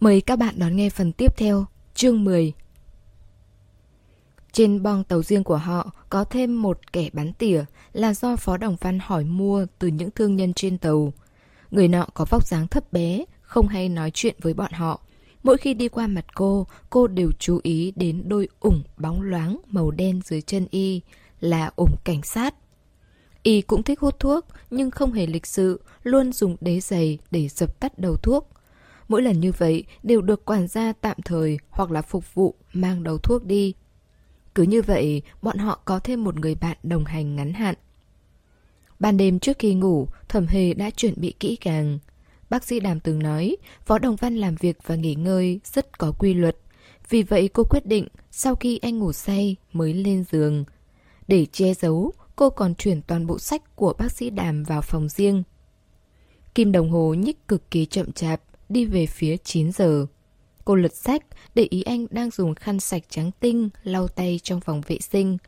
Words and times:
Mời 0.00 0.20
các 0.20 0.38
bạn 0.38 0.54
đón 0.58 0.76
nghe 0.76 0.90
phần 0.90 1.12
tiếp 1.12 1.36
theo, 1.36 1.66
chương 1.94 2.24
10. 2.24 2.52
Trên 4.52 4.82
bong 4.82 5.04
tàu 5.04 5.22
riêng 5.22 5.44
của 5.44 5.56
họ 5.56 5.90
có 6.10 6.24
thêm 6.24 6.62
một 6.62 6.92
kẻ 6.92 7.10
bán 7.12 7.32
tỉa 7.32 7.64
là 7.92 8.14
do 8.14 8.36
Phó 8.36 8.56
Đồng 8.56 8.76
Văn 8.80 8.98
hỏi 9.02 9.24
mua 9.24 9.66
từ 9.78 9.88
những 9.88 10.10
thương 10.10 10.36
nhân 10.36 10.54
trên 10.54 10.78
tàu. 10.78 11.12
Người 11.70 11.88
nọ 11.88 12.06
có 12.14 12.26
vóc 12.30 12.46
dáng 12.46 12.68
thấp 12.68 12.92
bé, 12.92 13.24
không 13.42 13.68
hay 13.68 13.88
nói 13.88 14.10
chuyện 14.14 14.34
với 14.42 14.54
bọn 14.54 14.72
họ. 14.72 15.00
Mỗi 15.42 15.56
khi 15.56 15.74
đi 15.74 15.88
qua 15.88 16.06
mặt 16.06 16.24
cô, 16.34 16.66
cô 16.90 17.06
đều 17.06 17.30
chú 17.38 17.60
ý 17.62 17.92
đến 17.96 18.22
đôi 18.26 18.48
ủng 18.60 18.82
bóng 18.96 19.22
loáng 19.22 19.60
màu 19.66 19.90
đen 19.90 20.20
dưới 20.24 20.42
chân 20.42 20.66
y, 20.70 21.00
là 21.40 21.70
ủng 21.76 21.96
cảnh 22.04 22.22
sát. 22.22 22.54
Y 23.42 23.60
cũng 23.60 23.82
thích 23.82 24.00
hút 24.00 24.18
thuốc, 24.18 24.46
nhưng 24.70 24.90
không 24.90 25.12
hề 25.12 25.26
lịch 25.26 25.46
sự, 25.46 25.80
luôn 26.02 26.32
dùng 26.32 26.56
đế 26.60 26.80
giày 26.80 27.18
để 27.30 27.48
dập 27.48 27.80
tắt 27.80 27.98
đầu 27.98 28.16
thuốc. 28.16 28.48
Mỗi 29.08 29.22
lần 29.22 29.40
như 29.40 29.52
vậy 29.52 29.84
đều 30.02 30.20
được 30.20 30.44
quản 30.44 30.68
gia 30.68 30.92
tạm 30.92 31.16
thời 31.24 31.58
hoặc 31.70 31.90
là 31.90 32.02
phục 32.02 32.34
vụ 32.34 32.54
mang 32.72 33.02
đầu 33.02 33.18
thuốc 33.18 33.44
đi. 33.44 33.74
Cứ 34.54 34.62
như 34.62 34.82
vậy, 34.82 35.22
bọn 35.42 35.58
họ 35.58 35.80
có 35.84 35.98
thêm 35.98 36.24
một 36.24 36.40
người 36.40 36.54
bạn 36.54 36.76
đồng 36.82 37.04
hành 37.04 37.36
ngắn 37.36 37.52
hạn. 37.52 37.74
Ban 39.00 39.16
đêm 39.16 39.38
trước 39.38 39.58
khi 39.58 39.74
ngủ, 39.74 40.08
Thẩm 40.28 40.46
Hề 40.46 40.74
đã 40.74 40.90
chuẩn 40.90 41.14
bị 41.16 41.34
kỹ 41.40 41.56
càng. 41.56 41.98
Bác 42.50 42.64
sĩ 42.64 42.80
Đàm 42.80 43.00
từng 43.00 43.18
nói, 43.18 43.56
Phó 43.86 43.98
Đồng 43.98 44.16
Văn 44.16 44.36
làm 44.36 44.54
việc 44.54 44.78
và 44.86 44.94
nghỉ 44.94 45.14
ngơi 45.14 45.60
rất 45.64 45.98
có 45.98 46.12
quy 46.18 46.34
luật. 46.34 46.56
Vì 47.08 47.22
vậy 47.22 47.48
cô 47.48 47.64
quyết 47.64 47.86
định 47.86 48.08
sau 48.30 48.54
khi 48.54 48.78
anh 48.78 48.98
ngủ 48.98 49.12
say 49.12 49.56
mới 49.72 49.94
lên 49.94 50.24
giường. 50.30 50.64
Để 51.28 51.46
che 51.46 51.74
giấu, 51.74 52.12
cô 52.36 52.50
còn 52.50 52.74
chuyển 52.74 53.02
toàn 53.02 53.26
bộ 53.26 53.38
sách 53.38 53.76
của 53.76 53.94
bác 53.98 54.12
sĩ 54.12 54.30
Đàm 54.30 54.62
vào 54.62 54.82
phòng 54.82 55.08
riêng. 55.08 55.42
Kim 56.54 56.72
đồng 56.72 56.90
hồ 56.90 57.14
nhích 57.14 57.48
cực 57.48 57.70
kỳ 57.70 57.86
chậm 57.86 58.12
chạp, 58.12 58.40
đi 58.68 58.84
về 58.84 59.06
phía 59.06 59.36
9 59.36 59.72
giờ. 59.72 60.06
Cô 60.64 60.74
lật 60.74 60.94
sách, 60.94 61.22
để 61.54 61.66
ý 61.70 61.82
anh 61.82 62.06
đang 62.10 62.30
dùng 62.30 62.54
khăn 62.54 62.80
sạch 62.80 63.02
trắng 63.08 63.30
tinh 63.40 63.68
lau 63.82 64.08
tay 64.08 64.40
trong 64.42 64.60
phòng 64.60 64.80
vệ 64.86 64.98
sinh. 65.00 65.38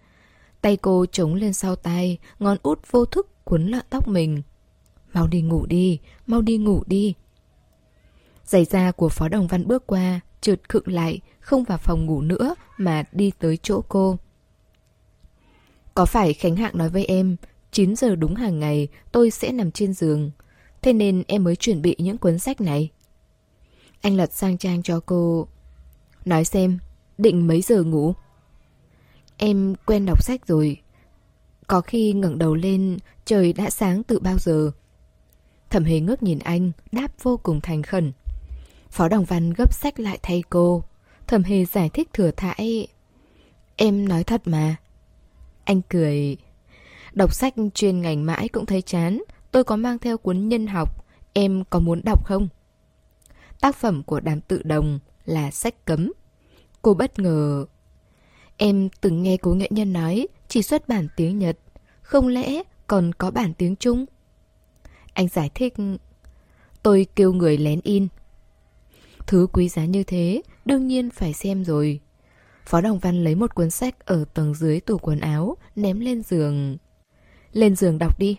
Tay 0.61 0.77
cô 0.77 1.07
chống 1.07 1.35
lên 1.35 1.53
sau 1.53 1.77
tay, 1.77 2.19
ngón 2.39 2.57
út 2.63 2.81
vô 2.91 3.05
thức 3.05 3.45
cuốn 3.45 3.67
lọn 3.67 3.85
tóc 3.91 4.09
mình. 4.09 4.43
Mau 5.13 5.27
đi 5.27 5.43
ngủ 5.43 5.67
đi, 5.67 5.99
mau 6.27 6.43
đi 6.43 6.57
ngủ 6.57 6.83
đi. 6.87 7.15
Giày 8.45 8.65
da 8.65 8.93
của 8.93 9.09
Phó 9.09 9.29
Đồng 9.29 9.47
Văn 9.47 9.67
bước 9.67 9.87
qua, 9.87 10.21
trượt 10.41 10.69
khựng 10.69 10.89
lại, 10.89 11.21
không 11.41 11.65
vào 11.65 11.79
phòng 11.79 12.07
ngủ 12.07 12.21
nữa 12.21 12.55
mà 12.77 13.05
đi 13.13 13.33
tới 13.39 13.59
chỗ 13.63 13.81
cô. 13.89 14.19
Có 15.95 16.05
phải 16.05 16.33
Khánh 16.33 16.57
Hạng 16.57 16.79
nói 16.79 16.89
với 16.89 17.05
em, 17.05 17.37
9 17.73 17.97
giờ 17.97 18.17
đúng 18.17 18.35
hàng 18.35 18.61
ngày 18.61 18.89
tôi 19.13 19.31
sẽ 19.31 19.53
nằm 19.53 19.71
trên 19.71 19.93
giường. 19.93 20.31
Thế 20.83 20.93
nên 20.93 21.23
em 21.27 21.45
mới 21.45 21.57
chuẩn 21.57 21.83
bị 21.83 21.97
những 21.99 22.19
cuốn 22.19 22.39
sách 22.39 22.61
này. 22.61 22.91
Anh 24.01 24.17
lật 24.17 24.33
sang 24.33 24.59
trang 24.59 24.83
cho 24.83 25.01
cô. 25.07 25.47
Nói 26.25 26.45
xem, 26.45 26.79
định 27.19 27.47
mấy 27.47 27.63
giờ 27.63 27.83
ngủ? 27.83 28.15
Em 29.37 29.75
quen 29.87 30.07
đọc 30.07 30.23
sách 30.23 30.47
rồi. 30.47 30.81
Có 31.67 31.81
khi 31.81 32.13
ngẩng 32.13 32.39
đầu 32.39 32.55
lên, 32.55 32.99
trời 33.25 33.53
đã 33.53 33.71
sáng 33.71 34.03
từ 34.03 34.19
bao 34.19 34.39
giờ. 34.39 34.71
Thẩm 35.71 35.85
hề 35.85 36.01
ngước 36.01 36.23
nhìn 36.23 36.39
anh, 36.39 36.73
đáp 36.93 37.09
vô 37.23 37.37
cùng 37.43 37.61
thành 37.61 37.83
khẩn. 37.83 38.13
Phó 38.91 39.09
Đồng 39.09 39.25
Văn 39.25 39.53
gấp 39.53 39.75
sách 39.75 40.01
lại 40.01 40.19
thay 40.23 40.43
cô. 40.51 40.85
Thẩm 41.27 41.43
hề 41.43 41.65
giải 41.65 41.89
thích 41.89 42.09
thừa 42.13 42.31
thãi. 42.31 42.87
Em 43.77 44.09
nói 44.09 44.25
thật 44.25 44.43
mà. 44.45 44.77
Anh 45.65 45.83
cười. 45.83 46.37
Đọc 47.13 47.35
sách 47.35 47.55
chuyên 47.75 48.01
ngành 48.01 48.27
mãi 48.27 48.49
cũng 48.49 48.67
thấy 48.67 48.83
chán. 48.83 49.23
Tôi 49.51 49.65
có 49.65 49.77
mang 49.77 49.99
theo 49.99 50.19
cuốn 50.19 50.49
nhân 50.49 50.67
học. 50.67 51.05
Em 51.33 51.65
có 51.71 51.79
muốn 51.79 52.01
đọc 52.05 52.25
không? 52.25 52.49
Tác 53.61 53.77
phẩm 53.77 54.03
của 54.03 54.21
đàm 54.21 54.41
tự 54.41 54.63
đồng 54.63 54.99
là 55.25 55.51
sách 55.51 55.85
cấm. 55.85 56.13
Cô 56.83 56.95
bất 56.95 57.19
ngờ. 57.19 57.67
Em 58.57 58.89
từng 59.01 59.23
nghe 59.23 59.37
cố 59.37 59.55
nghệ 59.55 59.69
nhân 59.71 59.93
nói 59.93 60.29
chỉ 60.49 60.63
xuất 60.63 60.89
bản 60.89 61.09
tiếng 61.17 61.39
Nhật. 61.39 61.59
Không 62.03 62.29
lẽ 62.29 62.63
còn 62.87 63.13
có 63.13 63.31
bản 63.31 63.55
tiếng 63.55 63.77
Trung? 63.77 64.07
Anh 65.13 65.29
giải 65.29 65.51
thích. 65.55 65.75
Tôi 66.83 67.07
kêu 67.17 67.33
người 67.33 67.59
lén 67.59 67.81
in. 67.83 68.09
Thứ 69.27 69.47
quý 69.53 69.69
giá 69.69 69.85
như 69.85 70.05
thế, 70.05 70.43
đương 70.65 70.87
nhiên 70.87 71.11
phải 71.11 71.33
xem 71.33 71.65
rồi. 71.65 72.01
Phó 72.67 72.81
Đồng 72.81 72.99
Văn 72.99 73.25
lấy 73.25 73.35
một 73.35 73.55
cuốn 73.55 73.71
sách 73.71 74.07
ở 74.07 74.25
tầng 74.35 74.55
dưới 74.55 74.81
tủ 74.81 74.99
quần 74.99 75.21
áo, 75.21 75.57
ném 75.77 76.01
lên 76.01 76.23
giường. 76.23 76.77
Lên 77.53 77.77
giường 77.77 77.99
đọc 77.99 78.19
đi. 78.19 78.37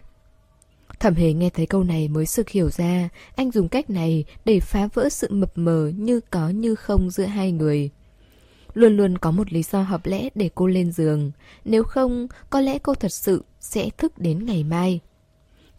Thẩm 1.01 1.15
hề 1.15 1.33
nghe 1.33 1.49
thấy 1.49 1.65
câu 1.65 1.83
này 1.83 2.07
mới 2.07 2.25
sực 2.25 2.49
hiểu 2.49 2.69
ra, 2.69 3.09
anh 3.35 3.51
dùng 3.51 3.69
cách 3.69 3.89
này 3.89 4.25
để 4.45 4.59
phá 4.59 4.87
vỡ 4.93 5.09
sự 5.09 5.27
mập 5.31 5.57
mờ 5.57 5.91
như 5.95 6.19
có 6.29 6.49
như 6.49 6.75
không 6.75 7.09
giữa 7.09 7.23
hai 7.23 7.51
người. 7.51 7.89
Luôn 8.73 8.97
luôn 8.97 9.17
có 9.17 9.31
một 9.31 9.53
lý 9.53 9.63
do 9.63 9.81
hợp 9.81 10.05
lẽ 10.05 10.29
để 10.35 10.49
cô 10.55 10.67
lên 10.67 10.91
giường, 10.91 11.31
nếu 11.65 11.83
không, 11.83 12.27
có 12.49 12.61
lẽ 12.61 12.79
cô 12.79 12.93
thật 12.93 13.13
sự 13.13 13.43
sẽ 13.59 13.89
thức 13.97 14.17
đến 14.17 14.45
ngày 14.45 14.63
mai. 14.63 14.99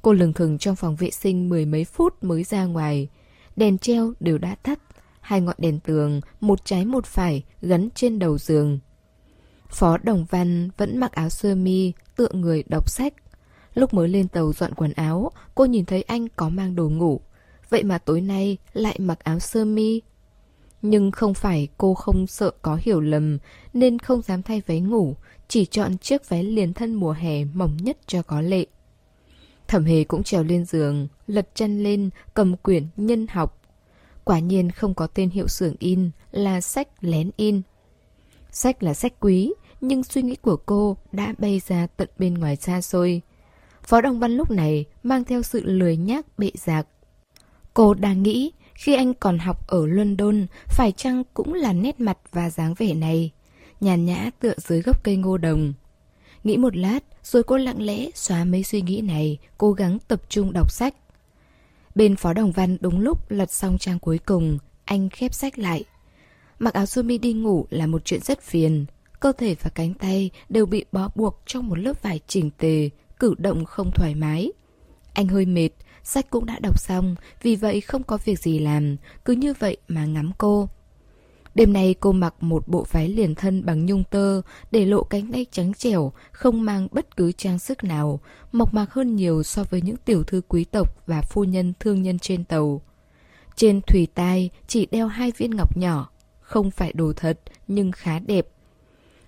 Cô 0.03 0.13
lừng 0.13 0.33
thừng 0.33 0.59
trong 0.59 0.77
phòng 0.77 0.97
vệ 0.97 1.11
sinh 1.11 1.49
mười 1.49 1.67
mấy 1.67 1.85
phút 1.85 2.25
mới 2.25 2.45
ra 2.45 2.65
ngoài. 2.65 3.09
Đèn 3.57 3.79
treo 3.79 4.13
đều 4.21 4.39
đã 4.39 4.55
tắt, 4.55 4.79
hai 5.21 5.41
ngọn 5.41 5.57
đèn 5.59 5.81
tường, 5.81 6.21
một 6.41 6.65
trái 6.65 6.85
một 6.85 7.07
phải, 7.07 7.43
gắn 7.61 7.89
trên 7.95 8.19
đầu 8.19 8.39
giường. 8.39 8.79
Phó 9.69 9.99
Đồng 9.99 10.25
Văn 10.31 10.71
vẫn 10.77 10.99
mặc 10.99 11.13
áo 11.13 11.29
sơ 11.29 11.55
mi, 11.55 11.93
tựa 12.17 12.29
người 12.33 12.63
đọc 12.69 12.91
sách. 12.91 13.15
Lúc 13.75 13.95
mới 13.95 14.09
lên 14.09 14.29
tàu 14.29 14.53
dọn 14.53 14.75
quần 14.75 14.93
áo, 14.93 15.31
cô 15.55 15.65
nhìn 15.65 15.85
thấy 15.85 16.03
anh 16.03 16.29
có 16.37 16.49
mang 16.49 16.75
đồ 16.75 16.89
ngủ. 16.89 17.21
Vậy 17.71 17.83
mà 17.83 17.99
tối 17.99 18.21
nay 18.21 18.59
lại 18.73 18.97
mặc 18.99 19.25
áo 19.25 19.39
sơ 19.39 19.65
mi. 19.65 20.01
Nhưng 20.83 21.11
không 21.11 21.35
phải 21.35 21.69
cô 21.79 21.95
không 21.95 22.27
sợ 22.27 22.51
có 22.63 22.79
hiểu 22.83 23.01
lầm 23.01 23.39
nên 23.73 23.99
không 23.99 24.23
dám 24.23 24.43
thay 24.43 24.63
váy 24.67 24.81
ngủ, 24.81 25.17
chỉ 25.49 25.65
chọn 25.65 25.99
chiếc 25.99 26.29
váy 26.29 26.45
liền 26.45 26.73
thân 26.73 26.95
mùa 26.95 27.13
hè 27.13 27.45
mỏng 27.45 27.77
nhất 27.83 27.99
cho 28.07 28.23
có 28.23 28.41
lệ. 28.41 28.67
Thẩm 29.69 29.85
hề 29.85 30.05
cũng 30.05 30.23
trèo 30.23 30.45
lên 30.45 30.65
giường, 30.65 31.09
lật 31.27 31.49
chân 31.55 31.83
lên, 31.83 32.11
cầm 32.35 32.57
quyển 32.57 32.87
nhân 32.97 33.27
học. 33.31 33.61
Quả 34.25 34.39
nhiên 34.39 34.71
không 34.71 34.95
có 34.95 35.07
tên 35.07 35.31
hiệu 35.31 35.49
xưởng 35.49 35.75
in, 35.79 36.11
là 36.31 36.61
sách 36.61 36.89
lén 37.01 37.31
in. 37.37 37.63
Sách 38.51 38.83
là 38.83 38.95
sách 38.95 39.13
quý, 39.21 39.53
nhưng 39.81 40.05
suy 40.05 40.23
nghĩ 40.23 40.37
của 40.37 40.57
cô 40.57 40.97
đã 41.13 41.35
bay 41.39 41.61
ra 41.67 41.87
tận 41.97 42.09
bên 42.19 42.35
ngoài 42.35 42.57
xa 42.57 42.81
xôi. 42.81 43.23
Phó 43.83 44.01
Đồng 44.01 44.21
Văn 44.21 44.37
lúc 44.37 44.51
này 44.51 44.85
mang 45.03 45.25
theo 45.25 45.43
sự 45.43 45.63
lười 45.65 45.97
nhác 45.97 46.39
bệ 46.39 46.51
giạc. 46.55 46.87
Cô 47.75 47.95
đang 47.95 48.23
nghĩ, 48.23 48.53
khi 48.75 48.95
anh 48.95 49.15
còn 49.15 49.39
học 49.39 49.67
ở 49.67 49.87
London, 49.87 50.47
phải 50.67 50.93
chăng 50.93 51.23
cũng 51.35 51.55
là 51.55 51.73
nét 51.73 52.01
mặt 52.01 52.19
và 52.33 52.51
dáng 52.51 52.75
vẻ 52.75 52.95
này? 52.95 53.31
Nhàn 53.81 54.05
nhã 54.05 54.31
tựa 54.41 54.55
dưới 54.59 54.83
gốc 54.83 55.05
cây 55.05 55.17
ngô 55.17 55.39
đồng. 55.39 55.73
Nghĩ 56.45 56.57
một 56.57 56.77
lát, 56.77 57.01
rồi 57.23 57.43
cô 57.43 57.57
lặng 57.57 57.83
lẽ 57.83 58.11
xóa 58.15 58.45
mấy 58.45 58.63
suy 58.63 58.83
nghĩ 58.83 59.01
này, 59.01 59.39
cố 59.59 59.73
gắng 59.73 59.99
tập 60.09 60.23
trung 60.29 60.53
đọc 60.53 60.73
sách. 60.73 60.95
Bên 61.95 62.17
Phó 62.17 62.33
Đồng 62.33 62.53
Văn 62.53 62.77
đúng 62.81 63.01
lúc 63.01 63.31
lật 63.31 63.53
xong 63.53 63.79
trang 63.79 63.99
cuối 63.99 64.19
cùng, 64.19 64.59
anh 64.85 65.09
khép 65.09 65.35
sách 65.35 65.59
lại. 65.59 65.85
Mặc 66.59 66.75
áo 66.75 66.87
sơ 66.87 67.03
mi 67.03 67.19
đi 67.19 67.33
ngủ 67.33 67.67
là 67.71 67.87
một 67.87 68.05
chuyện 68.05 68.21
rất 68.21 68.43
phiền. 68.43 68.87
Cơ 69.21 69.33
thể 69.33 69.55
và 69.63 69.71
cánh 69.75 69.95
tay 69.95 70.31
đều 70.49 70.67
bị 70.67 70.85
bó 70.93 71.09
buộc 71.15 71.43
trong 71.47 71.69
một 71.69 71.79
lớp 71.79 72.03
vải 72.03 72.21
chỉnh 72.27 72.51
tề, 72.59 72.91
cử 73.23 73.35
động 73.39 73.65
không 73.65 73.91
thoải 73.91 74.15
mái. 74.15 74.53
Anh 75.13 75.29
hơi 75.29 75.47
mệt, 75.47 75.69
sách 76.03 76.31
cũng 76.31 76.47
đã 76.47 76.59
đọc 76.59 76.79
xong, 76.79 77.15
vì 77.43 77.57
vậy 77.57 77.81
không 77.81 78.03
có 78.03 78.19
việc 78.25 78.39
gì 78.39 78.59
làm, 78.59 78.97
cứ 79.25 79.33
như 79.33 79.55
vậy 79.59 79.77
mà 79.89 80.05
ngắm 80.05 80.33
cô. 80.39 80.69
Đêm 81.55 81.73
nay 81.73 81.95
cô 82.01 82.13
mặc 82.13 82.35
một 82.41 82.69
bộ 82.69 82.87
váy 82.91 83.09
liền 83.09 83.35
thân 83.35 83.65
bằng 83.65 83.87
nhung 83.87 84.05
tơ, 84.11 84.43
để 84.71 84.87
lộ 84.87 85.03
cánh 85.03 85.33
tay 85.33 85.47
trắng 85.51 85.75
trẻo, 85.75 86.13
không 86.33 86.65
mang 86.65 86.89
bất 86.91 87.17
cứ 87.17 87.33
trang 87.33 87.59
sức 87.59 87.85
nào, 87.85 88.21
mộc 88.53 88.75
mạc 88.75 88.93
hơn 88.93 89.17
nhiều 89.17 89.43
so 89.43 89.65
với 89.65 89.83
những 89.83 89.97
tiểu 89.97 90.23
thư 90.23 90.41
quý 90.49 90.65
tộc 90.65 91.07
và 91.07 91.23
phu 91.23 91.45
nhân 91.45 91.73
thương 91.81 92.03
nhân 92.03 92.19
trên 92.19 92.45
tàu. 92.45 92.83
Trên 93.57 93.81
thủy 93.81 94.09
tai 94.15 94.51
chỉ 94.67 94.87
đeo 94.87 95.07
hai 95.07 95.33
viên 95.37 95.51
ngọc 95.51 95.77
nhỏ, 95.77 96.11
không 96.41 96.71
phải 96.71 96.93
đồ 96.93 97.13
thật 97.17 97.41
nhưng 97.69 97.93
khá 97.93 98.19
đẹp. 98.19 98.47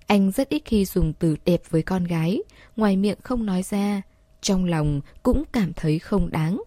Anh 0.07 0.31
rất 0.31 0.49
ít 0.49 0.63
khi 0.65 0.85
dùng 0.85 1.13
từ 1.13 1.37
đẹp 1.45 1.63
với 1.71 1.83
con 1.83 2.05
gái, 2.05 2.43
ngoài 2.77 2.97
miệng 2.97 3.19
không 3.23 3.47
nói 3.47 3.63
ra, 3.63 4.03
trong 4.41 4.65
lòng 4.65 5.01
cũng 5.23 5.45
cảm 5.53 5.73
thấy 5.73 5.99
không 5.99 6.31
đáng. 6.31 6.63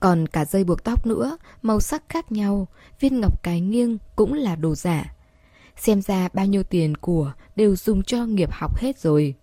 Còn 0.00 0.26
cả 0.26 0.44
dây 0.44 0.64
buộc 0.64 0.84
tóc 0.84 1.06
nữa, 1.06 1.36
màu 1.62 1.80
sắc 1.80 2.08
khác 2.08 2.32
nhau, 2.32 2.68
viên 3.00 3.20
ngọc 3.20 3.42
cái 3.42 3.60
nghiêng 3.60 3.98
cũng 4.16 4.32
là 4.32 4.56
đồ 4.56 4.74
giả. 4.74 5.14
Xem 5.76 6.02
ra 6.02 6.28
bao 6.32 6.46
nhiêu 6.46 6.62
tiền 6.62 6.96
của 6.96 7.32
đều 7.56 7.76
dùng 7.76 8.02
cho 8.02 8.26
nghiệp 8.26 8.50
học 8.52 8.76
hết 8.78 8.98
rồi. 8.98 9.34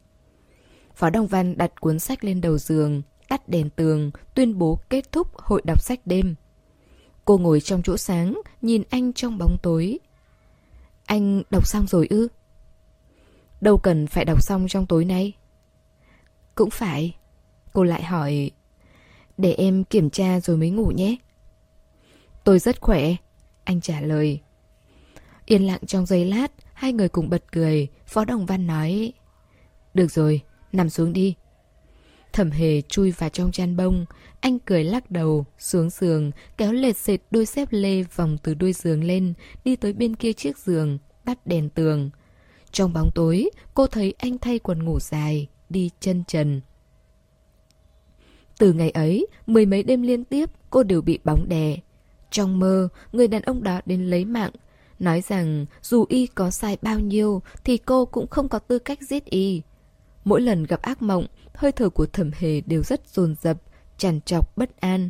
Phó 0.95 1.09
Đồng 1.09 1.27
Văn 1.27 1.57
đặt 1.57 1.81
cuốn 1.81 1.99
sách 1.99 2.23
lên 2.23 2.41
đầu 2.41 2.57
giường, 2.57 3.01
tắt 3.29 3.49
đèn 3.49 3.69
tường, 3.69 4.11
tuyên 4.33 4.57
bố 4.57 4.79
kết 4.89 5.11
thúc 5.11 5.27
hội 5.37 5.61
đọc 5.65 5.81
sách 5.83 5.99
đêm. 6.05 6.35
Cô 7.25 7.37
ngồi 7.37 7.61
trong 7.61 7.81
chỗ 7.83 7.97
sáng, 7.97 8.41
nhìn 8.61 8.83
anh 8.89 9.13
trong 9.13 9.37
bóng 9.37 9.57
tối. 9.63 9.99
Anh 11.05 11.43
đọc 11.51 11.67
xong 11.67 11.87
rồi 11.87 12.07
ư? 12.09 12.27
Đâu 13.61 13.77
cần 13.77 14.07
phải 14.07 14.25
đọc 14.25 14.43
xong 14.43 14.67
trong 14.67 14.85
tối 14.85 15.05
nay. 15.05 15.33
Cũng 16.55 16.69
phải. 16.69 17.15
Cô 17.73 17.83
lại 17.83 18.03
hỏi 18.03 18.51
để 19.37 19.53
em 19.53 19.83
kiểm 19.83 20.09
tra 20.09 20.39
rồi 20.39 20.57
mới 20.57 20.69
ngủ 20.69 20.91
nhé. 20.95 21.15
Tôi 22.43 22.59
rất 22.59 22.81
khỏe. 22.81 23.15
Anh 23.63 23.81
trả 23.81 24.01
lời. 24.01 24.39
Yên 25.45 25.67
lặng 25.67 25.81
trong 25.87 26.05
giây 26.05 26.25
lát, 26.25 26.51
hai 26.73 26.93
người 26.93 27.09
cùng 27.09 27.29
bật 27.29 27.43
cười. 27.51 27.87
Phó 28.07 28.25
Đồng 28.25 28.45
Văn 28.45 28.67
nói. 28.67 29.13
Được 29.93 30.11
rồi, 30.11 30.41
nằm 30.71 30.89
xuống 30.89 31.13
đi. 31.13 31.35
Thẩm 32.33 32.51
hề 32.51 32.81
chui 32.81 33.11
vào 33.11 33.29
trong 33.29 33.51
chăn 33.51 33.77
bông. 33.77 34.05
Anh 34.39 34.59
cười 34.59 34.83
lắc 34.83 35.11
đầu, 35.11 35.45
xuống 35.59 35.89
giường, 35.89 36.31
kéo 36.57 36.71
lệt 36.71 36.97
xệt 36.97 37.21
đôi 37.31 37.45
xếp 37.45 37.67
lê 37.71 38.03
vòng 38.03 38.37
từ 38.43 38.53
đôi 38.53 38.73
giường 38.73 39.03
lên, 39.03 39.33
đi 39.63 39.75
tới 39.75 39.93
bên 39.93 40.15
kia 40.15 40.33
chiếc 40.33 40.57
giường, 40.57 40.97
tắt 41.25 41.47
đèn 41.47 41.69
tường. 41.69 42.09
Trong 42.71 42.93
bóng 42.93 43.11
tối, 43.15 43.49
cô 43.73 43.87
thấy 43.87 44.13
anh 44.17 44.37
thay 44.37 44.59
quần 44.59 44.85
ngủ 44.85 44.99
dài, 44.99 45.47
đi 45.69 45.89
chân 45.99 46.23
trần. 46.27 46.61
Từ 48.59 48.73
ngày 48.73 48.89
ấy, 48.89 49.27
mười 49.47 49.65
mấy 49.65 49.83
đêm 49.83 50.01
liên 50.01 50.23
tiếp, 50.23 50.49
cô 50.69 50.83
đều 50.83 51.01
bị 51.01 51.19
bóng 51.23 51.49
đè. 51.49 51.77
Trong 52.31 52.59
mơ, 52.59 52.87
người 53.11 53.27
đàn 53.27 53.41
ông 53.41 53.63
đó 53.63 53.81
đến 53.85 54.09
lấy 54.09 54.25
mạng, 54.25 54.51
nói 54.99 55.21
rằng 55.21 55.65
dù 55.81 56.05
y 56.09 56.27
có 56.27 56.49
sai 56.49 56.77
bao 56.81 56.99
nhiêu 56.99 57.41
thì 57.63 57.77
cô 57.77 58.05
cũng 58.05 58.27
không 58.27 58.49
có 58.49 58.59
tư 58.59 58.79
cách 58.79 59.01
giết 59.01 59.25
y. 59.25 59.61
Mỗi 60.23 60.41
lần 60.41 60.63
gặp 60.63 60.81
ác 60.81 61.01
mộng, 61.01 61.25
hơi 61.53 61.71
thở 61.71 61.89
của 61.89 62.05
thẩm 62.05 62.31
hề 62.37 62.61
đều 62.61 62.83
rất 62.83 63.07
dồn 63.07 63.35
dập, 63.41 63.57
tràn 63.97 64.21
trọc 64.21 64.57
bất 64.57 64.79
an. 64.79 65.09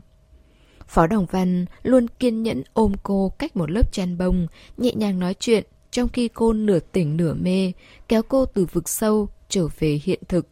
Phó 0.87 1.07
Đồng 1.07 1.25
Văn 1.25 1.65
luôn 1.83 2.07
kiên 2.07 2.43
nhẫn 2.43 2.63
ôm 2.73 2.93
cô 3.03 3.33
cách 3.39 3.57
một 3.57 3.71
lớp 3.71 3.93
chăn 3.93 4.17
bông, 4.17 4.47
nhẹ 4.77 4.93
nhàng 4.93 5.19
nói 5.19 5.35
chuyện, 5.39 5.63
trong 5.91 6.09
khi 6.09 6.27
cô 6.27 6.53
nửa 6.53 6.79
tỉnh 6.79 7.17
nửa 7.17 7.33
mê, 7.33 7.71
kéo 8.07 8.21
cô 8.23 8.45
từ 8.45 8.65
vực 8.65 8.89
sâu 8.89 9.29
trở 9.49 9.67
về 9.79 9.99
hiện 10.03 10.19
thực. 10.27 10.47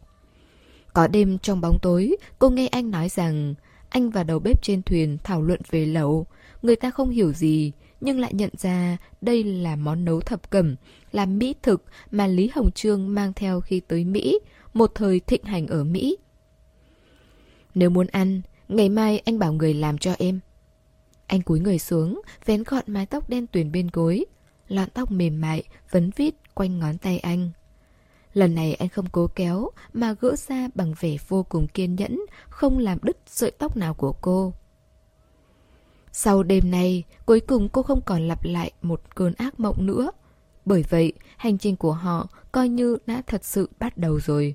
Có 0.92 1.08
đêm 1.08 1.38
trong 1.38 1.60
bóng 1.60 1.78
tối, 1.82 2.16
cô 2.38 2.50
nghe 2.50 2.66
anh 2.66 2.90
nói 2.90 3.08
rằng 3.08 3.54
anh 3.88 4.10
và 4.10 4.24
đầu 4.24 4.38
bếp 4.38 4.62
trên 4.62 4.82
thuyền 4.82 5.18
thảo 5.24 5.42
luận 5.42 5.60
về 5.70 5.86
lẩu. 5.86 6.26
Người 6.62 6.76
ta 6.76 6.90
không 6.90 7.10
hiểu 7.10 7.32
gì, 7.32 7.72
nhưng 8.00 8.20
lại 8.20 8.34
nhận 8.34 8.50
ra 8.58 8.96
đây 9.20 9.44
là 9.44 9.76
món 9.76 10.04
nấu 10.04 10.20
thập 10.20 10.50
cẩm, 10.50 10.76
là 11.12 11.26
mỹ 11.26 11.54
thực 11.62 11.84
mà 12.10 12.26
Lý 12.26 12.50
Hồng 12.54 12.70
Trương 12.70 13.14
mang 13.14 13.32
theo 13.32 13.60
khi 13.60 13.80
tới 13.80 14.04
Mỹ, 14.04 14.38
một 14.72 14.92
thời 14.94 15.20
thịnh 15.20 15.44
hành 15.44 15.66
ở 15.66 15.84
Mỹ. 15.84 16.16
Nếu 17.74 17.90
muốn 17.90 18.06
ăn, 18.06 18.42
ngày 18.68 18.88
mai 18.88 19.18
anh 19.18 19.38
bảo 19.38 19.52
người 19.52 19.74
làm 19.74 19.98
cho 19.98 20.14
em. 20.18 20.40
Anh 21.26 21.42
cúi 21.42 21.60
người 21.60 21.78
xuống, 21.78 22.22
vén 22.46 22.62
gọn 22.66 22.84
mái 22.86 23.06
tóc 23.06 23.28
đen 23.28 23.46
tuyền 23.46 23.72
bên 23.72 23.88
gối. 23.92 24.24
Lọn 24.70 24.90
tóc 24.90 25.10
mềm 25.10 25.40
mại, 25.40 25.62
vấn 25.90 26.10
vít 26.16 26.34
quanh 26.54 26.78
ngón 26.78 26.98
tay 26.98 27.18
anh. 27.18 27.50
Lần 28.34 28.54
này 28.54 28.74
anh 28.74 28.88
không 28.88 29.06
cố 29.12 29.26
kéo, 29.34 29.70
mà 29.92 30.14
gỡ 30.20 30.36
ra 30.36 30.68
bằng 30.74 30.94
vẻ 31.00 31.16
vô 31.28 31.42
cùng 31.42 31.66
kiên 31.68 31.94
nhẫn, 31.94 32.20
không 32.48 32.78
làm 32.78 32.98
đứt 33.02 33.16
sợi 33.26 33.50
tóc 33.50 33.76
nào 33.76 33.94
của 33.94 34.12
cô. 34.12 34.52
Sau 36.12 36.42
đêm 36.42 36.70
nay, 36.70 37.04
cuối 37.26 37.40
cùng 37.40 37.68
cô 37.68 37.82
không 37.82 38.00
còn 38.06 38.28
lặp 38.28 38.44
lại 38.44 38.72
một 38.82 39.02
cơn 39.14 39.34
ác 39.34 39.60
mộng 39.60 39.86
nữa. 39.86 40.10
Bởi 40.64 40.84
vậy, 40.90 41.12
hành 41.36 41.58
trình 41.58 41.76
của 41.76 41.92
họ 41.92 42.28
coi 42.52 42.68
như 42.68 42.98
đã 43.06 43.22
thật 43.26 43.44
sự 43.44 43.68
bắt 43.78 43.98
đầu 43.98 44.20
rồi. 44.20 44.54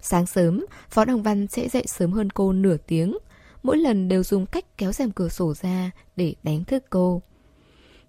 Sáng 0.00 0.26
sớm, 0.26 0.66
Phó 0.90 1.04
Đồng 1.04 1.22
Văn 1.22 1.46
sẽ 1.46 1.68
dậy 1.68 1.84
sớm 1.86 2.12
hơn 2.12 2.30
cô 2.30 2.52
nửa 2.52 2.76
tiếng. 2.76 3.18
Mỗi 3.62 3.76
lần 3.76 4.08
đều 4.08 4.22
dùng 4.22 4.46
cách 4.46 4.64
kéo 4.78 4.92
rèm 4.92 5.10
cửa 5.10 5.28
sổ 5.28 5.54
ra 5.54 5.90
để 6.16 6.34
đánh 6.42 6.64
thức 6.64 6.84
cô. 6.90 7.22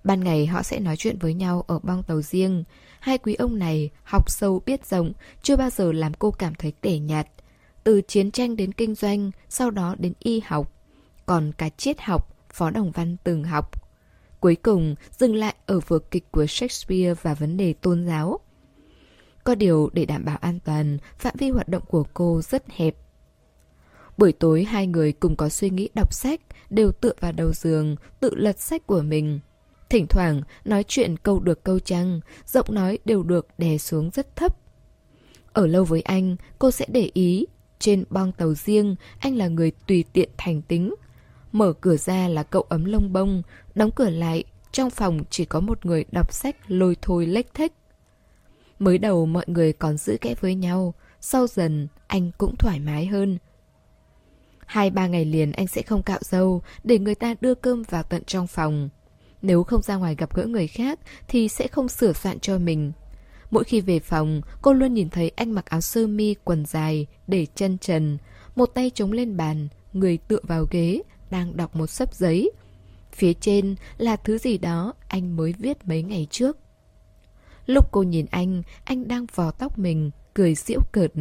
Ban 0.03 0.23
ngày 0.23 0.45
họ 0.45 0.63
sẽ 0.63 0.79
nói 0.79 0.97
chuyện 0.97 1.17
với 1.19 1.33
nhau 1.33 1.63
ở 1.67 1.79
bong 1.83 2.03
tàu 2.03 2.21
riêng. 2.21 2.63
Hai 2.99 3.17
quý 3.17 3.33
ông 3.33 3.59
này 3.59 3.89
học 4.03 4.31
sâu 4.31 4.61
biết 4.65 4.85
rộng, 4.85 5.13
chưa 5.41 5.55
bao 5.55 5.69
giờ 5.69 5.91
làm 5.91 6.13
cô 6.13 6.31
cảm 6.31 6.55
thấy 6.55 6.73
tẻ 6.81 6.99
nhạt. 6.99 7.27
Từ 7.83 8.01
chiến 8.07 8.31
tranh 8.31 8.55
đến 8.55 8.71
kinh 8.71 8.95
doanh, 8.95 9.31
sau 9.49 9.71
đó 9.71 9.95
đến 9.99 10.13
y 10.19 10.41
học. 10.45 10.71
Còn 11.25 11.51
cả 11.57 11.69
triết 11.69 12.01
học, 12.01 12.37
Phó 12.53 12.69
Đồng 12.69 12.91
Văn 12.91 13.17
từng 13.23 13.43
học. 13.43 13.71
Cuối 14.39 14.55
cùng, 14.55 14.95
dừng 15.19 15.35
lại 15.35 15.55
ở 15.65 15.79
vở 15.79 15.99
kịch 15.99 16.31
của 16.31 16.45
Shakespeare 16.45 17.13
và 17.21 17.33
vấn 17.33 17.57
đề 17.57 17.73
tôn 17.73 18.05
giáo. 18.07 18.39
Có 19.43 19.55
điều 19.55 19.89
để 19.93 20.05
đảm 20.05 20.25
bảo 20.25 20.37
an 20.37 20.59
toàn, 20.59 20.97
phạm 21.17 21.35
vi 21.37 21.49
hoạt 21.49 21.67
động 21.67 21.83
của 21.87 22.03
cô 22.13 22.41
rất 22.41 22.69
hẹp. 22.69 22.95
Buổi 24.17 24.31
tối 24.31 24.63
hai 24.63 24.87
người 24.87 25.11
cùng 25.11 25.35
có 25.35 25.49
suy 25.49 25.69
nghĩ 25.69 25.89
đọc 25.95 26.13
sách, 26.13 26.41
đều 26.69 26.91
tựa 26.91 27.13
vào 27.19 27.31
đầu 27.31 27.53
giường, 27.53 27.95
tự 28.19 28.35
lật 28.35 28.59
sách 28.59 28.87
của 28.87 29.01
mình. 29.01 29.39
Thỉnh 29.91 30.07
thoảng 30.07 30.41
nói 30.65 30.83
chuyện 30.87 31.17
câu 31.17 31.39
được 31.39 31.63
câu 31.63 31.79
chăng 31.79 32.19
giọng 32.45 32.65
nói 32.69 32.99
đều 33.05 33.23
được 33.23 33.47
đè 33.57 33.77
xuống 33.77 34.09
rất 34.09 34.35
thấp. 34.35 34.57
Ở 35.53 35.67
lâu 35.67 35.83
với 35.83 36.01
anh, 36.01 36.35
cô 36.59 36.71
sẽ 36.71 36.85
để 36.89 37.11
ý, 37.13 37.45
trên 37.79 38.03
bong 38.09 38.31
tàu 38.31 38.53
riêng, 38.53 38.95
anh 39.19 39.35
là 39.35 39.47
người 39.47 39.71
tùy 39.87 40.05
tiện 40.13 40.29
thành 40.37 40.61
tính. 40.61 40.95
Mở 41.51 41.73
cửa 41.73 41.97
ra 41.97 42.27
là 42.27 42.43
cậu 42.43 42.61
ấm 42.61 42.85
lông 42.85 43.13
bông, 43.13 43.41
đóng 43.75 43.91
cửa 43.95 44.09
lại, 44.09 44.43
trong 44.71 44.89
phòng 44.89 45.23
chỉ 45.29 45.45
có 45.45 45.59
một 45.59 45.85
người 45.85 46.05
đọc 46.11 46.33
sách 46.33 46.55
lôi 46.67 46.95
thôi 47.01 47.25
lếch 47.25 47.53
thếch. 47.53 47.71
Mới 48.79 48.97
đầu 48.97 49.25
mọi 49.25 49.45
người 49.47 49.73
còn 49.73 49.97
giữ 49.97 50.17
kẽ 50.21 50.35
với 50.39 50.55
nhau, 50.55 50.93
sau 51.21 51.47
dần 51.47 51.87
anh 52.07 52.31
cũng 52.37 52.55
thoải 52.55 52.79
mái 52.79 53.05
hơn. 53.05 53.37
Hai 54.65 54.89
ba 54.89 55.07
ngày 55.07 55.25
liền 55.25 55.51
anh 55.51 55.67
sẽ 55.67 55.81
không 55.81 56.03
cạo 56.03 56.19
dâu 56.21 56.61
để 56.83 56.99
người 56.99 57.15
ta 57.15 57.35
đưa 57.41 57.55
cơm 57.55 57.83
vào 57.83 58.03
tận 58.03 58.23
trong 58.25 58.47
phòng. 58.47 58.89
Nếu 59.41 59.63
không 59.63 59.81
ra 59.81 59.95
ngoài 59.95 60.15
gặp 60.15 60.35
gỡ 60.35 60.45
người 60.45 60.67
khác 60.67 60.99
thì 61.27 61.47
sẽ 61.47 61.67
không 61.67 61.89
sửa 61.89 62.13
soạn 62.13 62.39
cho 62.39 62.57
mình. 62.57 62.91
Mỗi 63.51 63.63
khi 63.63 63.81
về 63.81 63.99
phòng, 63.99 64.41
cô 64.61 64.73
luôn 64.73 64.93
nhìn 64.93 65.09
thấy 65.09 65.31
anh 65.35 65.51
mặc 65.51 65.65
áo 65.65 65.81
sơ 65.81 66.07
mi, 66.07 66.35
quần 66.43 66.65
dài, 66.65 67.07
để 67.27 67.47
chân 67.55 67.77
trần, 67.77 68.17
một 68.55 68.65
tay 68.65 68.91
chống 68.93 69.11
lên 69.11 69.37
bàn, 69.37 69.67
người 69.93 70.17
tựa 70.17 70.39
vào 70.43 70.65
ghế, 70.71 71.01
đang 71.29 71.57
đọc 71.57 71.75
một 71.75 71.87
sấp 71.87 72.15
giấy. 72.15 72.51
Phía 73.11 73.33
trên 73.33 73.75
là 73.97 74.15
thứ 74.15 74.37
gì 74.37 74.57
đó 74.57 74.93
anh 75.07 75.35
mới 75.35 75.53
viết 75.59 75.77
mấy 75.87 76.03
ngày 76.03 76.27
trước. 76.29 76.57
Lúc 77.65 77.91
cô 77.91 78.03
nhìn 78.03 78.25
anh, 78.31 78.63
anh 78.83 79.07
đang 79.07 79.25
vò 79.35 79.51
tóc 79.51 79.79
mình, 79.79 80.11
cười 80.33 80.55
giễu 80.55 80.79
cợt. 80.91 81.11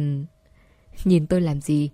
Nhìn 1.05 1.27
tôi 1.27 1.41
làm 1.41 1.61
gì? 1.61 1.89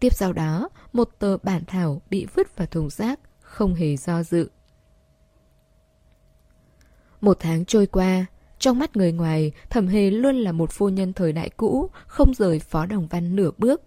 Tiếp 0.00 0.14
sau 0.14 0.32
đó, 0.32 0.68
một 0.92 1.08
tờ 1.18 1.36
bản 1.36 1.64
thảo 1.66 2.02
bị 2.10 2.26
vứt 2.34 2.56
vào 2.56 2.66
thùng 2.66 2.90
rác, 2.90 3.20
không 3.40 3.74
hề 3.74 3.96
do 3.96 4.22
dự. 4.22 4.48
Một 7.20 7.36
tháng 7.40 7.64
trôi 7.64 7.86
qua, 7.86 8.26
trong 8.58 8.78
mắt 8.78 8.96
người 8.96 9.12
ngoài, 9.12 9.52
Thẩm 9.70 9.86
Hề 9.88 10.10
luôn 10.10 10.36
là 10.36 10.52
một 10.52 10.70
phu 10.72 10.88
nhân 10.88 11.12
thời 11.12 11.32
đại 11.32 11.50
cũ, 11.50 11.90
không 12.06 12.34
rời 12.34 12.58
Phó 12.58 12.86
Đồng 12.86 13.06
Văn 13.06 13.36
nửa 13.36 13.50
bước. 13.58 13.82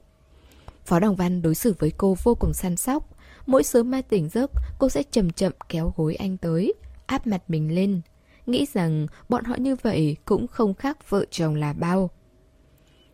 Phó 0.85 0.99
Đồng 0.99 1.15
Văn 1.15 1.41
đối 1.41 1.55
xử 1.55 1.75
với 1.79 1.91
cô 1.97 2.17
vô 2.23 2.35
cùng 2.35 2.53
săn 2.53 2.77
sóc. 2.77 3.09
Mỗi 3.45 3.63
sớm 3.63 3.91
mai 3.91 4.01
tỉnh 4.01 4.29
giấc, 4.29 4.51
cô 4.79 4.89
sẽ 4.89 5.03
chậm 5.11 5.29
chậm 5.29 5.53
kéo 5.69 5.93
gối 5.97 6.15
anh 6.15 6.37
tới, 6.37 6.73
áp 7.05 7.27
mặt 7.27 7.43
mình 7.47 7.75
lên. 7.75 8.01
Nghĩ 8.45 8.65
rằng 8.73 9.07
bọn 9.29 9.43
họ 9.43 9.55
như 9.55 9.75
vậy 9.75 10.17
cũng 10.25 10.47
không 10.47 10.73
khác 10.73 11.09
vợ 11.09 11.25
chồng 11.31 11.55
là 11.55 11.73
bao. 11.73 12.09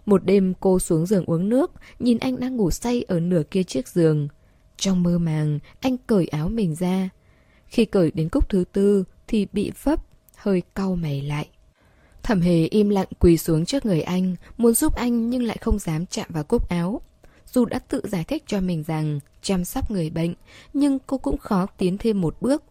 Một 0.05 0.25
đêm 0.25 0.53
cô 0.59 0.79
xuống 0.79 1.05
giường 1.05 1.25
uống 1.25 1.49
nước, 1.49 1.71
nhìn 1.99 2.17
anh 2.17 2.39
đang 2.39 2.55
ngủ 2.55 2.71
say 2.71 3.03
ở 3.07 3.19
nửa 3.19 3.43
kia 3.51 3.63
chiếc 3.63 3.87
giường. 3.87 4.27
Trong 4.77 5.03
mơ 5.03 5.17
màng, 5.17 5.59
anh 5.79 5.97
cởi 5.97 6.27
áo 6.27 6.49
mình 6.49 6.75
ra. 6.75 7.09
Khi 7.65 7.85
cởi 7.85 8.11
đến 8.11 8.29
cúc 8.29 8.49
thứ 8.49 8.63
tư 8.71 9.03
thì 9.27 9.47
bị 9.53 9.71
vấp, 9.83 9.99
hơi 10.35 10.61
cau 10.75 10.95
mày 10.95 11.21
lại. 11.21 11.47
Thẩm 12.23 12.41
hề 12.41 12.65
im 12.65 12.89
lặng 12.89 13.07
quỳ 13.19 13.37
xuống 13.37 13.65
trước 13.65 13.85
người 13.85 14.01
anh, 14.01 14.35
muốn 14.57 14.73
giúp 14.73 14.95
anh 14.95 15.29
nhưng 15.29 15.43
lại 15.43 15.57
không 15.61 15.79
dám 15.79 16.05
chạm 16.05 16.27
vào 16.29 16.43
cúc 16.43 16.69
áo. 16.69 17.01
Dù 17.45 17.65
đã 17.65 17.79
tự 17.79 18.01
giải 18.03 18.23
thích 18.23 18.43
cho 18.47 18.61
mình 18.61 18.83
rằng 18.83 19.19
chăm 19.41 19.65
sóc 19.65 19.91
người 19.91 20.09
bệnh, 20.09 20.33
nhưng 20.73 20.99
cô 21.07 21.17
cũng 21.17 21.37
khó 21.37 21.65
tiến 21.65 21.97
thêm 21.97 22.21
một 22.21 22.37
bước. 22.41 22.63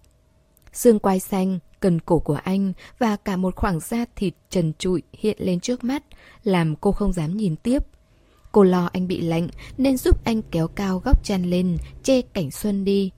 Xương 0.73 0.99
quai 0.99 1.21
xanh, 1.21 1.59
cần 1.81 2.01
cổ 2.01 2.19
của 2.19 2.39
anh 2.45 2.73
và 2.99 3.17
cả 3.17 3.37
một 3.37 3.57
khoảng 3.57 3.81
da 3.81 4.05
thịt 4.17 4.35
trần 4.51 4.73
trụi 4.79 5.03
hiện 5.13 5.37
lên 5.41 5.61
trước 5.61 5.85
mắt, 5.85 6.05
làm 6.45 6.77
cô 6.77 6.93
không 6.93 7.13
dám 7.13 7.37
nhìn 7.37 7.57
tiếp. 7.57 7.87
Cô 8.53 8.63
lo 8.63 8.91
anh 8.93 9.09
bị 9.09 9.21
lạnh 9.21 9.49
nên 9.79 9.97
giúp 9.97 10.25
anh 10.25 10.43
kéo 10.43 10.69
cao 10.69 10.99
góc 11.05 11.25
chăn 11.25 11.51
lên, 11.51 11.79
che 12.03 12.23
cảnh 12.23 12.51
xuân 12.51 12.85
đi. 12.85 13.11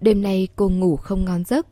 Đêm 0.00 0.22
nay 0.22 0.48
cô 0.56 0.68
ngủ 0.68 0.96
không 0.96 1.24
ngon 1.24 1.44
giấc. 1.44 1.66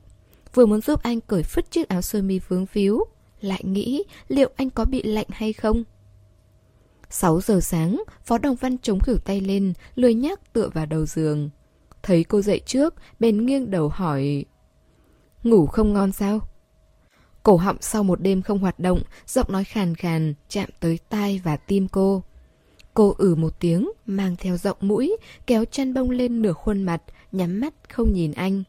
Vừa 0.57 0.67
muốn 0.67 0.81
giúp 0.81 1.03
anh 1.03 1.21
cởi 1.21 1.43
phứt 1.43 1.71
chiếc 1.71 1.89
áo 1.89 2.03
sơ 2.03 2.23
mi 2.23 2.39
vướng 2.49 2.67
víu, 2.73 3.05
lại 3.41 3.61
nghĩ 3.65 4.05
liệu 4.29 4.51
anh 4.57 4.71
có 4.71 4.85
bị 4.85 5.03
lạnh 5.03 5.27
hay 5.31 5.53
không. 5.53 5.85
6 7.11 7.41
giờ 7.41 7.61
sáng, 7.61 8.03
Phó 8.25 8.39
Đồng 8.39 8.57
Văn 8.57 8.79
chống 8.79 9.01
khử 9.01 9.17
tay 9.25 9.41
lên, 9.41 9.73
lười 9.95 10.15
nhác 10.15 10.53
tựa 10.53 10.69
vào 10.75 10.87
đầu 10.87 11.07
giường. 11.07 11.51
Thấy 12.03 12.25
cô 12.25 12.43
dậy 12.43 12.61
trước, 12.67 12.95
bèn 13.21 13.47
nghiêng 13.47 13.71
đầu 13.71 13.89
hỏi 13.89 14.45
Ngủ 15.43 15.67
không 15.67 15.93
ngon 15.93 16.13
sao? 16.13 16.41
Cổ 17.43 17.57
họng 17.57 17.77
sau 17.81 18.03
một 18.03 18.21
đêm 18.21 18.43
không 18.43 18.59
hoạt 18.59 18.79
động, 18.79 19.03
giọng 19.27 19.53
nói 19.53 19.65
khàn 19.65 19.95
khàn, 19.95 20.35
chạm 20.49 20.69
tới 20.81 20.99
tai 21.09 21.41
và 21.45 21.57
tim 21.57 21.89
cô. 21.89 22.23
Cô 22.95 23.15
ử 23.19 23.35
một 23.35 23.61
tiếng, 23.61 23.91
mang 24.07 24.37
theo 24.39 24.57
giọng 24.57 24.79
mũi, 24.81 25.17
kéo 25.47 25.65
chăn 25.65 25.95
bông 25.95 26.11
lên 26.11 26.43
nửa 26.43 26.53
khuôn 26.53 26.83
mặt, 26.83 27.03
nhắm 27.33 27.61
mắt 27.61 27.75
không 27.89 28.13
nhìn 28.13 28.33
anh. 28.33 28.63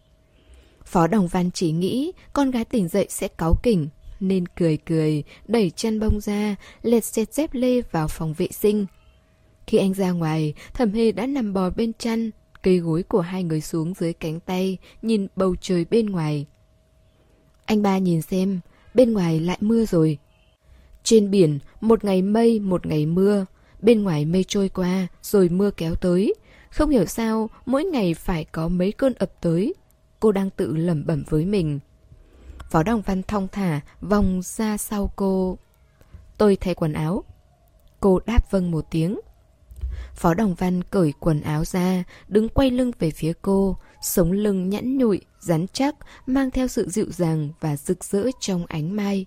Phó 0.88 1.08
Đồng 1.08 1.28
Văn 1.28 1.52
chỉ 1.52 1.72
nghĩ 1.72 2.12
con 2.34 2.52
gái 2.52 2.66
tỉnh 2.66 2.88
dậy 2.88 3.08
sẽ 3.10 3.28
cáu 3.28 3.56
kỉnh, 3.64 3.88
nên 4.20 4.46
cười 4.48 4.78
cười, 4.78 5.24
đẩy 5.48 5.70
chân 5.70 6.00
bông 6.00 6.22
ra, 6.22 6.56
lệt 6.82 7.06
xẹt 7.06 7.34
dép 7.34 7.50
lê 7.54 7.82
vào 7.82 8.08
phòng 8.08 8.34
vệ 8.34 8.48
sinh. 8.52 8.86
Khi 9.68 9.78
anh 9.78 9.94
ra 9.94 10.12
ngoài, 10.12 10.54
thẩm 10.74 10.94
hề 10.94 11.12
đã 11.12 11.26
nằm 11.28 11.54
bò 11.54 11.70
bên 11.70 11.94
chăn, 11.94 12.32
cây 12.64 12.78
gối 12.78 13.04
của 13.04 13.22
hai 13.22 13.44
người 13.44 13.62
xuống 13.62 13.94
dưới 13.94 14.14
cánh 14.14 14.40
tay, 14.40 14.78
nhìn 15.02 15.28
bầu 15.36 15.56
trời 15.62 15.86
bên 15.86 16.06
ngoài. 16.06 16.46
Anh 17.66 17.82
ba 17.82 17.98
nhìn 17.98 18.22
xem, 18.22 18.60
bên 18.94 19.14
ngoài 19.14 19.40
lại 19.40 19.58
mưa 19.62 19.86
rồi. 19.86 20.18
Trên 21.04 21.32
biển, 21.32 21.60
một 21.82 22.04
ngày 22.04 22.22
mây, 22.22 22.60
một 22.60 22.86
ngày 22.86 23.06
mưa. 23.06 23.46
Bên 23.82 24.04
ngoài 24.04 24.26
mây 24.26 24.46
trôi 24.48 24.70
qua, 24.70 25.08
rồi 25.22 25.50
mưa 25.50 25.72
kéo 25.72 25.96
tới. 25.96 26.34
Không 26.70 26.90
hiểu 26.90 27.06
sao, 27.06 27.50
mỗi 27.66 27.84
ngày 27.84 28.14
phải 28.14 28.46
có 28.46 28.68
mấy 28.68 28.92
cơn 28.92 29.14
ập 29.14 29.32
tới. 29.42 29.74
Cô 30.20 30.32
đang 30.32 30.50
tự 30.50 30.76
lẩm 30.76 31.06
bẩm 31.06 31.24
với 31.30 31.46
mình. 31.46 31.80
Phó 32.72 32.84
Đồng 32.84 33.02
Văn 33.02 33.24
thong 33.24 33.48
thả, 33.52 33.82
vòng 34.02 34.42
ra 34.44 34.78
sau 34.78 35.12
cô. 35.16 35.58
Tôi 36.38 36.56
thay 36.56 36.76
quần 36.76 36.94
áo. 36.94 37.24
Cô 38.00 38.20
đáp 38.26 38.52
vâng 38.52 38.72
một 38.72 38.86
tiếng. 38.92 39.20
Phó 40.16 40.34
Đồng 40.34 40.56
Văn 40.56 40.84
cởi 40.84 41.14
quần 41.20 41.42
áo 41.42 41.66
ra, 41.66 42.04
đứng 42.28 42.50
quay 42.50 42.72
lưng 42.72 42.92
về 43.00 43.12
phía 43.12 43.34
cô, 43.42 43.78
sống 44.02 44.32
lưng 44.32 44.70
nhẵn 44.70 44.98
nhụi, 44.98 45.22
rắn 45.40 45.66
chắc, 45.74 45.96
mang 46.26 46.52
theo 46.52 46.68
sự 46.68 46.90
dịu 46.90 47.06
dàng 47.10 47.50
và 47.60 47.78
rực 47.78 48.04
rỡ 48.04 48.26
trong 48.40 48.66
ánh 48.66 48.96
mai. 48.96 49.26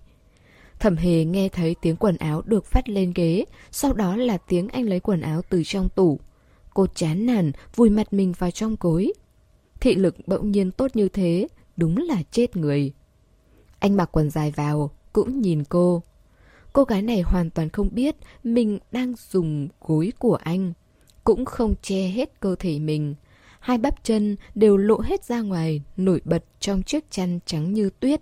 Thẩm 0.79 0.95
hề 0.97 1.25
nghe 1.25 1.49
thấy 1.49 1.75
tiếng 1.81 1.95
quần 1.95 2.17
áo 2.17 2.41
được 2.45 2.65
phát 2.65 2.89
lên 2.89 3.13
ghế, 3.15 3.45
sau 3.71 3.93
đó 3.93 4.15
là 4.15 4.37
tiếng 4.37 4.67
anh 4.67 4.89
lấy 4.89 4.99
quần 4.99 5.21
áo 5.21 5.41
từ 5.49 5.63
trong 5.65 5.89
tủ. 5.89 6.19
Cô 6.73 6.87
chán 6.95 7.25
nản, 7.25 7.51
vùi 7.75 7.89
mặt 7.89 8.13
mình 8.13 8.33
vào 8.37 8.51
trong 8.51 8.77
cối. 8.77 9.13
Thị 9.81 9.95
lực 9.95 10.15
bỗng 10.27 10.51
nhiên 10.51 10.71
tốt 10.71 10.95
như 10.95 11.09
thế, 11.09 11.47
đúng 11.77 11.97
là 11.97 12.23
chết 12.31 12.57
người. 12.57 12.93
Anh 13.79 13.97
mặc 13.97 14.09
quần 14.11 14.29
dài 14.29 14.51
vào, 14.51 14.91
cũng 15.13 15.41
nhìn 15.41 15.63
cô. 15.63 16.03
Cô 16.73 16.83
gái 16.83 17.01
này 17.01 17.21
hoàn 17.21 17.49
toàn 17.49 17.69
không 17.69 17.89
biết 17.91 18.15
mình 18.43 18.79
đang 18.91 19.13
dùng 19.31 19.67
gối 19.81 20.13
của 20.19 20.35
anh. 20.35 20.73
Cũng 21.23 21.45
không 21.45 21.75
che 21.81 22.07
hết 22.07 22.39
cơ 22.39 22.55
thể 22.59 22.79
mình. 22.79 23.15
Hai 23.59 23.77
bắp 23.77 24.03
chân 24.03 24.35
đều 24.55 24.77
lộ 24.77 24.99
hết 24.99 25.23
ra 25.23 25.41
ngoài, 25.41 25.81
nổi 25.97 26.21
bật 26.25 26.43
trong 26.59 26.83
chiếc 26.83 27.11
chăn 27.11 27.39
trắng 27.45 27.73
như 27.73 27.89
tuyết. 27.99 28.21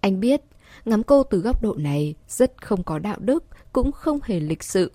Anh 0.00 0.20
biết, 0.20 0.42
ngắm 0.84 1.02
cô 1.02 1.22
từ 1.22 1.38
góc 1.38 1.62
độ 1.62 1.74
này 1.74 2.14
rất 2.28 2.62
không 2.62 2.82
có 2.82 2.98
đạo 2.98 3.16
đức, 3.20 3.44
cũng 3.72 3.92
không 3.92 4.18
hề 4.22 4.40
lịch 4.40 4.62
sự. 4.62 4.92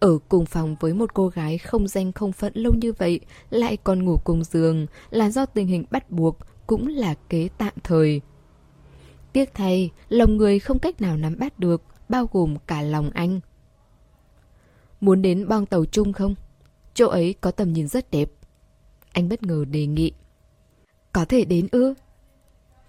Ở 0.00 0.18
cùng 0.28 0.46
phòng 0.46 0.76
với 0.80 0.94
một 0.94 1.14
cô 1.14 1.28
gái 1.28 1.58
không 1.58 1.88
danh 1.88 2.12
không 2.12 2.32
phận 2.32 2.52
lâu 2.54 2.74
như 2.74 2.92
vậy, 2.92 3.20
lại 3.50 3.76
còn 3.76 4.04
ngủ 4.04 4.16
cùng 4.24 4.44
giường 4.44 4.86
là 5.10 5.30
do 5.30 5.46
tình 5.46 5.66
hình 5.66 5.84
bắt 5.90 6.10
buộc, 6.10 6.38
cũng 6.66 6.86
là 6.86 7.14
kế 7.28 7.48
tạm 7.58 7.72
thời. 7.84 8.20
Tiếc 9.32 9.54
thay, 9.54 9.90
lòng 10.08 10.36
người 10.36 10.58
không 10.58 10.78
cách 10.78 11.00
nào 11.00 11.16
nắm 11.16 11.38
bắt 11.38 11.58
được, 11.58 11.82
bao 12.08 12.28
gồm 12.32 12.56
cả 12.66 12.82
lòng 12.82 13.10
anh. 13.10 13.40
Muốn 15.00 15.22
đến 15.22 15.48
bong 15.48 15.66
tàu 15.66 15.84
chung 15.84 16.12
không? 16.12 16.34
Chỗ 16.94 17.08
ấy 17.08 17.34
có 17.40 17.50
tầm 17.50 17.72
nhìn 17.72 17.88
rất 17.88 18.10
đẹp. 18.10 18.30
Anh 19.12 19.28
bất 19.28 19.42
ngờ 19.42 19.64
đề 19.70 19.86
nghị. 19.86 20.12
Có 21.12 21.24
thể 21.24 21.44
đến 21.44 21.68
ư? 21.72 21.94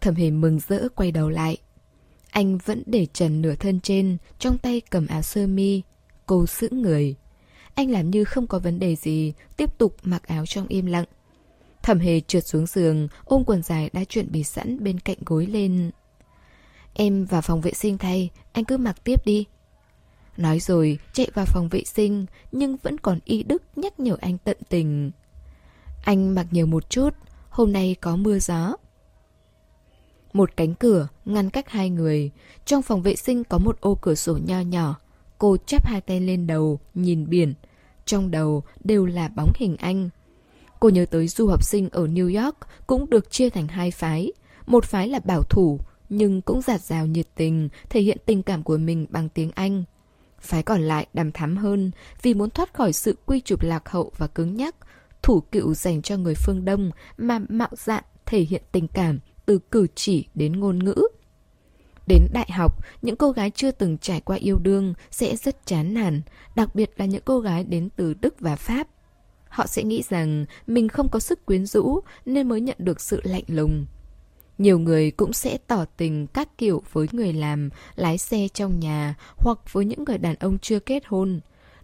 Thẩm 0.01 0.15
hề 0.15 0.31
mừng 0.31 0.59
rỡ 0.67 0.87
quay 0.95 1.11
đầu 1.11 1.29
lại. 1.29 1.57
Anh 2.31 2.57
vẫn 2.57 2.83
để 2.85 3.05
trần 3.05 3.41
nửa 3.41 3.55
thân 3.55 3.79
trên, 3.79 4.17
trong 4.39 4.57
tay 4.57 4.81
cầm 4.89 5.07
áo 5.07 5.21
sơ 5.21 5.47
mi. 5.47 5.81
Cô 6.29 6.45
giữ 6.47 6.69
người. 6.71 7.15
Anh 7.75 7.91
làm 7.91 8.09
như 8.09 8.23
không 8.23 8.47
có 8.47 8.59
vấn 8.59 8.79
đề 8.79 8.95
gì, 8.95 9.33
tiếp 9.57 9.77
tục 9.77 9.95
mặc 10.03 10.27
áo 10.27 10.45
trong 10.45 10.67
im 10.67 10.85
lặng. 10.85 11.05
Thẩm 11.83 11.99
hề 11.99 12.19
trượt 12.19 12.45
xuống 12.45 12.65
giường, 12.65 13.07
ôm 13.25 13.43
quần 13.45 13.63
dài 13.63 13.89
đã 13.93 14.03
chuẩn 14.03 14.31
bị 14.31 14.43
sẵn 14.43 14.83
bên 14.83 14.99
cạnh 14.99 15.17
gối 15.25 15.45
lên. 15.45 15.91
Em 16.93 17.25
vào 17.25 17.41
phòng 17.41 17.61
vệ 17.61 17.73
sinh 17.73 17.97
thay, 17.97 18.29
anh 18.51 18.65
cứ 18.65 18.77
mặc 18.77 19.03
tiếp 19.03 19.25
đi. 19.25 19.45
Nói 20.37 20.59
rồi, 20.59 20.99
chạy 21.13 21.27
vào 21.33 21.45
phòng 21.45 21.69
vệ 21.69 21.83
sinh, 21.83 22.25
nhưng 22.51 22.77
vẫn 22.77 22.97
còn 22.97 23.19
y 23.25 23.43
đức 23.43 23.63
nhắc 23.75 23.99
nhở 23.99 24.17
anh 24.21 24.37
tận 24.37 24.57
tình. 24.69 25.11
Anh 26.03 26.35
mặc 26.35 26.47
nhiều 26.51 26.65
một 26.65 26.89
chút, 26.89 27.09
hôm 27.49 27.73
nay 27.73 27.95
có 28.01 28.15
mưa 28.15 28.39
gió. 28.39 28.75
Một 30.33 30.49
cánh 30.57 30.75
cửa 30.75 31.07
ngăn 31.25 31.49
cách 31.49 31.69
hai 31.69 31.89
người. 31.89 32.31
Trong 32.65 32.81
phòng 32.81 33.01
vệ 33.01 33.15
sinh 33.15 33.43
có 33.43 33.57
một 33.57 33.81
ô 33.81 33.95
cửa 34.01 34.15
sổ 34.15 34.37
nho 34.45 34.59
nhỏ. 34.59 34.95
Cô 35.39 35.57
chắp 35.65 35.85
hai 35.85 36.01
tay 36.01 36.21
lên 36.21 36.47
đầu, 36.47 36.79
nhìn 36.93 37.29
biển. 37.29 37.53
Trong 38.05 38.31
đầu 38.31 38.63
đều 38.83 39.05
là 39.05 39.27
bóng 39.27 39.51
hình 39.55 39.77
anh. 39.77 40.09
Cô 40.79 40.89
nhớ 40.89 41.05
tới 41.05 41.27
du 41.27 41.47
học 41.47 41.63
sinh 41.63 41.89
ở 41.89 42.07
New 42.07 42.43
York 42.43 42.57
cũng 42.87 43.09
được 43.09 43.31
chia 43.31 43.49
thành 43.49 43.67
hai 43.67 43.91
phái. 43.91 44.31
Một 44.65 44.85
phái 44.85 45.07
là 45.07 45.19
bảo 45.19 45.43
thủ, 45.43 45.79
nhưng 46.09 46.41
cũng 46.41 46.61
giạt 46.61 46.81
rào 46.81 47.05
nhiệt 47.05 47.27
tình, 47.35 47.69
thể 47.89 48.01
hiện 48.01 48.17
tình 48.25 48.43
cảm 48.43 48.63
của 48.63 48.77
mình 48.77 49.05
bằng 49.09 49.29
tiếng 49.29 49.51
Anh. 49.55 49.83
Phái 50.39 50.63
còn 50.63 50.81
lại 50.81 51.07
đàm 51.13 51.31
thắm 51.31 51.57
hơn 51.57 51.91
vì 52.21 52.33
muốn 52.33 52.49
thoát 52.49 52.73
khỏi 52.73 52.93
sự 52.93 53.15
quy 53.25 53.41
chụp 53.41 53.61
lạc 53.61 53.89
hậu 53.89 54.11
và 54.17 54.27
cứng 54.27 54.55
nhắc, 54.55 54.75
thủ 55.21 55.41
cựu 55.51 55.73
dành 55.73 56.01
cho 56.01 56.17
người 56.17 56.33
phương 56.35 56.65
Đông 56.65 56.91
mà 57.17 57.39
mạo 57.49 57.69
dạn 57.77 58.03
thể 58.25 58.39
hiện 58.39 58.63
tình 58.71 58.87
cảm 58.87 59.19
từ 59.45 59.59
cử 59.71 59.87
chỉ 59.95 60.27
đến 60.35 60.59
ngôn 60.59 60.79
ngữ. 60.79 61.07
Đến 62.09 62.27
đại 62.33 62.51
học, 62.51 62.85
những 63.01 63.15
cô 63.15 63.31
gái 63.31 63.51
chưa 63.51 63.71
từng 63.71 63.97
trải 63.97 64.21
qua 64.21 64.37
yêu 64.37 64.59
đương 64.59 64.93
sẽ 65.11 65.35
rất 65.35 65.65
chán 65.65 65.93
nản, 65.93 66.21
đặc 66.55 66.75
biệt 66.75 66.91
là 66.97 67.05
những 67.05 67.21
cô 67.25 67.39
gái 67.39 67.63
đến 67.63 67.89
từ 67.95 68.13
Đức 68.21 68.39
và 68.39 68.55
Pháp. 68.55 68.87
Họ 69.49 69.67
sẽ 69.67 69.83
nghĩ 69.83 70.03
rằng 70.09 70.45
mình 70.67 70.87
không 70.89 71.09
có 71.09 71.19
sức 71.19 71.45
quyến 71.45 71.65
rũ 71.65 71.99
nên 72.25 72.49
mới 72.49 72.61
nhận 72.61 72.75
được 72.79 73.01
sự 73.01 73.21
lạnh 73.23 73.43
lùng. 73.47 73.85
Nhiều 74.57 74.79
người 74.79 75.11
cũng 75.11 75.33
sẽ 75.33 75.57
tỏ 75.67 75.85
tình 75.97 76.27
các 76.27 76.57
kiểu 76.57 76.83
với 76.91 77.07
người 77.11 77.33
làm, 77.33 77.69
lái 77.95 78.17
xe 78.17 78.47
trong 78.53 78.79
nhà 78.79 79.15
hoặc 79.37 79.73
với 79.73 79.85
những 79.85 80.03
người 80.03 80.17
đàn 80.17 80.35
ông 80.35 80.59
chưa 80.59 80.79
kết 80.79 81.03
hôn. 81.07 81.39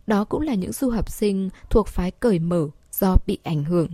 Đó 0.07 0.23
cũng 0.23 0.41
là 0.41 0.53
những 0.53 0.71
du 0.71 0.89
học 0.89 1.11
sinh 1.11 1.49
thuộc 1.69 1.87
phái 1.87 2.11
cởi 2.11 2.39
mở 2.39 2.67
do 2.91 3.15
bị 3.27 3.37
ảnh 3.43 3.63
hưởng. 3.63 3.89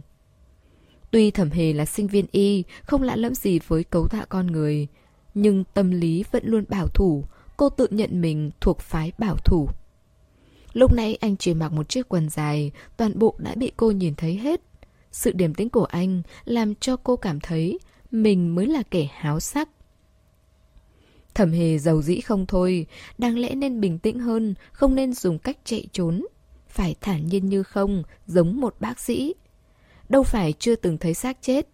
Tuy 1.11 1.31
thẩm 1.31 1.49
hề 1.49 1.73
là 1.73 1.85
sinh 1.85 2.07
viên 2.07 2.25
y, 2.31 2.63
không 2.83 3.01
lạ 3.01 3.15
lẫm 3.15 3.35
gì 3.35 3.59
với 3.67 3.83
cấu 3.83 4.07
tạo 4.07 4.25
con 4.29 4.47
người, 4.47 4.87
nhưng 5.33 5.63
tâm 5.73 5.91
lý 5.91 6.23
vẫn 6.31 6.43
luôn 6.45 6.63
bảo 6.69 6.87
thủ, 6.87 7.23
cô 7.57 7.69
tự 7.69 7.87
nhận 7.91 8.21
mình 8.21 8.51
thuộc 8.61 8.79
phái 8.79 9.11
bảo 9.17 9.35
thủ. 9.45 9.67
Lúc 10.73 10.93
nãy 10.93 11.17
anh 11.21 11.37
chỉ 11.37 11.53
mặc 11.53 11.71
một 11.71 11.89
chiếc 11.89 12.09
quần 12.09 12.29
dài, 12.29 12.71
toàn 12.97 13.19
bộ 13.19 13.35
đã 13.37 13.55
bị 13.55 13.71
cô 13.77 13.91
nhìn 13.91 14.15
thấy 14.15 14.35
hết. 14.35 14.61
Sự 15.11 15.31
điềm 15.31 15.53
tĩnh 15.53 15.69
của 15.69 15.85
anh 15.85 16.21
làm 16.45 16.75
cho 16.75 16.97
cô 16.97 17.15
cảm 17.15 17.39
thấy 17.39 17.79
mình 18.11 18.55
mới 18.55 18.67
là 18.67 18.83
kẻ 18.91 19.07
háo 19.11 19.39
sắc. 19.39 19.69
Thẩm 21.33 21.51
hề 21.51 21.77
giàu 21.77 22.01
dĩ 22.01 22.21
không 22.21 22.45
thôi, 22.45 22.85
đáng 23.17 23.37
lẽ 23.37 23.55
nên 23.55 23.81
bình 23.81 23.99
tĩnh 23.99 24.19
hơn, 24.19 24.53
không 24.71 24.95
nên 24.95 25.13
dùng 25.13 25.39
cách 25.39 25.57
chạy 25.63 25.87
trốn. 25.91 26.25
Phải 26.67 26.95
thản 27.01 27.27
nhiên 27.27 27.45
như 27.45 27.63
không, 27.63 28.03
giống 28.27 28.61
một 28.61 28.75
bác 28.79 28.99
sĩ. 28.99 29.33
Đâu 30.09 30.23
phải 30.23 30.53
chưa 30.59 30.75
từng 30.75 30.97
thấy 30.97 31.13
xác 31.13 31.37
chết. 31.41 31.67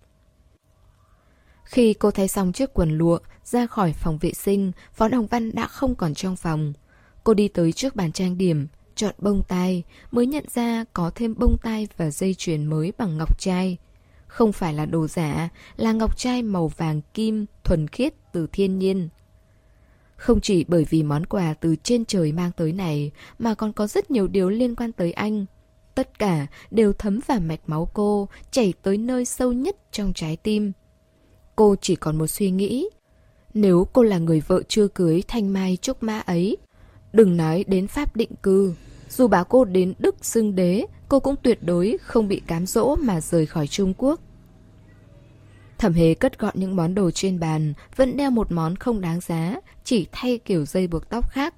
Khi 1.63 1.93
cô 1.93 2.11
thay 2.11 2.27
xong 2.27 2.51
chiếc 2.51 2.73
quần 2.73 2.97
lụa, 2.97 3.19
ra 3.47 3.67
khỏi 3.67 3.93
phòng 3.93 4.17
vệ 4.17 4.33
sinh, 4.33 4.71
Phó 4.93 5.07
Đồng 5.07 5.27
Văn 5.27 5.51
đã 5.55 5.67
không 5.67 5.95
còn 5.95 6.13
trong 6.13 6.35
phòng. 6.35 6.73
Cô 7.23 7.33
đi 7.33 7.47
tới 7.47 7.71
trước 7.71 7.95
bàn 7.95 8.11
trang 8.11 8.37
điểm, 8.37 8.67
chọn 8.95 9.15
bông 9.17 9.43
tai, 9.47 9.83
mới 10.11 10.25
nhận 10.25 10.45
ra 10.53 10.85
có 10.93 11.11
thêm 11.15 11.35
bông 11.37 11.57
tai 11.63 11.87
và 11.97 12.11
dây 12.11 12.33
chuyền 12.33 12.65
mới 12.65 12.93
bằng 12.97 13.17
ngọc 13.17 13.39
trai. 13.39 13.77
Không 14.27 14.53
phải 14.53 14.73
là 14.73 14.85
đồ 14.85 15.07
giả, 15.07 15.49
là 15.77 15.91
ngọc 15.91 16.17
trai 16.17 16.41
màu 16.41 16.67
vàng 16.67 17.01
kim, 17.13 17.45
thuần 17.63 17.87
khiết 17.87 18.13
từ 18.33 18.47
thiên 18.51 18.79
nhiên. 18.79 19.09
Không 20.15 20.41
chỉ 20.41 20.65
bởi 20.67 20.85
vì 20.89 21.03
món 21.03 21.25
quà 21.25 21.53
từ 21.53 21.75
trên 21.83 22.05
trời 22.05 22.31
mang 22.31 22.51
tới 22.51 22.71
này, 22.71 23.11
mà 23.39 23.55
còn 23.55 23.73
có 23.73 23.87
rất 23.87 24.11
nhiều 24.11 24.27
điều 24.27 24.49
liên 24.49 24.75
quan 24.75 24.91
tới 24.91 25.11
anh. 25.11 25.45
Tất 25.95 26.19
cả 26.19 26.47
đều 26.71 26.93
thấm 26.93 27.19
vào 27.27 27.39
mạch 27.39 27.61
máu 27.67 27.89
cô, 27.93 28.27
chảy 28.51 28.73
tới 28.81 28.97
nơi 28.97 29.25
sâu 29.25 29.53
nhất 29.53 29.75
trong 29.91 30.13
trái 30.13 30.37
tim. 30.37 30.71
Cô 31.55 31.75
chỉ 31.81 31.95
còn 31.95 32.17
một 32.17 32.27
suy 32.27 32.51
nghĩ. 32.51 32.89
Nếu 33.57 33.87
cô 33.93 34.03
là 34.03 34.17
người 34.17 34.41
vợ 34.47 34.61
chưa 34.67 34.87
cưới 34.87 35.23
thanh 35.27 35.53
mai 35.53 35.77
trúc 35.81 36.03
mã 36.03 36.19
ấy, 36.19 36.57
đừng 37.13 37.37
nói 37.37 37.65
đến 37.67 37.87
pháp 37.87 38.15
định 38.15 38.31
cư. 38.43 38.73
Dù 39.09 39.27
bảo 39.27 39.45
cô 39.45 39.65
đến 39.65 39.93
Đức 39.99 40.25
xưng 40.25 40.55
đế, 40.55 40.85
cô 41.09 41.19
cũng 41.19 41.35
tuyệt 41.43 41.59
đối 41.63 41.97
không 42.01 42.27
bị 42.27 42.41
cám 42.47 42.65
dỗ 42.65 42.95
mà 42.95 43.21
rời 43.21 43.45
khỏi 43.45 43.67
Trung 43.67 43.93
Quốc. 43.97 44.19
Thẩm 45.77 45.93
hề 45.93 46.13
cất 46.13 46.39
gọn 46.39 46.53
những 46.57 46.75
món 46.75 46.95
đồ 46.95 47.11
trên 47.11 47.39
bàn, 47.39 47.73
vẫn 47.95 48.17
đeo 48.17 48.31
một 48.31 48.51
món 48.51 48.75
không 48.75 49.01
đáng 49.01 49.19
giá, 49.21 49.55
chỉ 49.83 50.07
thay 50.11 50.37
kiểu 50.37 50.65
dây 50.65 50.87
buộc 50.87 51.09
tóc 51.09 51.29
khác. 51.31 51.53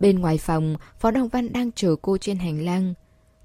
Bên 0.00 0.18
ngoài 0.18 0.38
phòng, 0.38 0.76
Phó 0.98 1.10
Đồng 1.10 1.28
Văn 1.28 1.52
đang 1.52 1.72
chờ 1.72 1.96
cô 2.02 2.18
trên 2.18 2.38
hành 2.38 2.64
lang. 2.64 2.94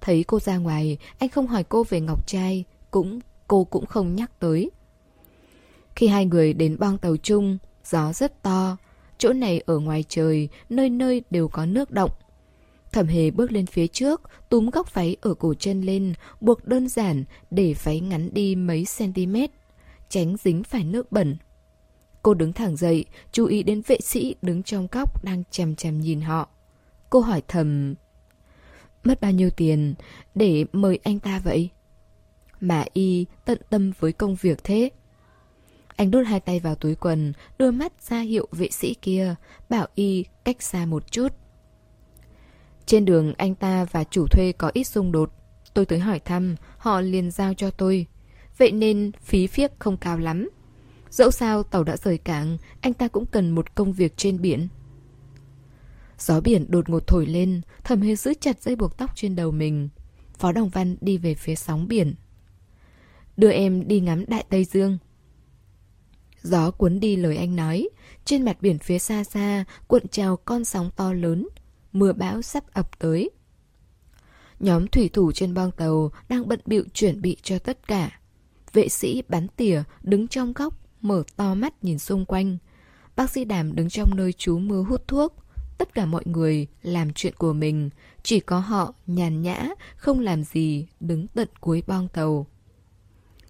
Thấy 0.01 0.23
cô 0.23 0.39
ra 0.39 0.57
ngoài, 0.57 0.97
anh 1.19 1.29
không 1.29 1.47
hỏi 1.47 1.63
cô 1.63 1.83
về 1.83 2.01
Ngọc 2.01 2.27
Trai, 2.27 2.63
cũng 2.91 3.19
cô 3.47 3.63
cũng 3.63 3.85
không 3.85 4.15
nhắc 4.15 4.39
tới. 4.39 4.71
Khi 5.95 6.07
hai 6.07 6.25
người 6.25 6.53
đến 6.53 6.77
bong 6.79 6.97
tàu 6.97 7.17
chung, 7.17 7.57
gió 7.85 8.13
rất 8.13 8.43
to. 8.43 8.77
Chỗ 9.17 9.33
này 9.33 9.61
ở 9.65 9.79
ngoài 9.79 10.03
trời, 10.09 10.49
nơi 10.69 10.89
nơi 10.89 11.21
đều 11.29 11.47
có 11.47 11.65
nước 11.65 11.91
động. 11.91 12.11
Thẩm 12.91 13.07
hề 13.07 13.31
bước 13.31 13.51
lên 13.51 13.65
phía 13.65 13.87
trước, 13.87 14.21
túm 14.49 14.69
góc 14.69 14.93
váy 14.93 15.15
ở 15.21 15.33
cổ 15.33 15.53
chân 15.53 15.81
lên, 15.81 16.13
buộc 16.41 16.65
đơn 16.65 16.87
giản 16.87 17.23
để 17.51 17.75
váy 17.83 17.99
ngắn 17.99 18.29
đi 18.33 18.55
mấy 18.55 18.85
cm, 18.97 19.35
tránh 20.09 20.35
dính 20.43 20.63
phải 20.63 20.83
nước 20.83 21.11
bẩn. 21.11 21.37
Cô 22.21 22.33
đứng 22.33 22.53
thẳng 22.53 22.75
dậy, 22.75 23.05
chú 23.31 23.45
ý 23.45 23.63
đến 23.63 23.81
vệ 23.87 23.97
sĩ 24.01 24.35
đứng 24.41 24.63
trong 24.63 24.87
góc 24.91 25.23
đang 25.23 25.43
chằm 25.51 25.75
chằm 25.75 26.01
nhìn 26.01 26.21
họ. 26.21 26.49
Cô 27.09 27.19
hỏi 27.19 27.41
thầm... 27.47 27.95
Mất 29.03 29.21
bao 29.21 29.31
nhiêu 29.31 29.49
tiền 29.49 29.93
để 30.35 30.65
mời 30.73 30.99
anh 31.03 31.19
ta 31.19 31.41
vậy? 31.43 31.69
mà 32.63 32.85
y 32.93 33.25
tận 33.45 33.57
tâm 33.69 33.91
với 33.99 34.13
công 34.13 34.35
việc 34.35 34.63
thế. 34.63 34.89
Anh 35.95 36.11
đút 36.11 36.27
hai 36.27 36.39
tay 36.39 36.59
vào 36.59 36.75
túi 36.75 36.95
quần, 36.95 37.33
đưa 37.57 37.71
mắt 37.71 37.93
ra 38.01 38.19
hiệu 38.19 38.47
vệ 38.51 38.69
sĩ 38.71 38.93
kia, 38.93 39.35
bảo 39.69 39.87
y 39.95 40.25
cách 40.45 40.61
xa 40.61 40.85
một 40.85 41.11
chút. 41.11 41.27
Trên 42.85 43.05
đường 43.05 43.33
anh 43.37 43.55
ta 43.55 43.85
và 43.91 44.03
chủ 44.03 44.27
thuê 44.27 44.51
có 44.51 44.71
ít 44.73 44.83
xung 44.83 45.11
đột. 45.11 45.31
Tôi 45.73 45.85
tới 45.85 45.99
hỏi 45.99 46.19
thăm, 46.19 46.55
họ 46.77 47.01
liền 47.01 47.31
giao 47.31 47.53
cho 47.53 47.69
tôi. 47.69 48.05
Vậy 48.57 48.71
nên 48.71 49.11
phí 49.21 49.47
phiếc 49.47 49.71
không 49.79 49.97
cao 49.97 50.17
lắm. 50.17 50.49
Dẫu 51.09 51.31
sao 51.31 51.63
tàu 51.63 51.83
đã 51.83 51.97
rời 51.97 52.17
cảng, 52.17 52.57
anh 52.81 52.93
ta 52.93 53.07
cũng 53.07 53.25
cần 53.25 53.51
một 53.51 53.75
công 53.75 53.93
việc 53.93 54.17
trên 54.17 54.41
biển. 54.41 54.67
Gió 56.19 56.41
biển 56.41 56.65
đột 56.69 56.89
ngột 56.89 57.07
thổi 57.07 57.25
lên, 57.25 57.61
thầm 57.83 58.01
hề 58.01 58.15
giữ 58.15 58.33
chặt 58.39 58.61
dây 58.61 58.75
buộc 58.75 58.97
tóc 58.97 59.15
trên 59.15 59.35
đầu 59.35 59.51
mình. 59.51 59.89
Phó 60.37 60.51
Đồng 60.51 60.69
Văn 60.69 60.95
đi 61.01 61.17
về 61.17 61.33
phía 61.33 61.55
sóng 61.55 61.87
biển. 61.87 62.15
Đưa 63.37 63.51
em 63.51 63.87
đi 63.87 63.99
ngắm 63.99 64.25
Đại 64.27 64.45
Tây 64.49 64.65
Dương. 64.65 64.97
Gió 66.43 66.71
cuốn 66.71 66.99
đi 66.99 67.15
lời 67.15 67.37
anh 67.37 67.55
nói, 67.55 67.89
trên 68.25 68.45
mặt 68.45 68.57
biển 68.61 68.79
phía 68.79 68.99
xa 68.99 69.23
xa 69.23 69.63
cuộn 69.87 70.07
trào 70.07 70.37
con 70.37 70.65
sóng 70.65 70.89
to 70.95 71.13
lớn, 71.13 71.47
mưa 71.93 72.13
bão 72.13 72.41
sắp 72.41 72.63
ập 72.73 72.99
tới. 72.99 73.29
Nhóm 74.59 74.87
thủy 74.87 75.09
thủ 75.13 75.31
trên 75.31 75.53
bong 75.53 75.71
tàu 75.71 76.11
đang 76.29 76.47
bận 76.47 76.59
bịu 76.65 76.83
chuẩn 76.93 77.21
bị 77.21 77.37
cho 77.43 77.59
tất 77.59 77.87
cả. 77.87 78.19
Vệ 78.73 78.89
sĩ 78.89 79.23
bắn 79.29 79.47
tỉa 79.47 79.83
đứng 80.01 80.27
trong 80.27 80.53
góc, 80.53 80.73
mở 81.01 81.23
to 81.35 81.55
mắt 81.55 81.83
nhìn 81.83 81.99
xung 81.99 82.25
quanh. 82.25 82.57
Bác 83.15 83.29
sĩ 83.29 83.45
đàm 83.45 83.75
đứng 83.75 83.89
trong 83.89 84.15
nơi 84.15 84.33
trú 84.33 84.57
mưa 84.57 84.81
hút 84.81 85.07
thuốc. 85.07 85.35
Tất 85.77 85.93
cả 85.93 86.05
mọi 86.05 86.23
người 86.25 86.67
làm 86.81 87.13
chuyện 87.13 87.33
của 87.37 87.53
mình, 87.53 87.89
chỉ 88.23 88.39
có 88.39 88.59
họ 88.59 88.93
nhàn 89.07 89.41
nhã, 89.41 89.69
không 89.95 90.19
làm 90.19 90.43
gì, 90.43 90.87
đứng 90.99 91.27
tận 91.27 91.47
cuối 91.59 91.83
bong 91.87 92.07
tàu. 92.07 92.47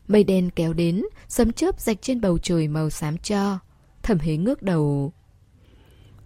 Mây 0.08 0.24
đen 0.24 0.50
kéo 0.56 0.74
đến, 0.74 1.04
sấm 1.28 1.52
chớp 1.52 1.80
rạch 1.80 2.02
trên 2.02 2.22
bầu 2.22 2.38
trời 2.38 2.68
màu 2.68 2.90
xám 2.90 3.18
cho. 3.18 3.60
Thẩm 4.04 4.20
hế 4.20 4.38
ngước 4.38 4.62
đầu. 4.62 5.14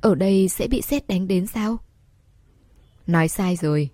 Ở 0.01 0.15
đây 0.15 0.48
sẽ 0.50 0.67
bị 0.67 0.81
xét 0.81 1.07
đánh 1.07 1.27
đến 1.27 1.48
sao? 1.48 1.77
Nói 3.07 3.27
sai 3.27 3.55
rồi. 3.55 3.89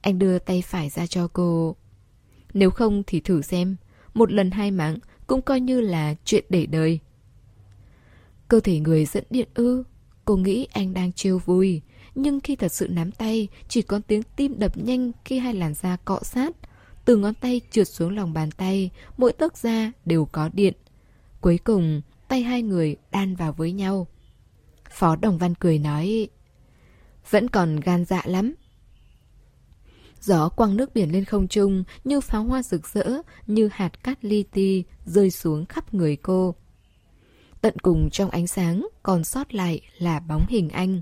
Anh 0.00 0.18
đưa 0.18 0.38
tay 0.38 0.62
phải 0.62 0.88
ra 0.88 1.06
cho 1.06 1.28
cô. 1.28 1.76
Nếu 2.54 2.70
không 2.70 3.02
thì 3.06 3.20
thử 3.20 3.42
xem. 3.42 3.76
Một 4.14 4.32
lần 4.32 4.50
hai 4.50 4.70
mạng 4.70 4.98
cũng 5.26 5.42
coi 5.42 5.60
như 5.60 5.80
là 5.80 6.14
chuyện 6.24 6.44
để 6.48 6.66
đời. 6.66 6.98
Cơ 8.48 8.60
thể 8.60 8.78
người 8.78 9.04
dẫn 9.04 9.24
điện 9.30 9.48
ư. 9.54 9.82
Cô 10.24 10.36
nghĩ 10.36 10.66
anh 10.72 10.94
đang 10.94 11.12
trêu 11.12 11.38
vui. 11.38 11.82
Nhưng 12.14 12.40
khi 12.40 12.56
thật 12.56 12.72
sự 12.72 12.88
nắm 12.88 13.12
tay, 13.12 13.48
chỉ 13.68 13.82
có 13.82 14.00
tiếng 14.06 14.22
tim 14.36 14.58
đập 14.58 14.76
nhanh 14.76 15.12
khi 15.24 15.38
hai 15.38 15.54
làn 15.54 15.74
da 15.74 15.96
cọ 16.04 16.20
sát. 16.22 16.56
Từ 17.08 17.16
ngón 17.16 17.34
tay 17.34 17.60
trượt 17.70 17.88
xuống 17.88 18.16
lòng 18.16 18.32
bàn 18.32 18.50
tay, 18.50 18.90
mỗi 19.16 19.32
tấc 19.32 19.56
da 19.56 19.92
đều 20.04 20.24
có 20.24 20.50
điện. 20.52 20.74
Cuối 21.40 21.58
cùng, 21.64 22.02
tay 22.28 22.42
hai 22.42 22.62
người 22.62 22.96
đan 23.10 23.36
vào 23.36 23.52
với 23.52 23.72
nhau. 23.72 24.06
Phó 24.90 25.16
Đồng 25.16 25.38
Văn 25.38 25.54
cười 25.54 25.78
nói, 25.78 26.28
vẫn 27.30 27.50
còn 27.50 27.80
gan 27.80 28.04
dạ 28.04 28.22
lắm. 28.24 28.54
Gió 30.20 30.48
quăng 30.48 30.76
nước 30.76 30.94
biển 30.94 31.12
lên 31.12 31.24
không 31.24 31.48
trung 31.48 31.84
như 32.04 32.20
pháo 32.20 32.44
hoa 32.44 32.62
rực 32.62 32.88
rỡ, 32.88 33.08
như 33.46 33.68
hạt 33.72 34.02
cát 34.02 34.24
li 34.24 34.42
ti 34.42 34.84
rơi 35.04 35.30
xuống 35.30 35.66
khắp 35.66 35.94
người 35.94 36.16
cô. 36.16 36.54
Tận 37.60 37.78
cùng 37.78 38.10
trong 38.10 38.30
ánh 38.30 38.46
sáng 38.46 38.88
còn 39.02 39.24
sót 39.24 39.54
lại 39.54 39.80
là 39.98 40.20
bóng 40.20 40.46
hình 40.48 40.68
anh. 40.68 41.00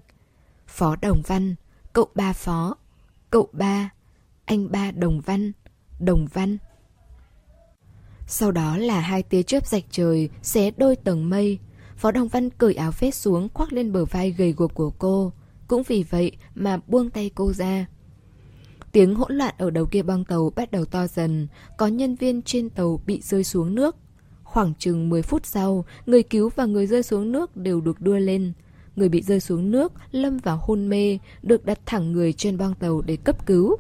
Phó 0.67 0.97
Đồng 1.03 1.23
Văn, 1.27 1.55
cậu 1.93 2.09
ba 2.15 2.33
Phó, 2.33 2.77
cậu 3.31 3.49
ba, 3.53 3.91
anh 4.45 4.73
ba 4.73 4.91
Đồng 4.91 5.21
Văn, 5.21 5.53
Đồng 6.01 6.27
Văn. 6.33 6.59
Sau 8.27 8.53
đó 8.53 8.77
là 8.77 9.01
hai 9.01 9.23
tia 9.23 9.43
chớp 9.43 9.67
rạch 9.67 9.85
trời, 9.91 10.29
xé 10.43 10.71
đôi 10.77 10.97
tầng 10.97 11.31
mây. 11.31 11.59
Phó 11.97 12.11
Đồng 12.11 12.29
Văn 12.29 12.51
cởi 12.51 12.75
áo 12.75 12.93
vest 13.01 13.15
xuống 13.15 13.49
khoác 13.55 13.73
lên 13.73 13.93
bờ 13.93 14.05
vai 14.05 14.31
gầy 14.31 14.53
guộc 14.53 14.75
của 14.75 14.91
cô. 14.91 15.33
Cũng 15.69 15.83
vì 15.83 16.03
vậy 16.03 16.33
mà 16.55 16.81
buông 16.87 17.11
tay 17.11 17.31
cô 17.35 17.53
ra. 17.53 17.87
Tiếng 18.93 19.15
hỗn 19.15 19.33
loạn 19.33 19.55
ở 19.59 19.71
đầu 19.71 19.87
kia 19.87 20.03
băng 20.03 20.25
tàu 20.25 20.53
bắt 20.57 20.71
đầu 20.71 20.85
to 20.85 21.07
dần, 21.07 21.49
có 21.79 21.87
nhân 21.87 22.15
viên 22.15 22.43
trên 22.43 22.71
tàu 22.71 23.01
bị 23.07 23.21
rơi 23.23 23.45
xuống 23.45 23.75
nước. 23.75 23.97
Khoảng 24.45 24.75
chừng 24.79 25.09
10 25.09 25.23
phút 25.23 25.47
sau, 25.47 25.85
người 26.07 26.23
cứu 26.23 26.51
và 26.57 26.65
người 26.65 26.87
rơi 26.87 27.03
xuống 27.03 27.33
nước 27.33 27.57
đều 27.57 27.81
được 27.81 28.01
đưa 28.01 28.19
lên. 28.19 28.53
Người 28.97 29.09
bị 29.09 29.23
rơi 29.23 29.41
xuống 29.41 29.71
nước, 29.71 29.93
lâm 30.13 30.37
vào 30.37 30.61
hôn 30.63 30.89
mê, 30.89 31.19
được 31.43 31.65
đặt 31.65 31.79
thẳng 31.87 32.13
người 32.13 32.33
trên 32.33 32.59
băng 32.59 32.75
tàu 32.75 33.01
để 33.01 33.17
cấp 33.17 33.47
cứu. 33.47 33.77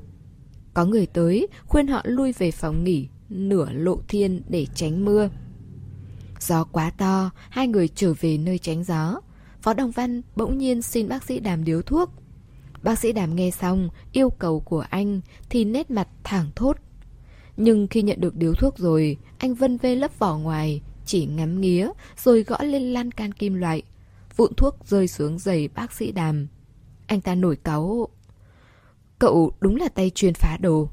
Có 0.77 0.85
người 0.85 1.07
tới, 1.07 1.49
khuyên 1.67 1.87
họ 1.87 2.01
lui 2.05 2.33
về 2.33 2.51
phòng 2.51 2.85
nghỉ, 2.85 3.09
nửa 3.29 3.69
lộ 3.73 3.99
thiên 4.09 4.43
để 4.49 4.67
tránh 4.75 5.05
mưa. 5.05 5.29
Gió 6.41 6.65
quá 6.65 6.91
to, 6.91 7.31
hai 7.51 7.69
người 7.69 7.89
trở 7.89 8.15
về 8.21 8.39
nơi 8.39 8.59
tránh 8.59 8.85
gió. 8.85 9.21
Phó 9.62 9.75
Đồng 9.75 9.91
Văn 9.91 10.23
bỗng 10.37 10.59
nhiên 10.59 10.83
xin 10.83 11.09
bác 11.09 11.25
sĩ 11.25 11.41
đàm 11.41 11.65
điếu 11.65 11.83
thuốc. 11.83 12.11
Bác 12.83 12.99
sĩ 12.99 13.12
đàm 13.12 13.37
nghe 13.37 13.51
xong 13.51 13.89
yêu 14.12 14.31
cầu 14.31 14.61
của 14.61 14.85
anh 14.91 15.21
thì 15.51 15.65
nét 15.65 15.91
mặt 15.91 16.09
thẳng 16.25 16.47
thốt. 16.57 16.77
Nhưng 17.57 17.87
khi 17.87 18.03
nhận 18.03 18.21
được 18.21 18.37
điếu 18.37 18.55
thuốc 18.55 18.79
rồi, 18.79 19.17
anh 19.39 19.55
vân 19.55 19.77
vê 19.77 19.95
lớp 19.95 20.19
vỏ 20.19 20.39
ngoài, 20.39 20.83
chỉ 21.07 21.27
ngắm 21.27 21.61
nghía 21.61 21.89
rồi 22.17 22.43
gõ 22.43 22.59
lên 22.62 22.83
lan 22.83 23.11
can 23.11 23.33
kim 23.33 23.55
loại. 23.55 23.83
Vụn 24.37 24.55
thuốc 24.57 24.77
rơi 24.87 25.09
xuống 25.09 25.39
giày 25.39 25.69
bác 25.69 25.93
sĩ 25.93 26.12
đàm. 26.12 26.47
Anh 27.07 27.21
ta 27.21 27.35
nổi 27.35 27.57
cáu. 27.57 28.09
Cậu 29.18 29.52
đúng 29.61 29.76
là 29.76 29.88
tay 29.88 30.11
chuyên 30.11 30.35
phá 30.35 30.57
đồ. 30.57 30.88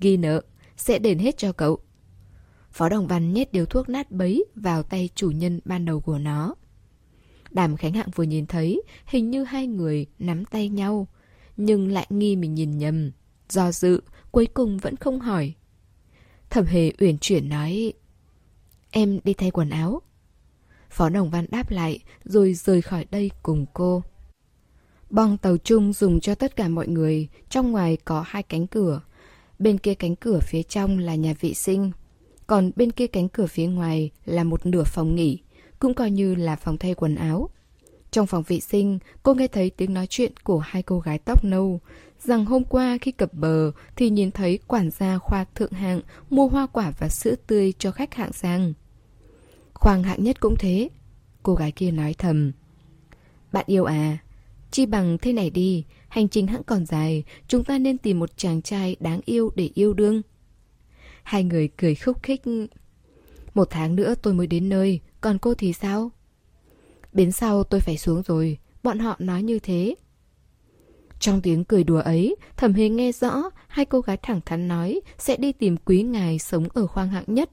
Ghi 0.00 0.16
nợ, 0.16 0.42
sẽ 0.76 0.98
đền 0.98 1.18
hết 1.18 1.38
cho 1.38 1.52
cậu. 1.52 1.78
Phó 2.72 2.88
Đồng 2.88 3.06
Văn 3.06 3.32
nhét 3.32 3.52
điếu 3.52 3.66
thuốc 3.66 3.88
nát 3.88 4.10
bấy 4.10 4.44
vào 4.54 4.82
tay 4.82 5.08
chủ 5.14 5.30
nhân 5.30 5.60
ban 5.64 5.84
đầu 5.84 6.00
của 6.00 6.18
nó. 6.18 6.54
Đàm 7.50 7.76
Khánh 7.76 7.92
Hạng 7.92 8.10
vừa 8.14 8.24
nhìn 8.24 8.46
thấy, 8.46 8.82
hình 9.06 9.30
như 9.30 9.44
hai 9.44 9.66
người 9.66 10.06
nắm 10.18 10.44
tay 10.44 10.68
nhau. 10.68 11.08
Nhưng 11.56 11.88
lại 11.88 12.06
nghi 12.10 12.36
mình 12.36 12.54
nhìn 12.54 12.78
nhầm. 12.78 13.10
Do 13.48 13.72
dự, 13.72 14.02
cuối 14.30 14.46
cùng 14.46 14.78
vẫn 14.78 14.96
không 14.96 15.20
hỏi. 15.20 15.54
Thẩm 16.50 16.64
hề 16.64 16.92
uyển 16.98 17.18
chuyển 17.18 17.48
nói, 17.48 17.92
Em 18.94 19.20
đi 19.24 19.34
thay 19.34 19.50
quần 19.50 19.70
áo. 19.70 20.02
Phó 20.90 21.08
Đồng 21.08 21.30
Văn 21.30 21.46
đáp 21.50 21.70
lại, 21.70 22.00
rồi 22.24 22.54
rời 22.54 22.82
khỏi 22.82 23.06
đây 23.10 23.30
cùng 23.42 23.66
cô. 23.72 24.02
Bong 25.12 25.36
tàu 25.36 25.56
chung 25.56 25.92
dùng 25.92 26.20
cho 26.20 26.34
tất 26.34 26.56
cả 26.56 26.68
mọi 26.68 26.88
người, 26.88 27.28
trong 27.48 27.72
ngoài 27.72 27.96
có 28.04 28.24
hai 28.26 28.42
cánh 28.42 28.66
cửa. 28.66 29.00
Bên 29.58 29.78
kia 29.78 29.94
cánh 29.94 30.16
cửa 30.16 30.38
phía 30.42 30.62
trong 30.62 30.98
là 30.98 31.14
nhà 31.14 31.34
vệ 31.40 31.54
sinh, 31.54 31.92
còn 32.46 32.70
bên 32.76 32.92
kia 32.92 33.06
cánh 33.06 33.28
cửa 33.28 33.46
phía 33.46 33.66
ngoài 33.66 34.10
là 34.24 34.44
một 34.44 34.66
nửa 34.66 34.84
phòng 34.84 35.14
nghỉ 35.14 35.38
cũng 35.78 35.94
coi 35.94 36.10
như 36.10 36.34
là 36.34 36.56
phòng 36.56 36.78
thay 36.78 36.94
quần 36.94 37.14
áo. 37.14 37.48
Trong 38.10 38.26
phòng 38.26 38.42
vệ 38.46 38.60
sinh, 38.60 38.98
cô 39.22 39.34
nghe 39.34 39.48
thấy 39.48 39.70
tiếng 39.70 39.94
nói 39.94 40.06
chuyện 40.06 40.32
của 40.44 40.58
hai 40.58 40.82
cô 40.82 41.00
gái 41.00 41.18
tóc 41.18 41.44
nâu, 41.44 41.80
rằng 42.18 42.44
hôm 42.44 42.64
qua 42.64 42.98
khi 43.00 43.12
cập 43.12 43.34
bờ 43.34 43.72
thì 43.96 44.10
nhìn 44.10 44.30
thấy 44.30 44.58
quản 44.66 44.90
gia 44.90 45.18
khoa 45.18 45.44
thượng 45.54 45.72
hạng 45.72 46.00
mua 46.30 46.48
hoa 46.48 46.66
quả 46.66 46.92
và 46.98 47.08
sữa 47.08 47.34
tươi 47.46 47.72
cho 47.78 47.90
khách 47.90 48.14
hạng 48.14 48.32
sang. 48.32 48.72
Khoang 49.74 50.02
hạng 50.02 50.24
nhất 50.24 50.40
cũng 50.40 50.54
thế. 50.58 50.88
Cô 51.42 51.54
gái 51.54 51.72
kia 51.72 51.90
nói 51.90 52.14
thầm. 52.18 52.52
Bạn 53.52 53.64
yêu 53.66 53.84
à, 53.84 54.18
chi 54.72 54.86
bằng 54.86 55.18
thế 55.18 55.32
này 55.32 55.50
đi, 55.50 55.84
hành 56.08 56.28
trình 56.28 56.46
hãng 56.46 56.62
còn 56.62 56.86
dài, 56.86 57.24
chúng 57.48 57.64
ta 57.64 57.78
nên 57.78 57.98
tìm 57.98 58.18
một 58.18 58.36
chàng 58.36 58.62
trai 58.62 58.96
đáng 59.00 59.20
yêu 59.24 59.50
để 59.54 59.70
yêu 59.74 59.94
đương. 59.94 60.22
Hai 61.22 61.44
người 61.44 61.68
cười 61.76 61.94
khúc 61.94 62.22
khích. 62.22 62.42
Một 63.54 63.68
tháng 63.70 63.96
nữa 63.96 64.14
tôi 64.22 64.34
mới 64.34 64.46
đến 64.46 64.68
nơi, 64.68 65.00
còn 65.20 65.38
cô 65.38 65.54
thì 65.54 65.72
sao? 65.72 66.10
Bến 67.12 67.32
sau 67.32 67.64
tôi 67.64 67.80
phải 67.80 67.98
xuống 67.98 68.22
rồi, 68.22 68.58
bọn 68.82 68.98
họ 68.98 69.16
nói 69.18 69.42
như 69.42 69.58
thế. 69.58 69.94
Trong 71.18 71.40
tiếng 71.42 71.64
cười 71.64 71.84
đùa 71.84 72.00
ấy, 72.00 72.36
thẩm 72.56 72.72
hề 72.72 72.88
nghe 72.88 73.12
rõ 73.12 73.42
hai 73.68 73.84
cô 73.84 74.00
gái 74.00 74.16
thẳng 74.16 74.40
thắn 74.46 74.68
nói 74.68 75.00
sẽ 75.18 75.36
đi 75.36 75.52
tìm 75.52 75.76
quý 75.76 76.02
ngài 76.02 76.38
sống 76.38 76.68
ở 76.74 76.86
khoang 76.86 77.08
hạng 77.08 77.24
nhất. 77.26 77.50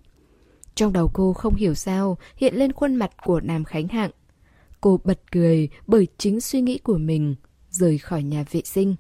Trong 0.76 0.94
đầu 0.94 1.12
cô 1.14 1.34
không 1.34 1.56
hiểu 1.56 1.74
sao 1.74 2.18
hiện 2.36 2.56
lên 2.56 2.74
khuôn 2.74 2.96
mặt 2.96 3.12
của 3.26 3.40
Nam 3.40 3.64
Khánh 3.64 3.88
Hạng. 3.88 4.12
Cô 4.82 5.00
bật 5.04 5.20
cười 5.32 5.70
bởi 5.88 6.08
chính 6.18 6.42
suy 6.42 6.62
nghĩ 6.62 6.78
của 6.78 6.98
mình, 6.98 7.36
rời 7.70 7.98
khỏi 7.98 8.24
nhà 8.24 8.46
vệ 8.52 8.62
sinh. 8.66 8.96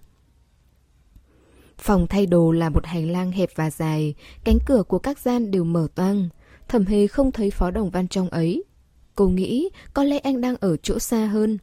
Phòng 1.78 2.08
thay 2.08 2.26
đồ 2.26 2.52
là 2.52 2.70
một 2.70 2.86
hành 2.86 3.12
lang 3.12 3.32
hẹp 3.32 3.50
và 3.56 3.72
dài, 3.72 4.16
cánh 4.44 4.58
cửa 4.66 4.84
của 4.84 5.00
các 5.00 5.20
gian 5.20 5.52
đều 5.52 5.64
mở 5.64 5.88
toang. 5.96 6.30
Thẩm 6.68 6.86
hề 6.86 7.08
không 7.08 7.32
thấy 7.32 7.52
Phó 7.52 7.72
Đồng 7.72 7.90
Văn 7.90 8.08
trong 8.08 8.30
ấy. 8.30 8.64
Cô 9.16 9.30
nghĩ 9.30 9.70
có 9.94 10.04
lẽ 10.04 10.18
anh 10.18 10.42
đang 10.42 10.56
ở 10.56 10.78
chỗ 10.78 11.00
xa 11.00 11.26
hơn. 11.26 11.58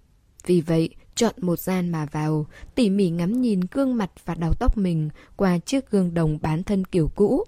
Vì 0.46 0.60
vậy, 0.60 0.90
chọn 1.14 1.34
một 1.40 1.58
gian 1.58 1.90
mà 1.90 2.06
vào, 2.12 2.46
tỉ 2.74 2.90
mỉ 2.90 3.10
ngắm 3.10 3.40
nhìn 3.40 3.60
gương 3.70 3.96
mặt 3.96 4.10
và 4.24 4.34
đầu 4.34 4.52
tóc 4.54 4.78
mình 4.78 5.08
qua 5.36 5.58
chiếc 5.58 5.90
gương 5.90 6.14
đồng 6.14 6.38
bán 6.42 6.62
thân 6.62 6.84
kiểu 6.84 7.10
cũ. 7.14 7.44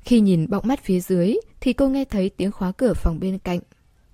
Khi 0.00 0.20
nhìn 0.20 0.50
bọng 0.50 0.68
mắt 0.68 0.84
phía 0.84 1.00
dưới 1.00 1.36
thì 1.60 1.72
cô 1.72 1.88
nghe 1.88 2.04
thấy 2.04 2.30
tiếng 2.30 2.52
khóa 2.52 2.72
cửa 2.72 2.94
phòng 2.94 3.20
bên 3.20 3.38
cạnh. 3.38 3.60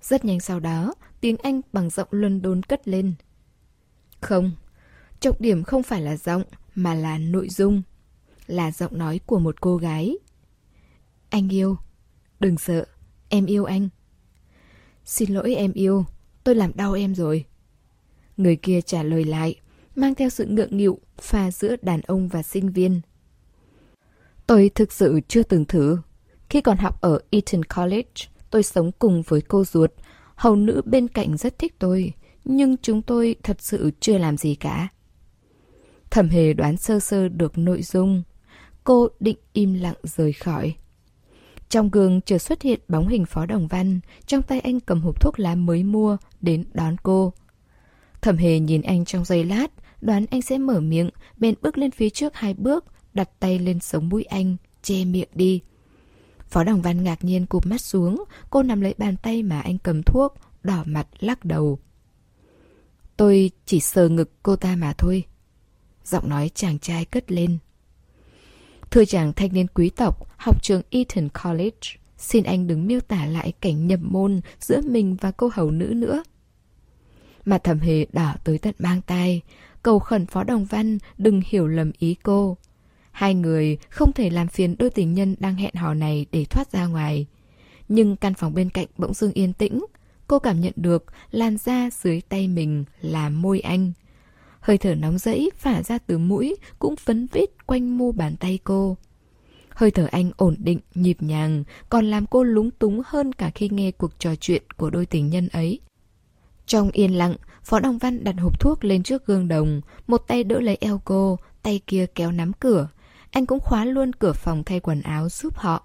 Rất 0.01 0.25
nhanh 0.25 0.39
sau 0.39 0.59
đó, 0.59 0.93
tiếng 1.21 1.37
Anh 1.37 1.61
bằng 1.73 1.89
giọng 1.89 2.07
luân 2.11 2.41
đôn 2.41 2.63
cất 2.63 2.87
lên. 2.87 3.13
Không, 4.21 4.51
trọng 5.19 5.35
điểm 5.39 5.63
không 5.63 5.83
phải 5.83 6.01
là 6.01 6.17
giọng 6.17 6.43
mà 6.75 6.93
là 6.93 7.17
nội 7.17 7.49
dung. 7.49 7.81
Là 8.47 8.71
giọng 8.71 8.97
nói 8.97 9.19
của 9.25 9.39
một 9.39 9.61
cô 9.61 9.77
gái. 9.77 10.17
Anh 11.29 11.49
yêu. 11.49 11.77
Đừng 12.39 12.57
sợ, 12.57 12.85
em 13.29 13.45
yêu 13.45 13.65
anh. 13.65 13.89
Xin 15.05 15.33
lỗi 15.33 15.55
em 15.55 15.73
yêu, 15.73 16.05
tôi 16.43 16.55
làm 16.55 16.71
đau 16.75 16.93
em 16.93 17.15
rồi. 17.15 17.45
Người 18.37 18.55
kia 18.55 18.81
trả 18.81 19.03
lời 19.03 19.23
lại, 19.23 19.55
mang 19.95 20.15
theo 20.15 20.29
sự 20.29 20.45
ngượng 20.45 20.77
nghịu 20.77 20.99
pha 21.17 21.51
giữa 21.51 21.75
đàn 21.81 22.01
ông 22.01 22.27
và 22.27 22.43
sinh 22.43 22.71
viên. 22.71 23.01
Tôi 24.47 24.71
thực 24.75 24.93
sự 24.93 25.19
chưa 25.27 25.43
từng 25.43 25.65
thử. 25.65 25.97
Khi 26.49 26.61
còn 26.61 26.77
học 26.77 27.01
ở 27.01 27.19
Eton 27.29 27.63
College, 27.63 28.25
tôi 28.49 28.63
sống 28.63 28.91
cùng 28.99 29.21
với 29.27 29.41
cô 29.41 29.65
ruột. 29.65 29.91
Hầu 30.39 30.55
nữ 30.55 30.81
bên 30.85 31.07
cạnh 31.07 31.37
rất 31.37 31.59
thích 31.59 31.75
tôi, 31.79 32.13
nhưng 32.45 32.77
chúng 32.77 33.01
tôi 33.01 33.35
thật 33.43 33.57
sự 33.61 33.91
chưa 33.99 34.17
làm 34.17 34.37
gì 34.37 34.55
cả. 34.55 34.87
Thẩm 36.09 36.29
hề 36.29 36.53
đoán 36.53 36.77
sơ 36.77 36.99
sơ 36.99 37.27
được 37.27 37.57
nội 37.57 37.81
dung. 37.81 38.23
Cô 38.83 39.07
định 39.19 39.37
im 39.53 39.73
lặng 39.73 39.95
rời 40.03 40.33
khỏi. 40.33 40.73
Trong 41.69 41.89
gương 41.89 42.21
chưa 42.21 42.37
xuất 42.37 42.61
hiện 42.61 42.79
bóng 42.87 43.07
hình 43.07 43.25
Phó 43.25 43.45
Đồng 43.45 43.67
Văn, 43.67 43.99
trong 44.25 44.41
tay 44.41 44.59
anh 44.59 44.79
cầm 44.79 45.01
hộp 45.01 45.21
thuốc 45.21 45.39
lá 45.39 45.55
mới 45.55 45.83
mua, 45.83 46.17
đến 46.41 46.63
đón 46.73 46.95
cô. 47.03 47.33
Thẩm 48.21 48.37
hề 48.37 48.59
nhìn 48.59 48.81
anh 48.81 49.05
trong 49.05 49.25
giây 49.25 49.43
lát, 49.43 49.67
đoán 50.01 50.25
anh 50.31 50.41
sẽ 50.41 50.57
mở 50.57 50.79
miệng, 50.79 51.09
bèn 51.37 51.55
bước 51.61 51.77
lên 51.77 51.91
phía 51.91 52.09
trước 52.09 52.35
hai 52.35 52.53
bước, 52.53 52.85
đặt 53.13 53.29
tay 53.39 53.59
lên 53.59 53.79
sống 53.79 54.09
mũi 54.09 54.23
anh, 54.23 54.55
che 54.81 55.05
miệng 55.05 55.29
đi. 55.33 55.61
Phó 56.49 56.63
Đồng 56.63 56.81
Văn 56.81 57.03
ngạc 57.03 57.23
nhiên 57.23 57.45
cụp 57.45 57.65
mắt 57.65 57.81
xuống, 57.81 58.23
cô 58.49 58.63
nắm 58.63 58.81
lấy 58.81 58.95
bàn 58.97 59.15
tay 59.17 59.43
mà 59.43 59.61
anh 59.61 59.77
cầm 59.77 60.03
thuốc, 60.03 60.35
đỏ 60.63 60.83
mặt 60.85 61.07
lắc 61.19 61.45
đầu. 61.45 61.79
Tôi 63.17 63.51
chỉ 63.65 63.79
sờ 63.79 64.09
ngực 64.09 64.31
cô 64.43 64.55
ta 64.55 64.75
mà 64.75 64.93
thôi. 64.93 65.23
Giọng 66.05 66.29
nói 66.29 66.51
chàng 66.55 66.79
trai 66.79 67.05
cất 67.05 67.31
lên. 67.31 67.57
Thưa 68.91 69.05
chàng 69.05 69.33
thanh 69.33 69.53
niên 69.53 69.67
quý 69.67 69.89
tộc, 69.89 70.27
học 70.37 70.63
trường 70.63 70.81
Eton 70.89 71.29
College, 71.43 71.99
xin 72.17 72.43
anh 72.43 72.67
đừng 72.67 72.87
miêu 72.87 72.99
tả 72.99 73.25
lại 73.25 73.53
cảnh 73.61 73.87
nhập 73.87 73.99
môn 74.03 74.41
giữa 74.59 74.81
mình 74.81 75.17
và 75.21 75.31
cô 75.31 75.49
hầu 75.53 75.71
nữ 75.71 75.85
nữa. 75.85 76.23
Mà 77.45 77.57
thầm 77.57 77.79
hề 77.79 78.05
đỏ 78.13 78.35
tới 78.43 78.57
tận 78.57 78.75
mang 78.79 79.01
tai, 79.01 79.41
cầu 79.83 79.99
khẩn 79.99 80.25
Phó 80.25 80.43
Đồng 80.43 80.65
Văn 80.65 80.97
đừng 81.17 81.41
hiểu 81.45 81.67
lầm 81.67 81.91
ý 81.99 82.15
cô. 82.23 82.57
Hai 83.11 83.33
người 83.33 83.77
không 83.89 84.13
thể 84.13 84.29
làm 84.29 84.47
phiền 84.47 84.75
đôi 84.79 84.89
tình 84.89 85.13
nhân 85.13 85.35
đang 85.39 85.55
hẹn 85.55 85.75
hò 85.75 85.93
này 85.93 86.25
để 86.31 86.45
thoát 86.45 86.71
ra 86.71 86.85
ngoài. 86.85 87.25
Nhưng 87.87 88.15
căn 88.15 88.33
phòng 88.33 88.53
bên 88.53 88.69
cạnh 88.69 88.87
bỗng 88.97 89.13
dưng 89.13 89.33
yên 89.33 89.53
tĩnh, 89.53 89.85
cô 90.27 90.39
cảm 90.39 90.61
nhận 90.61 90.73
được 90.75 91.05
làn 91.31 91.57
da 91.57 91.89
dưới 91.91 92.21
tay 92.29 92.47
mình 92.47 92.85
là 93.01 93.29
môi 93.29 93.59
anh. 93.59 93.91
Hơi 94.59 94.77
thở 94.77 94.95
nóng 94.95 95.17
rẫy 95.17 95.49
phả 95.57 95.83
ra 95.83 95.97
từ 95.97 96.17
mũi 96.17 96.55
cũng 96.79 96.95
phấn 96.95 97.27
vít 97.31 97.49
quanh 97.65 97.97
mu 97.97 98.11
bàn 98.11 98.35
tay 98.39 98.59
cô. 98.63 98.97
Hơi 99.69 99.91
thở 99.91 100.07
anh 100.11 100.31
ổn 100.37 100.55
định, 100.59 100.79
nhịp 100.95 101.17
nhàng, 101.19 101.63
còn 101.89 102.05
làm 102.05 102.25
cô 102.25 102.43
lúng 102.43 102.71
túng 102.71 103.01
hơn 103.05 103.33
cả 103.33 103.49
khi 103.55 103.69
nghe 103.71 103.91
cuộc 103.91 104.19
trò 104.19 104.35
chuyện 104.35 104.63
của 104.77 104.89
đôi 104.89 105.05
tình 105.05 105.29
nhân 105.29 105.47
ấy. 105.47 105.79
Trong 106.65 106.89
yên 106.91 107.17
lặng, 107.17 107.35
Phó 107.63 107.79
Đồng 107.79 107.97
Văn 107.97 108.23
đặt 108.23 108.35
hộp 108.39 108.59
thuốc 108.59 108.83
lên 108.83 109.03
trước 109.03 109.25
gương 109.25 109.47
đồng, 109.47 109.81
một 110.07 110.17
tay 110.27 110.43
đỡ 110.43 110.59
lấy 110.59 110.77
eo 110.81 111.01
cô, 111.05 111.37
tay 111.63 111.81
kia 111.87 112.05
kéo 112.15 112.31
nắm 112.31 112.51
cửa. 112.59 112.87
Anh 113.31 113.45
cũng 113.45 113.59
khóa 113.59 113.85
luôn 113.85 114.13
cửa 114.13 114.33
phòng 114.33 114.63
thay 114.63 114.79
quần 114.79 115.01
áo 115.01 115.29
giúp 115.29 115.55
họ. 115.55 115.83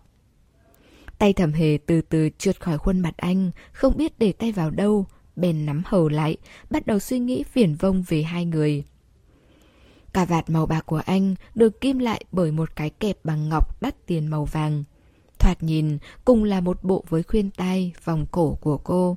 Tay 1.19 1.33
thẩm 1.33 1.53
hề 1.53 1.79
từ 1.87 2.01
từ 2.01 2.29
trượt 2.39 2.61
khỏi 2.61 2.79
khuôn 2.79 3.01
mặt 3.01 3.15
anh, 3.17 3.51
không 3.73 3.97
biết 3.97 4.19
để 4.19 4.33
tay 4.33 4.53
vào 4.53 4.71
đâu, 4.71 5.07
bèn 5.37 5.67
nắm 5.67 5.83
hầu 5.87 6.09
lại, 6.09 6.37
bắt 6.71 6.87
đầu 6.87 6.99
suy 6.99 7.19
nghĩ 7.19 7.45
viển 7.55 7.75
vông 7.75 8.05
về 8.09 8.23
hai 8.23 8.45
người. 8.45 8.85
Cà 10.13 10.25
vạt 10.25 10.51
màu 10.51 10.67
bạc 10.67 10.87
của 10.87 11.03
anh 11.07 11.35
được 11.55 11.81
kim 11.81 11.99
lại 11.99 12.25
bởi 12.33 12.53
một 12.53 12.77
cái 12.77 12.91
kẹp 12.91 13.19
bằng 13.25 13.49
ngọc 13.49 13.83
đắt 13.83 14.07
tiền 14.07 14.27
màu 14.27 14.45
vàng. 14.45 14.85
Thoạt 15.39 15.63
nhìn 15.63 15.99
cùng 16.25 16.45
là 16.45 16.61
một 16.61 16.85
bộ 16.85 17.05
với 17.09 17.23
khuyên 17.23 17.51
tai, 17.51 17.93
vòng 18.05 18.27
cổ 18.31 18.59
của 18.61 18.77
cô. 18.77 19.17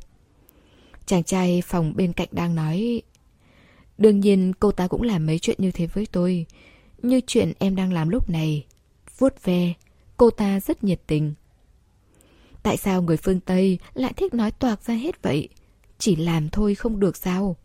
Chàng 1.06 1.24
trai 1.24 1.62
phòng 1.66 1.94
bên 1.96 2.13
cạnh 2.13 2.28
đang 2.32 2.56
nói 2.56 3.02
Đương 3.98 4.20
nhiên 4.20 4.54
cô 4.60 4.72
ta 4.72 4.88
cũng 4.88 5.02
làm 5.02 5.26
mấy 5.26 5.40
chuyện 5.40 5.58
như 5.60 5.72
thế 5.72 5.88
với 5.88 6.08
tôi 6.12 6.46
như 7.02 7.22
chuyện 7.28 7.54
em 7.60 7.76
đang 7.76 7.94
làm 7.94 8.10
lúc 8.10 8.30
này, 8.30 8.66
Vuốt 9.18 9.44
ve, 9.44 9.74
Cô 10.18 10.30
ta 10.30 10.60
rất 10.60 10.84
nhiệt 10.84 11.02
tình. 11.08 11.34
Tại 12.64 12.78
sao 12.78 13.02
người 13.02 13.18
phương 13.18 13.40
Tây 13.40 13.80
lại 13.94 14.14
thích 14.14 14.34
nói 14.34 14.52
toạc 14.52 14.84
ra 14.84 14.94
hết 14.94 15.22
vậy? 15.22 15.50
Chỉ 15.98 16.16
làm 16.16 16.50
thôi 16.50 16.76
không 16.76 17.00
được 17.00 17.18
sao? 17.18 17.56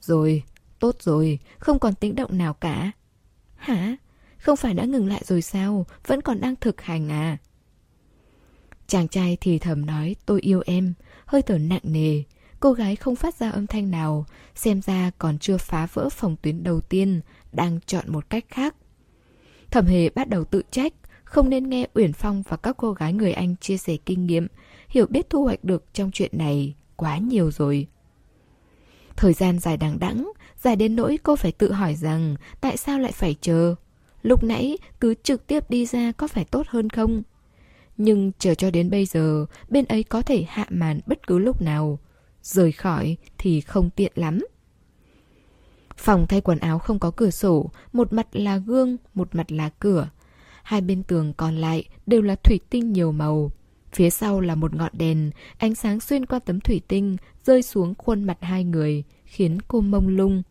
Rồi, 0.00 0.42
Tốt 0.78 0.96
rồi, 1.02 1.38
Không 1.58 1.78
còn 1.78 1.94
tính 1.94 2.14
động 2.14 2.38
nào 2.38 2.54
cả. 2.54 2.90
Hả? 3.56 3.96
Không 4.38 4.56
phải 4.56 4.74
đã 4.74 4.84
ngừng 4.84 5.08
lại 5.08 5.22
rồi 5.24 5.42
sao? 5.42 5.86
Vẫn 6.06 6.20
còn 6.20 6.40
đang 6.40 6.56
thực 6.56 6.80
hành 6.80 7.08
à? 7.08 7.38
Chàng 8.86 9.08
trai 9.08 9.36
thì 9.40 9.58
thầm 9.58 9.86
nói, 9.86 10.16
tôi 10.26 10.40
yêu 10.40 10.62
em, 10.66 10.94
Hơi 11.26 11.42
thở 11.42 11.58
nặng 11.58 11.80
nề 11.82 12.22
Cô 12.64 12.72
gái 12.72 12.96
không 12.96 13.16
phát 13.16 13.34
ra 13.34 13.50
âm 13.50 13.66
thanh 13.66 13.90
nào, 13.90 14.26
xem 14.54 14.82
ra 14.82 15.10
còn 15.18 15.38
chưa 15.38 15.56
phá 15.56 15.86
vỡ 15.92 16.08
phòng 16.08 16.36
tuyến 16.42 16.62
đầu 16.62 16.80
tiên, 16.80 17.20
đang 17.52 17.80
chọn 17.86 18.04
một 18.12 18.30
cách 18.30 18.44
khác. 18.48 18.74
Thẩm 19.70 19.86
Hề 19.86 20.08
bắt 20.08 20.28
đầu 20.28 20.44
tự 20.44 20.62
trách, 20.70 20.92
không 21.24 21.50
nên 21.50 21.68
nghe 21.68 21.86
Uyển 21.94 22.12
Phong 22.12 22.42
và 22.48 22.56
các 22.56 22.76
cô 22.76 22.92
gái 22.92 23.12
người 23.12 23.32
Anh 23.32 23.56
chia 23.60 23.76
sẻ 23.76 23.96
kinh 24.06 24.26
nghiệm, 24.26 24.46
hiểu 24.88 25.06
biết 25.06 25.30
thu 25.30 25.44
hoạch 25.44 25.64
được 25.64 25.84
trong 25.92 26.10
chuyện 26.10 26.30
này 26.34 26.74
quá 26.96 27.18
nhiều 27.18 27.50
rồi. 27.50 27.86
Thời 29.16 29.32
gian 29.32 29.58
dài 29.58 29.76
đằng 29.76 29.98
đẵng, 29.98 30.32
dài 30.62 30.76
đến 30.76 30.96
nỗi 30.96 31.18
cô 31.22 31.36
phải 31.36 31.52
tự 31.52 31.72
hỏi 31.72 31.94
rằng 31.94 32.36
tại 32.60 32.76
sao 32.76 32.98
lại 32.98 33.12
phải 33.12 33.36
chờ. 33.40 33.74
Lúc 34.22 34.44
nãy 34.44 34.78
cứ 35.00 35.14
trực 35.22 35.46
tiếp 35.46 35.70
đi 35.70 35.86
ra 35.86 36.12
có 36.12 36.28
phải 36.28 36.44
tốt 36.44 36.66
hơn 36.68 36.90
không? 36.90 37.22
Nhưng 37.96 38.32
chờ 38.38 38.54
cho 38.54 38.70
đến 38.70 38.90
bây 38.90 39.06
giờ, 39.06 39.46
bên 39.68 39.84
ấy 39.84 40.02
có 40.02 40.22
thể 40.22 40.44
hạ 40.48 40.66
màn 40.70 41.00
bất 41.06 41.26
cứ 41.26 41.38
lúc 41.38 41.62
nào 41.62 41.98
rời 42.44 42.72
khỏi 42.72 43.16
thì 43.38 43.60
không 43.60 43.90
tiện 43.90 44.12
lắm. 44.14 44.38
Phòng 45.96 46.26
thay 46.28 46.40
quần 46.40 46.58
áo 46.58 46.78
không 46.78 46.98
có 46.98 47.10
cửa 47.10 47.30
sổ, 47.30 47.70
một 47.92 48.12
mặt 48.12 48.26
là 48.32 48.56
gương, 48.56 48.96
một 49.14 49.34
mặt 49.34 49.52
là 49.52 49.68
cửa. 49.68 50.08
Hai 50.62 50.80
bên 50.80 51.02
tường 51.02 51.32
còn 51.36 51.56
lại 51.56 51.84
đều 52.06 52.22
là 52.22 52.34
thủy 52.34 52.60
tinh 52.70 52.92
nhiều 52.92 53.12
màu. 53.12 53.50
Phía 53.92 54.10
sau 54.10 54.40
là 54.40 54.54
một 54.54 54.74
ngọn 54.74 54.92
đèn, 54.92 55.30
ánh 55.58 55.74
sáng 55.74 56.00
xuyên 56.00 56.26
qua 56.26 56.38
tấm 56.38 56.60
thủy 56.60 56.80
tinh, 56.88 57.16
rơi 57.44 57.62
xuống 57.62 57.94
khuôn 57.98 58.24
mặt 58.24 58.38
hai 58.40 58.64
người, 58.64 59.04
khiến 59.24 59.58
cô 59.68 59.80
mông 59.80 60.08
lung. 60.08 60.42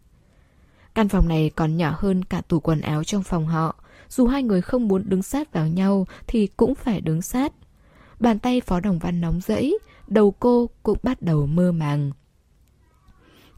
Căn 0.96 1.10
phòng 1.10 1.28
này 1.28 1.52
còn 1.56 1.78
nhỏ 1.78 1.96
hơn 1.98 2.24
cả 2.24 2.42
tủ 2.42 2.60
quần 2.60 2.82
áo 2.82 3.04
trong 3.04 3.24
phòng 3.24 3.48
họ. 3.48 3.76
Dù 4.10 4.28
hai 4.28 4.44
người 4.44 4.62
không 4.62 4.88
muốn 4.88 5.04
đứng 5.06 5.24
sát 5.24 5.54
vào 5.54 5.68
nhau 5.68 6.08
thì 6.28 6.48
cũng 6.48 6.76
phải 6.76 7.02
đứng 7.02 7.22
sát. 7.22 7.54
Bàn 8.20 8.40
tay 8.40 8.62
Phó 8.62 8.80
Đồng 8.80 9.00
Văn 9.00 9.22
nóng 9.22 9.42
rẫy, 9.42 9.80
đầu 10.08 10.32
cô 10.40 10.70
cũng 10.84 10.98
bắt 11.04 11.22
đầu 11.22 11.46
mơ 11.46 11.72
màng. 11.72 12.12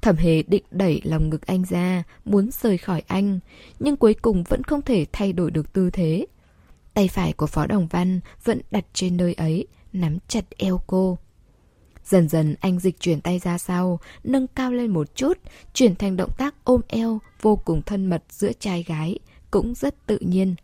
Thẩm 0.02 0.16
hề 0.16 0.44
định 0.44 0.64
đẩy 0.72 1.02
lòng 1.04 1.30
ngực 1.30 1.46
anh 1.46 1.66
ra, 1.70 2.04
muốn 2.26 2.50
rời 2.52 2.78
khỏi 2.78 3.04
anh, 3.08 3.40
nhưng 3.80 3.98
cuối 3.98 4.14
cùng 4.14 4.44
vẫn 4.44 4.64
không 4.64 4.82
thể 4.82 5.06
thay 5.12 5.34
đổi 5.34 5.52
được 5.52 5.74
tư 5.74 5.90
thế. 5.90 6.26
Tay 6.94 7.08
phải 7.08 7.34
của 7.34 7.48
Phó 7.48 7.68
Đồng 7.68 7.88
Văn 7.88 8.20
vẫn 8.44 8.62
đặt 8.72 8.86
trên 8.94 9.18
nơi 9.18 9.34
ấy, 9.34 9.68
nắm 9.94 10.18
chặt 10.28 10.46
eo 10.58 10.82
cô. 10.88 11.18
Dần 12.06 12.30
dần 12.30 12.56
anh 12.60 12.80
dịch 12.80 13.00
chuyển 13.00 13.22
tay 13.22 13.40
ra 13.40 13.58
sau, 13.58 14.00
nâng 14.24 14.48
cao 14.48 14.72
lên 14.72 14.92
một 14.92 15.16
chút, 15.16 15.38
chuyển 15.74 15.96
thành 15.96 16.18
động 16.18 16.32
tác 16.38 16.56
ôm 16.64 16.82
eo 16.88 17.20
vô 17.42 17.56
cùng 17.56 17.82
thân 17.82 18.06
mật 18.06 18.24
giữa 18.30 18.52
trai 18.60 18.84
gái, 18.84 19.20
cũng 19.52 19.74
rất 19.76 20.06
tự 20.06 20.18
nhiên. 20.18 20.56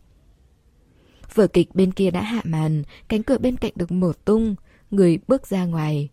Vở 1.34 1.46
kịch 1.46 1.74
bên 1.74 1.92
kia 1.92 2.10
đã 2.10 2.22
hạ 2.22 2.40
màn, 2.44 2.82
cánh 3.08 3.22
cửa 3.22 3.38
bên 3.38 3.56
cạnh 3.56 3.72
được 3.74 3.92
mở 3.92 4.12
tung, 4.24 4.54
người 4.92 5.18
bước 5.28 5.46
ra 5.46 5.64
ngoài. 5.64 6.08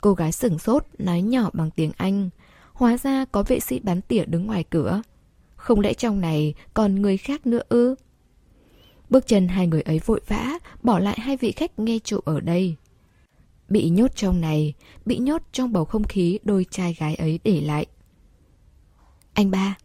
Cô 0.00 0.14
gái 0.14 0.32
sửng 0.32 0.58
sốt, 0.58 0.86
nói 0.98 1.22
nhỏ 1.22 1.50
bằng 1.52 1.70
tiếng 1.70 1.92
Anh. 1.96 2.30
Hóa 2.72 2.96
ra 2.96 3.24
có 3.24 3.42
vệ 3.42 3.60
sĩ 3.60 3.80
bắn 3.80 4.00
tỉa 4.00 4.24
đứng 4.24 4.46
ngoài 4.46 4.64
cửa. 4.70 5.02
Không 5.56 5.80
lẽ 5.80 5.94
trong 5.94 6.20
này 6.20 6.54
còn 6.74 6.94
người 6.94 7.16
khác 7.16 7.46
nữa 7.46 7.62
ư? 7.68 7.94
Bước 9.10 9.26
chân 9.26 9.48
hai 9.48 9.66
người 9.66 9.82
ấy 9.82 10.00
vội 10.06 10.20
vã, 10.26 10.58
bỏ 10.82 10.98
lại 10.98 11.18
hai 11.20 11.36
vị 11.36 11.52
khách 11.52 11.78
nghe 11.78 11.98
trụ 11.98 12.20
ở 12.24 12.40
đây. 12.40 12.76
Bị 13.68 13.88
nhốt 13.88 14.16
trong 14.16 14.40
này, 14.40 14.74
bị 15.04 15.18
nhốt 15.18 15.42
trong 15.52 15.72
bầu 15.72 15.84
không 15.84 16.04
khí 16.04 16.38
đôi 16.42 16.66
trai 16.70 16.94
gái 16.98 17.14
ấy 17.14 17.40
để 17.44 17.60
lại. 17.60 17.86
Anh 19.34 19.50
ba. 19.50 19.76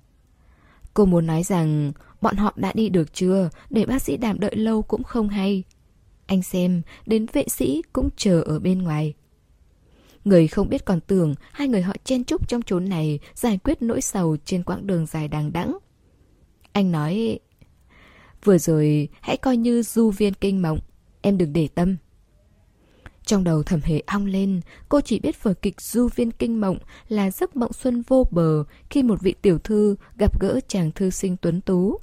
Cô 0.94 1.06
muốn 1.06 1.28
nói 1.28 1.44
rằng 1.44 1.92
bọn 2.22 2.36
họ 2.36 2.54
đã 2.56 2.72
đi 2.76 2.90
được 2.90 3.14
chưa, 3.14 3.50
để 3.70 3.86
bác 3.86 4.02
sĩ 4.02 4.18
đàm 4.18 4.40
đợi 4.40 4.56
lâu 4.56 4.82
cũng 4.82 5.04
không 5.04 5.30
hay. 5.30 5.64
Anh 6.32 6.44
xem, 6.44 6.82
đến 7.06 7.26
vệ 7.34 7.46
sĩ 7.48 7.82
cũng 7.94 8.10
chờ 8.18 8.42
ở 8.42 8.60
bên 8.60 8.82
ngoài. 8.84 9.14
Người 10.26 10.48
không 10.48 10.70
biết 10.70 10.86
còn 10.86 11.00
tưởng 11.02 11.36
hai 11.52 11.68
người 11.68 11.82
họ 11.82 11.94
chen 12.04 12.24
chúc 12.24 12.50
trong 12.50 12.62
chốn 12.62 12.90
này 12.90 13.20
giải 13.34 13.60
quyết 13.64 13.82
nỗi 13.82 14.02
sầu 14.02 14.38
trên 14.46 14.64
quãng 14.64 14.88
đường 14.88 15.06
dài 15.06 15.28
đằng 15.28 15.54
đẵng. 15.54 15.78
Anh 16.72 16.92
nói, 16.92 17.40
vừa 18.44 18.58
rồi 18.58 19.10
hãy 19.22 19.38
coi 19.38 19.58
như 19.58 19.84
du 19.84 20.12
viên 20.12 20.34
kinh 20.34 20.62
mộng, 20.62 20.80
em 21.22 21.38
đừng 21.38 21.54
để 21.54 21.68
tâm. 21.76 21.98
Trong 23.26 23.44
đầu 23.44 23.64
thẩm 23.64 23.82
hề 23.82 24.00
ong 24.00 24.26
lên, 24.26 24.62
cô 24.90 25.02
chỉ 25.02 25.20
biết 25.20 25.44
vở 25.44 25.54
kịch 25.54 25.82
Du 25.82 26.08
viên 26.16 26.32
kinh 26.32 26.62
mộng 26.62 26.78
là 27.08 27.32
giấc 27.32 27.56
mộng 27.56 27.74
xuân 27.74 28.04
vô 28.08 28.28
bờ 28.32 28.64
khi 28.90 29.04
một 29.04 29.22
vị 29.22 29.36
tiểu 29.42 29.60
thư 29.60 29.96
gặp 30.18 30.42
gỡ 30.42 30.60
chàng 30.68 30.92
thư 30.92 31.10
sinh 31.10 31.38
tuấn 31.38 31.62
tú. 31.62 32.00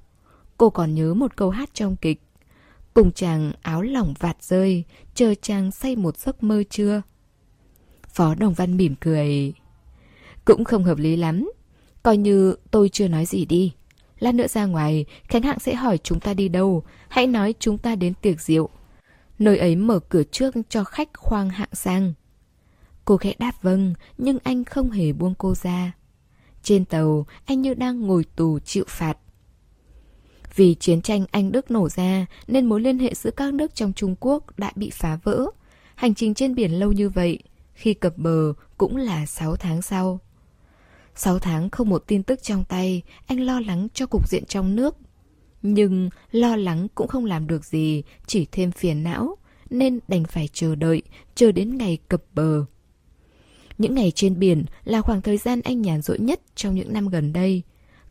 Cô 0.57 0.71
còn 0.71 0.95
nhớ 0.95 1.15
một 1.15 1.37
câu 1.37 1.51
hát 1.51 1.71
trong 1.75 1.97
kịch 1.97 2.23
cùng 2.99 3.13
chàng 3.13 3.53
áo 3.63 3.83
lỏng 3.83 4.15
vạt 4.19 4.37
rơi, 4.43 4.85
chờ 5.15 5.35
chàng 5.43 5.71
say 5.71 5.97
một 5.97 6.19
giấc 6.19 6.43
mơ 6.43 6.63
chưa? 6.71 7.03
Phó 8.09 8.35
Đồng 8.35 8.55
Văn 8.55 8.77
mỉm 8.77 8.95
cười. 9.01 9.53
Cũng 10.45 10.65
không 10.65 10.85
hợp 10.85 10.99
lý 10.99 11.17
lắm, 11.17 11.51
coi 12.03 12.17
như 12.17 12.57
tôi 12.71 12.89
chưa 12.89 13.09
nói 13.09 13.27
gì 13.27 13.45
đi. 13.45 13.73
Lát 14.19 14.35
nữa 14.35 14.47
ra 14.49 14.67
ngoài, 14.67 15.05
Khánh 15.29 15.43
Hạng 15.43 15.59
sẽ 15.59 15.75
hỏi 15.75 15.99
chúng 15.99 16.21
ta 16.21 16.35
đi 16.35 16.49
đâu, 16.49 16.83
hãy 17.09 17.27
nói 17.27 17.55
chúng 17.59 17.79
ta 17.79 17.95
đến 17.95 18.15
tiệc 18.23 18.41
rượu. 18.41 18.69
Nơi 19.39 19.59
ấy 19.59 19.77
mở 19.77 19.99
cửa 19.99 20.23
trước 20.23 20.55
cho 20.69 20.85
khách 20.85 21.09
khoang 21.17 21.51
hạng 21.51 21.75
sang. 21.75 22.13
Cô 23.05 23.17
khẽ 23.17 23.35
đáp 23.39 23.53
vâng, 23.63 23.95
nhưng 24.19 24.39
anh 24.43 24.65
không 24.65 24.91
hề 24.91 25.13
buông 25.13 25.35
cô 25.39 25.55
ra. 25.55 25.93
Trên 26.63 26.85
tàu, 26.85 27.27
anh 27.45 27.63
như 27.63 27.75
đang 27.75 28.01
ngồi 28.01 28.25
tù 28.37 28.59
chịu 28.59 28.85
phạt. 28.89 29.19
Vì 30.59 30.75
chiến 30.75 31.03
tranh 31.03 31.25
Anh-Đức 31.31 31.71
nổ 31.71 31.89
ra 31.89 32.27
nên 32.47 32.67
mối 32.67 32.81
liên 32.81 32.99
hệ 32.99 33.15
giữa 33.15 33.31
các 33.31 33.55
nước 33.55 33.75
trong 33.75 33.93
Trung 33.93 34.15
Quốc 34.21 34.59
đã 34.59 34.73
bị 34.75 34.91
phá 34.91 35.19
vỡ. 35.25 35.47
Hành 35.95 36.15
trình 36.15 36.35
trên 36.35 36.55
biển 36.55 36.73
lâu 36.73 36.93
như 36.93 37.09
vậy, 37.09 37.39
khi 37.75 37.95
cập 37.95 38.19
bờ 38.19 38.53
cũng 38.79 38.97
là 38.97 39.27
6 39.27 39.57
tháng 39.57 39.83
sau. 39.83 40.21
6 41.15 41.39
tháng 41.39 41.71
không 41.71 41.89
một 41.89 42.05
tin 42.07 42.23
tức 42.23 42.43
trong 42.43 42.65
tay, 42.65 43.03
anh 43.27 43.41
lo 43.41 43.61
lắng 43.61 43.89
cho 43.95 44.07
cục 44.07 44.29
diện 44.29 44.45
trong 44.45 44.77
nước. 44.77 44.97
Nhưng 45.63 46.11
lo 46.31 46.57
lắng 46.57 46.89
cũng 46.95 47.09
không 47.09 47.25
làm 47.25 47.47
được 47.47 47.65
gì, 47.65 48.03
chỉ 48.27 48.47
thêm 48.53 48.73
phiền 48.73 49.03
não, 49.03 49.37
nên 49.71 49.99
đành 50.09 50.25
phải 50.25 50.49
chờ 50.53 50.75
đợi, 50.75 51.03
chờ 51.35 51.53
đến 51.53 51.79
ngày 51.79 51.99
cập 52.09 52.23
bờ. 52.35 52.65
Những 53.79 53.95
ngày 53.95 54.11
trên 54.11 54.39
biển 54.39 54.65
là 54.85 55.01
khoảng 55.01 55.23
thời 55.23 55.37
gian 55.37 55.61
anh 55.61 55.83
nhàn 55.83 56.03
rỗi 56.03 56.19
nhất 56.19 56.41
trong 56.55 56.75
những 56.75 56.93
năm 56.93 57.09
gần 57.09 57.33
đây. 57.33 57.63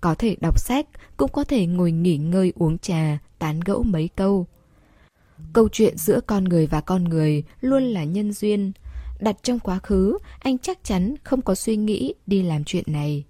Có 0.07 0.15
thể 0.15 0.35
đọc 0.41 0.59
sách, 0.59 0.87
cũng 1.17 1.31
có 1.31 1.43
thể 1.43 1.65
ngồi 1.65 1.91
nghỉ 1.91 2.17
ngơi 2.17 2.53
uống 2.55 2.77
trà, 2.77 3.17
tán 3.39 3.59
gẫu 3.59 3.83
mấy 3.83 4.09
câu. 4.15 4.47
Câu 5.53 5.69
chuyện 5.71 5.97
giữa 5.97 6.19
con 6.27 6.43
người 6.43 6.67
và 6.67 6.81
con 6.81 7.03
người 7.03 7.43
luôn 7.61 7.83
là 7.83 8.03
nhân 8.03 8.33
duyên. 8.33 8.71
Đặt 9.19 9.35
trong 9.43 9.59
quá 9.59 9.79
khứ, 9.79 10.17
anh 10.39 10.57
chắc 10.57 10.83
chắn 10.83 11.15
không 11.23 11.41
có 11.41 11.55
suy 11.55 11.75
nghĩ 11.75 12.13
đi 12.27 12.41
làm 12.41 12.63
chuyện 12.63 12.83
này. 12.87 13.23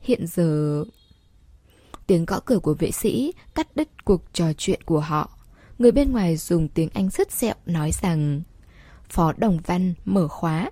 Hiện 0.00 0.26
giờ... 0.26 0.84
Tiếng 2.06 2.24
gõ 2.24 2.40
cửa 2.40 2.58
của 2.58 2.74
vệ 2.74 2.90
sĩ 2.90 3.32
cắt 3.54 3.76
đứt 3.76 4.04
cuộc 4.04 4.22
trò 4.32 4.52
chuyện 4.58 4.80
của 4.84 5.00
họ. 5.00 5.38
Người 5.78 5.92
bên 5.92 6.12
ngoài 6.12 6.36
dùng 6.36 6.68
tiếng 6.68 6.88
Anh 6.94 7.10
sứt 7.10 7.32
sẹo 7.32 7.54
nói 7.66 7.90
rằng 8.02 8.42
Phó 9.08 9.32
Đồng 9.36 9.58
Văn 9.66 9.94
mở 10.04 10.28
khóa. 10.28 10.70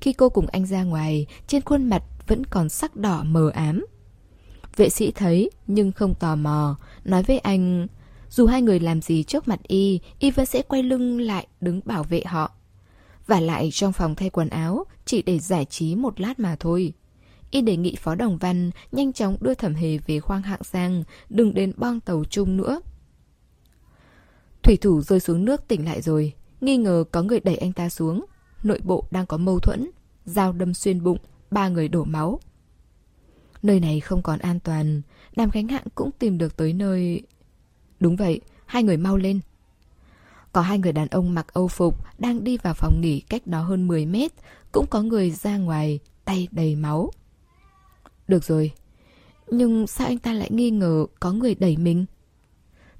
Khi 0.00 0.12
cô 0.12 0.28
cùng 0.28 0.46
anh 0.46 0.66
ra 0.66 0.82
ngoài, 0.82 1.26
trên 1.46 1.62
khuôn 1.62 1.88
mặt 1.88 2.02
vẫn 2.26 2.46
còn 2.46 2.68
sắc 2.68 2.96
đỏ 2.96 3.22
mờ 3.24 3.50
ám. 3.54 3.84
Vệ 4.76 4.88
sĩ 4.88 5.10
thấy 5.10 5.50
nhưng 5.66 5.92
không 5.92 6.14
tò 6.14 6.36
mò, 6.36 6.76
nói 7.04 7.22
với 7.22 7.38
anh 7.38 7.86
dù 8.30 8.46
hai 8.46 8.62
người 8.62 8.80
làm 8.80 9.00
gì 9.00 9.22
trước 9.22 9.48
mặt 9.48 9.60
y, 9.62 10.00
y 10.18 10.30
vẫn 10.30 10.46
sẽ 10.46 10.62
quay 10.62 10.82
lưng 10.82 11.20
lại 11.20 11.46
đứng 11.60 11.80
bảo 11.84 12.02
vệ 12.02 12.22
họ. 12.26 12.52
Và 13.26 13.40
lại 13.40 13.70
trong 13.72 13.92
phòng 13.92 14.14
thay 14.14 14.30
quần 14.30 14.48
áo, 14.48 14.84
chỉ 15.04 15.22
để 15.22 15.38
giải 15.38 15.64
trí 15.64 15.94
một 15.94 16.20
lát 16.20 16.40
mà 16.40 16.56
thôi. 16.60 16.92
Y 17.50 17.60
đề 17.60 17.76
nghị 17.76 17.96
Phó 17.98 18.14
Đồng 18.14 18.38
Văn 18.38 18.70
nhanh 18.92 19.12
chóng 19.12 19.36
đưa 19.40 19.54
thẩm 19.54 19.74
hề 19.74 19.98
về 19.98 20.20
khoang 20.20 20.42
hạng 20.42 20.64
sang, 20.64 21.04
đừng 21.28 21.54
đến 21.54 21.72
bong 21.76 22.00
tàu 22.00 22.24
chung 22.30 22.56
nữa. 22.56 22.80
Thủy 24.62 24.76
thủ 24.76 25.02
rơi 25.02 25.20
xuống 25.20 25.44
nước 25.44 25.68
tỉnh 25.68 25.84
lại 25.84 26.02
rồi, 26.02 26.32
nghi 26.60 26.76
ngờ 26.76 27.04
có 27.12 27.22
người 27.22 27.40
đẩy 27.40 27.56
anh 27.56 27.72
ta 27.72 27.88
xuống. 27.88 28.24
Nội 28.62 28.80
bộ 28.84 29.04
đang 29.10 29.26
có 29.26 29.36
mâu 29.36 29.58
thuẫn, 29.58 29.90
dao 30.24 30.52
đâm 30.52 30.74
xuyên 30.74 31.02
bụng, 31.02 31.18
ba 31.50 31.68
người 31.68 31.88
đổ 31.88 32.04
máu. 32.04 32.40
Nơi 33.64 33.80
này 33.80 34.00
không 34.00 34.22
còn 34.22 34.38
an 34.38 34.60
toàn, 34.60 35.02
Đàm 35.36 35.50
Khánh 35.50 35.68
Hạng 35.68 35.86
cũng 35.94 36.10
tìm 36.18 36.38
được 36.38 36.56
tới 36.56 36.72
nơi... 36.72 37.22
Đúng 38.00 38.16
vậy, 38.16 38.40
hai 38.66 38.82
người 38.82 38.96
mau 38.96 39.16
lên. 39.16 39.40
Có 40.52 40.60
hai 40.60 40.78
người 40.78 40.92
đàn 40.92 41.08
ông 41.08 41.34
mặc 41.34 41.46
âu 41.52 41.68
phục 41.68 42.04
đang 42.18 42.44
đi 42.44 42.56
vào 42.56 42.74
phòng 42.74 43.00
nghỉ 43.00 43.20
cách 43.20 43.46
đó 43.46 43.62
hơn 43.62 43.86
10 43.86 44.06
mét, 44.06 44.32
cũng 44.72 44.86
có 44.86 45.02
người 45.02 45.30
ra 45.30 45.56
ngoài, 45.56 45.98
tay 46.24 46.48
đầy 46.50 46.76
máu. 46.76 47.10
Được 48.28 48.44
rồi, 48.44 48.72
nhưng 49.50 49.86
sao 49.86 50.06
anh 50.06 50.18
ta 50.18 50.32
lại 50.32 50.48
nghi 50.52 50.70
ngờ 50.70 51.06
có 51.20 51.32
người 51.32 51.54
đẩy 51.54 51.76
mình? 51.76 52.04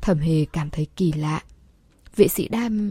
Thẩm 0.00 0.18
hề 0.18 0.44
cảm 0.44 0.70
thấy 0.70 0.86
kỳ 0.96 1.12
lạ. 1.12 1.42
Vệ 2.16 2.28
sĩ 2.28 2.48
đam... 2.48 2.90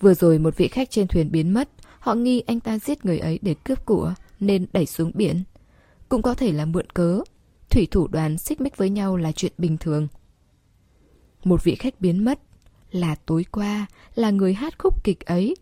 Vừa 0.00 0.14
rồi 0.14 0.38
một 0.38 0.56
vị 0.56 0.68
khách 0.68 0.90
trên 0.90 1.08
thuyền 1.08 1.32
biến 1.32 1.54
mất, 1.54 1.68
họ 1.98 2.14
nghi 2.14 2.40
anh 2.40 2.60
ta 2.60 2.78
giết 2.78 3.04
người 3.04 3.18
ấy 3.18 3.38
để 3.42 3.54
cướp 3.64 3.86
của, 3.86 4.14
nên 4.40 4.66
đẩy 4.72 4.86
xuống 4.86 5.10
biển. 5.14 5.42
Cũng 6.08 6.22
có 6.22 6.34
thể 6.34 6.52
là 6.52 6.64
mượn 6.64 6.90
cớ. 6.90 7.20
Thủy 7.70 7.88
thủ 7.90 8.08
đoàn 8.08 8.38
xích 8.38 8.60
mích 8.60 8.76
với 8.76 8.90
nhau 8.90 9.16
là 9.16 9.32
chuyện 9.32 9.52
bình 9.58 9.76
thường. 9.78 10.08
Một 11.44 11.64
vị 11.64 11.74
khách 11.74 12.00
biến 12.00 12.24
mất, 12.24 12.40
là 12.90 13.14
tối 13.14 13.44
qua, 13.50 13.86
là 14.14 14.30
người 14.30 14.54
hát 14.54 14.78
khúc 14.78 15.04
kịch 15.04 15.20
ấy. 15.20 15.56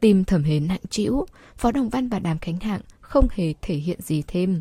Tim 0.00 0.24
thẩm 0.24 0.42
hến 0.42 0.66
nặng 0.66 0.80
trĩu, 0.90 1.26
Phó 1.56 1.72
Đồng 1.72 1.88
Văn 1.88 2.08
và 2.08 2.18
Đàm 2.18 2.38
Khánh 2.38 2.60
Hạng 2.60 2.80
không 3.00 3.28
hề 3.30 3.54
thể 3.62 3.74
hiện 3.74 4.00
gì 4.00 4.22
thêm. 4.26 4.60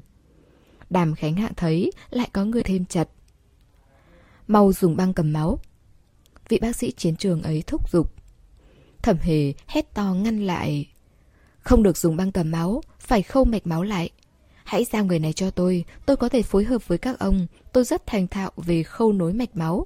Đàm 0.90 1.16
Khánh 1.16 1.36
Hạng 1.36 1.54
thấy 1.56 1.92
lại 2.10 2.30
có 2.34 2.46
người 2.46 2.64
thêm 2.64 2.86
chặt. 2.86 3.08
Mau 4.48 4.74
dùng 4.74 4.98
băng 4.98 5.14
cầm 5.14 5.34
máu. 5.34 5.60
Vị 6.50 6.60
bác 6.62 6.76
sĩ 6.76 6.92
chiến 6.92 7.16
trường 7.16 7.42
ấy 7.42 7.64
thúc 7.68 7.92
giục. 7.92 8.14
Thẩm 9.02 9.18
hề 9.18 9.54
hét 9.68 9.94
to 9.94 10.14
ngăn 10.14 10.40
lại. 10.46 10.90
Không 11.60 11.84
được 11.84 11.98
dùng 11.98 12.16
băng 12.16 12.32
cầm 12.32 12.52
máu, 12.52 12.82
phải 13.00 13.22
khâu 13.22 13.46
mạch 13.46 13.68
máu 13.68 13.84
lại. 13.84 14.10
Hãy 14.68 14.86
giao 14.86 15.06
người 15.06 15.20
này 15.20 15.34
cho 15.34 15.52
tôi, 15.52 15.86
tôi 16.06 16.18
có 16.18 16.30
thể 16.30 16.42
phối 16.42 16.64
hợp 16.64 16.88
với 16.88 16.98
các 16.98 17.20
ông. 17.20 17.48
Tôi 17.74 17.84
rất 17.84 18.08
thành 18.08 18.28
thạo 18.28 18.52
về 18.58 18.84
khâu 18.84 19.14
nối 19.14 19.34
mạch 19.34 19.58
máu. 19.58 19.86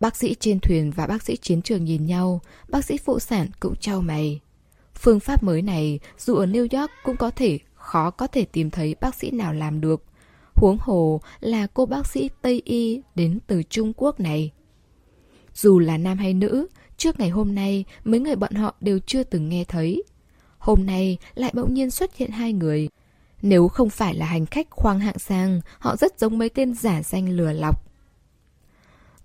Bác 0.00 0.16
sĩ 0.16 0.34
trên 0.40 0.60
thuyền 0.60 0.90
và 0.90 1.06
bác 1.06 1.22
sĩ 1.22 1.36
chiến 1.36 1.62
trường 1.62 1.84
nhìn 1.84 2.06
nhau, 2.06 2.40
bác 2.68 2.84
sĩ 2.84 2.98
phụ 2.98 3.18
sản 3.18 3.48
cũng 3.60 3.74
trao 3.80 4.00
mày. 4.00 4.40
Phương 4.94 5.20
pháp 5.20 5.42
mới 5.42 5.62
này, 5.62 6.00
dù 6.18 6.34
ở 6.34 6.46
New 6.46 6.80
York 6.80 6.90
cũng 7.04 7.16
có 7.16 7.30
thể 7.30 7.58
khó 7.74 8.10
có 8.10 8.26
thể 8.26 8.44
tìm 8.44 8.70
thấy 8.70 8.94
bác 9.00 9.14
sĩ 9.14 9.30
nào 9.30 9.52
làm 9.52 9.80
được. 9.80 10.04
Huống 10.54 10.76
hồ 10.80 11.20
là 11.40 11.66
cô 11.66 11.86
bác 11.86 12.06
sĩ 12.06 12.30
Tây 12.42 12.62
Y 12.64 13.02
đến 13.14 13.38
từ 13.46 13.62
Trung 13.62 13.92
Quốc 13.96 14.20
này. 14.20 14.50
Dù 15.54 15.78
là 15.78 15.96
nam 15.96 16.18
hay 16.18 16.34
nữ, 16.34 16.66
trước 16.96 17.20
ngày 17.20 17.28
hôm 17.28 17.54
nay 17.54 17.84
mấy 18.04 18.20
người 18.20 18.36
bọn 18.36 18.54
họ 18.54 18.74
đều 18.80 18.98
chưa 19.06 19.22
từng 19.22 19.48
nghe 19.48 19.64
thấy. 19.64 20.02
Hôm 20.58 20.86
nay 20.86 21.18
lại 21.34 21.52
bỗng 21.54 21.74
nhiên 21.74 21.90
xuất 21.90 22.16
hiện 22.16 22.30
hai 22.30 22.52
người. 22.52 22.88
Nếu 23.42 23.68
không 23.68 23.90
phải 23.90 24.14
là 24.14 24.26
hành 24.26 24.46
khách 24.46 24.70
khoang 24.70 25.00
hạng 25.00 25.18
sang, 25.18 25.60
họ 25.78 25.96
rất 25.96 26.18
giống 26.18 26.38
mấy 26.38 26.48
tên 26.48 26.74
giả 26.74 27.02
danh 27.02 27.28
lừa 27.28 27.52
lọc. 27.52 27.84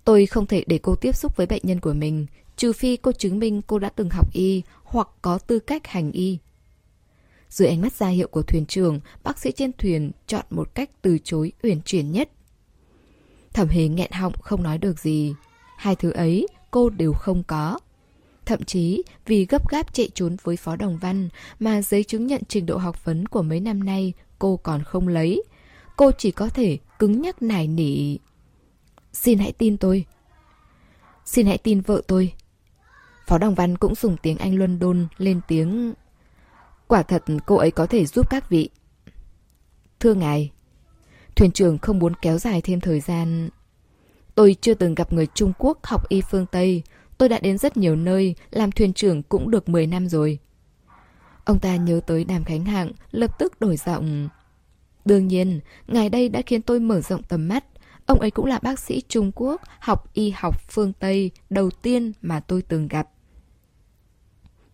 Tôi 0.04 0.26
không 0.26 0.46
thể 0.46 0.64
để 0.66 0.78
cô 0.82 0.94
tiếp 0.94 1.16
xúc 1.16 1.36
với 1.36 1.46
bệnh 1.46 1.62
nhân 1.64 1.80
của 1.80 1.92
mình, 1.92 2.26
trừ 2.56 2.72
phi 2.72 2.96
cô 2.96 3.12
chứng 3.12 3.38
minh 3.38 3.62
cô 3.66 3.78
đã 3.78 3.90
từng 3.96 4.10
học 4.10 4.32
y 4.32 4.62
hoặc 4.84 5.08
có 5.22 5.38
tư 5.38 5.58
cách 5.58 5.86
hành 5.86 6.12
y. 6.12 6.38
Dưới 7.48 7.68
ánh 7.68 7.80
mắt 7.80 7.92
ra 7.92 8.08
hiệu 8.08 8.28
của 8.28 8.42
thuyền 8.42 8.66
trưởng, 8.66 9.00
bác 9.22 9.38
sĩ 9.38 9.52
trên 9.52 9.72
thuyền 9.78 10.10
chọn 10.26 10.44
một 10.50 10.74
cách 10.74 10.90
từ 11.02 11.18
chối 11.24 11.52
uyển 11.62 11.82
chuyển 11.82 12.12
nhất. 12.12 12.30
Thẩm 13.52 13.68
hề 13.68 13.88
nghẹn 13.88 14.12
họng 14.12 14.32
không 14.42 14.62
nói 14.62 14.78
được 14.78 14.98
gì. 14.98 15.34
Hai 15.76 15.96
thứ 15.96 16.10
ấy 16.10 16.46
cô 16.70 16.90
đều 16.90 17.12
không 17.12 17.42
có. 17.42 17.78
Thậm 18.48 18.64
chí 18.64 19.02
vì 19.26 19.46
gấp 19.46 19.68
gáp 19.68 19.94
chạy 19.94 20.08
trốn 20.14 20.36
với 20.42 20.56
Phó 20.56 20.76
Đồng 20.76 20.98
Văn 20.98 21.28
mà 21.60 21.82
giấy 21.82 22.04
chứng 22.04 22.26
nhận 22.26 22.42
trình 22.48 22.66
độ 22.66 22.76
học 22.76 23.04
vấn 23.04 23.26
của 23.26 23.42
mấy 23.42 23.60
năm 23.60 23.84
nay 23.84 24.12
cô 24.38 24.56
còn 24.56 24.82
không 24.82 25.08
lấy. 25.08 25.42
Cô 25.96 26.10
chỉ 26.18 26.30
có 26.30 26.48
thể 26.48 26.78
cứng 26.98 27.22
nhắc 27.22 27.42
nài 27.42 27.66
nỉ. 27.66 28.16
Xin 29.12 29.38
hãy 29.38 29.52
tin 29.52 29.76
tôi. 29.76 30.04
Xin 31.24 31.46
hãy 31.46 31.58
tin 31.58 31.80
vợ 31.80 32.02
tôi. 32.06 32.32
Phó 33.26 33.38
Đồng 33.38 33.54
Văn 33.54 33.78
cũng 33.78 33.94
dùng 33.94 34.16
tiếng 34.22 34.38
Anh 34.38 34.58
London 34.58 35.06
lên 35.18 35.40
tiếng... 35.48 35.94
Quả 36.86 37.02
thật 37.02 37.24
cô 37.46 37.56
ấy 37.56 37.70
có 37.70 37.86
thể 37.86 38.06
giúp 38.06 38.30
các 38.30 38.50
vị. 38.50 38.70
Thưa 40.00 40.14
ngài, 40.14 40.50
thuyền 41.36 41.50
trưởng 41.52 41.78
không 41.78 41.98
muốn 41.98 42.14
kéo 42.22 42.38
dài 42.38 42.62
thêm 42.62 42.80
thời 42.80 43.00
gian. 43.00 43.48
Tôi 44.34 44.56
chưa 44.60 44.74
từng 44.74 44.94
gặp 44.94 45.12
người 45.12 45.26
Trung 45.34 45.52
Quốc 45.58 45.78
học 45.84 46.08
y 46.08 46.20
phương 46.20 46.46
Tây. 46.46 46.82
Tôi 47.18 47.28
đã 47.28 47.38
đến 47.38 47.58
rất 47.58 47.76
nhiều 47.76 47.96
nơi, 47.96 48.34
làm 48.50 48.72
thuyền 48.72 48.92
trưởng 48.92 49.22
cũng 49.22 49.50
được 49.50 49.68
10 49.68 49.86
năm 49.86 50.08
rồi. 50.08 50.38
Ông 51.44 51.58
ta 51.58 51.76
nhớ 51.76 52.00
tới 52.06 52.24
Đàm 52.24 52.44
Khánh 52.44 52.64
Hạng, 52.64 52.92
lập 53.10 53.38
tức 53.38 53.60
đổi 53.60 53.76
giọng. 53.76 54.28
Đương 55.04 55.28
nhiên, 55.28 55.60
ngài 55.86 56.08
đây 56.08 56.28
đã 56.28 56.42
khiến 56.42 56.62
tôi 56.62 56.80
mở 56.80 57.00
rộng 57.00 57.22
tầm 57.22 57.48
mắt. 57.48 57.64
Ông 58.06 58.20
ấy 58.20 58.30
cũng 58.30 58.46
là 58.46 58.58
bác 58.62 58.78
sĩ 58.78 59.02
Trung 59.08 59.32
Quốc, 59.34 59.62
học 59.80 60.14
y 60.14 60.30
học 60.30 60.70
phương 60.70 60.92
Tây 60.92 61.30
đầu 61.50 61.70
tiên 61.70 62.12
mà 62.22 62.40
tôi 62.40 62.62
từng 62.62 62.88
gặp. 62.88 63.08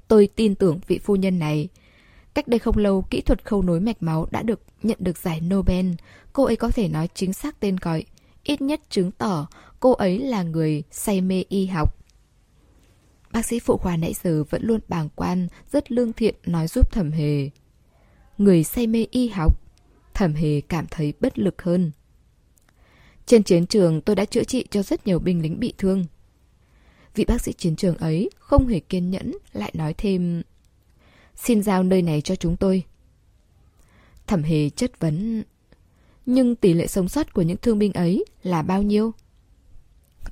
Tôi 0.08 0.28
tin 0.36 0.54
tưởng 0.54 0.80
vị 0.86 0.98
phu 0.98 1.16
nhân 1.16 1.38
này. 1.38 1.68
Cách 2.34 2.48
đây 2.48 2.58
không 2.58 2.76
lâu, 2.76 3.02
kỹ 3.10 3.20
thuật 3.20 3.44
khâu 3.44 3.62
nối 3.62 3.80
mạch 3.80 4.02
máu 4.02 4.26
đã 4.30 4.42
được 4.42 4.60
nhận 4.82 4.98
được 5.00 5.18
giải 5.18 5.40
Nobel. 5.40 5.86
Cô 6.32 6.44
ấy 6.44 6.56
có 6.56 6.70
thể 6.70 6.88
nói 6.88 7.08
chính 7.14 7.32
xác 7.32 7.60
tên 7.60 7.76
gọi, 7.76 8.04
ít 8.44 8.60
nhất 8.60 8.80
chứng 8.90 9.10
tỏ 9.10 9.46
cô 9.80 9.92
ấy 9.92 10.18
là 10.18 10.42
người 10.42 10.82
say 10.90 11.20
mê 11.20 11.44
y 11.48 11.66
học. 11.66 12.03
Bác 13.34 13.46
sĩ 13.46 13.58
phụ 13.58 13.76
khoa 13.76 13.96
nãy 13.96 14.14
giờ 14.22 14.44
vẫn 14.50 14.62
luôn 14.64 14.80
bàng 14.88 15.08
quan, 15.14 15.48
rất 15.72 15.92
lương 15.92 16.12
thiện 16.12 16.34
nói 16.46 16.66
giúp 16.68 16.92
thẩm 16.92 17.10
hề. 17.10 17.50
Người 18.38 18.64
say 18.64 18.86
mê 18.86 19.06
y 19.10 19.28
học, 19.28 19.60
thẩm 20.14 20.34
hề 20.34 20.60
cảm 20.60 20.86
thấy 20.90 21.12
bất 21.20 21.38
lực 21.38 21.62
hơn. 21.62 21.90
Trên 23.26 23.42
chiến 23.42 23.66
trường 23.66 24.00
tôi 24.00 24.16
đã 24.16 24.24
chữa 24.24 24.44
trị 24.44 24.66
cho 24.70 24.82
rất 24.82 25.06
nhiều 25.06 25.18
binh 25.18 25.42
lính 25.42 25.60
bị 25.60 25.74
thương. 25.78 26.04
Vị 27.14 27.24
bác 27.24 27.40
sĩ 27.40 27.52
chiến 27.52 27.76
trường 27.76 27.96
ấy 27.96 28.30
không 28.38 28.66
hề 28.66 28.80
kiên 28.80 29.10
nhẫn, 29.10 29.32
lại 29.52 29.72
nói 29.74 29.94
thêm 29.94 30.42
Xin 31.36 31.62
giao 31.62 31.82
nơi 31.82 32.02
này 32.02 32.20
cho 32.20 32.36
chúng 32.36 32.56
tôi. 32.56 32.82
Thẩm 34.26 34.42
hề 34.42 34.70
chất 34.70 35.00
vấn 35.00 35.42
Nhưng 36.26 36.56
tỷ 36.56 36.72
lệ 36.72 36.86
sống 36.86 37.08
sót 37.08 37.34
của 37.34 37.42
những 37.42 37.56
thương 37.56 37.78
binh 37.78 37.92
ấy 37.92 38.24
là 38.42 38.62
bao 38.62 38.82
nhiêu? 38.82 39.12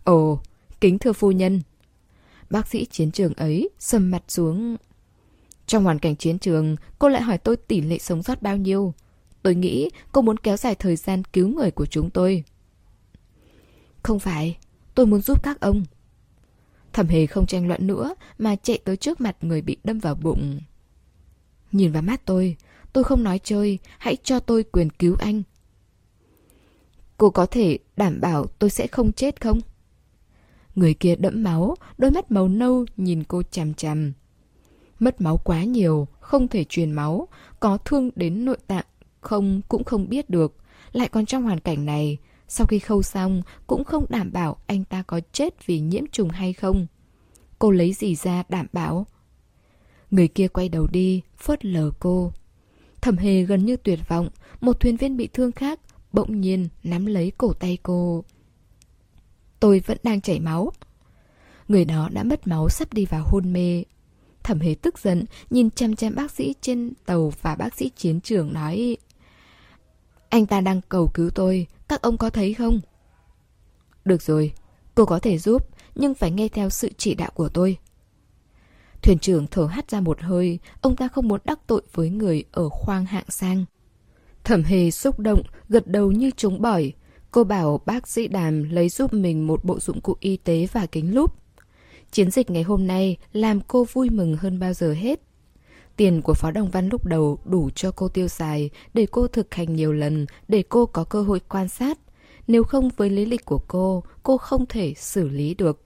Ồ, 0.04 0.40
kính 0.80 0.98
thưa 0.98 1.12
phu 1.12 1.32
nhân. 1.32 1.62
Bác 2.52 2.68
sĩ 2.68 2.84
chiến 2.84 3.10
trường 3.10 3.34
ấy 3.34 3.70
sầm 3.78 4.10
mặt 4.10 4.22
xuống. 4.28 4.76
Trong 5.66 5.84
hoàn 5.84 5.98
cảnh 5.98 6.16
chiến 6.16 6.38
trường, 6.38 6.76
cô 6.98 7.08
lại 7.08 7.22
hỏi 7.22 7.38
tôi 7.38 7.56
tỷ 7.56 7.80
lệ 7.80 7.98
sống 7.98 8.22
sót 8.22 8.42
bao 8.42 8.56
nhiêu. 8.56 8.94
Tôi 9.42 9.54
nghĩ 9.54 9.90
cô 10.12 10.22
muốn 10.22 10.36
kéo 10.36 10.56
dài 10.56 10.74
thời 10.74 10.96
gian 10.96 11.24
cứu 11.24 11.48
người 11.48 11.70
của 11.70 11.86
chúng 11.86 12.10
tôi. 12.10 12.44
Không 14.02 14.18
phải, 14.18 14.58
tôi 14.94 15.06
muốn 15.06 15.20
giúp 15.20 15.42
các 15.42 15.60
ông. 15.60 15.84
Thẩm 16.92 17.06
hề 17.06 17.26
không 17.26 17.46
tranh 17.46 17.68
luận 17.68 17.86
nữa 17.86 18.14
mà 18.38 18.56
chạy 18.56 18.78
tới 18.84 18.96
trước 18.96 19.20
mặt 19.20 19.36
người 19.40 19.62
bị 19.62 19.76
đâm 19.84 19.98
vào 19.98 20.14
bụng. 20.14 20.60
Nhìn 21.72 21.92
vào 21.92 22.02
mắt 22.02 22.22
tôi, 22.24 22.56
tôi 22.92 23.04
không 23.04 23.22
nói 23.22 23.40
chơi, 23.44 23.78
hãy 23.98 24.16
cho 24.22 24.40
tôi 24.40 24.62
quyền 24.62 24.90
cứu 24.90 25.16
anh. 25.18 25.42
Cô 27.16 27.30
có 27.30 27.46
thể 27.46 27.78
đảm 27.96 28.20
bảo 28.20 28.46
tôi 28.46 28.70
sẽ 28.70 28.86
không 28.86 29.12
chết 29.12 29.40
không? 29.40 29.60
Người 30.74 30.94
kia 30.94 31.16
đẫm 31.16 31.42
máu, 31.42 31.76
đôi 31.98 32.10
mắt 32.10 32.30
màu 32.30 32.48
nâu 32.48 32.86
nhìn 32.96 33.24
cô 33.24 33.42
chằm 33.50 33.74
chằm. 33.74 34.12
Mất 34.98 35.20
máu 35.20 35.36
quá 35.36 35.64
nhiều, 35.64 36.08
không 36.20 36.48
thể 36.48 36.64
truyền 36.64 36.92
máu, 36.92 37.28
có 37.60 37.76
thương 37.76 38.10
đến 38.16 38.44
nội 38.44 38.58
tạng 38.66 38.84
không 39.22 39.60
cũng 39.68 39.84
không 39.84 40.08
biết 40.08 40.30
được. 40.30 40.56
Lại 40.92 41.08
còn 41.08 41.26
trong 41.26 41.42
hoàn 41.42 41.60
cảnh 41.60 41.84
này, 41.84 42.18
sau 42.48 42.66
khi 42.66 42.78
khâu 42.78 43.02
xong 43.02 43.42
cũng 43.66 43.84
không 43.84 44.06
đảm 44.08 44.32
bảo 44.32 44.56
anh 44.66 44.84
ta 44.84 45.02
có 45.02 45.20
chết 45.32 45.66
vì 45.66 45.80
nhiễm 45.80 46.06
trùng 46.12 46.28
hay 46.28 46.52
không. 46.52 46.86
Cô 47.58 47.70
lấy 47.70 47.92
gì 47.92 48.14
ra 48.14 48.42
đảm 48.48 48.66
bảo? 48.72 49.06
Người 50.10 50.28
kia 50.28 50.48
quay 50.48 50.68
đầu 50.68 50.86
đi, 50.86 51.22
phớt 51.38 51.64
lờ 51.64 51.90
cô. 52.00 52.32
Thẩm 53.00 53.16
hề 53.16 53.42
gần 53.42 53.64
như 53.64 53.76
tuyệt 53.76 53.98
vọng, 54.08 54.28
một 54.60 54.80
thuyền 54.80 54.96
viên 54.96 55.16
bị 55.16 55.28
thương 55.32 55.52
khác 55.52 55.80
bỗng 56.12 56.40
nhiên 56.40 56.68
nắm 56.84 57.06
lấy 57.06 57.32
cổ 57.38 57.52
tay 57.52 57.78
cô. 57.82 58.24
Tôi 59.62 59.82
vẫn 59.86 59.98
đang 60.02 60.20
chảy 60.20 60.40
máu. 60.40 60.72
Người 61.68 61.84
đó 61.84 62.08
đã 62.12 62.22
mất 62.22 62.46
máu 62.46 62.68
sắp 62.68 62.92
đi 62.92 63.06
vào 63.06 63.24
hôn 63.26 63.52
mê. 63.52 63.84
Thẩm 64.42 64.60
hề 64.60 64.74
tức 64.82 64.98
giận, 64.98 65.24
nhìn 65.50 65.70
chăm 65.70 65.96
chăm 65.96 66.14
bác 66.14 66.30
sĩ 66.30 66.54
trên 66.60 66.92
tàu 67.06 67.32
và 67.42 67.54
bác 67.54 67.74
sĩ 67.74 67.90
chiến 67.96 68.20
trường 68.20 68.52
nói 68.52 68.96
Anh 70.28 70.46
ta 70.46 70.60
đang 70.60 70.80
cầu 70.88 71.10
cứu 71.14 71.30
tôi, 71.30 71.66
các 71.88 72.02
ông 72.02 72.16
có 72.18 72.30
thấy 72.30 72.54
không? 72.54 72.80
Được 74.04 74.22
rồi, 74.22 74.52
cô 74.94 75.04
có 75.04 75.18
thể 75.18 75.38
giúp, 75.38 75.68
nhưng 75.94 76.14
phải 76.14 76.30
nghe 76.30 76.48
theo 76.48 76.70
sự 76.70 76.90
chỉ 76.96 77.14
đạo 77.14 77.30
của 77.34 77.48
tôi. 77.48 77.76
Thuyền 79.02 79.18
trưởng 79.18 79.46
thở 79.46 79.64
hắt 79.64 79.90
ra 79.90 80.00
một 80.00 80.20
hơi, 80.20 80.58
ông 80.80 80.96
ta 80.96 81.08
không 81.08 81.28
muốn 81.28 81.40
đắc 81.44 81.58
tội 81.66 81.82
với 81.92 82.10
người 82.10 82.44
ở 82.52 82.68
khoang 82.68 83.04
hạng 83.04 83.26
sang. 83.28 83.64
Thẩm 84.44 84.62
hề 84.62 84.90
xúc 84.90 85.18
động, 85.18 85.42
gật 85.68 85.86
đầu 85.86 86.12
như 86.12 86.30
trúng 86.30 86.62
bỏi. 86.62 86.92
Cô 87.32 87.44
bảo 87.44 87.80
bác 87.86 88.08
sĩ 88.08 88.28
đàm 88.28 88.62
lấy 88.70 88.88
giúp 88.88 89.12
mình 89.14 89.46
một 89.46 89.64
bộ 89.64 89.80
dụng 89.80 90.00
cụ 90.00 90.16
y 90.20 90.36
tế 90.36 90.66
và 90.72 90.86
kính 90.86 91.14
lúp. 91.14 91.34
Chiến 92.10 92.30
dịch 92.30 92.50
ngày 92.50 92.62
hôm 92.62 92.86
nay 92.86 93.16
làm 93.32 93.60
cô 93.60 93.84
vui 93.92 94.10
mừng 94.10 94.36
hơn 94.36 94.58
bao 94.58 94.72
giờ 94.72 94.92
hết. 94.92 95.20
Tiền 95.96 96.22
của 96.22 96.34
Phó 96.34 96.50
Đồng 96.50 96.70
Văn 96.70 96.88
lúc 96.88 97.06
đầu 97.06 97.38
đủ 97.44 97.70
cho 97.74 97.90
cô 97.90 98.08
tiêu 98.08 98.28
xài 98.28 98.70
để 98.94 99.06
cô 99.10 99.26
thực 99.26 99.54
hành 99.54 99.76
nhiều 99.76 99.92
lần, 99.92 100.26
để 100.48 100.62
cô 100.68 100.86
có 100.86 101.04
cơ 101.04 101.22
hội 101.22 101.40
quan 101.48 101.68
sát. 101.68 101.98
Nếu 102.46 102.64
không 102.64 102.90
với 102.96 103.10
lý 103.10 103.26
lịch 103.26 103.44
của 103.44 103.58
cô, 103.68 104.04
cô 104.22 104.36
không 104.36 104.66
thể 104.66 104.94
xử 104.96 105.28
lý 105.28 105.54
được. 105.54 105.80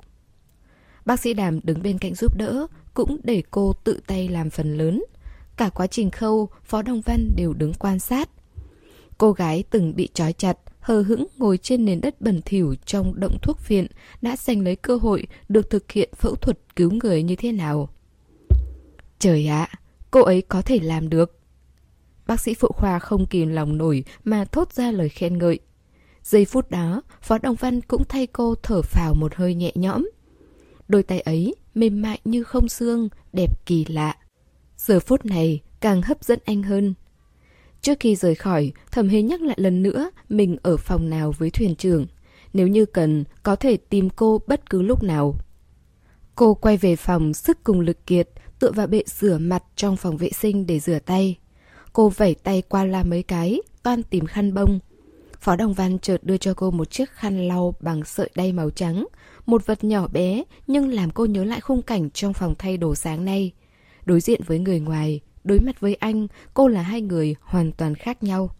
Bác 1.04 1.20
sĩ 1.20 1.34
Đàm 1.34 1.60
đứng 1.62 1.82
bên 1.82 1.98
cạnh 1.98 2.14
giúp 2.14 2.36
đỡ, 2.36 2.66
cũng 2.94 3.20
để 3.24 3.42
cô 3.50 3.72
tự 3.84 4.00
tay 4.06 4.28
làm 4.28 4.50
phần 4.50 4.78
lớn. 4.78 5.04
Cả 5.56 5.68
quá 5.68 5.86
trình 5.86 6.10
khâu, 6.10 6.48
Phó 6.64 6.82
Đồng 6.82 7.00
Văn 7.00 7.30
đều 7.36 7.52
đứng 7.52 7.74
quan 7.74 7.98
sát. 7.98 8.28
Cô 9.18 9.32
gái 9.32 9.64
từng 9.70 9.96
bị 9.96 10.08
trói 10.14 10.32
chặt, 10.32 10.58
hờ 10.86 11.02
hững 11.02 11.26
ngồi 11.36 11.58
trên 11.58 11.84
nền 11.84 12.00
đất 12.00 12.20
bẩn 12.20 12.40
thỉu 12.44 12.74
trong 12.84 13.20
động 13.20 13.38
thuốc 13.42 13.68
viện 13.68 13.86
đã 14.22 14.36
giành 14.36 14.60
lấy 14.60 14.76
cơ 14.76 14.96
hội 14.96 15.26
được 15.48 15.70
thực 15.70 15.92
hiện 15.92 16.10
phẫu 16.16 16.34
thuật 16.34 16.58
cứu 16.76 16.90
người 16.90 17.22
như 17.22 17.36
thế 17.36 17.52
nào. 17.52 17.88
Trời 19.18 19.46
ạ, 19.46 19.68
cô 20.10 20.22
ấy 20.22 20.42
có 20.42 20.62
thể 20.62 20.78
làm 20.82 21.08
được. 21.08 21.38
Bác 22.26 22.40
sĩ 22.40 22.54
phụ 22.54 22.68
khoa 22.68 22.98
không 22.98 23.26
kìm 23.26 23.48
lòng 23.48 23.78
nổi 23.78 24.04
mà 24.24 24.44
thốt 24.44 24.72
ra 24.72 24.90
lời 24.90 25.08
khen 25.08 25.38
ngợi. 25.38 25.58
Giây 26.22 26.44
phút 26.44 26.70
đó, 26.70 27.02
Phó 27.22 27.38
Đồng 27.38 27.54
Văn 27.54 27.80
cũng 27.80 28.04
thay 28.04 28.26
cô 28.26 28.54
thở 28.62 28.82
phào 28.82 29.14
một 29.14 29.34
hơi 29.34 29.54
nhẹ 29.54 29.72
nhõm. 29.74 30.08
Đôi 30.88 31.02
tay 31.02 31.20
ấy 31.20 31.54
mềm 31.74 32.02
mại 32.02 32.18
như 32.24 32.42
không 32.42 32.68
xương, 32.68 33.08
đẹp 33.32 33.66
kỳ 33.66 33.84
lạ. 33.84 34.16
Giờ 34.76 35.00
phút 35.00 35.24
này 35.24 35.60
càng 35.80 36.02
hấp 36.02 36.24
dẫn 36.24 36.38
anh 36.44 36.62
hơn. 36.62 36.94
Trước 37.86 38.00
khi 38.00 38.16
rời 38.16 38.34
khỏi, 38.34 38.72
thẩm 38.90 39.08
hề 39.08 39.22
nhắc 39.22 39.42
lại 39.42 39.56
lần 39.60 39.82
nữa 39.82 40.10
mình 40.28 40.56
ở 40.62 40.76
phòng 40.76 41.10
nào 41.10 41.32
với 41.38 41.50
thuyền 41.50 41.74
trưởng. 41.74 42.06
Nếu 42.52 42.66
như 42.66 42.86
cần, 42.86 43.24
có 43.42 43.56
thể 43.56 43.76
tìm 43.76 44.10
cô 44.10 44.40
bất 44.46 44.70
cứ 44.70 44.82
lúc 44.82 45.02
nào. 45.02 45.34
Cô 46.34 46.54
quay 46.54 46.76
về 46.76 46.96
phòng 46.96 47.34
sức 47.34 47.64
cùng 47.64 47.80
lực 47.80 48.06
kiệt, 48.06 48.28
tựa 48.58 48.72
vào 48.72 48.86
bệ 48.86 49.02
rửa 49.06 49.38
mặt 49.38 49.62
trong 49.76 49.96
phòng 49.96 50.16
vệ 50.16 50.30
sinh 50.30 50.66
để 50.66 50.80
rửa 50.80 50.98
tay. 50.98 51.38
Cô 51.92 52.08
vẩy 52.08 52.34
tay 52.34 52.62
qua 52.68 52.84
la 52.84 53.04
mấy 53.04 53.22
cái, 53.22 53.60
toan 53.82 54.02
tìm 54.02 54.26
khăn 54.26 54.54
bông. 54.54 54.78
Phó 55.40 55.56
Đồng 55.56 55.72
Văn 55.72 55.98
chợt 55.98 56.24
đưa 56.24 56.36
cho 56.36 56.54
cô 56.54 56.70
một 56.70 56.90
chiếc 56.90 57.10
khăn 57.10 57.48
lau 57.48 57.74
bằng 57.80 58.04
sợi 58.04 58.30
đay 58.34 58.52
màu 58.52 58.70
trắng, 58.70 59.06
một 59.46 59.66
vật 59.66 59.84
nhỏ 59.84 60.08
bé 60.08 60.44
nhưng 60.66 60.88
làm 60.88 61.10
cô 61.10 61.26
nhớ 61.26 61.44
lại 61.44 61.60
khung 61.60 61.82
cảnh 61.82 62.10
trong 62.10 62.32
phòng 62.32 62.54
thay 62.58 62.76
đồ 62.76 62.94
sáng 62.94 63.24
nay. 63.24 63.52
Đối 64.04 64.20
diện 64.20 64.40
với 64.46 64.58
người 64.58 64.80
ngoài, 64.80 65.20
đối 65.46 65.60
mặt 65.60 65.80
với 65.80 65.94
anh, 65.94 66.26
cô 66.54 66.68
là 66.68 66.82
hai 66.82 67.00
người 67.00 67.34
hoàn 67.40 67.72
toàn 67.72 67.94
khác 67.94 68.22
nhau. 68.22 68.50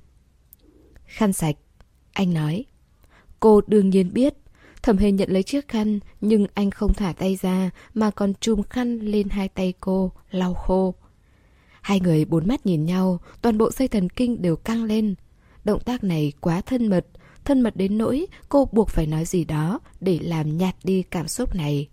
Khăn 1.05 1.33
sạch, 1.33 1.57
anh 2.13 2.35
nói. 2.35 2.65
Cô 3.41 3.61
đương 3.67 3.91
nhiên 3.91 4.13
biết. 4.13 4.35
Thẩm 4.83 4.97
hề 4.99 5.13
nhận 5.13 5.31
lấy 5.31 5.43
chiếc 5.43 5.69
khăn, 5.69 6.01
nhưng 6.21 6.47
anh 6.55 6.71
không 6.71 6.95
thả 6.95 7.13
tay 7.13 7.37
ra 7.43 7.71
mà 7.95 8.11
còn 8.11 8.35
chùm 8.41 8.63
khăn 8.63 8.99
lên 8.99 9.29
hai 9.29 9.49
tay 9.49 9.75
cô, 9.81 10.13
lau 10.31 10.55
khô. 10.55 10.95
Hai 11.81 12.01
người 12.01 12.25
bốn 12.25 12.49
mắt 12.49 12.67
nhìn 12.67 12.85
nhau, 12.85 13.19
toàn 13.43 13.59
bộ 13.59 13.71
dây 13.71 13.89
thần 13.89 14.09
kinh 14.09 14.43
đều 14.43 14.57
căng 14.57 14.85
lên. 14.85 15.15
Động 15.65 15.81
tác 15.81 16.05
này 16.05 16.33
quá 16.41 16.61
thân 16.61 16.89
mật, 16.89 17.07
thân 17.45 17.61
mật 17.61 17.77
đến 17.77 17.99
nỗi 17.99 18.27
cô 18.49 18.69
buộc 18.73 18.89
phải 18.89 19.07
nói 19.07 19.25
gì 19.25 19.45
đó 19.45 19.81
để 20.01 20.19
làm 20.23 20.59
nhạt 20.59 20.77
đi 20.85 21.03
cảm 21.03 21.29
xúc 21.29 21.55
này. 21.55 21.89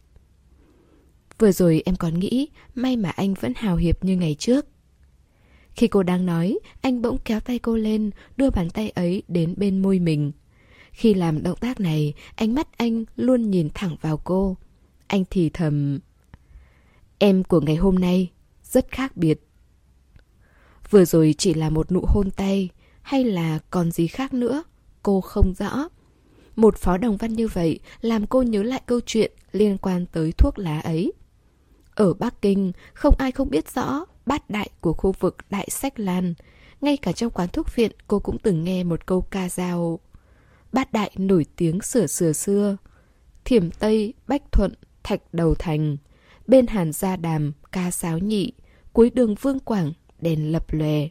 Vừa 1.40 1.52
rồi 1.52 1.82
em 1.86 1.96
còn 1.96 2.20
nghĩ 2.20 2.48
may 2.76 2.98
mà 2.98 3.10
anh 3.10 3.34
vẫn 3.34 3.54
hào 3.56 3.76
hiệp 3.76 4.04
như 4.04 4.18
ngày 4.18 4.36
trước. 4.40 4.66
Khi 5.76 5.88
cô 5.88 6.04
đang 6.04 6.26
nói, 6.26 6.60
anh 6.82 7.02
bỗng 7.02 7.18
kéo 7.26 7.40
tay 7.40 7.60
cô 7.60 7.76
lên, 7.76 8.12
đưa 8.38 8.50
bàn 8.50 8.70
tay 8.70 8.90
ấy 8.90 9.24
đến 9.28 9.54
bên 9.58 9.82
môi 9.82 10.00
mình. 10.00 10.32
Khi 10.92 11.14
làm 11.14 11.44
động 11.44 11.58
tác 11.58 11.80
này, 11.80 12.14
ánh 12.36 12.56
mắt 12.56 12.78
anh 12.78 13.04
luôn 13.16 13.52
nhìn 13.52 13.70
thẳng 13.74 13.96
vào 14.02 14.18
cô. 14.18 14.58
Anh 15.08 15.24
thì 15.30 15.50
thầm... 15.50 16.00
Em 17.18 17.44
của 17.44 17.62
ngày 17.62 17.76
hôm 17.76 17.96
nay 17.96 18.32
rất 18.64 18.92
khác 18.92 19.18
biệt. 19.18 19.48
Vừa 20.90 21.06
rồi 21.06 21.36
chỉ 21.38 21.54
là 21.54 21.70
một 21.70 21.92
nụ 21.92 22.06
hôn 22.08 22.32
tay, 22.32 22.70
hay 23.02 23.24
là 23.24 23.60
còn 23.70 23.92
gì 23.92 24.08
khác 24.08 24.34
nữa, 24.34 24.64
cô 25.04 25.22
không 25.22 25.54
rõ. 25.58 25.90
Một 26.56 26.78
phó 26.78 26.98
đồng 26.98 27.18
văn 27.18 27.34
như 27.34 27.48
vậy 27.48 27.80
làm 28.02 28.28
cô 28.28 28.42
nhớ 28.42 28.64
lại 28.64 28.82
câu 28.86 29.00
chuyện 29.06 29.32
liên 29.52 29.78
quan 29.78 30.06
tới 30.06 30.32
thuốc 30.32 30.60
lá 30.60 30.80
ấy. 30.80 31.14
Ở 31.96 32.14
Bắc 32.14 32.42
Kinh, 32.42 32.72
không 32.94 33.16
ai 33.18 33.32
không 33.32 33.50
biết 33.50 33.72
rõ 33.72 34.06
bát 34.26 34.50
đại 34.50 34.70
của 34.82 34.94
khu 34.94 35.12
vực 35.12 35.38
Đại 35.50 35.68
Sách 35.70 36.00
Lan. 36.00 36.34
Ngay 36.82 36.98
cả 36.98 37.12
trong 37.12 37.32
quán 37.32 37.50
thuốc 37.50 37.76
viện 37.76 37.92
cô 38.08 38.20
cũng 38.20 38.38
từng 38.40 38.64
nghe 38.64 38.84
một 38.84 39.06
câu 39.06 39.22
ca 39.22 39.50
dao. 39.50 40.00
Bát 40.72 40.94
đại 40.94 41.12
nổi 41.18 41.46
tiếng 41.56 41.82
sửa 41.82 42.08
sửa 42.08 42.34
xưa. 42.34 42.78
Thiểm 43.46 43.72
Tây, 43.72 44.14
Bách 44.28 44.52
Thuận, 44.52 44.74
Thạch 45.04 45.22
Đầu 45.34 45.56
Thành. 45.56 45.98
Bên 46.48 46.68
Hàn 46.68 46.92
Gia 46.92 47.16
Đàm, 47.16 47.54
ca 47.72 47.92
sáo 47.92 48.20
nhị. 48.20 48.54
Cuối 48.94 49.10
đường 49.10 49.36
Vương 49.36 49.60
Quảng, 49.60 49.94
đèn 50.22 50.52
lập 50.52 50.66
lòe. 50.70 51.08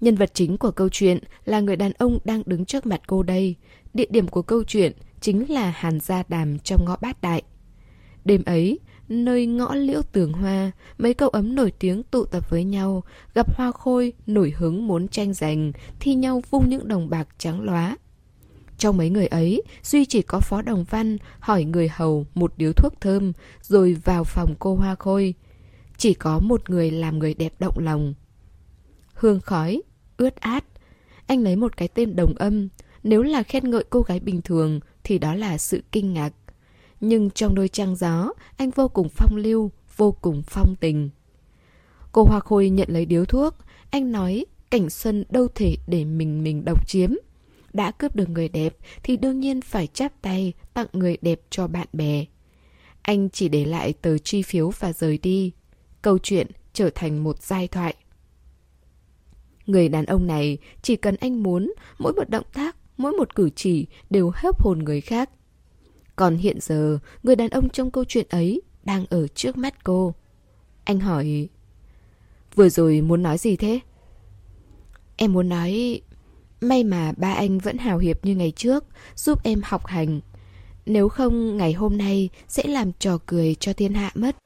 Nhân 0.00 0.14
vật 0.14 0.30
chính 0.34 0.58
của 0.58 0.70
câu 0.70 0.88
chuyện 0.88 1.18
là 1.44 1.60
người 1.60 1.76
đàn 1.76 1.92
ông 1.92 2.18
đang 2.24 2.42
đứng 2.46 2.64
trước 2.64 2.86
mặt 2.86 3.00
cô 3.06 3.22
đây. 3.22 3.56
Địa 3.94 4.06
điểm 4.10 4.28
của 4.28 4.42
câu 4.42 4.64
chuyện 4.64 4.92
chính 5.20 5.50
là 5.52 5.70
Hàn 5.70 6.00
Gia 6.00 6.22
Đàm 6.28 6.58
trong 6.58 6.84
ngõ 6.84 6.96
bát 6.96 7.20
đại. 7.20 7.42
Đêm 8.24 8.44
ấy, 8.44 8.78
nơi 9.08 9.46
ngõ 9.46 9.74
liễu 9.74 10.02
tường 10.02 10.32
hoa, 10.32 10.70
mấy 10.98 11.14
cậu 11.14 11.28
ấm 11.28 11.54
nổi 11.54 11.70
tiếng 11.78 12.02
tụ 12.02 12.24
tập 12.24 12.50
với 12.50 12.64
nhau, 12.64 13.02
gặp 13.34 13.56
hoa 13.56 13.72
khôi, 13.72 14.12
nổi 14.26 14.54
hứng 14.56 14.86
muốn 14.86 15.08
tranh 15.08 15.34
giành, 15.34 15.72
thi 16.00 16.14
nhau 16.14 16.42
vung 16.50 16.68
những 16.68 16.88
đồng 16.88 17.10
bạc 17.10 17.28
trắng 17.38 17.60
lóa. 17.60 17.96
Trong 18.78 18.96
mấy 18.96 19.10
người 19.10 19.26
ấy, 19.26 19.62
Duy 19.82 20.04
chỉ 20.04 20.22
có 20.22 20.40
Phó 20.40 20.62
Đồng 20.62 20.84
Văn 20.84 21.18
hỏi 21.38 21.64
người 21.64 21.88
hầu 21.88 22.26
một 22.34 22.52
điếu 22.56 22.72
thuốc 22.72 23.00
thơm, 23.00 23.32
rồi 23.62 23.96
vào 24.04 24.24
phòng 24.24 24.54
cô 24.58 24.74
hoa 24.74 24.94
khôi. 24.94 25.34
Chỉ 25.96 26.14
có 26.14 26.38
một 26.38 26.70
người 26.70 26.90
làm 26.90 27.18
người 27.18 27.34
đẹp 27.34 27.52
động 27.58 27.78
lòng. 27.78 28.14
Hương 29.14 29.40
khói, 29.40 29.82
ướt 30.16 30.36
át. 30.36 30.64
Anh 31.26 31.42
lấy 31.42 31.56
một 31.56 31.76
cái 31.76 31.88
tên 31.88 32.16
đồng 32.16 32.34
âm, 32.34 32.68
Nếu 33.02 33.22
là 33.22 33.42
khen 33.42 33.70
ngợi 33.70 33.84
cô 33.90 34.00
gái 34.00 34.20
bình 34.20 34.42
thường 34.42 34.80
thì 35.04 35.18
đó 35.18 35.34
là 35.34 35.58
sự 35.58 35.82
kinh 35.92 36.14
ngạc. 36.14 36.32
Nhưng 37.00 37.30
trong 37.30 37.54
đôi 37.54 37.68
trăng 37.68 37.96
gió, 37.96 38.32
anh 38.56 38.70
vô 38.70 38.88
cùng 38.88 39.08
phong 39.08 39.36
lưu, 39.36 39.70
vô 39.96 40.12
cùng 40.12 40.42
phong 40.46 40.74
tình. 40.80 41.10
Cô 42.12 42.24
Hoa 42.24 42.40
Khôi 42.40 42.70
nhận 42.70 42.88
lấy 42.90 43.06
điếu 43.06 43.24
thuốc, 43.24 43.54
anh 43.90 44.12
nói 44.12 44.44
cảnh 44.70 44.90
xuân 44.90 45.24
đâu 45.28 45.48
thể 45.54 45.76
để 45.86 46.04
mình 46.04 46.44
mình 46.44 46.64
độc 46.64 46.88
chiếm. 46.88 47.10
Đã 47.72 47.90
cướp 47.90 48.16
được 48.16 48.28
người 48.28 48.48
đẹp 48.48 48.76
thì 49.02 49.16
đương 49.16 49.40
nhiên 49.40 49.60
phải 49.60 49.86
chắp 49.86 50.22
tay 50.22 50.52
tặng 50.74 50.86
người 50.92 51.16
đẹp 51.22 51.40
cho 51.50 51.66
bạn 51.66 51.86
bè. 51.92 52.24
Anh 53.02 53.28
chỉ 53.30 53.48
để 53.48 53.64
lại 53.64 53.92
tờ 53.92 54.18
chi 54.18 54.42
phiếu 54.42 54.70
và 54.70 54.92
rời 54.92 55.18
đi. 55.18 55.52
Câu 56.02 56.18
chuyện 56.18 56.46
trở 56.72 56.90
thành 56.94 57.24
một 57.24 57.42
giai 57.42 57.68
thoại. 57.68 57.94
Người 59.66 59.88
đàn 59.88 60.06
ông 60.06 60.26
này 60.26 60.58
chỉ 60.82 60.96
cần 60.96 61.16
anh 61.16 61.42
muốn, 61.42 61.72
mỗi 61.98 62.12
một 62.12 62.30
động 62.30 62.46
tác, 62.52 62.76
mỗi 62.96 63.12
một 63.12 63.34
cử 63.34 63.50
chỉ 63.56 63.86
đều 64.10 64.32
hấp 64.34 64.62
hồn 64.62 64.78
người 64.78 65.00
khác. 65.00 65.30
Còn 66.16 66.36
hiện 66.36 66.60
giờ, 66.60 66.98
người 67.22 67.36
đàn 67.36 67.50
ông 67.50 67.68
trong 67.68 67.90
câu 67.90 68.04
chuyện 68.08 68.26
ấy 68.30 68.62
đang 68.84 69.06
ở 69.10 69.26
trước 69.28 69.56
mắt 69.56 69.84
cô. 69.84 70.14
Anh 70.84 71.00
hỏi, 71.00 71.48
vừa 72.54 72.68
rồi 72.68 73.00
muốn 73.00 73.22
nói 73.22 73.38
gì 73.38 73.56
thế? 73.56 73.80
Em 75.16 75.32
muốn 75.32 75.48
nói, 75.48 76.00
may 76.60 76.84
mà 76.84 77.12
ba 77.16 77.32
anh 77.32 77.58
vẫn 77.58 77.78
hào 77.78 77.98
hiệp 77.98 78.24
như 78.24 78.36
ngày 78.36 78.52
trước, 78.56 78.84
giúp 79.16 79.42
em 79.42 79.60
học 79.64 79.86
hành. 79.86 80.20
Nếu 80.86 81.08
không, 81.08 81.56
ngày 81.56 81.72
hôm 81.72 81.98
nay 81.98 82.28
sẽ 82.48 82.62
làm 82.66 82.92
trò 82.98 83.18
cười 83.26 83.54
cho 83.54 83.72
thiên 83.72 83.94
hạ 83.94 84.10
mất. 84.14 84.36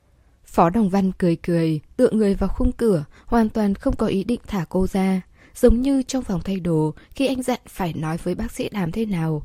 Phó 0.44 0.70
Đồng 0.70 0.88
Văn 0.88 1.12
cười 1.18 1.36
cười, 1.36 1.80
tựa 1.96 2.10
người 2.10 2.34
vào 2.34 2.48
khung 2.48 2.72
cửa, 2.72 3.04
hoàn 3.26 3.48
toàn 3.48 3.74
không 3.74 3.96
có 3.96 4.06
ý 4.06 4.24
định 4.24 4.40
thả 4.46 4.64
cô 4.68 4.86
ra. 4.86 5.20
Giống 5.54 5.82
như 5.82 6.02
trong 6.02 6.24
phòng 6.24 6.40
thay 6.44 6.60
đồ, 6.60 6.94
khi 7.10 7.26
anh 7.26 7.42
dặn 7.42 7.60
phải 7.68 7.92
nói 7.92 8.16
với 8.16 8.34
bác 8.34 8.52
sĩ 8.52 8.68
làm 8.72 8.92
thế 8.92 9.06
nào. 9.06 9.42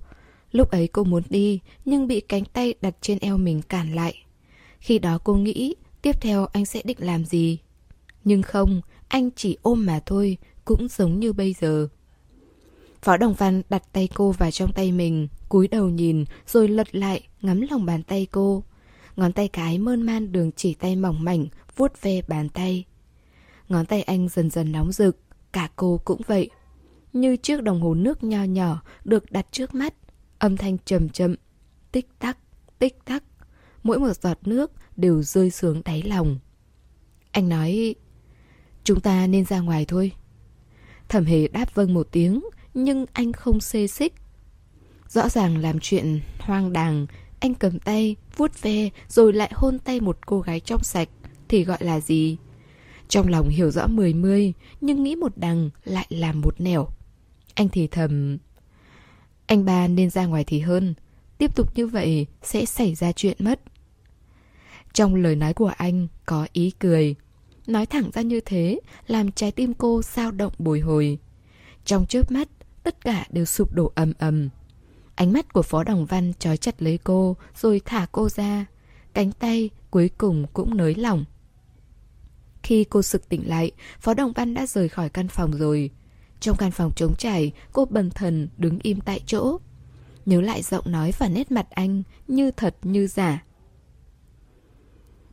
Lúc 0.53 0.71
ấy 0.71 0.87
cô 0.87 1.03
muốn 1.03 1.23
đi, 1.29 1.59
nhưng 1.85 2.07
bị 2.07 2.21
cánh 2.21 2.45
tay 2.45 2.73
đặt 2.81 2.95
trên 3.01 3.17
eo 3.19 3.37
mình 3.37 3.61
cản 3.61 3.95
lại. 3.95 4.15
Khi 4.79 4.99
đó 4.99 5.17
cô 5.23 5.35
nghĩ, 5.35 5.75
tiếp 6.01 6.21
theo 6.21 6.45
anh 6.45 6.65
sẽ 6.65 6.81
định 6.83 6.97
làm 6.99 7.25
gì? 7.25 7.59
Nhưng 8.23 8.41
không, 8.41 8.81
anh 9.07 9.29
chỉ 9.35 9.57
ôm 9.61 9.85
mà 9.85 9.99
thôi, 10.05 10.37
cũng 10.65 10.87
giống 10.87 11.19
như 11.19 11.33
bây 11.33 11.55
giờ. 11.61 11.87
Phó 13.01 13.17
Đồng 13.17 13.33
Văn 13.33 13.61
đặt 13.69 13.83
tay 13.93 14.09
cô 14.13 14.31
vào 14.31 14.51
trong 14.51 14.73
tay 14.73 14.91
mình, 14.91 15.27
cúi 15.49 15.67
đầu 15.67 15.89
nhìn, 15.89 16.25
rồi 16.47 16.67
lật 16.67 16.95
lại, 16.95 17.27
ngắm 17.41 17.61
lòng 17.71 17.85
bàn 17.85 18.03
tay 18.03 18.27
cô. 18.31 18.63
Ngón 19.15 19.33
tay 19.33 19.47
cái 19.47 19.77
mơn 19.77 20.01
man 20.01 20.31
đường 20.31 20.51
chỉ 20.55 20.73
tay 20.73 20.95
mỏng 20.95 21.23
mảnh, 21.23 21.45
vuốt 21.75 22.01
ve 22.01 22.21
bàn 22.27 22.49
tay. 22.49 22.83
Ngón 23.69 23.85
tay 23.85 24.01
anh 24.01 24.29
dần 24.29 24.49
dần 24.49 24.71
nóng 24.71 24.91
rực, 24.91 25.17
cả 25.53 25.69
cô 25.75 26.01
cũng 26.05 26.21
vậy. 26.27 26.49
Như 27.13 27.35
chiếc 27.37 27.63
đồng 27.63 27.81
hồ 27.81 27.93
nước 27.93 28.23
nho 28.23 28.43
nhỏ 28.43 28.81
được 29.05 29.31
đặt 29.31 29.47
trước 29.51 29.75
mắt, 29.75 29.93
âm 30.43 30.57
thanh 30.57 30.77
trầm 30.85 31.09
chậm, 31.09 31.35
tích 31.91 32.07
tắc, 32.19 32.37
tích 32.79 33.05
tắc. 33.05 33.23
Mỗi 33.83 33.99
một 33.99 34.13
giọt 34.13 34.37
nước 34.45 34.71
đều 34.95 35.21
rơi 35.21 35.51
xuống 35.51 35.81
đáy 35.85 36.01
lòng. 36.01 36.39
Anh 37.31 37.49
nói, 37.49 37.95
chúng 38.83 38.99
ta 38.99 39.27
nên 39.27 39.45
ra 39.45 39.59
ngoài 39.59 39.85
thôi. 39.87 40.11
Thẩm 41.09 41.25
hề 41.25 41.47
đáp 41.47 41.75
vâng 41.75 41.93
một 41.93 42.07
tiếng, 42.11 42.43
nhưng 42.73 43.05
anh 43.13 43.33
không 43.33 43.61
xê 43.61 43.87
xích. 43.87 44.13
Rõ 45.09 45.29
ràng 45.29 45.57
làm 45.57 45.79
chuyện 45.79 46.19
hoang 46.39 46.73
đàng, 46.73 47.05
anh 47.39 47.53
cầm 47.55 47.79
tay, 47.79 48.15
vuốt 48.37 48.61
ve 48.61 48.89
rồi 49.07 49.33
lại 49.33 49.51
hôn 49.53 49.79
tay 49.79 49.99
một 49.99 50.17
cô 50.25 50.41
gái 50.41 50.59
trong 50.59 50.83
sạch 50.83 51.09
thì 51.47 51.63
gọi 51.63 51.77
là 51.81 51.99
gì? 51.99 52.37
Trong 53.07 53.27
lòng 53.27 53.49
hiểu 53.49 53.71
rõ 53.71 53.87
mười 53.87 54.13
mươi, 54.13 54.53
nhưng 54.81 55.03
nghĩ 55.03 55.15
một 55.15 55.31
đằng 55.35 55.69
lại 55.83 56.05
làm 56.09 56.41
một 56.41 56.61
nẻo. 56.61 56.87
Anh 57.55 57.69
thì 57.69 57.87
thầm... 57.87 58.37
Anh 59.45 59.65
ba 59.65 59.87
nên 59.87 60.09
ra 60.09 60.25
ngoài 60.25 60.43
thì 60.43 60.59
hơn. 60.59 60.93
Tiếp 61.37 61.55
tục 61.55 61.77
như 61.77 61.87
vậy 61.87 62.27
sẽ 62.43 62.65
xảy 62.65 62.95
ra 62.95 63.11
chuyện 63.11 63.37
mất. 63.39 63.61
Trong 64.93 65.15
lời 65.15 65.35
nói 65.35 65.53
của 65.53 65.71
anh 65.77 66.07
có 66.25 66.47
ý 66.53 66.71
cười. 66.79 67.15
Nói 67.67 67.85
thẳng 67.85 68.09
ra 68.13 68.21
như 68.21 68.39
thế 68.39 68.79
làm 69.07 69.31
trái 69.31 69.51
tim 69.51 69.73
cô 69.73 70.01
sao 70.01 70.31
động 70.31 70.53
bồi 70.57 70.79
hồi. 70.79 71.17
Trong 71.85 72.05
chớp 72.05 72.31
mắt, 72.31 72.47
tất 72.83 73.01
cả 73.01 73.25
đều 73.29 73.45
sụp 73.45 73.73
đổ 73.73 73.91
ầm 73.95 74.13
ầm. 74.17 74.49
Ánh 75.15 75.33
mắt 75.33 75.53
của 75.53 75.61
Phó 75.61 75.83
Đồng 75.83 76.05
Văn 76.05 76.33
trói 76.39 76.57
chặt 76.57 76.81
lấy 76.81 76.99
cô 77.03 77.37
rồi 77.55 77.81
thả 77.85 78.07
cô 78.11 78.29
ra. 78.29 78.65
Cánh 79.13 79.31
tay 79.31 79.69
cuối 79.91 80.09
cùng 80.17 80.45
cũng 80.53 80.77
nới 80.77 80.95
lỏng. 80.95 81.25
Khi 82.63 82.83
cô 82.83 83.01
sực 83.01 83.29
tỉnh 83.29 83.49
lại, 83.49 83.71
Phó 83.99 84.13
Đồng 84.13 84.31
Văn 84.33 84.53
đã 84.53 84.65
rời 84.65 84.89
khỏi 84.89 85.09
căn 85.09 85.27
phòng 85.27 85.51
rồi. 85.51 85.89
Trong 86.43 86.57
căn 86.57 86.71
phòng 86.71 86.91
trống 86.95 87.15
trải, 87.15 87.51
cô 87.73 87.85
bần 87.85 88.09
thần 88.09 88.47
đứng 88.57 88.79
im 88.83 89.01
tại 89.01 89.21
chỗ. 89.25 89.57
Nhớ 90.25 90.41
lại 90.41 90.61
giọng 90.61 90.91
nói 90.91 91.11
và 91.17 91.29
nét 91.29 91.51
mặt 91.51 91.67
anh 91.69 92.03
như 92.27 92.51
thật 92.51 92.75
như 92.81 93.07
giả. 93.07 93.43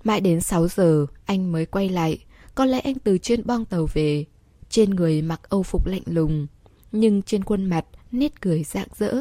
Mãi 0.05 0.21
đến 0.21 0.41
6 0.41 0.69
giờ, 0.69 1.07
anh 1.25 1.53
mới 1.53 1.67
quay 1.67 1.89
lại. 1.89 2.25
Có 2.55 2.65
lẽ 2.65 2.81
anh 2.81 2.95
từ 2.95 3.19
trên 3.19 3.47
bong 3.47 3.65
tàu 3.65 3.87
về. 3.93 4.25
Trên 4.69 4.91
người 4.91 5.23
mặc 5.23 5.41
âu 5.49 5.63
phục 5.63 5.87
lạnh 5.87 6.03
lùng. 6.07 6.47
Nhưng 6.93 7.23
trên 7.23 7.45
khuôn 7.45 7.65
mặt, 7.65 7.87
nét 8.13 8.41
cười 8.41 8.65
rạng 8.65 8.89
rỡ. 8.99 9.15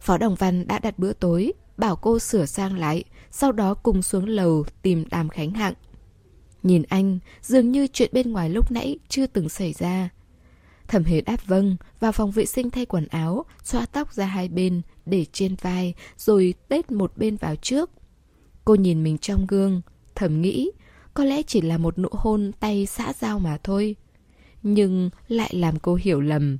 Phó 0.00 0.18
Đồng 0.18 0.34
Văn 0.34 0.66
đã 0.66 0.78
đặt 0.78 0.98
bữa 0.98 1.12
tối, 1.12 1.52
bảo 1.76 1.96
cô 1.96 2.18
sửa 2.18 2.46
sang 2.46 2.78
lại, 2.78 3.04
sau 3.30 3.52
đó 3.52 3.74
cùng 3.74 4.02
xuống 4.02 4.28
lầu 4.28 4.64
tìm 4.82 5.04
đàm 5.10 5.28
khánh 5.28 5.50
hạng. 5.50 5.74
Nhìn 6.62 6.82
anh, 6.88 7.18
dường 7.42 7.72
như 7.72 7.86
chuyện 7.92 8.10
bên 8.12 8.32
ngoài 8.32 8.50
lúc 8.50 8.72
nãy 8.72 8.98
chưa 9.08 9.26
từng 9.26 9.48
xảy 9.48 9.72
ra. 9.72 10.10
Thẩm 10.88 11.04
hề 11.04 11.20
đáp 11.20 11.46
vâng, 11.46 11.76
vào 12.00 12.12
phòng 12.12 12.30
vệ 12.30 12.46
sinh 12.46 12.70
thay 12.70 12.86
quần 12.86 13.06
áo, 13.06 13.44
xoa 13.62 13.86
tóc 13.86 14.12
ra 14.12 14.26
hai 14.26 14.48
bên, 14.48 14.82
để 15.06 15.26
trên 15.32 15.56
vai, 15.60 15.94
rồi 16.16 16.54
tết 16.68 16.92
một 16.92 17.12
bên 17.16 17.36
vào 17.36 17.56
trước. 17.56 17.90
Cô 18.64 18.74
nhìn 18.74 19.02
mình 19.02 19.18
trong 19.18 19.46
gương, 19.46 19.82
thầm 20.14 20.42
nghĩ, 20.42 20.70
có 21.14 21.24
lẽ 21.24 21.42
chỉ 21.42 21.60
là 21.60 21.78
một 21.78 21.98
nụ 21.98 22.08
hôn 22.12 22.52
tay 22.60 22.86
xã 22.86 23.12
giao 23.12 23.38
mà 23.38 23.58
thôi. 23.62 23.96
Nhưng 24.62 25.10
lại 25.28 25.50
làm 25.54 25.78
cô 25.78 25.94
hiểu 25.94 26.20
lầm. 26.20 26.58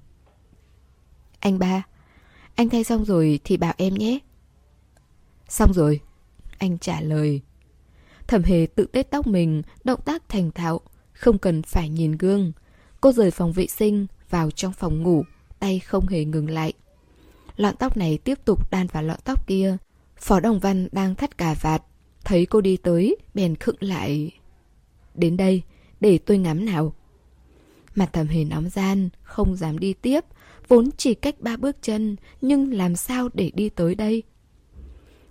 Anh 1.40 1.58
ba, 1.58 1.82
anh 2.54 2.68
thay 2.68 2.84
xong 2.84 3.04
rồi 3.04 3.40
thì 3.44 3.56
bảo 3.56 3.74
em 3.76 3.94
nhé. 3.94 4.18
Xong 5.48 5.72
rồi. 5.72 6.00
Anh 6.58 6.78
trả 6.78 7.00
lời. 7.00 7.40
Thẩm 8.26 8.42
hề 8.42 8.66
tự 8.74 8.86
tết 8.86 9.10
tóc 9.10 9.26
mình, 9.26 9.62
động 9.84 10.00
tác 10.04 10.28
thành 10.28 10.50
thạo, 10.50 10.80
không 11.12 11.38
cần 11.38 11.62
phải 11.62 11.88
nhìn 11.88 12.12
gương. 12.12 12.52
Cô 13.04 13.12
rời 13.12 13.30
phòng 13.30 13.52
vệ 13.52 13.66
sinh, 13.66 14.06
vào 14.30 14.50
trong 14.50 14.72
phòng 14.72 15.02
ngủ, 15.02 15.24
tay 15.58 15.78
không 15.78 16.06
hề 16.06 16.24
ngừng 16.24 16.50
lại. 16.50 16.72
Lọn 17.56 17.76
tóc 17.76 17.96
này 17.96 18.18
tiếp 18.18 18.38
tục 18.44 18.70
đan 18.70 18.86
vào 18.86 19.02
lọn 19.02 19.18
tóc 19.24 19.46
kia. 19.46 19.76
Phó 20.16 20.40
Đồng 20.40 20.58
Văn 20.58 20.88
đang 20.92 21.14
thắt 21.14 21.38
cà 21.38 21.54
vạt, 21.60 21.82
thấy 22.24 22.46
cô 22.46 22.60
đi 22.60 22.76
tới, 22.76 23.16
bèn 23.34 23.56
khựng 23.56 23.76
lại. 23.80 24.30
Đến 25.14 25.36
đây, 25.36 25.62
để 26.00 26.18
tôi 26.18 26.38
ngắm 26.38 26.64
nào. 26.64 26.94
Mặt 27.94 28.10
thầm 28.12 28.26
hề 28.26 28.44
nóng 28.44 28.68
gian, 28.68 29.08
không 29.22 29.56
dám 29.56 29.78
đi 29.78 29.92
tiếp, 29.92 30.24
vốn 30.68 30.90
chỉ 30.96 31.14
cách 31.14 31.40
ba 31.40 31.56
bước 31.56 31.76
chân, 31.82 32.16
nhưng 32.40 32.74
làm 32.74 32.96
sao 32.96 33.28
để 33.34 33.50
đi 33.54 33.68
tới 33.68 33.94
đây? 33.94 34.22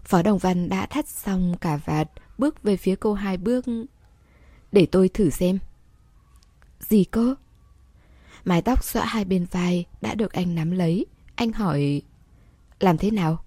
Phó 0.04 0.22
Đồng 0.22 0.38
Văn 0.38 0.70
đã 0.70 0.86
thắt 0.86 1.08
xong 1.08 1.56
cả 1.62 1.80
vạt, 1.86 2.10
bước 2.38 2.64
về 2.64 2.78
phía 2.78 2.96
cô 2.96 3.14
hai 3.14 3.38
bước. 3.38 3.66
Để 4.72 4.86
tôi 4.86 5.10
thử 5.10 5.30
xem. 5.30 5.60
Gì 6.80 7.04
cơ? 7.04 7.36
Mái 8.46 8.62
tóc 8.62 8.84
xõa 8.84 9.06
hai 9.06 9.26
bên 9.26 9.46
vai 9.52 9.86
đã 10.02 10.16
được 10.16 10.32
anh 10.34 10.56
nắm 10.56 10.72
lấy. 10.72 11.06
Anh 11.36 11.52
hỏi, 11.52 12.02
làm 12.80 12.98
thế 12.98 13.12
nào? 13.12 13.44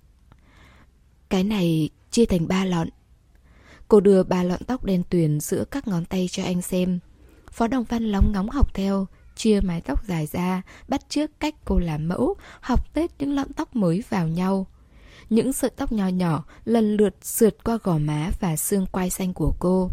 Cái 1.29 1.45
này 1.45 1.91
chia 2.11 2.25
thành 2.25 2.49
ba 2.49 2.65
lọn. 2.65 2.89
Cô 3.89 4.01
đưa 4.01 4.23
ba 4.23 4.43
lọn 4.43 4.65
tóc 4.65 4.85
đen 4.85 5.03
tuyền 5.11 5.41
giữa 5.41 5.65
các 5.65 5.89
ngón 5.89 6.05
tay 6.05 6.29
cho 6.31 6.45
anh 6.45 6.63
xem. 6.63 6.99
Phó 7.53 7.67
Đồng 7.67 7.85
Văn 7.85 8.05
lóng 8.05 8.33
ngóng 8.33 8.51
học 8.51 8.75
theo, 8.75 9.07
chia 9.37 9.61
mái 9.61 9.81
tóc 9.81 10.05
dài 10.07 10.27
ra, 10.27 10.63
bắt 10.89 11.01
chước 11.09 11.41
cách 11.41 11.55
cô 11.65 11.79
làm 11.79 12.09
mẫu, 12.09 12.35
học 12.61 12.95
tết 12.95 13.11
những 13.19 13.35
lọn 13.35 13.53
tóc 13.53 13.77
mới 13.77 14.03
vào 14.09 14.29
nhau. 14.29 14.67
Những 15.31 15.53
sợi 15.53 15.71
tóc 15.71 15.93
nhỏ 15.93 16.09
nhỏ 16.09 16.45
lần 16.65 16.97
lượt 16.97 17.15
sượt 17.23 17.65
qua 17.65 17.79
gò 17.83 17.99
má 17.99 18.31
và 18.41 18.57
xương 18.57 18.87
quai 18.87 19.11
xanh 19.11 19.33
của 19.33 19.53
cô. 19.59 19.91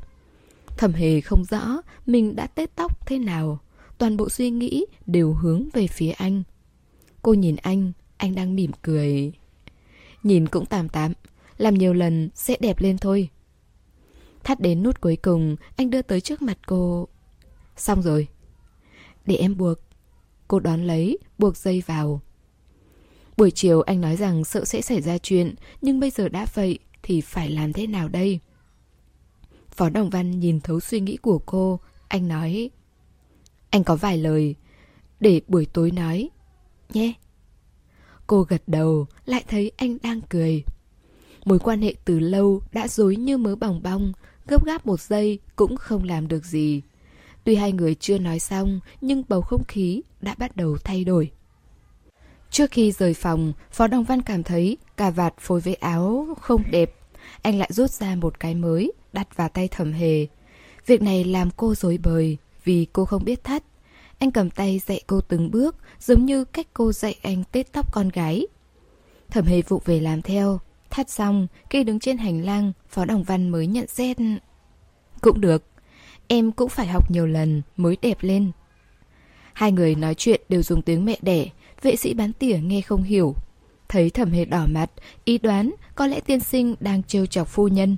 Thẩm 0.78 0.94
hề 0.94 1.22
không 1.22 1.46
rõ 1.46 1.82
mình 2.06 2.36
đã 2.36 2.48
tết 2.48 2.76
tóc 2.76 3.08
thế 3.08 3.20
nào. 3.20 3.60
Toàn 4.04 4.18
bộ 4.18 4.30
suy 4.30 4.50
nghĩ 4.50 4.86
đều 5.06 5.34
hướng 5.34 5.70
về 5.74 5.88
phía 5.88 6.12
anh. 6.12 6.44
Cô 7.22 7.34
nhìn 7.34 7.56
anh, 7.56 7.92
anh 8.18 8.36
đang 8.36 8.56
mỉm 8.56 8.72
cười. 8.82 9.32
Nhìn 10.24 10.48
cũng 10.48 10.66
tạm 10.66 10.90
tạm, 10.90 11.14
làm 11.58 11.74
nhiều 11.74 11.94
lần 11.94 12.30
sẽ 12.36 12.58
đẹp 12.60 12.80
lên 12.80 12.98
thôi. 12.98 13.30
Thắt 14.44 14.60
đến 14.60 14.84
nút 14.84 15.02
cuối 15.02 15.16
cùng, 15.16 15.56
anh 15.76 15.90
đưa 15.90 16.02
tới 16.02 16.22
trước 16.22 16.42
mặt 16.42 16.58
cô. 16.66 17.08
Xong 17.78 18.02
rồi. 18.02 18.28
Để 19.26 19.36
em 19.36 19.58
buộc. 19.58 19.78
Cô 20.48 20.60
đón 20.60 20.84
lấy, 20.84 21.18
buộc 21.38 21.58
dây 21.58 21.84
vào. 21.86 22.22
Buổi 23.38 23.52
chiều 23.52 23.82
anh 23.82 24.02
nói 24.02 24.16
rằng 24.16 24.44
sợ 24.44 24.66
sẽ 24.66 24.82
xảy 24.82 25.02
ra 25.02 25.18
chuyện, 25.18 25.56
nhưng 25.82 26.00
bây 26.00 26.10
giờ 26.10 26.30
đã 26.30 26.48
vậy 26.54 26.80
thì 27.04 27.22
phải 27.22 27.50
làm 27.50 27.74
thế 27.74 27.88
nào 27.88 28.08
đây? 28.08 28.40
Phó 29.70 29.90
Đồng 29.90 30.10
Văn 30.10 30.40
nhìn 30.40 30.60
thấu 30.60 30.80
suy 30.80 31.00
nghĩ 31.00 31.18
của 31.18 31.40
cô, 31.46 31.80
anh 32.08 32.28
nói 32.28 32.70
anh 33.74 33.84
có 33.84 33.96
vài 33.96 34.18
lời, 34.18 34.56
để 35.20 35.42
buổi 35.48 35.66
tối 35.66 35.92
nói, 35.92 36.30
nhé. 36.94 37.14
Cô 38.28 38.42
gật 38.42 38.62
đầu, 38.68 39.06
lại 39.26 39.44
thấy 39.48 39.72
anh 39.78 39.98
đang 40.04 40.22
cười. 40.22 40.64
Mối 41.46 41.60
quan 41.60 41.82
hệ 41.82 41.94
từ 42.06 42.20
lâu 42.20 42.62
đã 42.72 42.88
dối 42.88 43.16
như 43.16 43.38
mớ 43.38 43.56
bòng 43.56 43.84
bong, 43.84 44.14
gấp 44.48 44.66
gáp 44.66 44.86
một 44.86 45.02
giây 45.02 45.40
cũng 45.56 45.78
không 45.78 46.04
làm 46.04 46.28
được 46.28 46.46
gì. 46.46 46.82
Tuy 47.44 47.56
hai 47.56 47.72
người 47.72 47.96
chưa 47.96 48.18
nói 48.18 48.40
xong, 48.40 48.80
nhưng 49.02 49.24
bầu 49.28 49.42
không 49.42 49.64
khí 49.64 50.02
đã 50.22 50.36
bắt 50.38 50.56
đầu 50.56 50.78
thay 50.84 51.04
đổi. 51.04 51.32
Trước 52.50 52.72
khi 52.72 52.92
rời 52.92 53.14
phòng, 53.14 53.54
Phó 53.72 53.88
Đồng 53.88 54.04
Văn 54.04 54.22
cảm 54.22 54.44
thấy 54.44 54.78
cà 54.98 55.10
vạt 55.10 55.34
phối 55.40 55.60
với 55.60 55.76
áo 55.76 56.28
không 56.42 56.64
đẹp. 56.72 56.96
Anh 57.42 57.60
lại 57.60 57.70
rút 57.72 57.92
ra 57.92 58.16
một 58.16 58.40
cái 58.40 58.56
mới, 58.56 58.92
đặt 59.14 59.36
vào 59.36 59.50
tay 59.50 59.68
thẩm 59.68 59.94
hề. 59.94 60.28
Việc 60.86 61.02
này 61.02 61.24
làm 61.24 61.50
cô 61.58 61.76
dối 61.76 62.00
bời, 62.04 62.38
vì 62.64 62.88
cô 62.94 63.06
không 63.06 63.26
biết 63.26 63.44
thắt. 63.44 63.64
Anh 64.20 64.32
cầm 64.32 64.50
tay 64.50 64.80
dạy 64.86 65.02
cô 65.08 65.22
từng 65.22 65.52
bước, 65.52 65.76
giống 66.00 66.26
như 66.26 66.46
cách 66.46 66.68
cô 66.74 66.92
dạy 66.92 67.16
anh 67.22 67.44
tết 67.52 67.72
tóc 67.72 67.94
con 67.94 68.10
gái. 68.10 68.48
Thẩm 69.30 69.46
hề 69.46 69.62
vụ 69.62 69.82
về 69.86 70.00
làm 70.00 70.22
theo. 70.22 70.60
Thắt 70.90 71.10
xong, 71.10 71.48
khi 71.70 71.84
đứng 71.84 72.00
trên 72.00 72.18
hành 72.18 72.46
lang, 72.46 72.72
Phó 72.90 73.06
Đồng 73.06 73.24
Văn 73.24 73.50
mới 73.50 73.68
nhận 73.68 73.88
xét. 73.88 74.18
Cũng 75.22 75.42
được, 75.42 75.64
em 76.28 76.52
cũng 76.52 76.70
phải 76.70 76.88
học 76.88 77.12
nhiều 77.12 77.28
lần 77.28 77.62
mới 77.78 77.98
đẹp 78.02 78.18
lên. 78.22 78.52
Hai 79.54 79.72
người 79.72 79.96
nói 79.96 80.16
chuyện 80.16 80.42
đều 80.50 80.64
dùng 80.64 80.82
tiếng 80.82 81.06
mẹ 81.06 81.18
đẻ, 81.22 81.50
vệ 81.82 81.96
sĩ 81.96 82.14
bán 82.14 82.34
tỉa 82.34 82.58
nghe 82.58 82.82
không 82.82 83.04
hiểu. 83.04 83.36
Thấy 83.90 84.10
thẩm 84.10 84.32
hề 84.32 84.46
đỏ 84.46 84.66
mặt, 84.68 84.92
ý 85.26 85.38
đoán 85.38 85.72
có 85.96 86.08
lẽ 86.08 86.20
tiên 86.20 86.40
sinh 86.40 86.76
đang 86.80 87.04
trêu 87.04 87.26
chọc 87.26 87.48
phu 87.48 87.68
nhân. 87.68 87.98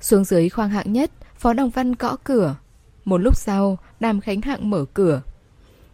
Xuống 0.00 0.24
dưới 0.24 0.48
khoang 0.48 0.70
hạng 0.70 0.92
nhất, 0.92 1.10
Phó 1.36 1.52
Đồng 1.52 1.70
Văn 1.70 1.92
gõ 1.92 2.16
cửa. 2.24 2.56
Một 3.08 3.18
lúc 3.18 3.36
sau, 3.36 3.78
Đàm 4.00 4.20
Khánh 4.20 4.40
Hạng 4.40 4.70
mở 4.70 4.84
cửa. 4.94 5.22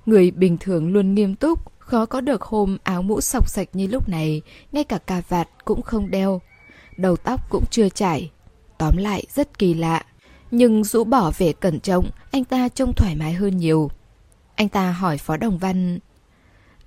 Người 0.07 0.31
bình 0.31 0.57
thường 0.59 0.93
luôn 0.93 1.15
nghiêm 1.15 1.35
túc, 1.35 1.79
khó 1.79 2.07
có 2.07 2.21
được 2.21 2.43
hôm 2.43 2.77
áo 2.83 3.03
mũ 3.03 3.21
sọc 3.21 3.49
sạch 3.49 3.69
như 3.73 3.87
lúc 3.87 4.09
này, 4.09 4.43
ngay 4.73 4.85
cả 4.85 4.99
cà 4.99 5.23
vạt 5.29 5.49
cũng 5.65 5.83
không 5.83 6.11
đeo. 6.11 6.41
Đầu 6.97 7.17
tóc 7.17 7.51
cũng 7.51 7.65
chưa 7.71 7.89
chải. 7.89 8.31
Tóm 8.79 8.97
lại 8.97 9.25
rất 9.35 9.59
kỳ 9.59 9.75
lạ. 9.75 10.05
Nhưng 10.51 10.85
rũ 10.85 11.05
bỏ 11.05 11.33
vẻ 11.39 11.53
cẩn 11.53 11.81
trọng, 11.81 12.11
anh 12.31 12.45
ta 12.45 12.69
trông 12.69 12.93
thoải 12.97 13.17
mái 13.17 13.33
hơn 13.33 13.57
nhiều. 13.57 13.91
Anh 14.55 14.69
ta 14.69 14.93
hỏi 14.93 15.19
Phó 15.19 15.37
Đồng 15.37 15.59
Văn 15.59 15.99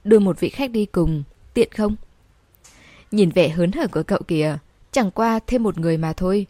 Đưa 0.04 0.20
một 0.20 0.40
vị 0.40 0.50
khách 0.50 0.72
đi 0.72 0.86
cùng, 0.86 1.24
tiện 1.54 1.72
không? 1.72 1.96
Nhìn 3.12 3.30
vẻ 3.30 3.50
hớn 3.50 3.72
hở 3.72 3.88
của 3.88 4.04
cậu 4.04 4.20
kìa, 4.28 4.58
chẳng 4.92 5.12
qua 5.12 5.40
thêm 5.48 5.64
một 5.64 5.78
người 5.78 5.98
mà 5.98 6.14
thôi. 6.14 6.46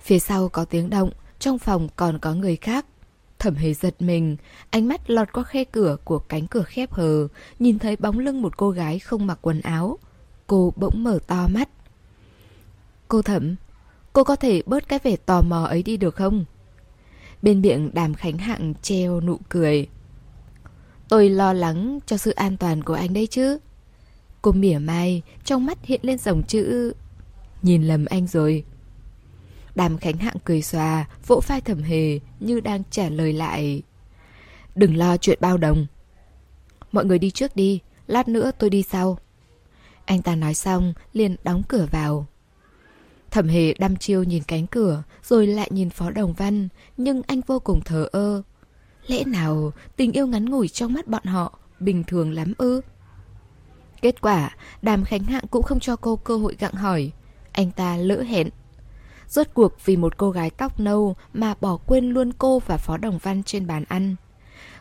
Phía 0.00 0.18
sau 0.18 0.48
có 0.48 0.64
tiếng 0.64 0.90
động, 0.90 1.10
trong 1.38 1.58
phòng 1.58 1.88
còn 1.96 2.18
có 2.18 2.34
người 2.34 2.56
khác. 2.56 2.86
Thẩm 3.38 3.54
hề 3.54 3.74
giật 3.74 4.02
mình, 4.02 4.36
ánh 4.70 4.88
mắt 4.88 5.10
lọt 5.10 5.32
qua 5.32 5.42
khe 5.42 5.64
cửa 5.64 5.96
của 6.04 6.18
cánh 6.18 6.46
cửa 6.46 6.62
khép 6.62 6.92
hờ, 6.92 7.28
nhìn 7.58 7.78
thấy 7.78 7.96
bóng 7.96 8.18
lưng 8.18 8.42
một 8.42 8.56
cô 8.56 8.70
gái 8.70 8.98
không 8.98 9.26
mặc 9.26 9.38
quần 9.42 9.60
áo. 9.60 9.98
Cô 10.46 10.72
bỗng 10.76 11.04
mở 11.04 11.18
to 11.26 11.48
mắt. 11.48 11.68
Cô 13.08 13.22
thẩm, 13.22 13.56
cô 14.12 14.24
có 14.24 14.36
thể 14.36 14.62
bớt 14.66 14.88
cái 14.88 14.98
vẻ 15.02 15.16
tò 15.16 15.42
mò 15.42 15.64
ấy 15.64 15.82
đi 15.82 15.96
được 15.96 16.14
không? 16.14 16.44
Bên 17.42 17.60
miệng 17.60 17.90
đàm 17.94 18.14
khánh 18.14 18.38
hạng 18.38 18.74
treo 18.82 19.20
nụ 19.20 19.38
cười. 19.48 19.88
Tôi 21.08 21.28
lo 21.30 21.52
lắng 21.52 21.98
cho 22.06 22.16
sự 22.16 22.30
an 22.30 22.56
toàn 22.56 22.82
của 22.82 22.94
anh 22.94 23.12
đấy 23.12 23.26
chứ. 23.26 23.58
Cô 24.42 24.52
mỉa 24.52 24.78
mai, 24.78 25.22
trong 25.44 25.66
mắt 25.66 25.78
hiện 25.82 26.00
lên 26.02 26.18
dòng 26.18 26.42
chữ... 26.42 26.92
Nhìn 27.62 27.82
lầm 27.82 28.04
anh 28.04 28.26
rồi. 28.26 28.64
Đàm 29.78 29.98
Khánh 29.98 30.16
Hạng 30.16 30.36
cười 30.44 30.62
xòa, 30.62 31.04
vỗ 31.26 31.40
vai 31.46 31.60
thẩm 31.60 31.82
hề 31.82 32.20
như 32.40 32.60
đang 32.60 32.82
trả 32.90 33.08
lời 33.08 33.32
lại. 33.32 33.82
Đừng 34.74 34.96
lo 34.96 35.16
chuyện 35.16 35.38
bao 35.40 35.58
đồng. 35.58 35.86
Mọi 36.92 37.04
người 37.04 37.18
đi 37.18 37.30
trước 37.30 37.56
đi, 37.56 37.80
lát 38.06 38.28
nữa 38.28 38.50
tôi 38.58 38.70
đi 38.70 38.82
sau. 38.82 39.18
Anh 40.04 40.22
ta 40.22 40.34
nói 40.34 40.54
xong, 40.54 40.94
liền 41.12 41.36
đóng 41.44 41.62
cửa 41.68 41.86
vào. 41.90 42.26
Thẩm 43.30 43.48
hề 43.48 43.74
đăm 43.74 43.96
chiêu 43.96 44.22
nhìn 44.22 44.42
cánh 44.42 44.66
cửa, 44.66 45.02
rồi 45.22 45.46
lại 45.46 45.68
nhìn 45.72 45.90
Phó 45.90 46.10
Đồng 46.10 46.32
Văn, 46.32 46.68
nhưng 46.96 47.22
anh 47.26 47.40
vô 47.46 47.58
cùng 47.58 47.80
thờ 47.84 48.08
ơ. 48.12 48.42
Lẽ 49.06 49.24
nào 49.24 49.72
tình 49.96 50.12
yêu 50.12 50.26
ngắn 50.26 50.44
ngủi 50.44 50.68
trong 50.68 50.92
mắt 50.92 51.08
bọn 51.08 51.24
họ 51.24 51.58
bình 51.80 52.04
thường 52.04 52.32
lắm 52.32 52.52
ư? 52.58 52.80
Kết 54.02 54.20
quả, 54.20 54.56
Đàm 54.82 55.04
Khánh 55.04 55.24
Hạng 55.24 55.46
cũng 55.46 55.62
không 55.62 55.80
cho 55.80 55.96
cô 55.96 56.16
cơ 56.16 56.36
hội 56.36 56.56
gặng 56.58 56.74
hỏi. 56.74 57.12
Anh 57.52 57.70
ta 57.70 57.96
lỡ 57.96 58.22
hẹn. 58.22 58.48
Rốt 59.28 59.46
cuộc 59.54 59.84
vì 59.84 59.96
một 59.96 60.16
cô 60.16 60.30
gái 60.30 60.50
tóc 60.50 60.80
nâu 60.80 61.16
mà 61.32 61.54
bỏ 61.60 61.76
quên 61.86 62.10
luôn 62.10 62.32
cô 62.38 62.58
và 62.58 62.76
Phó 62.76 62.96
Đồng 62.96 63.18
Văn 63.18 63.42
trên 63.42 63.66
bàn 63.66 63.84
ăn. 63.88 64.16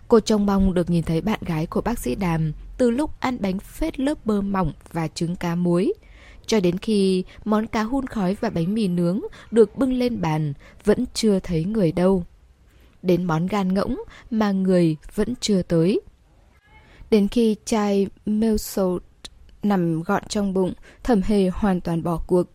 Cô 0.08 0.20
trông 0.20 0.46
mong 0.46 0.74
được 0.74 0.90
nhìn 0.90 1.04
thấy 1.04 1.22
bạn 1.22 1.40
gái 1.46 1.66
của 1.66 1.82
bác 1.82 2.00
sĩ 2.00 2.16
Đàm 2.16 2.52
từ 2.78 2.92
lúc 2.92 3.20
ăn 3.20 3.38
bánh 3.42 3.60
phết 3.60 4.00
lớp 4.00 4.26
bơ 4.26 4.42
mỏng 4.42 4.74
và 4.92 5.08
trứng 5.08 5.36
cá 5.36 5.56
muối. 5.56 5.94
Cho 6.46 6.60
đến 6.60 6.78
khi 6.78 7.24
món 7.46 7.68
cá 7.68 7.84
hun 7.84 8.08
khói 8.08 8.36
và 8.42 8.50
bánh 8.50 8.74
mì 8.74 8.88
nướng 8.88 9.22
được 9.52 9.78
bưng 9.78 9.94
lên 9.94 10.22
bàn, 10.22 10.54
vẫn 10.84 11.06
chưa 11.14 11.40
thấy 11.40 11.64
người 11.64 11.92
đâu. 11.92 12.24
Đến 13.02 13.24
món 13.24 13.48
gan 13.48 13.74
ngỗng 13.74 14.02
mà 14.32 14.52
người 14.52 14.98
vẫn 15.16 15.34
chưa 15.40 15.62
tới. 15.62 16.02
Đến 17.10 17.28
khi 17.28 17.56
chai 17.66 18.08
Milsot 18.26 19.04
nằm 19.64 20.04
gọn 20.04 20.24
trong 20.28 20.54
bụng, 20.54 20.74
thẩm 21.04 21.22
hề 21.22 21.50
hoàn 21.50 21.82
toàn 21.82 22.04
bỏ 22.04 22.22
cuộc. 22.28 22.48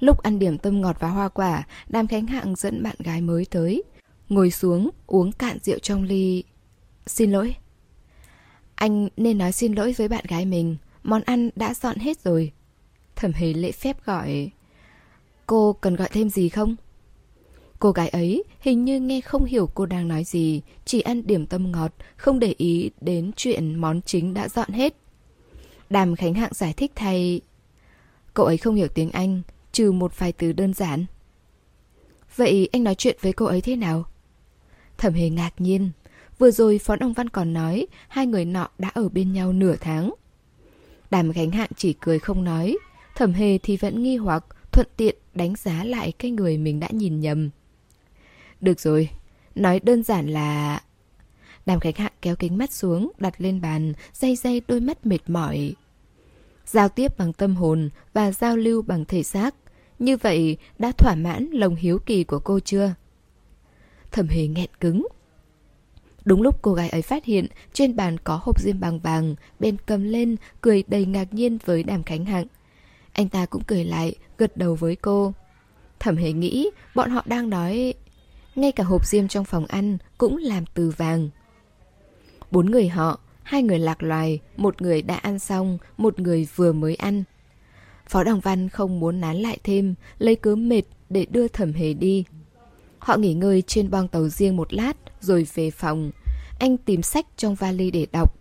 Lúc 0.00 0.22
ăn 0.22 0.38
điểm 0.38 0.58
tâm 0.58 0.80
ngọt 0.80 0.96
và 1.00 1.08
hoa 1.08 1.28
quả, 1.28 1.66
Đàm 1.88 2.06
Khánh 2.06 2.26
Hạng 2.26 2.56
dẫn 2.56 2.82
bạn 2.82 2.96
gái 2.98 3.20
mới 3.20 3.44
tới. 3.50 3.82
Ngồi 4.28 4.50
xuống, 4.50 4.90
uống 5.06 5.32
cạn 5.32 5.58
rượu 5.62 5.78
trong 5.78 6.02
ly. 6.02 6.44
Xin 7.06 7.32
lỗi. 7.32 7.56
Anh 8.74 9.08
nên 9.16 9.38
nói 9.38 9.52
xin 9.52 9.74
lỗi 9.74 9.94
với 9.98 10.08
bạn 10.08 10.24
gái 10.28 10.46
mình. 10.46 10.76
Món 11.02 11.22
ăn 11.22 11.50
đã 11.56 11.74
dọn 11.74 11.96
hết 11.96 12.20
rồi. 12.20 12.52
Thẩm 13.16 13.32
hề 13.32 13.52
lễ 13.52 13.72
phép 13.72 14.04
gọi. 14.04 14.50
Cô 15.46 15.72
cần 15.72 15.96
gọi 15.96 16.08
thêm 16.12 16.30
gì 16.30 16.48
không? 16.48 16.76
Cô 17.78 17.90
gái 17.90 18.08
ấy 18.08 18.44
hình 18.60 18.84
như 18.84 19.00
nghe 19.00 19.20
không 19.20 19.44
hiểu 19.44 19.66
cô 19.74 19.86
đang 19.86 20.08
nói 20.08 20.24
gì, 20.24 20.62
chỉ 20.84 21.00
ăn 21.00 21.26
điểm 21.26 21.46
tâm 21.46 21.72
ngọt, 21.72 21.92
không 22.16 22.38
để 22.38 22.54
ý 22.58 22.90
đến 23.00 23.30
chuyện 23.36 23.74
món 23.74 24.02
chính 24.02 24.34
đã 24.34 24.48
dọn 24.48 24.70
hết. 24.70 24.96
Đàm 25.90 26.16
Khánh 26.16 26.34
Hạng 26.34 26.54
giải 26.54 26.72
thích 26.72 26.92
thay. 26.94 27.40
Cậu 28.34 28.46
ấy 28.46 28.56
không 28.56 28.74
hiểu 28.74 28.88
tiếng 28.88 29.10
Anh, 29.10 29.42
trừ 29.78 29.92
một 29.92 30.18
vài 30.18 30.32
từ 30.32 30.52
đơn 30.52 30.74
giản. 30.74 31.04
Vậy 32.36 32.68
anh 32.72 32.84
nói 32.84 32.94
chuyện 32.94 33.16
với 33.20 33.32
cô 33.32 33.46
ấy 33.46 33.60
thế 33.60 33.76
nào? 33.76 34.04
Thẩm 34.96 35.12
hề 35.12 35.30
ngạc 35.30 35.50
nhiên. 35.58 35.90
Vừa 36.38 36.50
rồi 36.50 36.78
Phó 36.78 36.96
Đông 36.96 37.12
Văn 37.12 37.28
còn 37.28 37.52
nói 37.52 37.86
hai 38.08 38.26
người 38.26 38.44
nọ 38.44 38.68
đã 38.78 38.88
ở 38.88 39.08
bên 39.08 39.32
nhau 39.32 39.52
nửa 39.52 39.76
tháng. 39.80 40.14
Đàm 41.10 41.32
Khánh 41.32 41.50
Hạng 41.50 41.70
chỉ 41.76 41.92
cười 42.00 42.18
không 42.18 42.44
nói. 42.44 42.76
Thẩm 43.16 43.32
hề 43.32 43.58
thì 43.58 43.76
vẫn 43.76 44.02
nghi 44.02 44.16
hoặc 44.16 44.44
thuận 44.72 44.86
tiện 44.96 45.16
đánh 45.34 45.54
giá 45.56 45.84
lại 45.84 46.12
cái 46.18 46.30
người 46.30 46.58
mình 46.58 46.80
đã 46.80 46.88
nhìn 46.90 47.20
nhầm. 47.20 47.50
Được 48.60 48.80
rồi, 48.80 49.08
nói 49.54 49.80
đơn 49.80 50.02
giản 50.02 50.28
là... 50.28 50.82
Đàm 51.66 51.80
Khánh 51.80 51.94
Hạng 51.94 52.12
kéo 52.22 52.36
kính 52.36 52.58
mắt 52.58 52.72
xuống, 52.72 53.12
đặt 53.18 53.34
lên 53.38 53.60
bàn, 53.60 53.92
day 54.12 54.36
day 54.36 54.60
đôi 54.68 54.80
mắt 54.80 55.06
mệt 55.06 55.20
mỏi. 55.26 55.74
Giao 56.66 56.88
tiếp 56.88 57.18
bằng 57.18 57.32
tâm 57.32 57.56
hồn 57.56 57.90
và 58.12 58.32
giao 58.32 58.56
lưu 58.56 58.82
bằng 58.82 59.04
thể 59.04 59.22
xác. 59.22 59.54
Như 59.98 60.16
vậy 60.16 60.56
đã 60.78 60.92
thỏa 60.92 61.14
mãn 61.14 61.50
lòng 61.52 61.74
hiếu 61.74 61.98
kỳ 61.98 62.24
của 62.24 62.38
cô 62.38 62.60
chưa? 62.60 62.94
Thẩm 64.10 64.28
hề 64.28 64.46
nghẹn 64.46 64.70
cứng. 64.80 65.06
Đúng 66.24 66.42
lúc 66.42 66.62
cô 66.62 66.74
gái 66.74 66.88
ấy 66.88 67.02
phát 67.02 67.24
hiện 67.24 67.46
trên 67.72 67.96
bàn 67.96 68.18
có 68.18 68.40
hộp 68.42 68.60
diêm 68.60 68.80
bằng 68.80 68.98
vàng, 68.98 69.34
bên 69.60 69.76
cầm 69.86 70.04
lên, 70.04 70.36
cười 70.60 70.84
đầy 70.88 71.06
ngạc 71.06 71.34
nhiên 71.34 71.58
với 71.64 71.82
đàm 71.82 72.02
khánh 72.02 72.24
hạng. 72.24 72.46
Anh 73.12 73.28
ta 73.28 73.46
cũng 73.46 73.62
cười 73.66 73.84
lại, 73.84 74.14
gật 74.38 74.56
đầu 74.56 74.74
với 74.74 74.96
cô. 74.96 75.32
Thẩm 75.98 76.16
hề 76.16 76.32
nghĩ 76.32 76.70
bọn 76.94 77.10
họ 77.10 77.22
đang 77.26 77.50
nói... 77.50 77.94
Ngay 78.54 78.72
cả 78.72 78.84
hộp 78.84 79.06
diêm 79.06 79.28
trong 79.28 79.44
phòng 79.44 79.66
ăn 79.66 79.98
cũng 80.18 80.36
làm 80.36 80.64
từ 80.74 80.92
vàng. 80.96 81.28
Bốn 82.50 82.70
người 82.70 82.88
họ, 82.88 83.20
hai 83.42 83.62
người 83.62 83.78
lạc 83.78 84.02
loài, 84.02 84.40
một 84.56 84.82
người 84.82 85.02
đã 85.02 85.14
ăn 85.16 85.38
xong, 85.38 85.78
một 85.96 86.20
người 86.20 86.48
vừa 86.54 86.72
mới 86.72 86.94
ăn. 86.94 87.24
Phó 88.08 88.24
Đồng 88.24 88.40
Văn 88.40 88.68
không 88.68 89.00
muốn 89.00 89.20
nán 89.20 89.36
lại 89.36 89.58
thêm, 89.64 89.94
lấy 90.18 90.36
cớ 90.36 90.56
mệt 90.56 90.82
để 91.10 91.26
đưa 91.30 91.48
thẩm 91.48 91.72
hề 91.72 91.94
đi. 91.94 92.24
Họ 92.98 93.16
nghỉ 93.16 93.34
ngơi 93.34 93.62
trên 93.62 93.90
bong 93.90 94.08
tàu 94.08 94.28
riêng 94.28 94.56
một 94.56 94.72
lát 94.72 94.92
rồi 95.20 95.46
về 95.54 95.70
phòng. 95.70 96.10
Anh 96.58 96.76
tìm 96.76 97.02
sách 97.02 97.26
trong 97.36 97.54
vali 97.54 97.90
để 97.90 98.06
đọc. 98.12 98.34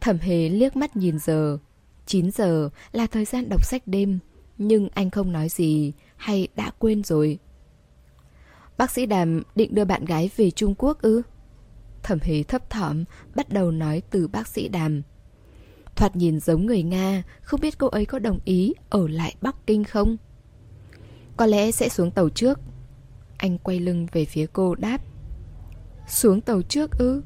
Thẩm 0.00 0.18
hề 0.18 0.48
liếc 0.48 0.76
mắt 0.76 0.96
nhìn 0.96 1.18
giờ. 1.18 1.58
9 2.06 2.30
giờ 2.30 2.70
là 2.92 3.06
thời 3.06 3.24
gian 3.24 3.48
đọc 3.48 3.64
sách 3.64 3.82
đêm, 3.86 4.18
nhưng 4.58 4.88
anh 4.94 5.10
không 5.10 5.32
nói 5.32 5.48
gì 5.48 5.92
hay 6.16 6.48
đã 6.56 6.70
quên 6.78 7.04
rồi. 7.04 7.38
Bác 8.78 8.90
sĩ 8.90 9.06
Đàm 9.06 9.42
định 9.54 9.74
đưa 9.74 9.84
bạn 9.84 10.04
gái 10.04 10.30
về 10.36 10.50
Trung 10.50 10.74
Quốc 10.78 11.02
ư? 11.02 11.22
Thẩm 12.02 12.18
hề 12.22 12.42
thấp 12.42 12.70
thỏm, 12.70 13.04
bắt 13.34 13.48
đầu 13.48 13.70
nói 13.70 14.02
từ 14.10 14.28
bác 14.28 14.48
sĩ 14.48 14.68
Đàm. 14.68 15.02
Thoạt 15.96 16.16
nhìn 16.16 16.40
giống 16.40 16.66
người 16.66 16.82
Nga, 16.82 17.22
không 17.42 17.60
biết 17.60 17.78
cô 17.78 17.86
ấy 17.86 18.06
có 18.06 18.18
đồng 18.18 18.38
ý 18.44 18.74
ở 18.90 19.08
lại 19.08 19.34
Bắc 19.40 19.66
Kinh 19.66 19.84
không? 19.84 20.16
Có 21.36 21.46
lẽ 21.46 21.70
sẽ 21.70 21.88
xuống 21.88 22.10
tàu 22.10 22.28
trước. 22.28 22.60
Anh 23.36 23.58
quay 23.58 23.80
lưng 23.80 24.06
về 24.12 24.24
phía 24.24 24.46
cô 24.52 24.74
đáp. 24.74 24.98
Xuống 26.08 26.40
tàu 26.40 26.62
trước 26.62 26.90
ư? 26.98 27.22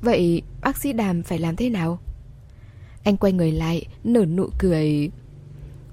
Vậy 0.00 0.42
bác 0.60 0.76
sĩ 0.76 0.92
Đàm 0.92 1.22
phải 1.22 1.38
làm 1.38 1.56
thế 1.56 1.70
nào? 1.70 1.98
Anh 3.04 3.16
quay 3.16 3.32
người 3.32 3.52
lại, 3.52 3.86
nở 4.04 4.24
nụ 4.24 4.48
cười. 4.58 5.10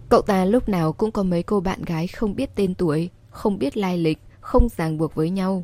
Cậu 0.09 0.21
ta 0.21 0.45
lúc 0.45 0.69
nào 0.69 0.93
cũng 0.93 1.11
có 1.11 1.23
mấy 1.23 1.43
cô 1.43 1.59
bạn 1.59 1.81
gái 1.81 2.07
không 2.07 2.35
biết 2.35 2.55
tên 2.55 2.75
tuổi, 2.75 3.09
không 3.29 3.59
biết 3.59 3.77
lai 3.77 3.97
lịch, 3.97 4.19
không 4.39 4.67
ràng 4.77 4.97
buộc 4.97 5.15
với 5.15 5.29
nhau. 5.29 5.63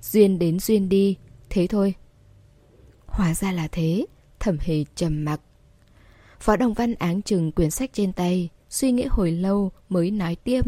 Duyên 0.00 0.38
đến 0.38 0.58
duyên 0.58 0.88
đi, 0.88 1.16
thế 1.50 1.66
thôi. 1.66 1.94
Hóa 3.06 3.34
ra 3.34 3.52
là 3.52 3.68
thế, 3.72 4.06
thẩm 4.40 4.58
hề 4.60 4.84
trầm 4.94 5.24
mặc. 5.24 5.40
Phó 6.40 6.56
Đồng 6.56 6.74
Văn 6.74 6.94
áng 6.94 7.22
chừng 7.22 7.52
quyển 7.52 7.70
sách 7.70 7.90
trên 7.92 8.12
tay, 8.12 8.48
suy 8.70 8.92
nghĩ 8.92 9.06
hồi 9.10 9.30
lâu 9.30 9.70
mới 9.88 10.10
nói 10.10 10.36
tiếp. 10.44 10.62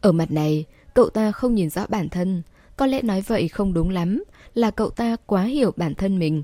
Ở 0.00 0.12
mặt 0.12 0.30
này, 0.30 0.64
cậu 0.94 1.10
ta 1.10 1.32
không 1.32 1.54
nhìn 1.54 1.70
rõ 1.70 1.86
bản 1.86 2.08
thân, 2.08 2.42
có 2.76 2.86
lẽ 2.86 3.02
nói 3.02 3.22
vậy 3.26 3.48
không 3.48 3.74
đúng 3.74 3.90
lắm, 3.90 4.24
là 4.54 4.70
cậu 4.70 4.90
ta 4.90 5.16
quá 5.26 5.42
hiểu 5.42 5.72
bản 5.76 5.94
thân 5.94 6.18
mình. 6.18 6.42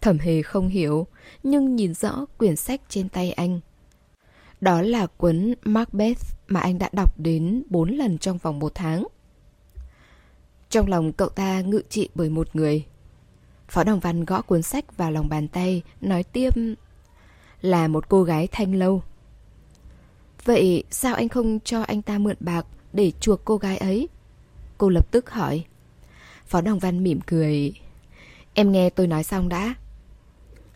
Thẩm 0.00 0.18
hề 0.18 0.42
không 0.42 0.68
hiểu, 0.68 1.06
nhưng 1.42 1.76
nhìn 1.76 1.94
rõ 1.94 2.26
quyển 2.38 2.56
sách 2.56 2.80
trên 2.88 3.08
tay 3.08 3.32
anh. 3.32 3.60
Đó 4.60 4.82
là 4.82 5.06
cuốn 5.06 5.54
Macbeth 5.64 6.22
mà 6.48 6.60
anh 6.60 6.78
đã 6.78 6.90
đọc 6.92 7.20
đến 7.20 7.62
4 7.70 7.90
lần 7.90 8.18
trong 8.18 8.38
vòng 8.38 8.58
một 8.58 8.72
tháng. 8.74 9.06
Trong 10.70 10.88
lòng 10.88 11.12
cậu 11.12 11.28
ta 11.28 11.60
ngự 11.60 11.82
trị 11.88 12.08
bởi 12.14 12.30
một 12.30 12.56
người. 12.56 12.84
Phó 13.68 13.84
Đồng 13.84 14.00
Văn 14.00 14.24
gõ 14.24 14.42
cuốn 14.42 14.62
sách 14.62 14.96
vào 14.96 15.10
lòng 15.10 15.28
bàn 15.28 15.48
tay, 15.48 15.82
nói 16.00 16.22
tiếp 16.22 16.50
là 17.60 17.88
một 17.88 18.08
cô 18.08 18.22
gái 18.22 18.48
thanh 18.52 18.74
lâu. 18.74 19.02
Vậy 20.44 20.84
sao 20.90 21.14
anh 21.14 21.28
không 21.28 21.58
cho 21.64 21.82
anh 21.82 22.02
ta 22.02 22.18
mượn 22.18 22.36
bạc 22.40 22.66
để 22.92 23.12
chuộc 23.20 23.44
cô 23.44 23.56
gái 23.56 23.76
ấy? 23.76 24.08
Cô 24.78 24.88
lập 24.88 25.10
tức 25.10 25.30
hỏi. 25.30 25.64
Phó 26.46 26.60
Đồng 26.60 26.78
Văn 26.78 27.02
mỉm 27.02 27.20
cười. 27.26 27.72
Em 28.54 28.72
nghe 28.72 28.90
tôi 28.90 29.06
nói 29.06 29.24
xong 29.24 29.48
đã. 29.48 29.74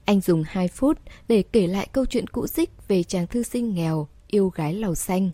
Anh 0.04 0.20
dùng 0.20 0.44
2 0.46 0.68
phút 0.68 0.98
để 1.28 1.42
kể 1.52 1.66
lại 1.66 1.88
câu 1.92 2.06
chuyện 2.06 2.26
cũ 2.26 2.46
dích 2.46 2.70
về 2.88 3.02
chàng 3.02 3.26
thư 3.26 3.42
sinh 3.42 3.74
nghèo, 3.74 4.08
yêu 4.26 4.48
gái 4.48 4.74
lầu 4.74 4.94
xanh. 4.94 5.30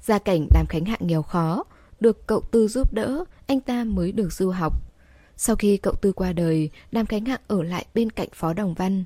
Gia 0.00 0.18
cảnh 0.18 0.46
Đàm 0.50 0.66
Khánh 0.68 0.84
Hạ 0.84 0.96
nghèo 1.00 1.22
khó, 1.22 1.64
được 2.00 2.26
cậu 2.26 2.40
Tư 2.40 2.68
giúp 2.68 2.94
đỡ, 2.94 3.24
anh 3.46 3.60
ta 3.60 3.84
mới 3.84 4.12
được 4.12 4.32
du 4.32 4.50
học. 4.50 4.74
Sau 5.36 5.56
khi 5.56 5.76
cậu 5.76 5.94
Tư 5.94 6.12
qua 6.12 6.32
đời, 6.32 6.70
Đàm 6.92 7.06
cánh 7.06 7.24
Hạ 7.24 7.38
ở 7.46 7.62
lại 7.62 7.86
bên 7.94 8.10
cạnh 8.10 8.28
Phó 8.34 8.52
Đồng 8.52 8.74
Văn. 8.74 9.04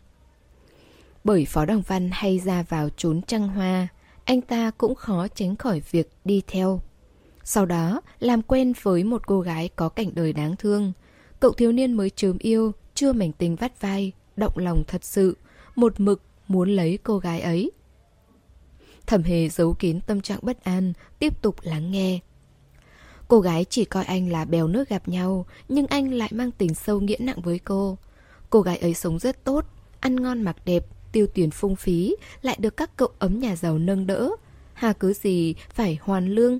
Bởi 1.25 1.45
Phó 1.45 1.65
Đồng 1.65 1.83
Văn 1.87 2.11
hay 2.13 2.39
ra 2.39 2.63
vào 2.63 2.89
trốn 2.97 3.23
trăng 3.23 3.49
hoa, 3.49 3.89
anh 4.25 4.41
ta 4.41 4.71
cũng 4.71 4.95
khó 4.95 5.29
tránh 5.29 5.57
khỏi 5.57 5.83
việc 5.91 6.11
đi 6.25 6.43
theo. 6.47 6.81
Sau 7.45 7.67
đó, 7.67 8.01
làm 8.21 8.43
quen 8.43 8.73
với 8.83 9.05
một 9.05 9.27
cô 9.27 9.41
gái 9.41 9.69
có 9.77 9.89
cảnh 9.89 10.11
đời 10.15 10.33
đáng 10.33 10.57
thương. 10.57 10.93
Cậu 11.41 11.53
thiếu 11.53 11.73
niên 11.73 11.93
mới 11.93 12.11
chớm 12.11 12.39
yêu, 12.39 12.73
chưa 12.95 13.13
mảnh 13.13 13.33
tình 13.33 13.57
vắt 13.57 13.81
vai, 13.81 14.13
động 14.37 14.53
lòng 14.57 14.83
thật 14.87 15.05
sự, 15.05 15.37
một 15.77 16.01
mực 16.01 16.23
muốn 16.49 16.71
lấy 16.71 16.99
cô 17.03 17.19
gái 17.19 17.41
ấy. 17.41 17.71
Thẩm 19.07 19.23
hề 19.23 19.49
giấu 19.49 19.75
kín 19.75 20.01
tâm 20.07 20.21
trạng 20.21 20.39
bất 20.43 20.65
an, 20.65 20.93
tiếp 21.19 21.43
tục 21.43 21.57
lắng 21.63 21.91
nghe. 21.91 22.21
Cô 23.29 23.41
gái 23.41 23.65
chỉ 23.71 23.85
coi 23.85 24.05
anh 24.05 24.33
là 24.33 24.45
bèo 24.45 24.69
nước 24.69 24.89
gặp 24.89 25.09
nhau, 25.09 25.47
nhưng 25.69 25.87
anh 25.87 26.13
lại 26.13 26.31
mang 26.33 26.51
tình 26.51 26.75
sâu 26.75 27.01
nghĩa 27.01 27.17
nặng 27.21 27.41
với 27.43 27.59
cô. 27.59 27.99
Cô 28.51 28.61
gái 28.61 28.79
ấy 28.79 28.95
sống 28.95 29.19
rất 29.19 29.45
tốt, 29.45 29.65
ăn 30.01 30.17
ngon 30.17 30.43
mặc 30.43 30.57
đẹp, 30.65 30.87
tiêu 31.13 31.27
tiền 31.27 31.51
phung 31.51 31.77
phí, 31.77 32.17
lại 32.43 32.57
được 32.61 32.77
các 32.77 32.97
cậu 32.97 33.09
ấm 33.19 33.41
nhà 33.41 33.57
giàu 33.57 33.79
nâng 33.79 34.07
đỡ. 34.07 34.31
Hà 34.73 34.93
cứ 34.93 35.13
gì 35.13 35.55
phải 35.75 35.99
hoàn 36.01 36.29
lương. 36.29 36.59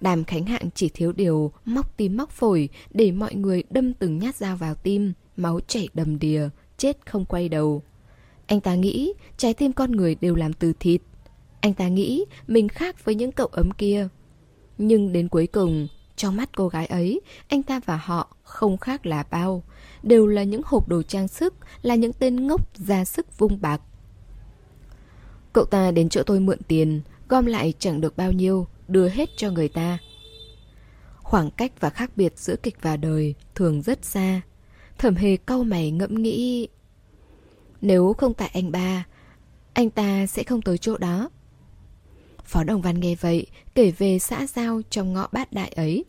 Đàm 0.00 0.24
Khánh 0.24 0.46
Hạng 0.46 0.68
chỉ 0.74 0.88
thiếu 0.88 1.12
điều 1.12 1.52
móc 1.64 1.96
tim 1.96 2.16
móc 2.16 2.30
phổi 2.30 2.68
để 2.90 3.12
mọi 3.12 3.34
người 3.34 3.62
đâm 3.70 3.92
từng 3.92 4.18
nhát 4.18 4.36
dao 4.36 4.56
vào 4.56 4.74
tim, 4.74 5.12
máu 5.36 5.60
chảy 5.60 5.88
đầm 5.94 6.18
đìa, 6.18 6.48
chết 6.76 6.98
không 7.06 7.24
quay 7.24 7.48
đầu. 7.48 7.82
Anh 8.46 8.60
ta 8.60 8.74
nghĩ 8.74 9.12
trái 9.36 9.54
tim 9.54 9.72
con 9.72 9.92
người 9.92 10.14
đều 10.20 10.34
làm 10.34 10.52
từ 10.52 10.72
thịt. 10.80 11.00
Anh 11.60 11.74
ta 11.74 11.88
nghĩ 11.88 12.24
mình 12.46 12.68
khác 12.68 13.04
với 13.04 13.14
những 13.14 13.32
cậu 13.32 13.46
ấm 13.46 13.70
kia. 13.78 14.08
Nhưng 14.78 15.12
đến 15.12 15.28
cuối 15.28 15.46
cùng, 15.46 15.88
trong 16.16 16.36
mắt 16.36 16.56
cô 16.56 16.68
gái 16.68 16.86
ấy, 16.86 17.20
anh 17.48 17.62
ta 17.62 17.80
và 17.84 17.96
họ 17.96 18.36
không 18.42 18.78
khác 18.78 19.06
là 19.06 19.24
bao. 19.30 19.62
Đều 20.02 20.26
là 20.26 20.42
những 20.42 20.62
hộp 20.64 20.88
đồ 20.88 21.02
trang 21.02 21.28
sức, 21.28 21.54
là 21.82 21.94
những 21.94 22.12
tên 22.12 22.46
ngốc 22.46 22.76
ra 22.76 23.04
sức 23.04 23.38
vung 23.38 23.60
bạc. 23.60 23.80
Cậu 25.52 25.64
ta 25.64 25.90
đến 25.90 26.08
chỗ 26.08 26.22
tôi 26.22 26.40
mượn 26.40 26.58
tiền, 26.68 27.00
gom 27.28 27.46
lại 27.46 27.74
chẳng 27.78 28.00
được 28.00 28.16
bao 28.16 28.32
nhiêu, 28.32 28.66
đưa 28.88 29.08
hết 29.08 29.30
cho 29.36 29.50
người 29.50 29.68
ta. 29.68 29.98
Khoảng 31.16 31.50
cách 31.50 31.72
và 31.80 31.90
khác 31.90 32.10
biệt 32.16 32.38
giữa 32.38 32.56
kịch 32.56 32.76
và 32.82 32.96
đời 32.96 33.34
thường 33.54 33.82
rất 33.82 34.04
xa. 34.04 34.40
Thẩm 34.98 35.14
hề 35.14 35.36
cau 35.36 35.64
mày 35.64 35.90
ngẫm 35.90 36.22
nghĩ... 36.22 36.68
Nếu 37.80 38.12
không 38.12 38.34
tại 38.34 38.50
anh 38.54 38.72
ba, 38.72 39.06
anh 39.72 39.90
ta 39.90 40.26
sẽ 40.26 40.42
không 40.42 40.62
tới 40.62 40.78
chỗ 40.78 40.98
đó. 40.98 41.30
Phó 42.54 42.64
Đồng 42.64 42.82
Văn 42.82 43.00
nghe 43.00 43.14
vậy, 43.14 43.46
kể 43.74 43.90
về 43.98 44.18
xã 44.18 44.46
giao 44.46 44.80
trong 44.90 45.12
ngõ 45.12 45.28
bát 45.32 45.52
đại 45.52 45.68
ấy. 45.68 46.04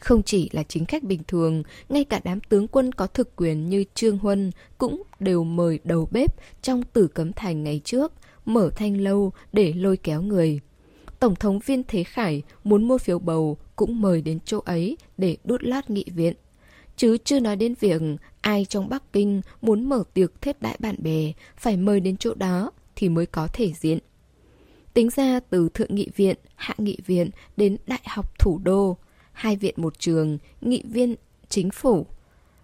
Không 0.00 0.22
chỉ 0.22 0.50
là 0.52 0.62
chính 0.62 0.84
khách 0.84 1.02
bình 1.02 1.22
thường, 1.28 1.62
ngay 1.88 2.04
cả 2.04 2.20
đám 2.24 2.40
tướng 2.40 2.68
quân 2.68 2.92
có 2.92 3.06
thực 3.06 3.36
quyền 3.36 3.68
như 3.68 3.84
Trương 3.94 4.18
Huân 4.18 4.50
cũng 4.78 5.02
đều 5.20 5.44
mời 5.44 5.80
đầu 5.84 6.08
bếp 6.10 6.34
trong 6.62 6.82
tử 6.82 7.06
cấm 7.06 7.32
thành 7.32 7.62
ngày 7.62 7.80
trước, 7.84 8.12
mở 8.44 8.70
thanh 8.76 9.00
lâu 9.00 9.32
để 9.52 9.72
lôi 9.72 9.96
kéo 9.96 10.22
người. 10.22 10.60
Tổng 11.18 11.34
thống 11.34 11.58
viên 11.58 11.82
Thế 11.88 12.04
Khải 12.04 12.42
muốn 12.64 12.88
mua 12.88 12.98
phiếu 12.98 13.18
bầu 13.18 13.56
cũng 13.76 14.00
mời 14.00 14.22
đến 14.22 14.38
chỗ 14.44 14.58
ấy 14.64 14.96
để 15.18 15.36
đút 15.44 15.62
lát 15.62 15.90
nghị 15.90 16.04
viện. 16.14 16.34
Chứ 16.96 17.18
chưa 17.24 17.40
nói 17.40 17.56
đến 17.56 17.74
việc 17.80 18.02
ai 18.40 18.64
trong 18.64 18.88
Bắc 18.88 19.12
Kinh 19.12 19.40
muốn 19.62 19.88
mở 19.88 20.04
tiệc 20.14 20.40
thết 20.40 20.62
đại 20.62 20.76
bạn 20.80 20.96
bè 20.98 21.32
phải 21.56 21.76
mời 21.76 22.00
đến 22.00 22.16
chỗ 22.16 22.34
đó 22.34 22.70
thì 22.96 23.08
mới 23.08 23.26
có 23.26 23.48
thể 23.52 23.72
diện. 23.72 23.98
Tính 24.94 25.08
ra 25.16 25.40
từ 25.50 25.68
Thượng 25.74 25.94
Nghị 25.94 26.08
viện, 26.16 26.36
Hạ 26.54 26.74
Nghị 26.78 26.98
viện 27.06 27.30
đến 27.56 27.76
Đại 27.86 28.02
học 28.06 28.38
Thủ 28.38 28.58
đô, 28.58 28.96
hai 29.32 29.56
viện 29.56 29.74
một 29.76 29.98
trường, 29.98 30.38
nghị 30.60 30.82
viên, 30.86 31.14
chính 31.48 31.70
phủ. 31.70 32.06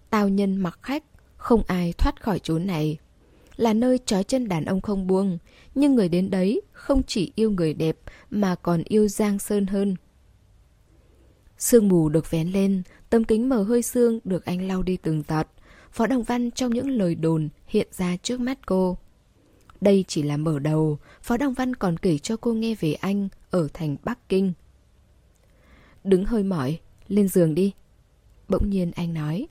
tao 0.09 0.29
nhân 0.29 0.57
mặc 0.57 0.79
khách, 0.81 1.03
không 1.37 1.63
ai 1.67 1.93
thoát 1.93 2.21
khỏi 2.21 2.39
chỗ 2.39 2.59
này. 2.59 2.97
Là 3.55 3.73
nơi 3.73 3.99
trói 4.05 4.23
chân 4.23 4.47
đàn 4.47 4.65
ông 4.65 4.81
không 4.81 5.07
buông, 5.07 5.37
nhưng 5.75 5.95
người 5.95 6.09
đến 6.09 6.29
đấy 6.29 6.61
không 6.71 7.01
chỉ 7.03 7.31
yêu 7.35 7.51
người 7.51 7.73
đẹp 7.73 7.97
mà 8.29 8.55
còn 8.55 8.83
yêu 8.83 9.07
Giang 9.07 9.39
Sơn 9.39 9.67
hơn. 9.67 9.95
Sương 11.57 11.87
mù 11.87 12.09
được 12.09 12.31
vén 12.31 12.47
lên, 12.47 12.83
tấm 13.09 13.23
kính 13.23 13.49
mờ 13.49 13.63
hơi 13.63 13.81
sương 13.81 14.19
được 14.23 14.45
anh 14.45 14.67
lau 14.67 14.83
đi 14.83 14.97
từng 14.97 15.23
giọt. 15.27 15.47
Phó 15.91 16.07
Đồng 16.07 16.23
Văn 16.23 16.51
trong 16.51 16.73
những 16.73 16.89
lời 16.89 17.15
đồn 17.15 17.49
hiện 17.67 17.87
ra 17.91 18.17
trước 18.23 18.39
mắt 18.39 18.65
cô. 18.65 18.97
Đây 19.81 20.05
chỉ 20.07 20.23
là 20.23 20.37
mở 20.37 20.59
đầu, 20.59 20.97
Phó 21.21 21.37
Đồng 21.37 21.53
Văn 21.53 21.75
còn 21.75 21.97
kể 21.97 22.17
cho 22.17 22.37
cô 22.37 22.53
nghe 22.53 22.75
về 22.75 22.93
anh 22.93 23.29
ở 23.51 23.67
thành 23.73 23.95
Bắc 24.03 24.29
Kinh. 24.29 24.53
Đứng 26.03 26.25
hơi 26.25 26.43
mỏi, 26.43 26.79
lên 27.07 27.27
giường 27.27 27.55
đi. 27.55 27.73
Bỗng 28.47 28.69
nhiên 28.69 28.91
anh 28.95 29.13
nói. 29.13 29.47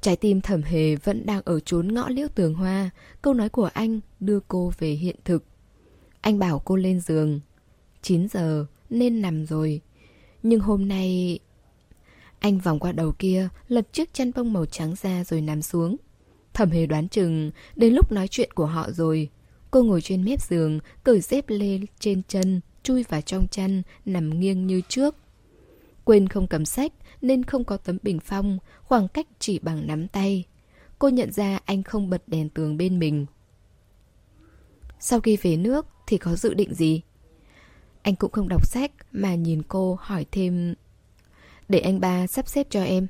Trái 0.00 0.16
tim 0.16 0.40
thẩm 0.40 0.62
hề 0.62 0.96
vẫn 0.96 1.26
đang 1.26 1.42
ở 1.44 1.60
chốn 1.60 1.94
ngõ 1.94 2.08
liễu 2.08 2.28
tường 2.34 2.54
hoa, 2.54 2.90
câu 3.22 3.34
nói 3.34 3.48
của 3.48 3.70
anh 3.74 4.00
đưa 4.20 4.40
cô 4.48 4.72
về 4.78 4.90
hiện 4.90 5.16
thực. 5.24 5.44
Anh 6.20 6.38
bảo 6.38 6.58
cô 6.64 6.76
lên 6.76 7.00
giường. 7.00 7.40
9 8.02 8.28
giờ, 8.28 8.66
nên 8.90 9.22
nằm 9.22 9.46
rồi. 9.46 9.80
Nhưng 10.42 10.60
hôm 10.60 10.88
nay... 10.88 11.38
Anh 12.38 12.58
vòng 12.58 12.78
qua 12.78 12.92
đầu 12.92 13.12
kia, 13.18 13.48
lật 13.68 13.92
chiếc 13.92 14.14
chăn 14.14 14.30
bông 14.36 14.52
màu 14.52 14.66
trắng 14.66 14.94
ra 15.02 15.24
rồi 15.24 15.40
nằm 15.40 15.62
xuống. 15.62 15.96
Thẩm 16.58 16.70
hề 16.70 16.86
đoán 16.86 17.08
chừng, 17.08 17.50
đến 17.76 17.94
lúc 17.94 18.12
nói 18.12 18.28
chuyện 18.28 18.50
của 18.52 18.66
họ 18.66 18.90
rồi. 18.90 19.28
Cô 19.70 19.82
ngồi 19.82 20.00
trên 20.00 20.24
mép 20.24 20.42
giường, 20.42 20.80
cởi 21.04 21.20
dép 21.20 21.44
lê 21.48 21.80
trên 21.98 22.22
chân, 22.28 22.60
chui 22.82 23.02
vào 23.02 23.20
trong 23.20 23.48
chăn, 23.48 23.82
nằm 24.04 24.40
nghiêng 24.40 24.66
như 24.66 24.80
trước. 24.88 25.16
Quên 26.04 26.28
không 26.28 26.46
cầm 26.46 26.64
sách 26.64 26.92
nên 27.22 27.44
không 27.44 27.64
có 27.64 27.76
tấm 27.76 27.98
bình 28.02 28.20
phong, 28.20 28.58
khoảng 28.82 29.08
cách 29.08 29.26
chỉ 29.38 29.58
bằng 29.58 29.86
nắm 29.86 30.08
tay. 30.08 30.44
Cô 30.98 31.08
nhận 31.08 31.32
ra 31.32 31.60
anh 31.64 31.82
không 31.82 32.10
bật 32.10 32.22
đèn 32.26 32.48
tường 32.48 32.76
bên 32.76 32.98
mình. 32.98 33.26
Sau 35.00 35.20
khi 35.20 35.36
về 35.36 35.56
nước 35.56 35.86
thì 36.06 36.18
có 36.18 36.36
dự 36.36 36.54
định 36.54 36.74
gì? 36.74 37.02
Anh 38.02 38.16
cũng 38.16 38.32
không 38.32 38.48
đọc 38.48 38.66
sách 38.66 38.92
mà 39.12 39.34
nhìn 39.34 39.62
cô 39.68 39.98
hỏi 40.00 40.26
thêm 40.32 40.74
Để 41.68 41.78
anh 41.78 42.00
ba 42.00 42.26
sắp 42.26 42.48
xếp 42.48 42.66
cho 42.70 42.82
em 42.82 43.06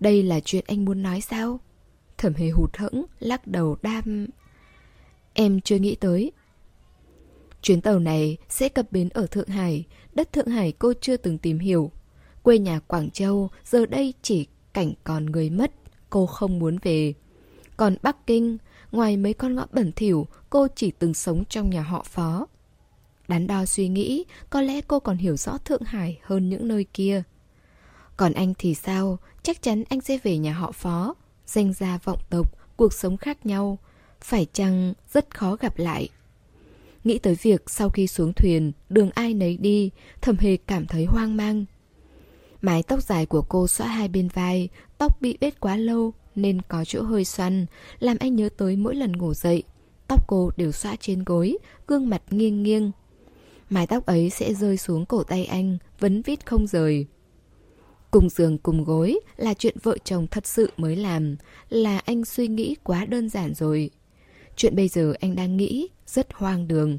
Đây 0.00 0.22
là 0.22 0.40
chuyện 0.40 0.64
anh 0.68 0.84
muốn 0.84 1.02
nói 1.02 1.20
sao? 1.20 1.60
Thẩm 2.22 2.34
hề 2.34 2.50
hụt 2.50 2.76
hẫng, 2.76 3.04
lắc 3.20 3.46
đầu 3.46 3.76
đam 3.82 4.26
Em 5.32 5.60
chưa 5.60 5.76
nghĩ 5.76 5.94
tới 5.94 6.32
Chuyến 7.62 7.80
tàu 7.80 7.98
này 7.98 8.36
sẽ 8.48 8.68
cập 8.68 8.92
bến 8.92 9.08
ở 9.08 9.26
Thượng 9.26 9.48
Hải 9.48 9.84
Đất 10.14 10.32
Thượng 10.32 10.46
Hải 10.46 10.72
cô 10.72 10.92
chưa 11.00 11.16
từng 11.16 11.38
tìm 11.38 11.58
hiểu 11.58 11.90
Quê 12.42 12.58
nhà 12.58 12.78
Quảng 12.78 13.10
Châu 13.10 13.50
giờ 13.64 13.86
đây 13.86 14.14
chỉ 14.22 14.46
cảnh 14.72 14.92
còn 15.04 15.26
người 15.26 15.50
mất 15.50 15.72
Cô 16.10 16.26
không 16.26 16.58
muốn 16.58 16.78
về 16.82 17.14
Còn 17.76 17.96
Bắc 18.02 18.26
Kinh 18.26 18.58
Ngoài 18.92 19.16
mấy 19.16 19.34
con 19.34 19.54
ngõ 19.54 19.66
bẩn 19.72 19.92
thỉu 19.92 20.26
Cô 20.50 20.66
chỉ 20.76 20.90
từng 20.90 21.14
sống 21.14 21.44
trong 21.48 21.70
nhà 21.70 21.82
họ 21.82 22.02
phó 22.02 22.46
Đắn 23.28 23.46
đo 23.46 23.64
suy 23.64 23.88
nghĩ, 23.88 24.24
có 24.50 24.60
lẽ 24.60 24.80
cô 24.80 25.00
còn 25.00 25.16
hiểu 25.16 25.36
rõ 25.36 25.58
Thượng 25.58 25.82
Hải 25.82 26.20
hơn 26.22 26.48
những 26.48 26.68
nơi 26.68 26.86
kia. 26.94 27.22
Còn 28.16 28.32
anh 28.32 28.54
thì 28.58 28.74
sao? 28.74 29.18
Chắc 29.42 29.62
chắn 29.62 29.84
anh 29.88 30.00
sẽ 30.00 30.18
về 30.22 30.38
nhà 30.38 30.52
họ 30.52 30.72
phó 30.72 31.14
danh 31.52 31.72
gia 31.72 31.98
vọng 32.04 32.18
tộc, 32.30 32.46
cuộc 32.76 32.92
sống 32.92 33.16
khác 33.16 33.46
nhau, 33.46 33.78
phải 34.20 34.46
chăng 34.52 34.94
rất 35.12 35.34
khó 35.34 35.56
gặp 35.56 35.78
lại. 35.78 36.08
Nghĩ 37.04 37.18
tới 37.18 37.36
việc 37.42 37.70
sau 37.70 37.88
khi 37.88 38.06
xuống 38.06 38.32
thuyền, 38.32 38.72
đường 38.88 39.10
ai 39.14 39.34
nấy 39.34 39.56
đi, 39.56 39.90
thầm 40.20 40.36
hề 40.38 40.56
cảm 40.56 40.86
thấy 40.86 41.04
hoang 41.04 41.36
mang. 41.36 41.64
Mái 42.62 42.82
tóc 42.82 43.02
dài 43.02 43.26
của 43.26 43.42
cô 43.42 43.68
xõa 43.68 43.86
hai 43.86 44.08
bên 44.08 44.28
vai, 44.28 44.68
tóc 44.98 45.20
bị 45.20 45.38
bết 45.40 45.60
quá 45.60 45.76
lâu 45.76 46.12
nên 46.34 46.62
có 46.62 46.84
chỗ 46.84 47.02
hơi 47.02 47.24
xoăn, 47.24 47.66
làm 47.98 48.16
anh 48.20 48.36
nhớ 48.36 48.48
tới 48.56 48.76
mỗi 48.76 48.94
lần 48.94 49.12
ngủ 49.12 49.34
dậy. 49.34 49.62
Tóc 50.08 50.28
cô 50.28 50.50
đều 50.56 50.72
xõa 50.72 50.96
trên 51.00 51.24
gối, 51.24 51.58
gương 51.86 52.08
mặt 52.08 52.22
nghiêng 52.30 52.62
nghiêng. 52.62 52.90
Mái 53.70 53.86
tóc 53.86 54.06
ấy 54.06 54.30
sẽ 54.30 54.54
rơi 54.54 54.76
xuống 54.76 55.06
cổ 55.06 55.22
tay 55.22 55.44
anh, 55.44 55.78
vấn 55.98 56.22
vít 56.22 56.46
không 56.46 56.66
rời. 56.66 57.06
Cùng 58.12 58.28
giường 58.28 58.58
cùng 58.58 58.84
gối 58.84 59.20
là 59.36 59.54
chuyện 59.54 59.76
vợ 59.82 59.96
chồng 60.04 60.26
thật 60.26 60.46
sự 60.46 60.70
mới 60.76 60.96
làm, 60.96 61.36
là 61.68 61.98
anh 61.98 62.24
suy 62.24 62.48
nghĩ 62.48 62.76
quá 62.82 63.04
đơn 63.04 63.28
giản 63.28 63.54
rồi. 63.54 63.90
Chuyện 64.56 64.76
bây 64.76 64.88
giờ 64.88 65.14
anh 65.20 65.36
đang 65.36 65.56
nghĩ 65.56 65.88
rất 66.06 66.32
hoang 66.32 66.68
đường. 66.68 66.98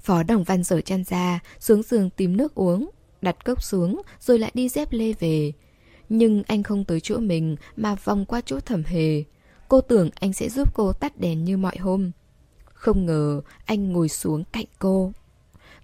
Phó 0.00 0.22
Đồng 0.22 0.44
Văn 0.44 0.62
rời 0.62 0.82
chăn 0.82 1.04
ra, 1.04 1.40
xuống 1.58 1.82
giường 1.82 2.10
tìm 2.10 2.36
nước 2.36 2.54
uống, 2.54 2.90
đặt 3.22 3.44
cốc 3.44 3.62
xuống 3.62 4.02
rồi 4.20 4.38
lại 4.38 4.50
đi 4.54 4.68
dép 4.68 4.88
lê 4.92 5.12
về. 5.12 5.52
Nhưng 6.08 6.42
anh 6.46 6.62
không 6.62 6.84
tới 6.84 7.00
chỗ 7.00 7.18
mình 7.18 7.56
mà 7.76 7.94
vòng 7.94 8.24
qua 8.24 8.40
chỗ 8.40 8.60
thẩm 8.60 8.84
hề. 8.84 9.24
Cô 9.68 9.80
tưởng 9.80 10.10
anh 10.20 10.32
sẽ 10.32 10.48
giúp 10.48 10.74
cô 10.74 10.92
tắt 10.92 11.18
đèn 11.20 11.44
như 11.44 11.56
mọi 11.56 11.76
hôm. 11.76 12.10
Không 12.64 13.06
ngờ 13.06 13.40
anh 13.64 13.92
ngồi 13.92 14.08
xuống 14.08 14.44
cạnh 14.52 14.66
cô. 14.78 15.12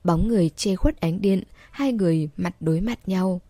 Bóng 0.04 0.28
người 0.28 0.48
che 0.48 0.76
khuất 0.76 1.00
ánh 1.00 1.20
điện, 1.20 1.42
hai 1.70 1.92
người 1.92 2.28
mặt 2.36 2.56
đối 2.60 2.80
mặt 2.80 3.08
nhau. 3.08 3.40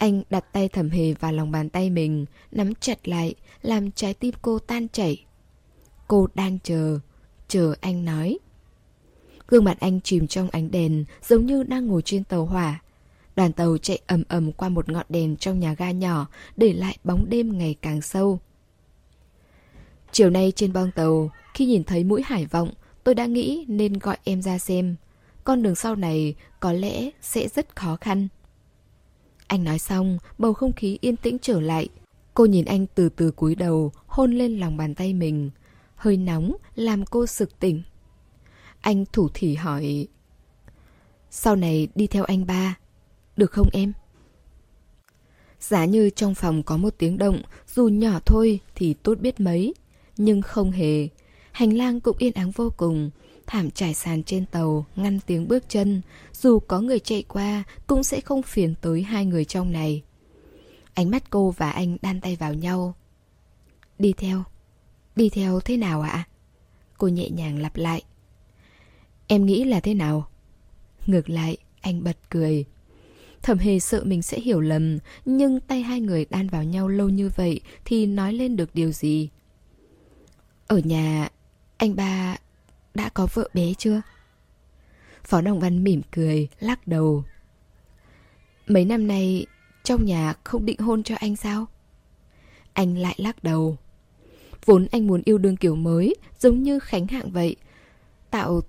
Anh 0.00 0.22
đặt 0.30 0.44
tay 0.52 0.68
thẩm 0.68 0.90
hề 0.90 1.12
vào 1.12 1.32
lòng 1.32 1.50
bàn 1.50 1.68
tay 1.68 1.90
mình, 1.90 2.26
nắm 2.52 2.74
chặt 2.74 3.08
lại, 3.08 3.34
làm 3.62 3.90
trái 3.90 4.14
tim 4.14 4.34
cô 4.42 4.58
tan 4.58 4.88
chảy. 4.88 5.24
Cô 6.08 6.28
đang 6.34 6.58
chờ, 6.62 6.98
chờ 7.48 7.74
anh 7.80 8.04
nói. 8.04 8.38
Gương 9.48 9.64
mặt 9.64 9.76
anh 9.80 10.00
chìm 10.00 10.26
trong 10.26 10.50
ánh 10.50 10.70
đèn, 10.70 11.04
giống 11.28 11.46
như 11.46 11.62
đang 11.62 11.86
ngồi 11.86 12.02
trên 12.02 12.24
tàu 12.24 12.46
hỏa. 12.46 12.82
Đoàn 13.36 13.52
tàu 13.52 13.78
chạy 13.78 14.00
ầm 14.06 14.22
ầm 14.28 14.52
qua 14.52 14.68
một 14.68 14.88
ngọn 14.88 15.06
đèn 15.08 15.36
trong 15.36 15.60
nhà 15.60 15.74
ga 15.74 15.90
nhỏ, 15.90 16.26
để 16.56 16.72
lại 16.72 16.96
bóng 17.04 17.26
đêm 17.28 17.58
ngày 17.58 17.76
càng 17.82 18.02
sâu. 18.02 18.38
Chiều 20.12 20.30
nay 20.30 20.52
trên 20.56 20.72
bong 20.72 20.90
tàu, 20.94 21.30
khi 21.54 21.66
nhìn 21.66 21.84
thấy 21.84 22.04
mũi 22.04 22.22
hải 22.24 22.46
vọng, 22.46 22.70
tôi 23.04 23.14
đã 23.14 23.26
nghĩ 23.26 23.64
nên 23.68 23.98
gọi 23.98 24.16
em 24.24 24.42
ra 24.42 24.58
xem. 24.58 24.96
Con 25.44 25.62
đường 25.62 25.74
sau 25.74 25.96
này 25.96 26.34
có 26.60 26.72
lẽ 26.72 27.10
sẽ 27.20 27.48
rất 27.48 27.76
khó 27.76 27.96
khăn. 27.96 28.28
Anh 29.50 29.64
nói 29.64 29.78
xong, 29.78 30.18
bầu 30.38 30.52
không 30.52 30.72
khí 30.72 30.98
yên 31.00 31.16
tĩnh 31.16 31.38
trở 31.42 31.60
lại. 31.60 31.88
Cô 32.34 32.44
nhìn 32.44 32.64
anh 32.64 32.86
từ 32.94 33.08
từ 33.08 33.30
cúi 33.30 33.54
đầu, 33.54 33.92
hôn 34.06 34.32
lên 34.32 34.58
lòng 34.58 34.76
bàn 34.76 34.94
tay 34.94 35.14
mình. 35.14 35.50
Hơi 35.94 36.16
nóng, 36.16 36.56
làm 36.74 37.04
cô 37.06 37.26
sực 37.26 37.58
tỉnh. 37.60 37.82
Anh 38.80 39.04
thủ 39.12 39.28
thỉ 39.34 39.54
hỏi 39.54 40.06
Sau 41.30 41.56
này 41.56 41.88
đi 41.94 42.06
theo 42.06 42.24
anh 42.24 42.46
ba 42.46 42.78
Được 43.36 43.50
không 43.50 43.68
em? 43.72 43.92
Giá 45.60 45.84
như 45.84 46.10
trong 46.10 46.34
phòng 46.34 46.62
có 46.62 46.76
một 46.76 46.94
tiếng 46.98 47.18
động 47.18 47.42
Dù 47.74 47.88
nhỏ 47.88 48.20
thôi 48.26 48.60
thì 48.74 48.94
tốt 48.94 49.18
biết 49.20 49.40
mấy 49.40 49.74
Nhưng 50.16 50.42
không 50.42 50.70
hề 50.70 51.08
Hành 51.52 51.76
lang 51.76 52.00
cũng 52.00 52.16
yên 52.18 52.32
ắng 52.32 52.50
vô 52.50 52.72
cùng 52.76 53.10
Thảm 53.50 53.70
trải 53.70 53.94
sàn 53.94 54.22
trên 54.22 54.46
tàu 54.46 54.86
Ngăn 54.96 55.20
tiếng 55.26 55.48
bước 55.48 55.64
chân 55.68 56.02
Dù 56.32 56.58
có 56.58 56.80
người 56.80 56.98
chạy 56.98 57.22
qua 57.28 57.64
Cũng 57.86 58.02
sẽ 58.02 58.20
không 58.20 58.42
phiền 58.42 58.74
tới 58.80 59.02
hai 59.02 59.26
người 59.26 59.44
trong 59.44 59.72
này 59.72 60.02
Ánh 60.94 61.10
mắt 61.10 61.30
cô 61.30 61.50
và 61.50 61.70
anh 61.70 61.96
đan 62.02 62.20
tay 62.20 62.36
vào 62.36 62.54
nhau 62.54 62.94
Đi 63.98 64.12
theo 64.12 64.42
Đi 65.16 65.28
theo 65.28 65.60
thế 65.60 65.76
nào 65.76 66.00
ạ? 66.00 66.28
Cô 66.98 67.08
nhẹ 67.08 67.30
nhàng 67.30 67.58
lặp 67.58 67.76
lại 67.76 68.02
Em 69.26 69.46
nghĩ 69.46 69.64
là 69.64 69.80
thế 69.80 69.94
nào? 69.94 70.28
Ngược 71.06 71.30
lại, 71.30 71.56
anh 71.80 72.04
bật 72.04 72.16
cười. 72.28 72.64
Thẩm 73.42 73.58
hề 73.58 73.80
sợ 73.80 74.04
mình 74.04 74.22
sẽ 74.22 74.40
hiểu 74.40 74.60
lầm, 74.60 74.98
nhưng 75.24 75.60
tay 75.60 75.82
hai 75.82 76.00
người 76.00 76.24
đan 76.30 76.48
vào 76.48 76.64
nhau 76.64 76.88
lâu 76.88 77.08
như 77.08 77.30
vậy 77.36 77.60
thì 77.84 78.06
nói 78.06 78.32
lên 78.32 78.56
được 78.56 78.74
điều 78.74 78.92
gì? 78.92 79.28
Ở 80.66 80.78
nhà, 80.78 81.28
anh 81.76 81.96
ba 81.96 82.36
đã 82.94 83.08
có 83.08 83.28
vợ 83.34 83.48
bé 83.54 83.74
chưa? 83.78 84.02
Phó 85.24 85.40
Đồng 85.40 85.60
Văn 85.60 85.84
mỉm 85.84 86.02
cười, 86.10 86.48
lắc 86.60 86.86
đầu. 86.86 87.24
Mấy 88.66 88.84
năm 88.84 89.06
nay, 89.06 89.46
trong 89.82 90.04
nhà 90.04 90.34
không 90.44 90.66
định 90.66 90.78
hôn 90.78 91.02
cho 91.02 91.14
anh 91.18 91.36
sao? 91.36 91.66
Anh 92.72 92.98
lại 92.98 93.14
lắc 93.18 93.44
đầu. 93.44 93.76
Vốn 94.64 94.86
anh 94.92 95.06
muốn 95.06 95.22
yêu 95.24 95.38
đương 95.38 95.56
kiểu 95.56 95.74
mới, 95.76 96.14
giống 96.38 96.62
như 96.62 96.78
Khánh 96.78 97.06
Hạng 97.06 97.30
vậy. 97.30 97.56
Tạo 98.30 98.60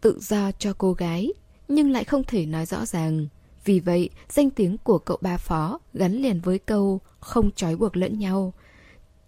tự 0.00 0.18
do 0.20 0.52
cho 0.52 0.72
cô 0.78 0.92
gái, 0.92 1.32
nhưng 1.68 1.90
lại 1.90 2.04
không 2.04 2.24
thể 2.24 2.46
nói 2.46 2.66
rõ 2.66 2.86
ràng. 2.86 3.26
Vì 3.64 3.80
vậy, 3.80 4.10
danh 4.28 4.50
tiếng 4.50 4.78
của 4.78 4.98
cậu 4.98 5.18
ba 5.20 5.36
phó 5.36 5.80
gắn 5.94 6.12
liền 6.12 6.40
với 6.40 6.58
câu 6.58 7.00
không 7.20 7.50
trói 7.50 7.76
buộc 7.76 7.96
lẫn 7.96 8.18
nhau. 8.18 8.52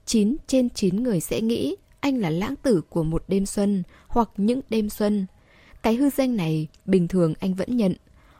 9 0.07 0.37
trên 0.47 0.71
9 0.71 1.03
người 1.03 1.21
sẽ 1.21 1.41
nghĩ 1.41 1.77
anh 2.01 2.19
là 2.19 2.31
lãng 2.31 2.57
tử 2.57 2.83
của 2.89 3.03
một 3.03 3.25
đêm 3.29 3.47
xuân 3.47 3.83
hoặc 4.09 4.29
những 4.37 4.61
đêm 4.71 4.91
xuân. 4.91 5.27
Cái 5.83 5.95
hư 5.95 6.11
danh 6.11 6.37
này 6.37 6.69
bình 6.85 7.09
thường 7.09 7.35
anh 7.41 7.55
vẫn 7.55 7.77
nhận. 7.77 7.95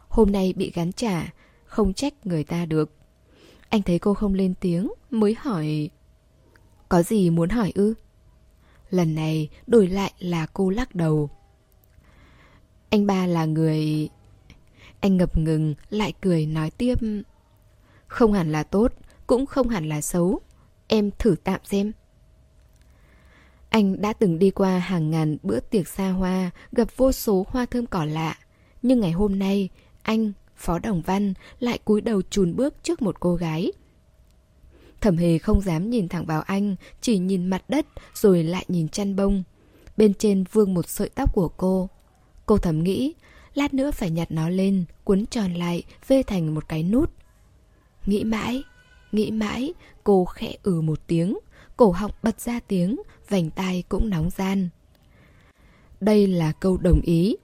Hôm 0.09 0.33
nay 0.33 0.53
bị 0.57 0.73
gắn 0.75 0.93
trả, 0.93 1.33
không 1.65 1.95
trách 1.95 2.27
người 2.27 2.45
ta 2.45 2.67
được. 2.67 2.93
Anh 3.69 3.83
thấy 3.83 3.99
cô 3.99 4.15
không 4.15 4.35
lên 4.35 4.55
tiếng, 4.61 4.93
mới 5.11 5.37
hỏi... 5.39 5.91
Có 6.89 7.03
gì 7.03 7.31
muốn 7.31 7.49
hỏi 7.49 7.73
ư? 7.75 7.95
Lần 8.91 9.15
này 9.15 9.49
đổi 9.67 9.89
lại 9.89 10.13
là 10.19 10.47
cô 10.47 10.71
lắc 10.71 10.95
đầu. 10.95 11.31
Anh 12.91 13.07
ba 13.07 13.27
là 13.27 13.45
người... 13.45 14.09
Anh 15.01 15.17
ngập 15.17 15.39
ngừng, 15.39 15.75
lại 15.91 16.13
cười 16.21 16.47
nói 16.47 16.71
tiếp. 16.71 16.99
Không 18.07 18.33
hẳn 18.33 18.53
là 18.53 18.63
tốt, 18.63 18.93
cũng 19.27 19.47
không 19.47 19.69
hẳn 19.69 19.89
là 19.89 20.01
xấu. 20.01 20.41
Em 20.89 21.11
thử 21.19 21.35
tạm 21.45 21.61
xem. 21.65 21.93
Anh 23.71 24.01
đã 24.01 24.13
từng 24.13 24.39
đi 24.39 24.51
qua 24.51 24.79
hàng 24.79 25.11
ngàn 25.11 25.37
bữa 25.43 25.61
tiệc 25.61 25.89
xa 25.89 26.11
hoa, 26.11 26.51
gặp 26.73 26.89
vô 26.97 27.13
số 27.13 27.47
hoa 27.49 27.67
thơm 27.67 27.87
cỏ 27.87 28.05
lạ. 28.05 28.39
Nhưng 28.83 29.01
ngày 29.01 29.13
hôm 29.13 29.39
nay, 29.39 29.69
anh, 30.03 30.33
Phó 30.57 30.79
Đồng 30.79 31.03
Văn, 31.03 31.35
lại 31.61 31.79
cúi 31.85 32.01
đầu 32.01 32.23
chùn 32.31 32.57
bước 32.57 32.75
trước 32.83 33.03
một 33.03 33.21
cô 33.21 33.35
gái. 33.35 33.73
Thẩm 35.01 35.17
hề 35.17 35.39
không 35.39 35.61
dám 35.61 35.91
nhìn 35.91 36.09
thẳng 36.09 36.27
vào 36.27 36.43
anh, 36.43 36.77
chỉ 37.01 37.19
nhìn 37.19 37.47
mặt 37.47 37.65
đất 37.69 37.87
rồi 38.15 38.45
lại 38.45 38.65
nhìn 38.69 38.89
chăn 38.89 39.17
bông. 39.17 39.43
Bên 39.97 40.15
trên 40.15 40.45
vương 40.53 40.75
một 40.75 40.89
sợi 40.89 41.09
tóc 41.09 41.35
của 41.35 41.49
cô. 41.57 41.89
Cô 42.47 42.57
thầm 42.57 42.83
nghĩ, 42.83 43.15
lát 43.55 43.75
nữa 43.75 43.91
phải 43.91 44.11
nhặt 44.11 44.31
nó 44.31 44.49
lên, 44.49 44.85
cuốn 45.05 45.27
tròn 45.27 45.55
lại, 45.55 45.83
vê 46.09 46.23
thành 46.23 46.55
một 46.55 46.69
cái 46.69 46.83
nút. 46.83 47.13
Nghĩ 48.07 48.25
mãi, 48.25 48.63
nghĩ 49.13 49.31
mãi, 49.31 49.75
cô 50.05 50.25
khẽ 50.25 50.55
ừ 50.63 50.81
một 50.81 51.01
tiếng, 51.07 51.39
cổ 51.77 51.91
họng 51.91 52.13
bật 52.23 52.41
ra 52.41 52.61
tiếng, 52.69 52.97
vành 53.31 53.51
tai 53.51 53.85
cũng 53.89 54.11
nóng 54.11 54.31
gian. 54.31 54.69
Đây 56.01 56.27
là 56.27 56.53
câu 56.53 56.77
đồng 56.77 57.01
ý. 57.01 57.37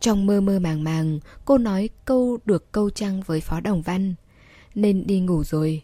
Trong 0.00 0.26
mơ 0.26 0.40
mơ 0.40 0.58
màng 0.58 0.84
màng, 0.84 1.20
cô 1.44 1.58
nói 1.58 1.88
câu 2.04 2.38
được 2.44 2.72
câu 2.72 2.90
trăng 2.90 3.22
với 3.26 3.40
Phó 3.40 3.60
Đồng 3.60 3.82
Văn. 3.82 4.14
Nên 4.74 5.06
đi 5.06 5.20
ngủ 5.20 5.44
rồi. 5.44 5.82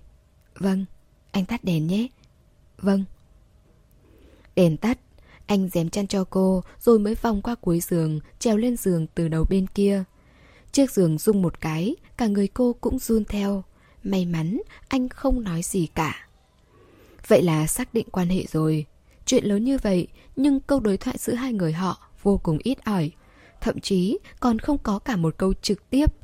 Vâng, 0.58 0.84
anh 1.30 1.44
tắt 1.44 1.64
đèn 1.64 1.86
nhé. 1.86 2.08
Vâng. 2.78 3.04
Đèn 4.54 4.76
tắt, 4.76 4.98
anh 5.46 5.68
dém 5.68 5.90
chăn 5.90 6.06
cho 6.06 6.24
cô 6.24 6.62
rồi 6.80 6.98
mới 6.98 7.14
vòng 7.14 7.42
qua 7.42 7.54
cuối 7.54 7.80
giường, 7.80 8.20
trèo 8.38 8.56
lên 8.56 8.76
giường 8.76 9.06
từ 9.14 9.28
đầu 9.28 9.44
bên 9.50 9.66
kia. 9.66 10.04
Chiếc 10.72 10.90
giường 10.90 11.18
rung 11.18 11.42
một 11.42 11.60
cái, 11.60 11.96
cả 12.16 12.26
người 12.26 12.48
cô 12.48 12.72
cũng 12.80 12.98
run 12.98 13.24
theo. 13.24 13.64
May 14.02 14.24
mắn, 14.24 14.60
anh 14.88 15.08
không 15.08 15.44
nói 15.44 15.62
gì 15.62 15.86
cả. 15.94 16.28
Vậy 17.28 17.42
là 17.42 17.66
xác 17.66 17.94
định 17.94 18.06
quan 18.10 18.28
hệ 18.28 18.44
rồi. 18.52 18.86
Chuyện 19.26 19.44
lớn 19.44 19.64
như 19.64 19.78
vậy, 19.82 20.08
nhưng 20.36 20.60
câu 20.60 20.80
đối 20.80 20.96
thoại 20.96 21.16
giữa 21.18 21.34
hai 21.34 21.52
người 21.52 21.72
họ 21.72 22.08
vô 22.22 22.40
cùng 22.42 22.58
ít 22.62 22.84
ỏi. 22.84 23.10
Thậm 23.60 23.80
chí 23.80 24.18
còn 24.40 24.58
không 24.58 24.78
có 24.78 24.98
cả 24.98 25.16
một 25.16 25.34
câu 25.38 25.54
trực 25.62 25.90
tiếp. 25.90 26.14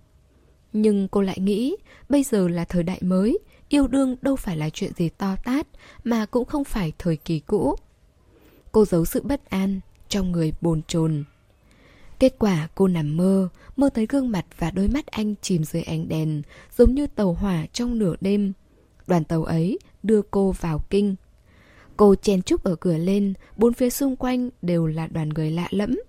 Nhưng 0.73 1.09
cô 1.09 1.23
lại 1.23 1.39
nghĩ, 1.41 1.77
bây 2.09 2.23
giờ 2.23 2.49
là 2.49 2.65
thời 2.65 2.83
đại 2.83 2.99
mới, 3.03 3.39
yêu 3.69 3.87
đương 3.87 4.17
đâu 4.23 4.37
phải 4.37 4.57
là 4.57 4.71
chuyện 4.71 4.93
gì 4.97 5.09
to 5.09 5.37
tát, 5.45 5.67
mà 6.05 6.27
cũng 6.27 6.45
không 6.45 6.65
phải 6.65 6.93
thời 6.99 7.17
kỳ 7.17 7.41
cũ. 7.41 7.77
Cô 8.73 8.85
giấu 8.85 9.05
sự 9.05 9.23
bất 9.23 9.51
an 9.51 9.81
Trong 10.09 10.33
người 10.33 10.53
bồn 10.61 10.83
chồn 10.87 11.25
Kết 12.19 12.35
quả 12.39 12.69
cô 12.75 12.89
nằm 12.89 13.17
mơ 13.17 13.49
Mơ 13.77 13.91
thấy 13.95 14.07
gương 14.09 14.31
mặt 14.31 14.47
và 14.59 14.71
đôi 14.71 14.89
mắt 14.89 15.07
anh 15.07 15.35
chìm 15.43 15.65
dưới 15.65 15.83
ánh 15.83 16.09
đèn 16.09 16.43
Giống 16.77 16.95
như 16.95 17.07
tàu 17.07 17.33
hỏa 17.33 17.67
trong 17.73 17.99
nửa 17.99 18.15
đêm 18.21 18.53
Đoàn 19.07 19.25
tàu 19.25 19.45
ấy 19.45 19.79
đưa 20.03 20.23
cô 20.23 20.53
vào 20.53 20.85
kinh 20.91 21.17
Cô 21.99 22.15
chen 22.15 22.43
chúc 22.43 22.65
ở 22.65 22.77
cửa 22.77 22.97
lên 22.97 23.35
Bốn 23.57 23.73
phía 23.73 23.91
xung 23.91 24.17
quanh 24.17 24.51
đều 24.63 24.87
là 24.87 25.07
đoàn 25.07 25.29
người 25.29 25.51
lạ 25.51 25.69
lẫm 25.71 26.01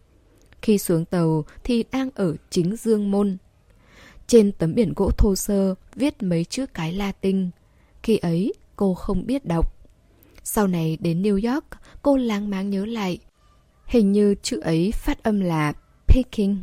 Khi 0.62 0.78
xuống 0.78 1.06
tàu 1.06 1.46
thì 1.64 1.84
đang 1.92 2.10
ở 2.16 2.36
chính 2.50 2.76
Dương 2.76 3.12
Môn 3.12 3.38
Trên 4.28 4.52
tấm 4.52 4.76
biển 4.76 4.94
gỗ 4.96 5.12
thô 5.18 5.36
sơ 5.36 5.76
viết 5.96 6.24
mấy 6.24 6.46
chữ 6.46 6.66
cái 6.74 6.94
Latin 6.94 7.50
Khi 8.04 8.18
ấy 8.18 8.54
cô 8.80 8.94
không 8.94 9.26
biết 9.26 9.46
đọc. 9.46 9.76
Sau 10.44 10.68
này 10.68 10.98
đến 11.02 11.22
New 11.22 11.54
York, 11.54 11.66
cô 12.02 12.18
láng 12.18 12.50
máng 12.50 12.70
nhớ 12.70 12.86
lại. 12.86 13.20
Hình 13.86 14.12
như 14.12 14.36
chữ 14.42 14.60
ấy 14.60 14.92
phát 14.92 15.24
âm 15.24 15.40
là 15.40 15.74
Peking. 16.08 16.56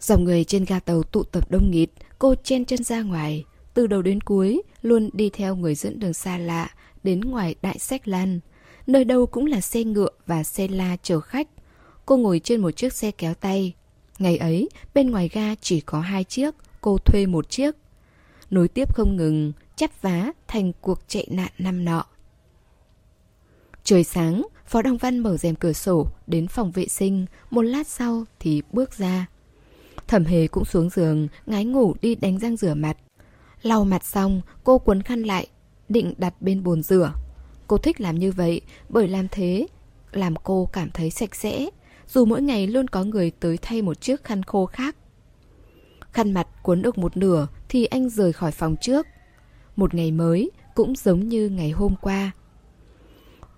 Dòng 0.00 0.24
người 0.24 0.44
trên 0.44 0.64
ga 0.64 0.80
tàu 0.80 1.02
tụ 1.02 1.22
tập 1.22 1.50
đông 1.50 1.70
nghịt, 1.70 1.90
cô 2.18 2.34
chen 2.34 2.64
chân 2.64 2.84
ra 2.84 3.02
ngoài. 3.02 3.44
Từ 3.74 3.86
đầu 3.86 4.02
đến 4.02 4.20
cuối, 4.20 4.62
luôn 4.82 5.10
đi 5.12 5.30
theo 5.30 5.56
người 5.56 5.74
dẫn 5.74 5.98
đường 6.00 6.14
xa 6.14 6.38
lạ, 6.38 6.70
đến 7.04 7.20
ngoài 7.20 7.54
Đại 7.62 7.78
Sách 7.78 8.08
Lan. 8.08 8.40
Nơi 8.86 9.04
đâu 9.04 9.26
cũng 9.26 9.46
là 9.46 9.60
xe 9.60 9.84
ngựa 9.84 10.10
và 10.26 10.42
xe 10.42 10.68
la 10.68 10.96
chở 11.02 11.20
khách. 11.20 11.48
Cô 12.06 12.16
ngồi 12.16 12.40
trên 12.44 12.60
một 12.60 12.70
chiếc 12.70 12.92
xe 12.92 13.10
kéo 13.10 13.34
tay. 13.34 13.74
Ngày 14.18 14.36
ấy, 14.36 14.68
bên 14.94 15.10
ngoài 15.10 15.28
ga 15.32 15.54
chỉ 15.54 15.80
có 15.80 16.00
hai 16.00 16.24
chiếc, 16.24 16.54
cô 16.80 16.98
thuê 16.98 17.26
một 17.26 17.50
chiếc. 17.50 17.76
Nối 18.50 18.68
tiếp 18.68 18.94
không 18.94 19.16
ngừng, 19.16 19.52
chắp 19.76 20.02
vá 20.02 20.32
thành 20.48 20.72
cuộc 20.80 20.98
chạy 21.08 21.26
nạn 21.30 21.50
năm 21.58 21.84
nọ. 21.84 22.04
Trời 23.84 24.04
sáng, 24.04 24.42
Phó 24.66 24.82
Đông 24.82 24.96
Văn 24.96 25.18
mở 25.18 25.36
rèm 25.36 25.54
cửa 25.54 25.72
sổ 25.72 26.06
đến 26.26 26.48
phòng 26.48 26.70
vệ 26.70 26.88
sinh, 26.88 27.26
một 27.50 27.62
lát 27.62 27.86
sau 27.86 28.24
thì 28.40 28.62
bước 28.72 28.98
ra. 28.98 29.26
Thẩm 30.08 30.24
Hề 30.24 30.46
cũng 30.46 30.64
xuống 30.64 30.90
giường, 30.90 31.28
ngái 31.46 31.64
ngủ 31.64 31.94
đi 32.02 32.14
đánh 32.14 32.38
răng 32.38 32.56
rửa 32.56 32.74
mặt. 32.74 32.96
Lau 33.62 33.84
mặt 33.84 34.04
xong, 34.04 34.40
cô 34.64 34.78
quấn 34.78 35.02
khăn 35.02 35.22
lại, 35.22 35.46
định 35.88 36.14
đặt 36.18 36.34
bên 36.42 36.62
bồn 36.62 36.82
rửa. 36.82 37.12
Cô 37.66 37.78
thích 37.78 38.00
làm 38.00 38.18
như 38.18 38.32
vậy 38.32 38.60
bởi 38.88 39.08
làm 39.08 39.28
thế 39.30 39.66
làm 40.12 40.36
cô 40.36 40.68
cảm 40.72 40.90
thấy 40.90 41.10
sạch 41.10 41.34
sẽ, 41.34 41.70
dù 42.08 42.24
mỗi 42.24 42.42
ngày 42.42 42.66
luôn 42.66 42.88
có 42.88 43.04
người 43.04 43.30
tới 43.30 43.58
thay 43.62 43.82
một 43.82 44.00
chiếc 44.00 44.24
khăn 44.24 44.42
khô 44.42 44.66
khác. 44.66 44.96
Khăn 46.12 46.32
mặt 46.32 46.48
cuốn 46.62 46.82
được 46.82 46.98
một 46.98 47.16
nửa 47.16 47.46
thì 47.68 47.84
anh 47.84 48.08
rời 48.08 48.32
khỏi 48.32 48.50
phòng 48.50 48.76
trước. 48.80 49.06
Một 49.76 49.94
ngày 49.94 50.10
mới 50.10 50.50
cũng 50.74 50.96
giống 50.96 51.28
như 51.28 51.48
ngày 51.48 51.70
hôm 51.70 51.94
qua. 52.00 52.30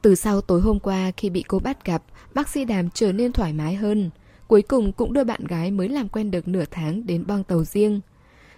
Từ 0.03 0.15
sau 0.15 0.41
tối 0.41 0.61
hôm 0.61 0.81
qua 0.81 1.13
khi 1.17 1.31
bị 1.31 1.43
cô 1.49 1.59
bắt 1.59 1.85
gặp, 1.85 2.03
bác 2.35 2.49
sĩ 2.49 2.65
Đàm 2.65 2.91
trở 2.91 3.13
nên 3.13 3.33
thoải 3.33 3.53
mái 3.53 3.75
hơn. 3.75 4.11
Cuối 4.49 4.63
cùng 4.63 4.93
cũng 4.93 5.13
đưa 5.13 5.25
bạn 5.25 5.45
gái 5.45 5.71
mới 5.71 5.89
làm 5.89 6.09
quen 6.09 6.31
được 6.31 6.49
nửa 6.49 6.65
tháng 6.71 7.07
đến 7.07 7.27
bong 7.27 7.45
tàu 7.45 7.65
riêng. 7.65 8.01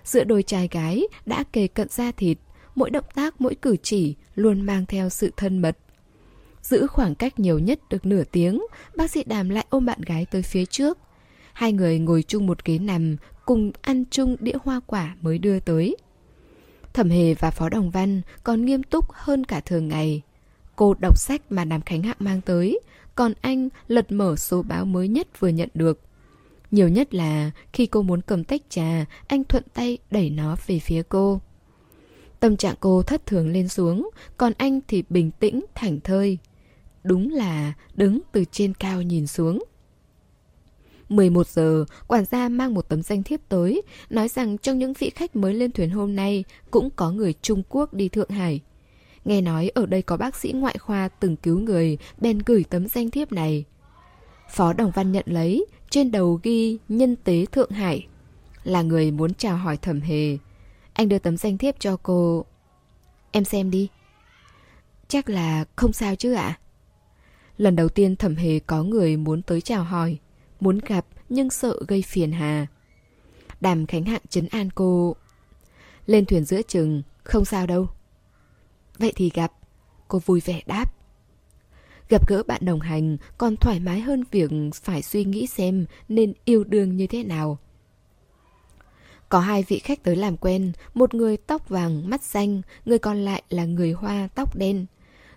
Giữa 0.05 0.25
đôi 0.25 0.43
trai 0.43 0.69
gái 0.69 1.07
đã 1.27 1.45
kề 1.53 1.67
cận 1.67 1.89
da 1.89 2.13
thịt, 2.13 2.39
mỗi 2.77 2.91
động 2.91 3.05
tác 3.15 3.41
mỗi 3.41 3.55
cử 3.55 3.77
chỉ 3.83 4.15
luôn 4.35 4.61
mang 4.61 4.87
theo 4.87 5.09
sự 5.09 5.33
thân 5.37 5.59
mật. 5.59 5.79
Giữ 6.63 6.87
khoảng 6.87 7.15
cách 7.15 7.39
nhiều 7.39 7.59
nhất 7.59 7.81
được 7.91 8.07
nửa 8.07 8.25
tiếng, 8.33 8.63
bác 8.97 9.11
sĩ 9.11 9.25
Đàm 9.25 9.49
lại 9.49 9.67
ôm 9.71 9.87
bạn 9.87 10.01
gái 10.01 10.27
tới 10.31 10.43
phía 10.43 10.65
trước. 10.65 10.99
Hai 11.53 11.73
người 11.73 11.99
ngồi 11.99 12.25
chung 12.29 12.47
một 12.47 12.65
ghế 12.65 12.79
nằm, 12.79 13.17
cùng 13.45 13.73
ăn 13.83 14.05
chung 14.11 14.37
đĩa 14.41 14.57
hoa 14.65 14.81
quả 14.87 15.17
mới 15.21 15.39
đưa 15.39 15.61
tới. 15.61 15.97
Thẩm 16.93 17.11
Hề 17.11 17.35
và 17.35 17.51
Phó 17.51 17.69
Đồng 17.69 17.91
Văn 17.91 18.21
còn 18.45 18.65
nghiêm 18.65 18.83
túc 18.83 19.13
hơn 19.13 19.45
cả 19.45 19.61
thường 19.61 19.89
ngày. 19.89 20.23
Cô 20.77 20.95
đọc 20.95 21.19
sách 21.19 21.43
mà 21.53 21.65
Đàm 21.65 21.81
Khánh 21.81 22.03
Hạng 22.03 22.17
mang 22.19 22.41
tới, 22.41 22.81
còn 23.15 23.33
anh 23.41 23.69
lật 23.89 24.13
mở 24.13 24.37
số 24.37 24.63
báo 24.63 24.85
mới 24.85 25.09
nhất 25.09 25.41
vừa 25.41 25.49
nhận 25.49 25.69
được. 25.75 26.01
Nhiều 26.71 26.89
nhất 26.89 27.15
là 27.15 27.51
khi 27.73 27.87
cô 27.87 28.03
muốn 28.03 28.21
cầm 28.21 28.45
tách 28.45 28.63
trà, 28.69 29.05
anh 29.27 29.45
thuận 29.45 29.65
tay 29.75 29.99
đẩy 30.11 30.31
nó 30.31 30.57
về 30.67 30.79
phía 30.79 31.03
cô. 31.09 31.41
Tâm 32.41 32.57
trạng 32.57 32.75
cô 32.81 33.03
thất 33.03 33.27
thường 33.27 33.49
lên 33.49 33.69
xuống, 33.69 34.11
còn 34.37 34.53
anh 34.59 34.81
thì 34.89 35.05
bình 35.09 35.31
tĩnh, 35.31 35.65
thảnh 35.75 36.01
thơi. 36.01 36.39
Đúng 37.05 37.31
là 37.31 37.73
đứng 37.95 38.21
từ 38.33 38.45
trên 38.53 38.75
cao 38.75 39.03
nhìn 39.03 39.27
xuống. 39.27 39.65
11 41.09 41.47
giờ, 41.47 41.85
quản 42.07 42.25
gia 42.25 42.49
mang 42.49 42.75
một 42.75 42.89
tấm 42.89 43.03
danh 43.03 43.23
thiếp 43.23 43.41
tới, 43.49 43.83
nói 44.11 44.29
rằng 44.29 44.59
trong 44.59 44.79
những 44.79 44.93
vị 44.93 45.11
khách 45.11 45.37
mới 45.37 45.55
lên 45.55 45.73
thuyền 45.73 45.91
hôm 45.91 46.17
nay 46.17 46.45
cũng 46.71 46.91
có 46.97 47.11
người 47.11 47.35
Trung 47.43 47.63
Quốc 47.69 47.95
đi 47.95 48.09
Thượng 48.09 48.31
Hải. 48.31 48.61
Nghe 49.25 49.41
nói 49.41 49.71
ở 49.75 49.87
đây 49.87 50.03
có 50.03 50.17
bác 50.17 50.37
sĩ 50.37 50.53
ngoại 50.53 50.79
khoa 50.79 51.09
từng 51.09 51.37
cứu 51.37 51.59
người, 51.59 51.99
bèn 52.19 52.39
gửi 52.47 52.65
tấm 52.71 52.89
danh 52.89 53.11
thiếp 53.11 53.33
này. 53.33 53.65
Phó 54.51 54.73
Đồng 54.73 54.91
Văn 54.95 55.13
nhận 55.13 55.25
lấy, 55.29 55.67
trên 55.91 56.11
đầu 56.11 56.41
ghi 56.43 56.79
nhân 56.89 57.17
tế 57.25 57.47
Thượng 57.53 57.71
Hải. 57.71 58.07
Là 58.65 58.83
người 58.83 59.11
muốn 59.11 59.35
chào 59.35 59.57
hỏi 59.57 59.77
thẩm 59.77 60.01
hề. 60.01 60.37
Anh 60.97 61.09
đưa 61.09 61.19
tấm 61.19 61.37
danh 61.37 61.59
thiếp 61.59 61.81
cho 61.81 61.97
cô. 62.03 62.45
Em 63.31 63.45
xem 63.45 63.71
đi. 63.71 63.89
Chắc 65.09 65.29
là 65.29 65.65
không 65.77 65.93
sao 65.93 66.17
chứ 66.17 66.33
ạ? 66.33 66.59
Lần 67.59 67.77
đầu 67.77 67.89
tiên 67.89 68.17
thẩm 68.17 68.37
hề 68.37 68.59
có 68.59 68.83
người 68.83 69.17
muốn 69.17 69.43
tới 69.43 69.61
chào 69.61 69.85
hỏi. 69.85 70.19
Muốn 70.61 70.79
gặp 70.79 71.07
nhưng 71.29 71.51
sợ 71.51 71.79
gây 71.89 72.03
phiền 72.03 72.33
hà. 72.33 72.67
Đàm 73.61 73.87
Khánh 73.87 74.05
Hạng 74.05 74.21
chấn 74.29 74.47
an 74.47 74.69
cô. 74.75 75.17
Lên 76.07 76.25
thuyền 76.25 76.45
giữa 76.45 76.63
chừng, 76.63 77.03
không 77.25 77.45
sao 77.45 77.67
đâu. 77.67 77.89
Vậy 78.99 79.13
thì 79.17 79.31
gặp. 79.35 79.53
Cô 80.09 80.19
vui 80.19 80.41
vẻ 80.45 80.63
đáp. 80.67 80.95
Gặp 82.09 82.29
gỡ 82.29 82.43
bạn 82.43 82.65
đồng 82.65 82.81
hành 82.81 83.17
còn 83.39 83.57
thoải 83.57 83.81
mái 83.81 84.01
hơn 84.01 84.25
việc 84.31 84.51
phải 84.75 85.03
suy 85.03 85.25
nghĩ 85.25 85.47
xem 85.47 85.87
nên 86.09 86.33
yêu 86.45 86.65
đương 86.65 86.97
như 86.97 87.07
thế 87.07 87.23
nào. 87.23 87.59
Có 89.29 89.41
hai 89.41 89.65
vị 89.69 89.79
khách 89.79 90.03
tới 90.03 90.17
làm 90.17 90.37
quen, 90.37 90.73
một 90.95 91.15
người 91.15 91.37
tóc 91.37 91.69
vàng, 91.69 92.11
mắt 92.11 92.23
xanh, 92.23 92.63
người 92.85 92.99
còn 92.99 93.17
lại 93.17 93.43
là 93.51 93.65
người 93.65 93.93
Hoa 93.93 94.29
tóc 94.35 94.57
đen. 94.57 94.87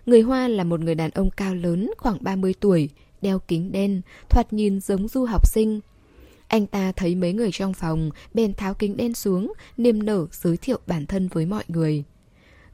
Người 0.06 0.20
Hoa 0.20 0.48
là 0.48 0.64
một 0.64 0.80
người 0.80 0.94
đàn 0.94 1.10
ông 1.10 1.30
cao 1.30 1.54
lớn, 1.54 1.90
khoảng 1.98 2.16
30 2.20 2.54
tuổi, 2.60 2.88
đeo 3.22 3.38
kính 3.38 3.72
đen, 3.72 4.00
thoạt 4.28 4.52
nhìn 4.52 4.80
giống 4.80 5.08
du 5.08 5.24
học 5.24 5.46
sinh. 5.46 5.80
Anh 6.48 6.66
ta 6.66 6.92
thấy 6.92 7.14
mấy 7.14 7.32
người 7.32 7.50
trong 7.52 7.74
phòng, 7.74 8.10
bèn 8.34 8.54
tháo 8.54 8.74
kính 8.74 8.96
đen 8.96 9.14
xuống, 9.14 9.52
niềm 9.76 10.02
nở 10.02 10.26
giới 10.32 10.56
thiệu 10.56 10.78
bản 10.86 11.06
thân 11.06 11.28
với 11.28 11.46
mọi 11.46 11.64
người. 11.68 12.04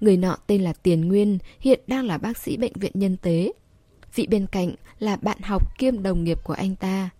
Người 0.00 0.16
nọ 0.16 0.36
tên 0.46 0.62
là 0.62 0.72
Tiền 0.72 1.08
Nguyên, 1.08 1.38
hiện 1.60 1.80
đang 1.86 2.06
là 2.06 2.18
bác 2.18 2.38
sĩ 2.38 2.56
bệnh 2.56 2.72
viện 2.74 2.92
nhân 2.94 3.16
tế. 3.16 3.52
Vị 4.14 4.26
bên 4.26 4.46
cạnh 4.46 4.74
là 4.98 5.16
bạn 5.16 5.38
học 5.42 5.78
kiêm 5.78 6.02
đồng 6.02 6.24
nghiệp 6.24 6.38
của 6.44 6.52
anh 6.52 6.76
ta. 6.76 7.10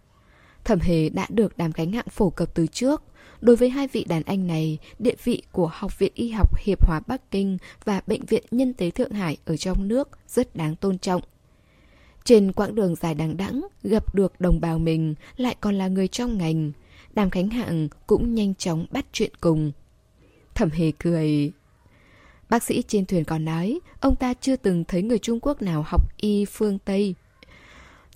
Thẩm 0.65 0.81
Hề 0.81 1.09
đã 1.09 1.27
được 1.29 1.59
đàm 1.59 1.71
gánh 1.75 1.93
hạng 1.93 2.09
phổ 2.11 2.31
cập 2.31 2.55
từ 2.55 2.67
trước. 2.67 3.03
Đối 3.41 3.57
với 3.57 3.71
hai 3.71 3.89
vị 3.89 4.05
đàn 4.09 4.23
anh 4.23 4.47
này, 4.47 4.79
địa 4.99 5.15
vị 5.25 5.43
của 5.53 5.71
Học 5.73 5.99
viện 5.99 6.13
Y 6.15 6.31
học 6.31 6.59
Hiệp 6.59 6.87
hòa 6.87 7.01
Bắc 7.07 7.31
Kinh 7.31 7.59
và 7.85 8.01
Bệnh 8.07 8.25
viện 8.25 8.45
Nhân 8.51 8.75
tế 8.75 8.91
Thượng 8.91 9.11
Hải 9.11 9.37
ở 9.45 9.57
trong 9.57 9.89
nước 9.89 10.09
rất 10.29 10.57
đáng 10.57 10.77
tôn 10.77 10.99
trọng. 10.99 11.23
Trên 12.25 12.53
quãng 12.53 12.75
đường 12.75 12.95
dài 12.95 13.15
đằng 13.15 13.37
đẵng 13.37 13.67
gặp 13.83 14.15
được 14.15 14.41
đồng 14.41 14.61
bào 14.61 14.79
mình 14.79 15.15
lại 15.37 15.57
còn 15.61 15.75
là 15.75 15.89
người 15.89 16.09
trong 16.09 16.39
ngành. 16.39 16.73
Đàm 17.15 17.31
Khánh 17.31 17.49
Hạng 17.49 17.89
cũng 18.07 18.35
nhanh 18.35 18.55
chóng 18.55 18.87
bắt 18.91 19.07
chuyện 19.13 19.31
cùng. 19.41 19.73
Thẩm 20.55 20.71
Hề 20.71 20.93
cười... 20.99 21.53
Bác 22.51 22.63
sĩ 22.63 22.83
trên 22.89 23.07
thuyền 23.07 23.25
còn 23.25 23.45
nói, 23.45 23.81
ông 24.01 24.17
ta 24.17 24.35
chưa 24.35 24.57
từng 24.57 24.85
thấy 24.85 25.03
người 25.03 25.19
Trung 25.19 25.41
Quốc 25.41 25.63
nào 25.63 25.85
học 25.87 26.03
y 26.17 26.45
phương 26.45 26.79
Tây. 26.79 27.15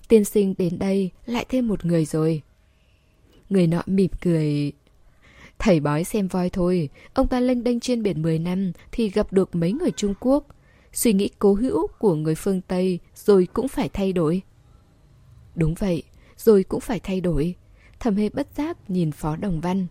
Tiên 0.07 0.25
sinh 0.25 0.53
đến 0.57 0.79
đây 0.79 1.11
lại 1.25 1.45
thêm 1.49 1.67
một 1.67 1.85
người 1.85 2.05
rồi. 2.05 2.41
Người 3.49 3.67
nọ 3.67 3.81
mỉm 3.85 4.09
cười. 4.21 4.71
Thầy 5.63 5.79
bói 5.79 6.03
xem 6.03 6.27
voi 6.27 6.49
thôi, 6.49 6.89
ông 7.13 7.27
ta 7.27 7.39
lênh 7.39 7.63
đênh 7.63 7.79
trên 7.79 8.03
biển 8.03 8.21
10 8.21 8.39
năm 8.39 8.71
thì 8.91 9.09
gặp 9.09 9.33
được 9.33 9.55
mấy 9.55 9.71
người 9.71 9.91
Trung 9.91 10.13
Quốc. 10.19 10.45
Suy 10.93 11.13
nghĩ 11.13 11.29
cố 11.39 11.53
hữu 11.53 11.87
của 11.87 12.15
người 12.15 12.35
phương 12.35 12.61
Tây 12.61 12.99
rồi 13.15 13.47
cũng 13.53 13.67
phải 13.67 13.89
thay 13.89 14.13
đổi. 14.13 14.41
Đúng 15.55 15.73
vậy, 15.73 16.03
rồi 16.37 16.63
cũng 16.63 16.79
phải 16.79 16.99
thay 16.99 17.21
đổi. 17.21 17.55
Thầm 17.99 18.15
hề 18.15 18.29
bất 18.29 18.47
giác 18.57 18.89
nhìn 18.89 19.11
Phó 19.11 19.35
Đồng 19.35 19.61
Văn. 19.61 19.87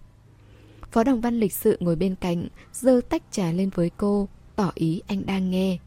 Phó 0.93 1.05
Đồng 1.05 1.21
Văn 1.21 1.41
lịch 1.41 1.53
sự 1.53 1.77
ngồi 1.81 1.97
bên 1.97 2.15
cạnh, 2.15 2.49
dơ 2.73 3.01
tách 3.09 3.23
trà 3.31 3.53
lên 3.53 3.71
với 3.75 3.91
cô, 3.97 4.29
tỏ 4.57 4.73
ý 4.75 5.03
anh 5.07 5.27
đang 5.27 5.51
nghe. 5.51 5.79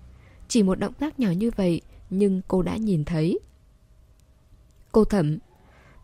Chỉ 0.48 0.64
một 0.64 0.80
động 0.80 0.94
tác 0.94 1.20
nhỏ 1.20 1.32
như 1.32 1.52
vậy, 1.56 1.82
nhưng 2.10 2.42
cô 2.48 2.62
đã 2.62 2.78
nhìn 2.78 3.06
thấy. 3.06 3.40
Cô 4.92 5.06
thẩm, 5.06 5.38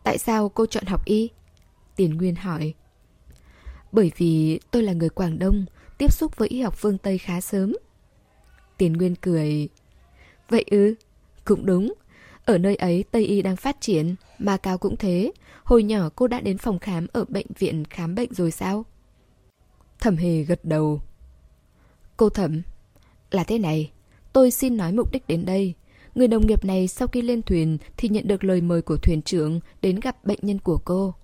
tại 0.04 0.18
sao 0.18 0.48
cô 0.48 0.66
chọn 0.66 0.84
học 0.86 1.04
y? 1.04 1.28
Tiền 1.96 2.16
Nguyên 2.16 2.34
hỏi. 2.34 2.74
Bởi 3.92 4.12
vì 4.16 4.60
tôi 4.70 4.82
là 4.82 4.92
người 4.92 5.08
Quảng 5.08 5.38
Đông, 5.38 5.64
tiếp 5.98 6.12
xúc 6.12 6.36
với 6.36 6.48
y 6.48 6.60
học 6.60 6.74
phương 6.76 6.98
Tây 6.98 7.18
khá 7.18 7.40
sớm. 7.40 7.72
Tiền 8.78 8.92
Nguyên 8.92 9.14
cười. 9.16 9.68
Vậy 10.48 10.64
ư, 10.70 10.94
cũng 11.44 11.66
đúng. 11.66 11.94
Ở 12.44 12.58
nơi 12.58 12.76
ấy 12.76 13.04
Tây 13.10 13.24
Y 13.24 13.42
đang 13.42 13.56
phát 13.56 13.80
triển, 13.80 14.14
mà 14.38 14.56
cao 14.56 14.78
cũng 14.78 14.96
thế. 14.96 15.32
Hồi 15.64 15.82
nhỏ 15.82 16.08
cô 16.16 16.26
đã 16.26 16.40
đến 16.40 16.58
phòng 16.58 16.78
khám 16.78 17.06
ở 17.12 17.24
bệnh 17.28 17.46
viện 17.58 17.84
khám 17.90 18.14
bệnh 18.14 18.34
rồi 18.34 18.50
sao? 18.50 18.84
Thẩm 20.00 20.16
Hề 20.16 20.42
gật 20.42 20.64
đầu. 20.64 21.02
Cô 22.16 22.28
Thẩm, 22.28 22.62
là 23.30 23.44
thế 23.44 23.58
này, 23.58 23.90
tôi 24.32 24.50
xin 24.50 24.76
nói 24.76 24.92
mục 24.92 25.12
đích 25.12 25.26
đến 25.26 25.44
đây. 25.44 25.74
Người 26.14 26.28
đồng 26.28 26.46
nghiệp 26.46 26.64
này 26.64 26.88
sau 26.88 27.08
khi 27.08 27.22
lên 27.22 27.42
thuyền 27.42 27.78
thì 27.96 28.08
nhận 28.08 28.28
được 28.28 28.44
lời 28.44 28.60
mời 28.60 28.82
của 28.82 28.96
thuyền 28.96 29.22
trưởng 29.22 29.60
đến 29.82 30.00
gặp 30.00 30.24
bệnh 30.24 30.38
nhân 30.42 30.58
của 30.58 30.78
cô. 30.84 31.14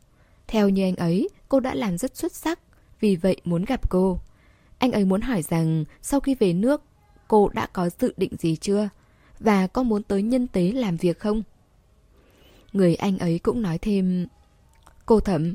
Theo 0.49 0.69
như 0.69 0.85
anh 0.85 0.97
ấy, 0.97 1.29
cô 1.49 1.61
đã 1.61 1.75
làm 1.75 1.99
rất 1.99 2.17
xuất 2.17 2.33
sắc, 2.33 2.61
vì 3.01 3.17
vậy 3.17 3.37
muốn 3.45 3.65
gặp 3.65 3.91
cô. 3.91 4.21
Anh 4.79 4.93
ấy 4.93 5.05
muốn 5.05 5.21
hỏi 5.21 5.43
rằng 5.43 5.85
sau 6.03 6.21
khi 6.21 6.35
về 6.35 6.53
nước, 6.53 6.83
cô 7.29 7.49
đã 7.49 7.67
có 7.67 7.91
dự 7.99 8.15
định 8.17 8.33
gì 8.39 8.57
chưa? 8.57 8.89
Và 9.41 9.67
có 9.67 9.83
muốn 9.83 10.03
tới 10.03 10.23
nhân 10.23 10.47
tế 10.47 10.73
làm 10.73 10.97
việc 10.97 11.19
không? 11.19 11.43
Người 12.73 12.95
anh 12.95 13.19
ấy 13.19 13.39
cũng 13.39 13.63
nói 13.63 13.79
thêm 13.79 14.27
Cô 15.07 15.21
Thẩm, 15.21 15.55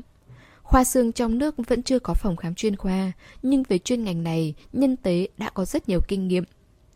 khoa 0.62 0.84
xương 0.84 1.12
trong 1.12 1.38
nước 1.38 1.54
vẫn 1.66 1.82
chưa 1.82 1.98
có 1.98 2.14
phòng 2.14 2.36
khám 2.36 2.54
chuyên 2.54 2.76
khoa 2.76 3.12
Nhưng 3.42 3.62
về 3.62 3.78
chuyên 3.78 4.04
ngành 4.04 4.22
này, 4.22 4.54
nhân 4.72 4.96
tế 4.96 5.28
đã 5.38 5.50
có 5.50 5.64
rất 5.64 5.88
nhiều 5.88 6.00
kinh 6.08 6.28
nghiệm 6.28 6.44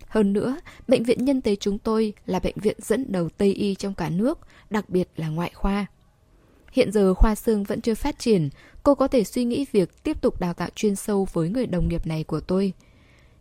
Hơn 0.06 0.32
nữa, 0.32 0.56
bệnh 0.88 1.02
viện 1.02 1.24
nhân 1.24 1.40
tế 1.40 1.56
chúng 1.56 1.78
tôi 1.78 2.12
là 2.26 2.38
bệnh 2.38 2.56
viện 2.56 2.76
dẫn 2.78 3.12
đầu 3.12 3.28
Tây 3.28 3.52
Y 3.52 3.74
trong 3.74 3.94
cả 3.94 4.10
nước, 4.10 4.38
đặc 4.70 4.90
biệt 4.90 5.08
là 5.16 5.28
ngoại 5.28 5.50
khoa. 5.54 5.86
Hiện 6.76 6.92
giờ 6.92 7.14
khoa 7.14 7.34
xương 7.34 7.64
vẫn 7.64 7.80
chưa 7.80 7.94
phát 7.94 8.18
triển, 8.18 8.48
cô 8.82 8.94
có 8.94 9.08
thể 9.08 9.24
suy 9.24 9.44
nghĩ 9.44 9.66
việc 9.72 10.02
tiếp 10.02 10.20
tục 10.20 10.40
đào 10.40 10.54
tạo 10.54 10.68
chuyên 10.74 10.96
sâu 10.96 11.28
với 11.32 11.48
người 11.48 11.66
đồng 11.66 11.88
nghiệp 11.88 12.06
này 12.06 12.24
của 12.24 12.40
tôi. 12.40 12.72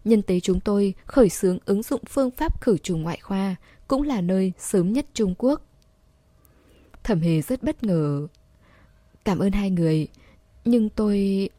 Nhân 0.04 0.22
tế 0.22 0.40
chúng 0.40 0.60
tôi 0.60 0.94
khởi 1.06 1.30
xướng 1.30 1.58
ứng 1.66 1.84
dụng 1.84 2.02
phương 2.10 2.32
pháp 2.32 2.62
khử 2.62 2.78
trùng 2.78 3.02
ngoại 3.02 3.20
khoa, 3.22 3.56
cũng 3.88 4.02
là 4.02 4.22
nơi 4.22 4.54
sớm 4.60 4.94
nhất 4.94 5.06
Trung 5.14 5.36
Quốc. 5.38 5.62
Thẩm 7.04 7.20
Hề 7.20 7.42
rất 7.42 7.64
bất 7.64 7.84
ngờ. 7.84 8.28
Cảm 9.26 9.40
ơn 9.40 9.52
hai 9.52 9.70
người, 9.70 10.08
nhưng 10.66 10.90
tôi... 10.90 11.50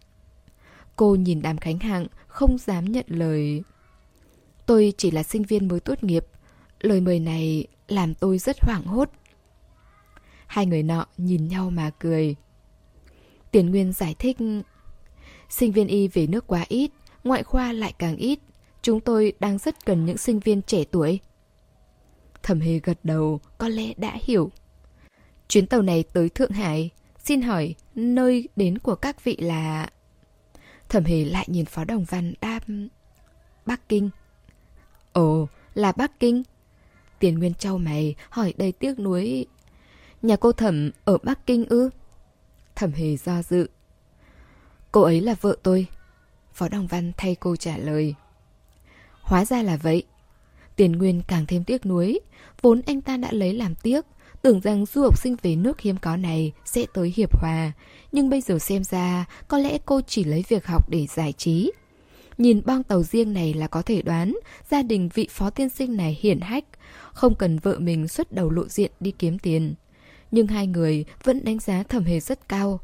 Cô 0.96 1.14
nhìn 1.14 1.42
đàm 1.42 1.58
khánh 1.58 1.78
hạng, 1.78 2.06
không 2.26 2.58
dám 2.58 2.84
nhận 2.84 3.06
lời. 3.08 3.62
Tôi 4.66 4.92
chỉ 4.96 5.10
là 5.10 5.22
sinh 5.22 5.42
viên 5.42 5.68
mới 5.68 5.80
tốt 5.80 6.04
nghiệp. 6.04 6.26
Lời 6.80 7.00
mời 7.00 7.20
này 7.20 7.66
làm 7.88 8.14
tôi 8.14 8.38
rất 8.38 8.56
hoảng 8.60 8.84
hốt. 8.84 9.10
Hai 10.46 10.66
người 10.66 10.82
nọ 10.82 11.06
nhìn 11.16 11.48
nhau 11.48 11.70
mà 11.70 11.90
cười. 11.98 12.36
Tiền 13.50 13.70
Nguyên 13.70 13.92
giải 13.92 14.14
thích, 14.18 14.36
Sinh 15.48 15.72
viên 15.72 15.86
y 15.86 16.08
về 16.08 16.26
nước 16.26 16.46
quá 16.46 16.64
ít, 16.68 16.90
Ngoại 17.24 17.42
khoa 17.42 17.72
lại 17.72 17.94
càng 17.98 18.16
ít. 18.16 18.38
Chúng 18.82 19.00
tôi 19.00 19.32
đang 19.40 19.58
rất 19.58 19.84
cần 19.84 20.04
những 20.04 20.18
sinh 20.18 20.40
viên 20.40 20.62
trẻ 20.62 20.84
tuổi. 20.90 21.20
Thẩm 22.42 22.60
Hề 22.60 22.78
gật 22.78 22.98
đầu, 23.02 23.40
Có 23.58 23.68
lẽ 23.68 23.92
đã 23.96 24.16
hiểu. 24.22 24.50
Chuyến 25.48 25.66
tàu 25.66 25.82
này 25.82 26.04
tới 26.12 26.28
Thượng 26.28 26.50
Hải, 26.50 26.90
Xin 27.18 27.42
hỏi 27.42 27.74
nơi 27.94 28.48
đến 28.56 28.78
của 28.78 28.94
các 28.94 29.24
vị 29.24 29.36
là? 29.40 29.88
Thẩm 30.88 31.04
Hề 31.04 31.24
lại 31.24 31.46
nhìn 31.50 31.64
Phó 31.64 31.84
Đồng 31.84 32.04
Văn 32.04 32.34
đáp, 32.40 32.60
Bắc 33.66 33.88
Kinh. 33.88 34.10
Ồ, 35.12 35.48
là 35.74 35.92
Bắc 35.92 36.20
Kinh. 36.20 36.42
Tiền 37.18 37.38
Nguyên 37.38 37.54
Châu 37.54 37.78
mày, 37.78 38.14
hỏi 38.30 38.54
đầy 38.56 38.72
tiếc 38.72 38.98
nuối 38.98 39.46
Nhà 40.26 40.36
cô 40.36 40.52
Thẩm 40.52 40.90
ở 41.04 41.18
Bắc 41.22 41.46
Kinh 41.46 41.64
ư 41.68 41.90
Thẩm 42.76 42.92
hề 42.92 43.16
do 43.16 43.42
dự. 43.42 43.68
Cô 44.92 45.02
ấy 45.02 45.20
là 45.20 45.34
vợ 45.40 45.56
tôi. 45.62 45.86
Phó 46.52 46.68
Đồng 46.68 46.86
Văn 46.86 47.12
thay 47.16 47.34
cô 47.40 47.56
trả 47.56 47.76
lời. 47.76 48.14
Hóa 49.20 49.44
ra 49.44 49.62
là 49.62 49.76
vậy. 49.76 50.02
Tiền 50.76 50.92
Nguyên 50.92 51.22
càng 51.28 51.46
thêm 51.46 51.64
tiếc 51.64 51.86
nuối. 51.86 52.20
Vốn 52.62 52.82
anh 52.86 53.00
ta 53.00 53.16
đã 53.16 53.32
lấy 53.32 53.54
làm 53.54 53.74
tiếc. 53.74 54.04
Tưởng 54.42 54.60
rằng 54.60 54.86
du 54.86 55.02
học 55.02 55.18
sinh 55.18 55.36
về 55.42 55.56
nước 55.56 55.80
hiếm 55.80 55.96
có 55.96 56.16
này 56.16 56.52
sẽ 56.64 56.86
tới 56.94 57.12
hiệp 57.16 57.40
hòa. 57.40 57.72
Nhưng 58.12 58.30
bây 58.30 58.40
giờ 58.40 58.58
xem 58.58 58.84
ra 58.84 59.24
có 59.48 59.58
lẽ 59.58 59.78
cô 59.86 60.00
chỉ 60.00 60.24
lấy 60.24 60.44
việc 60.48 60.66
học 60.66 60.90
để 60.90 61.06
giải 61.06 61.32
trí. 61.32 61.72
Nhìn 62.38 62.62
bong 62.66 62.82
tàu 62.82 63.02
riêng 63.02 63.32
này 63.32 63.54
là 63.54 63.66
có 63.66 63.82
thể 63.82 64.02
đoán 64.02 64.36
gia 64.70 64.82
đình 64.82 65.08
vị 65.14 65.28
phó 65.30 65.50
tiên 65.50 65.68
sinh 65.68 65.96
này 65.96 66.18
hiển 66.20 66.40
hách, 66.40 66.64
không 67.12 67.34
cần 67.34 67.58
vợ 67.58 67.78
mình 67.78 68.08
xuất 68.08 68.32
đầu 68.32 68.50
lộ 68.50 68.68
diện 68.68 68.90
đi 69.00 69.10
kiếm 69.10 69.38
tiền 69.38 69.74
nhưng 70.30 70.46
hai 70.46 70.66
người 70.66 71.04
vẫn 71.24 71.44
đánh 71.44 71.58
giá 71.58 71.82
thẩm 71.82 72.04
hề 72.04 72.20
rất 72.20 72.48
cao. 72.48 72.80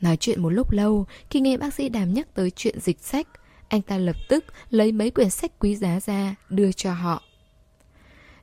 Nói 0.00 0.16
chuyện 0.16 0.42
một 0.42 0.50
lúc 0.50 0.72
lâu, 0.72 1.06
khi 1.30 1.40
nghe 1.40 1.56
bác 1.56 1.74
sĩ 1.74 1.88
đàm 1.88 2.14
nhắc 2.14 2.34
tới 2.34 2.50
chuyện 2.50 2.80
dịch 2.80 3.00
sách, 3.00 3.26
anh 3.68 3.82
ta 3.82 3.98
lập 3.98 4.16
tức 4.28 4.44
lấy 4.70 4.92
mấy 4.92 5.10
quyển 5.10 5.30
sách 5.30 5.58
quý 5.58 5.76
giá 5.76 6.00
ra 6.00 6.34
đưa 6.48 6.72
cho 6.72 6.92
họ. 6.92 7.22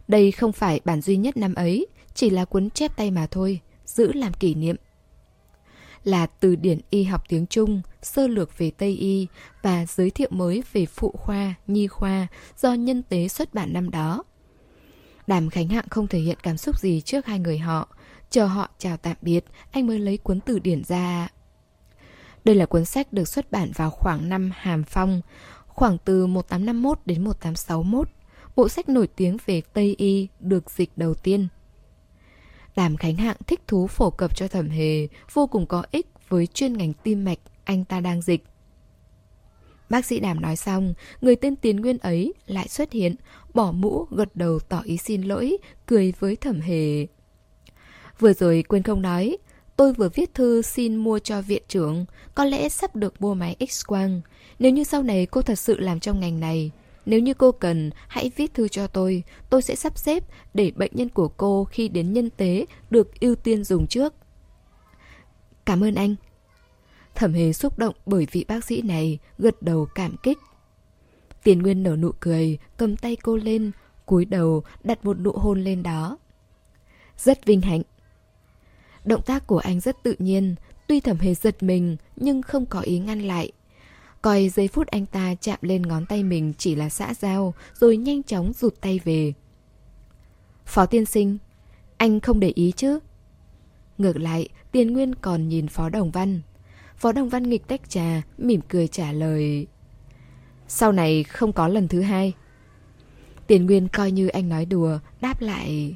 Đây 0.08 0.32
không 0.32 0.52
phải 0.52 0.80
bản 0.86 1.02
duy 1.02 1.18
nhất 1.18 1.38
năm 1.38 1.56
ấy, 1.56 1.88
chỉ 2.14 2.30
là 2.30 2.46
cuốn 2.46 2.70
chép 2.70 2.96
tay 2.96 3.12
mà 3.12 3.28
thôi, 3.32 3.60
giữ 3.86 4.14
làm 4.14 4.34
kỷ 4.34 4.54
niệm. 4.54 4.76
Là 6.04 6.26
từ 6.26 6.56
điển 6.56 6.80
y 6.90 7.04
học 7.04 7.24
tiếng 7.30 7.46
Trung, 7.46 7.82
sơ 8.02 8.28
lược 8.28 8.58
về 8.58 8.72
Tây 8.72 8.92
y 8.92 9.28
và 9.62 9.86
giới 9.86 10.10
thiệu 10.10 10.30
mới 10.32 10.64
về 10.74 10.86
phụ 10.86 11.12
khoa, 11.12 11.54
nhi 11.68 11.88
khoa 11.88 12.28
do 12.58 12.74
nhân 12.74 13.04
tế 13.04 13.28
xuất 13.28 13.54
bản 13.54 13.74
năm 13.74 13.90
đó. 13.90 14.24
Đàm 15.28 15.50
Khánh 15.50 15.68
Hạng 15.68 15.90
không 15.90 16.08
thể 16.08 16.20
hiện 16.20 16.38
cảm 16.44 16.58
xúc 16.58 16.80
gì 16.80 17.02
trước 17.02 17.26
hai 17.26 17.40
người 17.40 17.58
họ, 17.58 17.97
Chờ 18.30 18.46
họ 18.46 18.70
chào 18.78 18.98
tạm 18.98 19.16
biệt, 19.22 19.46
anh 19.72 19.88
mới 19.88 20.00
lấy 20.00 20.18
cuốn 20.18 20.40
từ 20.40 20.60
điển 20.60 20.84
ra. 20.84 21.28
Đây 22.46 22.56
là 22.56 22.66
cuốn 22.66 22.86
sách 22.86 23.14
được 23.14 23.28
xuất 23.28 23.52
bản 23.52 23.72
vào 23.76 23.90
khoảng 23.90 24.30
năm 24.30 24.52
Hàm 24.56 24.84
Phong, 24.84 25.22
khoảng 25.68 25.98
từ 26.06 26.26
1851 26.28 27.00
đến 27.06 27.24
1861. 27.24 28.10
Bộ 28.56 28.70
sách 28.70 28.90
nổi 28.90 29.08
tiếng 29.08 29.38
về 29.46 29.62
Tây 29.74 29.96
Y 29.98 30.28
được 30.40 30.72
dịch 30.72 30.92
đầu 30.96 31.14
tiên. 31.14 31.48
Đàm 32.76 32.98
Khánh 32.98 33.16
Hạng 33.16 33.38
thích 33.48 33.62
thú 33.68 33.88
phổ 33.88 34.10
cập 34.10 34.36
cho 34.36 34.48
thẩm 34.48 34.70
hề, 34.70 35.08
vô 35.34 35.48
cùng 35.48 35.66
có 35.66 35.84
ích 35.92 36.08
với 36.30 36.48
chuyên 36.48 36.74
ngành 36.74 36.94
tim 36.94 37.26
mạch 37.26 37.40
anh 37.64 37.86
ta 37.86 38.00
đang 38.00 38.22
dịch. 38.22 38.44
Bác 39.90 40.06
sĩ 40.06 40.20
Đàm 40.20 40.42
nói 40.42 40.56
xong, 40.56 40.94
người 41.22 41.36
tên 41.36 41.56
Tiến 41.56 41.76
Nguyên 41.76 41.98
ấy 41.98 42.34
lại 42.46 42.68
xuất 42.68 42.92
hiện, 42.92 43.16
bỏ 43.54 43.72
mũ, 43.72 44.08
gật 44.12 44.36
đầu 44.36 44.60
tỏ 44.60 44.82
ý 44.82 44.98
xin 44.98 45.22
lỗi, 45.22 45.58
cười 45.86 46.14
với 46.20 46.36
thẩm 46.36 46.62
hề. 46.62 47.08
Vừa 48.20 48.34
rồi 48.34 48.64
quên 48.68 48.84
không 48.84 49.02
nói, 49.02 49.38
tôi 49.76 49.94
vừa 49.94 50.10
viết 50.10 50.34
thư 50.34 50.62
xin 50.62 50.96
mua 50.96 51.20
cho 51.20 51.42
viện 51.42 51.64
trưởng, 51.68 52.06
có 52.36 52.46
lẽ 52.46 52.70
sắp 52.70 52.96
được 52.96 53.22
mua 53.22 53.34
máy 53.34 53.56
X-quang. 53.60 54.22
Nếu 54.60 54.72
như 54.72 54.84
sau 54.84 55.04
này 55.04 55.26
cô 55.26 55.42
thật 55.42 55.60
sự 55.60 55.80
làm 55.80 56.00
trong 56.00 56.20
ngành 56.20 56.40
này, 56.40 56.72
nếu 57.06 57.20
như 57.20 57.34
cô 57.34 57.52
cần, 57.52 57.90
hãy 58.08 58.32
viết 58.36 58.54
thư 58.54 58.68
cho 58.68 58.88
tôi, 58.88 59.24
tôi 59.50 59.62
sẽ 59.62 59.76
sắp 59.76 59.98
xếp 59.98 60.24
để 60.54 60.72
bệnh 60.76 60.92
nhân 60.94 61.10
của 61.10 61.28
cô 61.28 61.64
khi 61.64 61.88
đến 61.88 62.14
nhân 62.14 62.30
tế 62.30 62.66
được 62.90 63.20
ưu 63.20 63.36
tiên 63.36 63.64
dùng 63.64 63.88
trước. 63.88 64.14
Cảm 65.66 65.84
ơn 65.84 65.96
anh. 65.96 66.16
Thẩm 67.16 67.34
hề 67.34 67.54
xúc 67.54 67.80
động 67.80 67.96
bởi 68.06 68.28
vị 68.32 68.46
bác 68.48 68.66
sĩ 68.66 68.82
này, 68.82 69.20
gật 69.38 69.62
đầu 69.62 69.88
cảm 69.96 70.16
kích. 70.24 70.38
Tiền 71.44 71.62
Nguyên 71.62 71.84
nở 71.84 71.96
nụ 71.96 72.12
cười, 72.20 72.58
cầm 72.78 72.98
tay 72.98 73.16
cô 73.16 73.36
lên, 73.36 73.72
cúi 74.06 74.26
đầu 74.26 74.64
đặt 74.84 75.06
một 75.06 75.20
nụ 75.20 75.32
hôn 75.32 75.64
lên 75.64 75.84
đó. 75.84 76.18
Rất 77.18 77.46
vinh 77.46 77.62
hạnh. 77.62 77.82
Động 79.08 79.22
tác 79.22 79.48
của 79.48 79.58
anh 79.58 79.80
rất 79.80 80.04
tự 80.04 80.16
nhiên, 80.20 80.56
tuy 80.88 81.00
thẩm 81.00 81.18
hề 81.18 81.36
giật 81.36 81.64
mình 81.64 81.98
nhưng 82.16 82.42
không 82.42 82.66
có 82.66 82.80
ý 82.80 83.00
ngăn 83.00 83.22
lại. 83.22 83.52
Coi 84.22 84.50
giây 84.50 84.68
phút 84.68 84.88
anh 84.88 85.06
ta 85.06 85.36
chạm 85.42 85.60
lên 85.62 85.82
ngón 85.82 86.06
tay 86.06 86.24
mình 86.24 86.54
chỉ 86.58 86.76
là 86.76 86.90
xã 86.90 87.14
giao 87.14 87.54
rồi 87.74 87.98
nhanh 87.98 88.24
chóng 88.24 88.54
rụt 88.54 88.74
tay 88.82 89.00
về. 89.04 89.34
Phó 90.66 90.86
tiên 90.86 91.06
sinh, 91.06 91.38
anh 91.98 92.20
không 92.20 92.40
để 92.40 92.52
ý 92.56 92.72
chứ? 92.76 93.00
Ngược 93.98 94.18
lại, 94.18 94.50
Tiền 94.72 94.94
Nguyên 94.94 95.16
còn 95.16 95.48
nhìn 95.50 95.68
Phó 95.68 95.90
Đồng 95.90 96.12
Văn. 96.12 96.42
Phó 96.98 97.12
Đồng 97.12 97.30
Văn 97.30 97.44
nghịch 97.50 97.68
tách 97.68 97.90
trà, 97.90 98.22
mỉm 98.38 98.62
cười 98.70 98.88
trả 98.88 99.12
lời. 99.12 99.68
Sau 100.68 100.92
này 100.92 101.24
không 101.24 101.54
có 101.54 101.68
lần 101.68 101.88
thứ 101.88 102.02
hai. 102.02 102.34
Tiền 103.48 103.66
Nguyên 103.66 103.88
coi 103.88 104.12
như 104.12 104.28
anh 104.28 104.50
nói 104.50 104.66
đùa, 104.66 105.00
đáp 105.22 105.42
lại. 105.42 105.96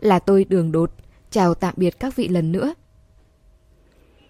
Là 0.00 0.18
tôi 0.18 0.44
đường 0.44 0.72
đột, 0.72 0.92
Chào 1.32 1.54
tạm 1.54 1.74
biệt 1.76 2.00
các 2.00 2.16
vị 2.16 2.28
lần 2.28 2.52
nữa. 2.52 2.74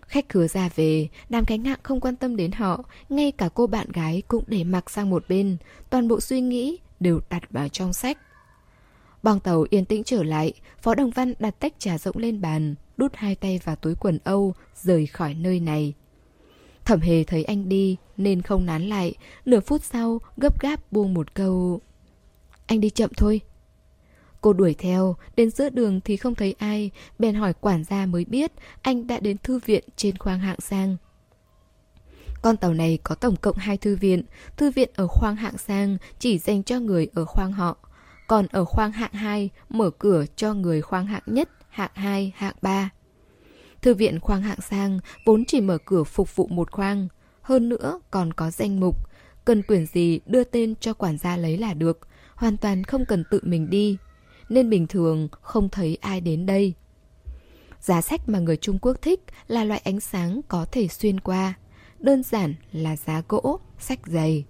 Khách 0.01 0.29
khứa 0.29 0.47
ra 0.47 0.69
về, 0.75 1.09
đám 1.29 1.45
cánh 1.45 1.65
hạng 1.65 1.79
không 1.83 2.01
quan 2.01 2.17
tâm 2.17 2.37
đến 2.37 2.53
họ, 2.53 2.85
ngay 3.09 3.33
cả 3.33 3.49
cô 3.55 3.67
bạn 3.67 3.93
gái 3.93 4.23
cũng 4.29 4.45
để 4.47 4.65
mặc 4.65 4.91
sang 4.91 5.11
một 5.11 5.25
bên, 5.29 5.57
toàn 5.91 6.09
bộ 6.09 6.21
suy 6.21 6.41
nghĩ 6.41 6.79
đều 7.01 7.21
đặt 7.31 7.43
vào 7.51 7.69
trong 7.69 7.93
sách. 7.93 8.19
Bong 9.23 9.41
tàu 9.41 9.67
yên 9.71 9.85
tĩnh 9.85 10.05
trở 10.05 10.23
lại, 10.23 10.53
Phó 10.83 10.95
Đồng 10.95 11.11
Văn 11.11 11.35
đặt 11.39 11.55
tách 11.61 11.73
trà 11.79 11.99
rỗng 11.99 12.17
lên 12.17 12.41
bàn, 12.41 12.75
đút 12.97 13.13
hai 13.15 13.35
tay 13.35 13.61
vào 13.65 13.77
túi 13.77 13.95
quần 13.95 14.19
Âu, 14.25 14.55
rời 14.75 15.07
khỏi 15.07 15.35
nơi 15.35 15.61
này. 15.61 15.95
Thẩm 16.85 17.01
hề 17.01 17.25
thấy 17.25 17.45
anh 17.45 17.69
đi, 17.69 17.97
nên 18.17 18.43
không 18.43 18.67
nán 18.67 18.83
lại, 18.83 19.15
nửa 19.45 19.61
phút 19.61 19.85
sau 19.85 20.21
gấp 20.37 20.61
gáp 20.61 20.93
buông 20.93 21.15
một 21.15 21.35
câu. 21.35 21.81
Anh 22.67 22.81
đi 22.81 22.91
chậm 22.91 23.11
thôi. 23.17 23.41
Cô 24.43 24.53
đuổi 24.53 24.75
theo, 24.79 25.17
đến 25.37 25.51
giữa 25.51 25.69
đường 25.69 26.01
thì 26.01 26.17
không 26.17 26.35
thấy 26.35 26.55
ai, 26.59 26.91
bèn 27.19 27.35
hỏi 27.35 27.53
quản 27.61 27.85
gia 27.85 28.07
mới 28.07 28.25
biết 28.25 28.53
anh 28.83 29.07
đã 29.07 29.21
đến 29.21 29.37
thư 29.43 29.61
viện 29.67 29.85
trên 29.97 30.19
khoang 30.19 30.39
hạng 30.39 30.61
sang. 30.61 30.97
Con 32.43 32.57
tàu 32.57 32.75
này 32.75 32.99
có 33.03 33.15
tổng 33.15 33.37
cộng 33.37 33.57
hai 33.57 33.77
thư 33.77 33.97
viện, 33.97 34.23
thư 34.57 34.71
viện 34.71 34.91
ở 34.95 35.07
khoang 35.07 35.37
hạng 35.37 35.59
sang 35.59 35.97
chỉ 36.19 36.39
dành 36.39 36.63
cho 36.63 36.81
người 36.81 37.09
ở 37.15 37.25
khoang 37.25 37.53
họ, 37.53 37.77
còn 38.27 38.47
ở 38.47 38.65
khoang 38.65 38.93
hạng 38.93 39.13
2 39.13 39.51
mở 39.69 39.91
cửa 39.91 40.25
cho 40.37 40.55
người 40.55 40.83
khoang 40.83 41.07
hạng 41.07 41.23
nhất, 41.27 41.49
hạng 41.69 41.91
2, 41.95 42.33
hạng 42.37 42.55
3. 42.63 42.91
Thư 43.83 43.95
viện 43.95 44.21
khoang 44.21 44.43
hạng 44.43 44.61
sang 44.61 44.99
vốn 45.25 45.45
chỉ 45.45 45.61
mở 45.61 45.79
cửa 45.85 46.05
phục 46.05 46.37
vụ 46.37 46.47
một 46.47 46.71
khoang, 46.71 47.09
hơn 47.43 47.69
nữa 47.69 48.01
còn 48.11 48.33
có 48.33 48.51
danh 48.51 48.81
mục, 48.81 48.97
cần 49.45 49.63
quyển 49.63 49.87
gì 49.87 50.21
đưa 50.27 50.45
tên 50.45 50.75
cho 50.81 50.95
quản 50.95 51.19
gia 51.19 51.37
lấy 51.37 51.59
là 51.59 51.75
được, 51.75 51.99
hoàn 52.35 52.57
toàn 52.57 52.85
không 52.85 53.05
cần 53.05 53.25
tự 53.31 53.41
mình 53.43 53.71
đi 53.71 53.97
nên 54.53 54.71
bình 54.71 54.87
thường 54.87 55.29
không 55.41 55.69
thấy 55.69 55.99
ai 56.01 56.21
đến 56.21 56.47
đây. 56.47 56.75
Giá 57.81 58.01
sách 58.01 58.29
mà 58.29 58.39
người 58.39 58.57
Trung 58.57 58.79
Quốc 58.83 59.03
thích 59.03 59.21
là 59.49 59.65
loại 59.65 59.81
ánh 59.85 60.01
sáng 60.01 60.41
có 60.49 60.65
thể 60.73 60.89
xuyên 60.89 61.21
qua, 61.21 61.55
đơn 61.99 62.23
giản 62.23 62.55
là 62.73 62.97
giá 62.97 63.23
gỗ, 63.29 63.61
sách 63.79 64.01
dày. 64.07 64.45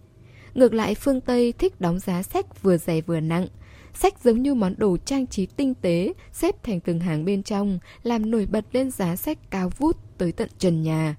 Ngược 0.54 0.74
lại 0.74 0.94
phương 0.94 1.20
Tây 1.20 1.52
thích 1.52 1.80
đóng 1.80 1.98
giá 1.98 2.22
sách 2.22 2.62
vừa 2.62 2.76
dày 2.76 3.02
vừa 3.02 3.20
nặng, 3.20 3.46
sách 3.94 4.14
giống 4.24 4.42
như 4.42 4.54
món 4.54 4.74
đồ 4.78 4.96
trang 5.04 5.26
trí 5.26 5.46
tinh 5.46 5.74
tế 5.74 6.12
xếp 6.32 6.62
thành 6.62 6.80
từng 6.80 7.00
hàng 7.00 7.24
bên 7.24 7.42
trong, 7.42 7.78
làm 8.02 8.30
nổi 8.30 8.46
bật 8.46 8.64
lên 8.72 8.90
giá 8.90 9.16
sách 9.16 9.38
cao 9.50 9.68
vút 9.78 9.96
tới 10.18 10.32
tận 10.32 10.48
trần 10.58 10.82
nhà. 10.82 11.16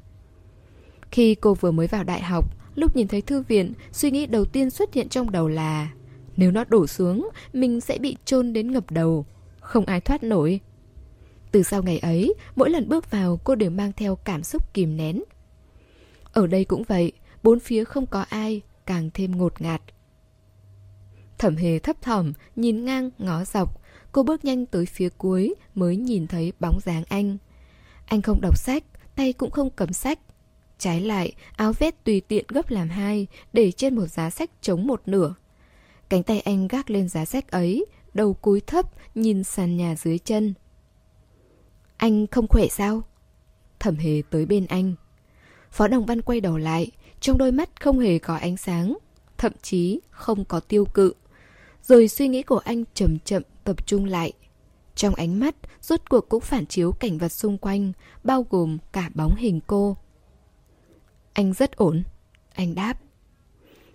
Khi 1.12 1.36
cô 1.36 1.54
vừa 1.54 1.72
mới 1.72 1.88
vào 1.88 2.04
đại 2.04 2.22
học, 2.22 2.46
lúc 2.76 2.96
nhìn 2.96 3.08
thấy 3.08 3.22
thư 3.22 3.42
viện, 3.42 3.74
suy 3.92 4.12
nghĩ 4.12 4.26
đầu 4.26 4.46
tiên 4.46 4.70
xuất 4.70 4.94
hiện 4.94 5.10
trong 5.10 5.32
đầu 5.32 5.48
là 5.48 5.92
nếu 6.38 6.52
nó 6.52 6.64
đổ 6.64 6.88
xuống, 6.88 7.30
mình 7.54 7.82
sẽ 7.82 7.98
bị 7.98 8.18
chôn 8.26 8.54
đến 8.54 8.72
ngập 8.72 8.92
đầu. 8.92 9.26
Không 9.60 9.86
ai 9.86 10.02
thoát 10.02 10.24
nổi. 10.24 10.60
Từ 11.52 11.64
sau 11.64 11.84
ngày 11.84 12.00
ấy, 12.00 12.34
mỗi 12.56 12.70
lần 12.70 12.90
bước 12.90 13.12
vào 13.12 13.40
cô 13.44 13.56
đều 13.56 13.70
mang 13.70 13.92
theo 13.94 14.16
cảm 14.16 14.44
xúc 14.44 14.74
kìm 14.74 14.98
nén. 14.98 15.24
Ở 16.34 16.48
đây 16.48 16.66
cũng 16.66 16.84
vậy, 16.84 17.12
bốn 17.44 17.60
phía 17.60 17.84
không 17.84 18.06
có 18.06 18.26
ai, 18.30 18.62
càng 18.86 19.10
thêm 19.14 19.38
ngột 19.38 19.62
ngạt. 19.62 19.82
Thẩm 21.38 21.56
hề 21.56 21.80
thấp 21.80 22.02
thỏm, 22.02 22.34
nhìn 22.56 22.86
ngang, 22.86 23.10
ngó 23.18 23.46
dọc. 23.46 23.82
Cô 24.12 24.24
bước 24.24 24.46
nhanh 24.46 24.66
tới 24.66 24.86
phía 24.86 25.10
cuối 25.10 25.56
mới 25.76 25.98
nhìn 25.98 26.28
thấy 26.28 26.54
bóng 26.60 26.80
dáng 26.86 27.04
anh. 27.10 27.38
Anh 28.06 28.22
không 28.22 28.42
đọc 28.42 28.58
sách, 28.58 28.84
tay 29.16 29.34
cũng 29.34 29.52
không 29.52 29.70
cầm 29.70 29.94
sách. 29.94 30.20
Trái 30.78 31.02
lại, 31.02 31.34
áo 31.56 31.74
vest 31.74 31.96
tùy 32.04 32.22
tiện 32.22 32.46
gấp 32.48 32.70
làm 32.70 32.90
hai, 32.90 33.28
để 33.54 33.72
trên 33.72 33.96
một 33.96 34.08
giá 34.08 34.30
sách 34.30 34.50
chống 34.62 34.88
một 34.88 35.02
nửa. 35.06 35.34
Cánh 36.14 36.24
tay 36.24 36.39
anh 36.39 36.68
gác 36.68 36.89
lên 36.89 37.09
giá 37.09 37.26
sách 37.26 37.51
ấy, 37.51 37.86
đầu 38.14 38.34
cúi 38.34 38.61
thấp, 38.61 38.86
nhìn 39.16 39.43
sàn 39.43 39.78
nhà 39.78 39.95
dưới 39.95 40.18
chân. 40.18 40.53
Anh 41.97 42.28
không 42.28 42.47
khỏe 42.47 42.68
sao? 42.68 43.01
Thẩm 43.80 43.95
hề 43.95 44.22
tới 44.30 44.45
bên 44.45 44.66
anh. 44.66 44.95
Phó 45.72 45.88
Đồng 45.88 46.05
Văn 46.05 46.22
quay 46.22 46.41
đầu 46.41 46.57
lại, 46.57 46.91
trong 47.20 47.38
đôi 47.38 47.51
mắt 47.51 47.82
không 47.82 47.99
hề 47.99 48.20
có 48.20 48.36
ánh 48.36 48.57
sáng, 48.57 48.97
thậm 49.38 49.51
chí 49.61 49.99
không 50.09 50.45
có 50.45 50.59
tiêu 50.59 50.86
cự. 50.86 51.14
Rồi 51.84 52.07
suy 52.07 52.28
nghĩ 52.28 52.43
của 52.43 52.57
anh 52.57 52.84
chậm 52.93 53.20
chậm 53.20 53.43
tập 53.64 53.88
trung 53.88 54.05
lại. 54.05 54.34
Trong 54.95 55.16
ánh 55.16 55.39
mắt, 55.39 55.55
rốt 55.82 55.99
cuộc 56.09 56.30
cũng 56.30 56.41
phản 56.41 56.66
chiếu 56.66 56.91
cảnh 56.91 57.18
vật 57.18 57.30
xung 57.30 57.57
quanh, 57.57 57.91
bao 58.24 58.45
gồm 58.49 58.78
cả 58.91 59.09
bóng 59.16 59.36
hình 59.36 59.59
cô. 59.68 59.97
Anh 61.34 61.53
rất 61.53 61.76
ổn. 61.76 62.03
Anh 62.53 62.76
đáp. 62.76 62.99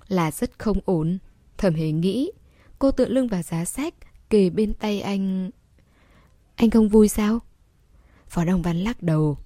Là 0.08 0.30
rất 0.30 0.58
không 0.58 0.80
ổn. 0.84 1.18
Thẩm 1.59 1.74
hề 1.74 1.92
nghĩ. 1.92 2.30
Cô 2.78 2.90
tựa 2.90 3.09
lưng 3.09 3.28
vào 3.28 3.42
giá 3.42 3.64
sách, 3.64 3.94
kề 4.30 4.50
bên 4.50 4.74
tay 4.74 5.00
anh. 5.00 5.50
Anh 6.54 6.70
không 6.70 6.88
vui 6.88 7.09
sao? 7.09 7.38
Phó 8.28 8.44
Đồng 8.44 8.62
Văn 8.62 8.76
lắc 8.76 9.02
đầu. 9.02 9.38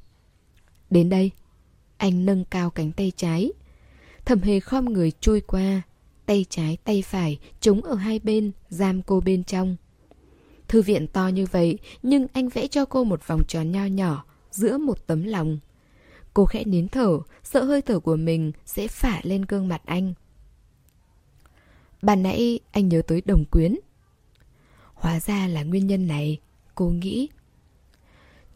Đến 0.90 1.08
đây. 1.08 1.30
Anh 1.96 2.26
nâng 2.26 2.44
cao 2.44 2.70
cánh 2.70 2.92
tay 2.92 3.12
trái. 3.16 3.52
Thẩm 4.24 4.40
hề 4.40 4.60
khom 4.60 4.84
người 4.84 5.12
trôi 5.20 5.40
qua. 5.40 5.82
Tay 6.26 6.46
trái, 6.50 6.76
tay 6.84 7.02
phải, 7.02 7.38
chống 7.60 7.82
ở 7.82 7.94
hai 7.94 8.18
bên, 8.18 8.52
giam 8.68 9.02
cô 9.02 9.20
bên 9.20 9.44
trong. 9.44 9.76
Thư 10.68 10.82
viện 10.82 11.06
to 11.06 11.28
như 11.28 11.46
vậy, 11.46 11.78
nhưng 12.02 12.26
anh 12.32 12.48
vẽ 12.48 12.66
cho 12.66 12.84
cô 12.84 13.04
một 13.04 13.26
vòng 13.26 13.42
tròn 13.48 13.72
nho 13.72 13.84
nhỏ, 13.84 14.24
giữa 14.50 14.78
một 14.78 15.06
tấm 15.06 15.24
lòng. 15.24 15.58
Cô 16.34 16.44
khẽ 16.44 16.64
nín 16.64 16.88
thở, 16.88 17.18
sợ 17.44 17.64
hơi 17.64 17.82
thở 17.82 18.00
của 18.00 18.16
mình 18.16 18.52
sẽ 18.66 18.88
phả 18.88 19.20
lên 19.22 19.42
gương 19.48 19.68
mặt 19.68 19.82
anh. 19.84 20.14
Bà 22.02 22.16
nãy 22.16 22.60
anh 22.72 22.88
nhớ 22.88 23.02
tới 23.06 23.22
đồng 23.24 23.44
quyến. 23.44 23.76
Hóa 24.94 25.20
ra 25.20 25.46
là 25.46 25.62
nguyên 25.62 25.86
nhân 25.86 26.06
này, 26.06 26.40
cô 26.74 26.88
nghĩ. 26.88 27.28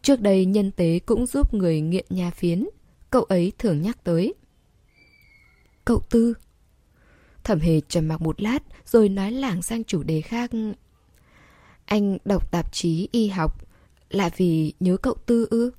Trước 0.01 0.21
đây 0.21 0.45
nhân 0.45 0.71
tế 0.71 0.99
cũng 0.99 1.25
giúp 1.25 1.53
người 1.53 1.81
nghiện 1.81 2.05
nha 2.09 2.31
phiến, 2.31 2.67
cậu 3.09 3.23
ấy 3.23 3.51
thường 3.57 3.81
nhắc 3.81 4.03
tới. 4.03 4.33
Cậu 5.85 5.99
Tư. 6.09 6.33
Thẩm 7.43 7.59
hề 7.59 7.81
trầm 7.81 8.07
mặc 8.07 8.21
một 8.21 8.41
lát 8.41 8.59
rồi 8.85 9.09
nói 9.09 9.31
lảng 9.31 9.61
sang 9.61 9.83
chủ 9.83 10.03
đề 10.03 10.21
khác. 10.21 10.51
Anh 11.85 12.17
đọc 12.25 12.51
tạp 12.51 12.73
chí 12.73 13.09
y 13.11 13.27
học 13.27 13.67
là 14.09 14.29
vì 14.37 14.73
nhớ 14.79 14.97
cậu 14.97 15.15
Tư 15.25 15.47
ư? 15.49 15.71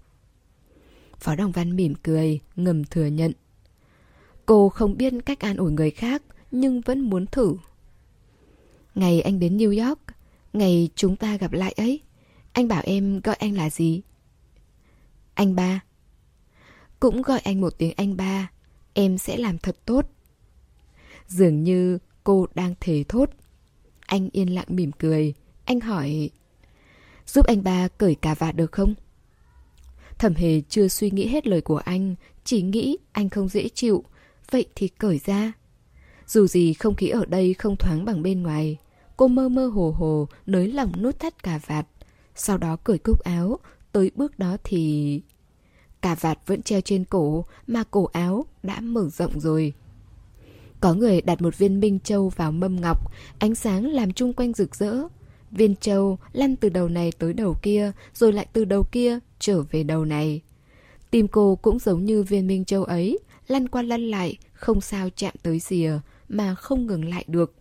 Phó 1.18 1.34
Đồng 1.34 1.52
Văn 1.52 1.76
mỉm 1.76 1.94
cười, 2.02 2.40
ngầm 2.56 2.84
thừa 2.84 3.06
nhận. 3.06 3.32
Cô 4.46 4.68
không 4.68 4.96
biết 4.96 5.14
cách 5.26 5.40
an 5.40 5.56
ủi 5.56 5.72
người 5.72 5.90
khác, 5.90 6.22
nhưng 6.50 6.80
vẫn 6.80 7.00
muốn 7.00 7.26
thử. 7.26 7.56
Ngày 8.94 9.20
anh 9.20 9.38
đến 9.40 9.56
New 9.58 9.88
York, 9.88 10.00
ngày 10.52 10.88
chúng 10.94 11.16
ta 11.16 11.36
gặp 11.36 11.52
lại 11.52 11.72
ấy, 11.72 12.00
anh 12.52 12.68
bảo 12.68 12.82
em 12.84 13.20
gọi 13.20 13.36
anh 13.36 13.56
là 13.56 13.70
gì? 13.70 14.02
Anh 15.34 15.54
ba. 15.54 15.80
Cũng 17.00 17.22
gọi 17.22 17.38
anh 17.38 17.60
một 17.60 17.78
tiếng 17.78 17.92
anh 17.96 18.16
ba, 18.16 18.50
em 18.94 19.18
sẽ 19.18 19.36
làm 19.36 19.58
thật 19.58 19.76
tốt. 19.84 20.10
Dường 21.26 21.64
như 21.64 21.98
cô 22.24 22.46
đang 22.54 22.74
thề 22.80 23.04
thốt. 23.08 23.30
Anh 24.06 24.28
yên 24.32 24.54
lặng 24.54 24.66
mỉm 24.68 24.92
cười, 24.92 25.34
anh 25.64 25.80
hỏi 25.80 26.30
Giúp 27.26 27.46
anh 27.46 27.62
ba 27.62 27.88
cởi 27.88 28.14
cà 28.14 28.34
vạt 28.34 28.56
được 28.56 28.72
không? 28.72 28.94
Thẩm 30.18 30.34
hề 30.34 30.60
chưa 30.68 30.88
suy 30.88 31.10
nghĩ 31.10 31.28
hết 31.28 31.46
lời 31.46 31.60
của 31.60 31.76
anh 31.76 32.14
Chỉ 32.44 32.62
nghĩ 32.62 32.96
anh 33.12 33.28
không 33.28 33.48
dễ 33.48 33.68
chịu 33.68 34.04
Vậy 34.50 34.66
thì 34.74 34.88
cởi 34.88 35.20
ra 35.24 35.52
dù 36.28 36.46
gì 36.46 36.72
không 36.72 36.94
khí 36.94 37.08
ở 37.08 37.24
đây 37.26 37.54
không 37.54 37.76
thoáng 37.76 38.04
bằng 38.04 38.22
bên 38.22 38.42
ngoài 38.42 38.76
Cô 39.16 39.28
mơ 39.28 39.48
mơ 39.48 39.66
hồ 39.66 39.94
hồ 39.98 40.28
Nới 40.46 40.72
lỏng 40.72 41.02
nút 41.02 41.20
thắt 41.20 41.42
cà 41.42 41.60
vạt. 41.66 41.86
Sau 42.34 42.58
đó 42.58 42.76
cởi 42.76 42.98
cúc 42.98 43.20
áo 43.20 43.58
Tới 43.92 44.10
bước 44.14 44.38
đó 44.38 44.56
thì... 44.64 45.20
Cà 46.02 46.14
vạt 46.14 46.38
vẫn 46.46 46.62
treo 46.62 46.80
trên 46.80 47.04
cổ 47.04 47.44
Mà 47.66 47.84
cổ 47.90 48.04
áo 48.04 48.46
đã 48.62 48.80
mở 48.80 49.08
rộng 49.08 49.40
rồi. 49.40 49.72
Có 50.80 50.94
người 50.94 51.20
đặt 51.20 51.42
một 51.42 51.58
viên 51.58 51.80
minh 51.80 51.98
châu 52.04 52.28
vào 52.28 52.52
mâm 52.52 52.80
ngọc 52.80 53.12
Ánh 53.38 53.54
sáng 53.54 53.86
làm 53.86 54.12
chung 54.12 54.32
quanh 54.32 54.52
rực 54.52 54.76
rỡ. 54.76 54.94
Viên 55.50 55.76
châu 55.76 56.18
lăn 56.32 56.56
từ 56.56 56.68
đầu 56.68 56.88
này 56.88 57.12
tới 57.12 57.32
đầu 57.32 57.56
kia, 57.62 57.92
rồi 58.14 58.32
lại 58.32 58.46
từ 58.52 58.64
đầu 58.64 58.84
kia 58.92 59.18
trở 59.38 59.62
về 59.70 59.82
đầu 59.82 60.04
này. 60.04 60.40
Tim 61.10 61.28
cô 61.28 61.58
cũng 61.62 61.78
giống 61.78 62.04
như 62.04 62.22
viên 62.22 62.46
minh 62.46 62.64
châu 62.64 62.84
ấy, 62.84 63.18
lăn 63.48 63.68
qua 63.68 63.82
lăn 63.82 64.10
lại, 64.10 64.36
không 64.52 64.80
sao 64.80 65.08
chạm 65.16 65.34
tới 65.42 65.58
rìa, 65.58 65.92
mà 66.28 66.54
không 66.54 66.86
ngừng 66.86 67.08
lại 67.08 67.24
được. 67.28 67.54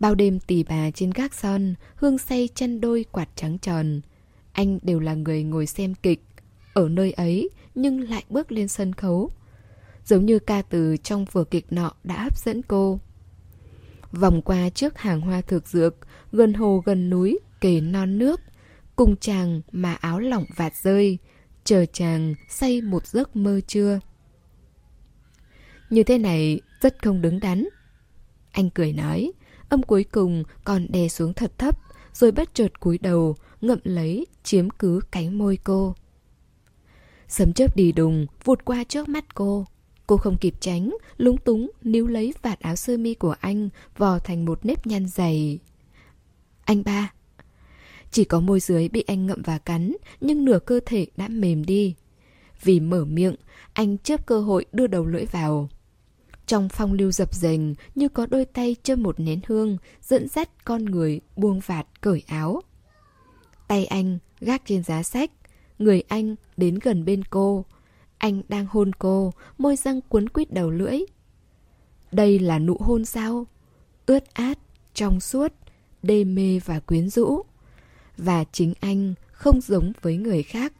Bao 0.00 0.14
đêm 0.14 0.40
tỉ 0.40 0.62
bà 0.62 0.90
trên 0.90 1.10
gác 1.10 1.34
son, 1.34 1.74
hương 1.96 2.18
say 2.18 2.48
chân 2.54 2.80
đôi 2.80 3.04
quạt 3.12 3.28
trắng 3.36 3.58
tròn. 3.58 4.00
Anh 4.52 4.78
đều 4.82 5.00
là 5.00 5.14
người 5.14 5.42
ngồi 5.42 5.66
xem 5.66 5.94
kịch, 5.94 6.22
ở 6.74 6.88
nơi 6.88 7.12
ấy 7.12 7.50
nhưng 7.74 8.00
lại 8.00 8.24
bước 8.28 8.52
lên 8.52 8.68
sân 8.68 8.92
khấu. 8.92 9.30
Giống 10.04 10.26
như 10.26 10.38
ca 10.38 10.62
từ 10.62 10.96
trong 10.96 11.24
vở 11.32 11.44
kịch 11.44 11.66
nọ 11.70 11.92
đã 12.04 12.22
hấp 12.22 12.38
dẫn 12.38 12.62
cô. 12.62 13.00
Vòng 14.12 14.42
qua 14.42 14.68
trước 14.70 14.98
hàng 14.98 15.20
hoa 15.20 15.40
thực 15.40 15.68
dược, 15.68 15.94
gần 16.32 16.54
hồ 16.54 16.82
gần 16.84 17.10
núi, 17.10 17.38
kề 17.60 17.80
non 17.80 18.18
nước. 18.18 18.40
Cùng 18.96 19.16
chàng 19.16 19.62
mà 19.72 19.94
áo 19.94 20.20
lỏng 20.20 20.44
vạt 20.56 20.72
rơi, 20.82 21.18
chờ 21.64 21.86
chàng 21.92 22.34
say 22.48 22.80
một 22.80 23.06
giấc 23.06 23.36
mơ 23.36 23.60
trưa. 23.66 24.00
Như 25.90 26.02
thế 26.02 26.18
này 26.18 26.60
rất 26.84 27.02
không 27.02 27.20
đứng 27.20 27.40
đắn. 27.40 27.68
Anh 28.50 28.70
cười 28.70 28.92
nói, 28.92 29.32
âm 29.68 29.82
cuối 29.82 30.04
cùng 30.04 30.44
còn 30.64 30.86
đè 30.90 31.08
xuống 31.08 31.34
thật 31.34 31.52
thấp, 31.58 31.78
rồi 32.12 32.32
bất 32.32 32.54
chợt 32.54 32.80
cúi 32.80 32.98
đầu, 32.98 33.36
ngậm 33.60 33.78
lấy, 33.84 34.26
chiếm 34.42 34.70
cứ 34.70 35.00
cánh 35.10 35.38
môi 35.38 35.58
cô. 35.64 35.94
Sấm 37.28 37.52
chớp 37.52 37.76
đi 37.76 37.92
đùng, 37.92 38.26
vụt 38.44 38.64
qua 38.64 38.84
trước 38.84 39.08
mắt 39.08 39.34
cô. 39.34 39.66
Cô 40.06 40.16
không 40.16 40.36
kịp 40.36 40.54
tránh, 40.60 40.96
lúng 41.16 41.36
túng 41.36 41.70
níu 41.82 42.06
lấy 42.06 42.34
vạt 42.42 42.60
áo 42.60 42.76
sơ 42.76 42.96
mi 42.96 43.14
của 43.14 43.34
anh, 43.40 43.68
vò 43.96 44.18
thành 44.18 44.44
một 44.44 44.66
nếp 44.66 44.86
nhăn 44.86 45.08
dày. 45.08 45.58
Anh 46.64 46.84
ba. 46.84 47.12
Chỉ 48.10 48.24
có 48.24 48.40
môi 48.40 48.60
dưới 48.60 48.88
bị 48.88 49.04
anh 49.06 49.26
ngậm 49.26 49.42
và 49.42 49.58
cắn, 49.58 49.92
nhưng 50.20 50.44
nửa 50.44 50.58
cơ 50.58 50.80
thể 50.86 51.06
đã 51.16 51.28
mềm 51.28 51.64
đi. 51.64 51.94
Vì 52.62 52.80
mở 52.80 53.04
miệng, 53.04 53.34
anh 53.72 53.98
chớp 53.98 54.26
cơ 54.26 54.40
hội 54.40 54.64
đưa 54.72 54.86
đầu 54.86 55.06
lưỡi 55.06 55.24
vào. 55.24 55.68
Trong 56.46 56.68
phong 56.68 56.92
lưu 56.92 57.12
dập 57.12 57.34
dềnh 57.34 57.74
như 57.94 58.08
có 58.08 58.26
đôi 58.26 58.44
tay 58.44 58.76
châm 58.82 59.02
một 59.02 59.20
nén 59.20 59.40
hương, 59.46 59.76
dẫn 60.02 60.28
dắt 60.28 60.64
con 60.64 60.84
người 60.84 61.20
buông 61.36 61.60
vạt 61.66 61.86
cởi 62.00 62.22
áo. 62.26 62.60
Tay 63.68 63.86
anh 63.86 64.18
gác 64.40 64.62
trên 64.64 64.82
giá 64.82 65.02
sách, 65.02 65.30
người 65.78 66.02
anh 66.08 66.34
đến 66.56 66.78
gần 66.82 67.04
bên 67.04 67.24
cô, 67.24 67.64
anh 68.18 68.42
đang 68.48 68.66
hôn 68.70 68.92
cô, 68.92 69.32
môi 69.58 69.76
răng 69.76 70.00
cuốn 70.00 70.28
quýt 70.28 70.52
đầu 70.52 70.70
lưỡi. 70.70 70.98
Đây 72.12 72.38
là 72.38 72.58
nụ 72.58 72.76
hôn 72.80 73.04
sao? 73.04 73.46
Ướt 74.06 74.34
át, 74.34 74.58
trong 74.94 75.20
suốt, 75.20 75.52
đê 76.02 76.24
mê 76.24 76.60
và 76.64 76.80
quyến 76.80 77.08
rũ. 77.08 77.42
Và 78.16 78.44
chính 78.52 78.74
anh 78.80 79.14
không 79.32 79.60
giống 79.60 79.92
với 80.02 80.16
người 80.16 80.42
khác. 80.42 80.72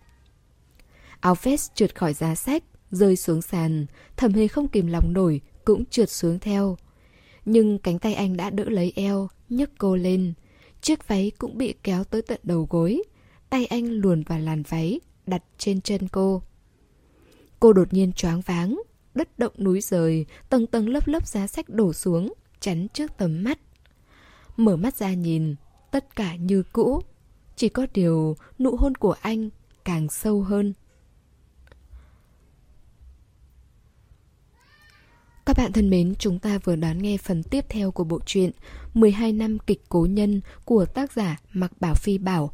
Áo 1.21 1.35
vest 1.43 1.75
trượt 1.75 1.95
khỏi 1.95 2.15
giá 2.15 2.35
sách, 2.35 2.65
rơi 2.91 3.17
xuống 3.17 3.43
sàn, 3.43 3.87
thẩm 4.17 4.33
hề 4.33 4.49
không 4.49 4.69
kìm 4.69 4.87
lòng 4.87 5.13
nổi, 5.13 5.41
cũng 5.65 5.85
trượt 5.85 6.11
xuống 6.11 6.39
theo. 6.39 6.77
Nhưng 7.45 7.79
cánh 7.79 7.99
tay 7.99 8.15
anh 8.15 8.37
đã 8.37 8.51
đỡ 8.51 8.65
lấy 8.65 8.93
eo, 8.97 9.29
nhấc 9.49 9.71
cô 9.79 9.97
lên. 9.97 10.33
Chiếc 10.81 11.09
váy 11.09 11.33
cũng 11.39 11.59
bị 11.59 11.75
kéo 11.83 12.05
tới 12.05 12.23
tận 12.23 12.41
đầu 12.43 12.67
gối. 12.71 13.03
Tay 13.51 13.67
anh 13.67 13.85
luồn 13.85 14.23
vào 14.23 14.39
làn 14.39 14.63
váy, 14.63 15.01
đặt 15.27 15.43
trên 15.59 15.81
chân 15.81 16.09
cô. 16.09 16.43
Cô 17.61 17.73
đột 17.73 17.93
nhiên 17.93 18.13
choáng 18.13 18.41
váng, 18.41 18.83
đất 19.15 19.39
động 19.39 19.53
núi 19.59 19.81
rời, 19.81 20.27
tầng 20.49 20.67
tầng 20.67 20.89
lớp 20.89 21.09
lớp 21.09 21.27
giá 21.27 21.47
sách 21.47 21.69
đổ 21.69 21.93
xuống, 21.93 22.35
chắn 22.61 22.87
trước 22.93 23.11
tầm 23.17 23.45
mắt. 23.45 23.59
Mở 24.57 24.77
mắt 24.77 24.97
ra 24.97 25.15
nhìn, 25.15 25.55
tất 25.91 26.17
cả 26.17 26.37
như 26.37 26.63
cũ, 26.73 27.01
chỉ 27.57 27.69
có 27.69 27.87
điều 27.95 28.37
nụ 28.59 28.77
hôn 28.77 28.95
của 28.95 29.15
anh 29.21 29.51
càng 29.85 30.09
sâu 30.09 30.43
hơn. 30.43 30.73
Các 35.47 35.57
bạn 35.57 35.73
thân 35.73 35.91
mến, 35.91 36.15
chúng 36.19 36.39
ta 36.39 36.59
vừa 36.65 36.77
đón 36.77 36.99
nghe 36.99 37.17
phần 37.17 37.43
tiếp 37.43 37.65
theo 37.69 37.91
của 37.91 38.05
bộ 38.05 38.21
truyện 38.27 38.51
12 38.95 39.33
năm 39.33 39.59
kịch 39.67 39.83
cố 39.89 40.07
nhân 40.11 40.41
của 40.65 40.85
tác 40.85 41.13
giả 41.13 41.41
Mạc 41.53 41.81
Bảo 41.81 41.95
Phi 41.95 42.19
Bảo. 42.19 42.51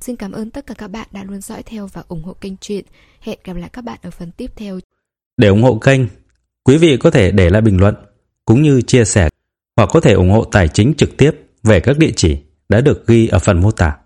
Xin 0.00 0.16
cảm 0.16 0.32
ơn 0.32 0.50
tất 0.50 0.66
cả 0.66 0.74
các 0.78 0.88
bạn 0.88 1.08
đã 1.12 1.24
luôn 1.24 1.40
dõi 1.40 1.62
theo 1.62 1.86
và 1.92 2.02
ủng 2.08 2.22
hộ 2.22 2.32
kênh 2.32 2.56
truyện. 2.56 2.84
Hẹn 3.20 3.38
gặp 3.44 3.56
lại 3.56 3.70
các 3.72 3.84
bạn 3.84 3.98
ở 4.02 4.10
phần 4.10 4.30
tiếp 4.30 4.50
theo. 4.56 4.80
Để 5.36 5.48
ủng 5.48 5.62
hộ 5.62 5.78
kênh, 5.78 6.00
quý 6.64 6.76
vị 6.76 6.96
có 6.96 7.10
thể 7.10 7.30
để 7.30 7.50
lại 7.50 7.62
bình 7.62 7.80
luận 7.80 7.94
cũng 8.44 8.62
như 8.62 8.82
chia 8.82 9.04
sẻ 9.04 9.28
hoặc 9.76 9.90
có 9.92 10.00
thể 10.00 10.12
ủng 10.12 10.30
hộ 10.30 10.44
tài 10.44 10.68
chính 10.68 10.94
trực 10.94 11.16
tiếp 11.16 11.30
về 11.62 11.80
các 11.80 11.98
địa 11.98 12.12
chỉ 12.16 12.38
đã 12.68 12.80
được 12.80 13.06
ghi 13.06 13.26
ở 13.26 13.38
phần 13.38 13.60
mô 13.60 13.70
tả. 13.70 13.96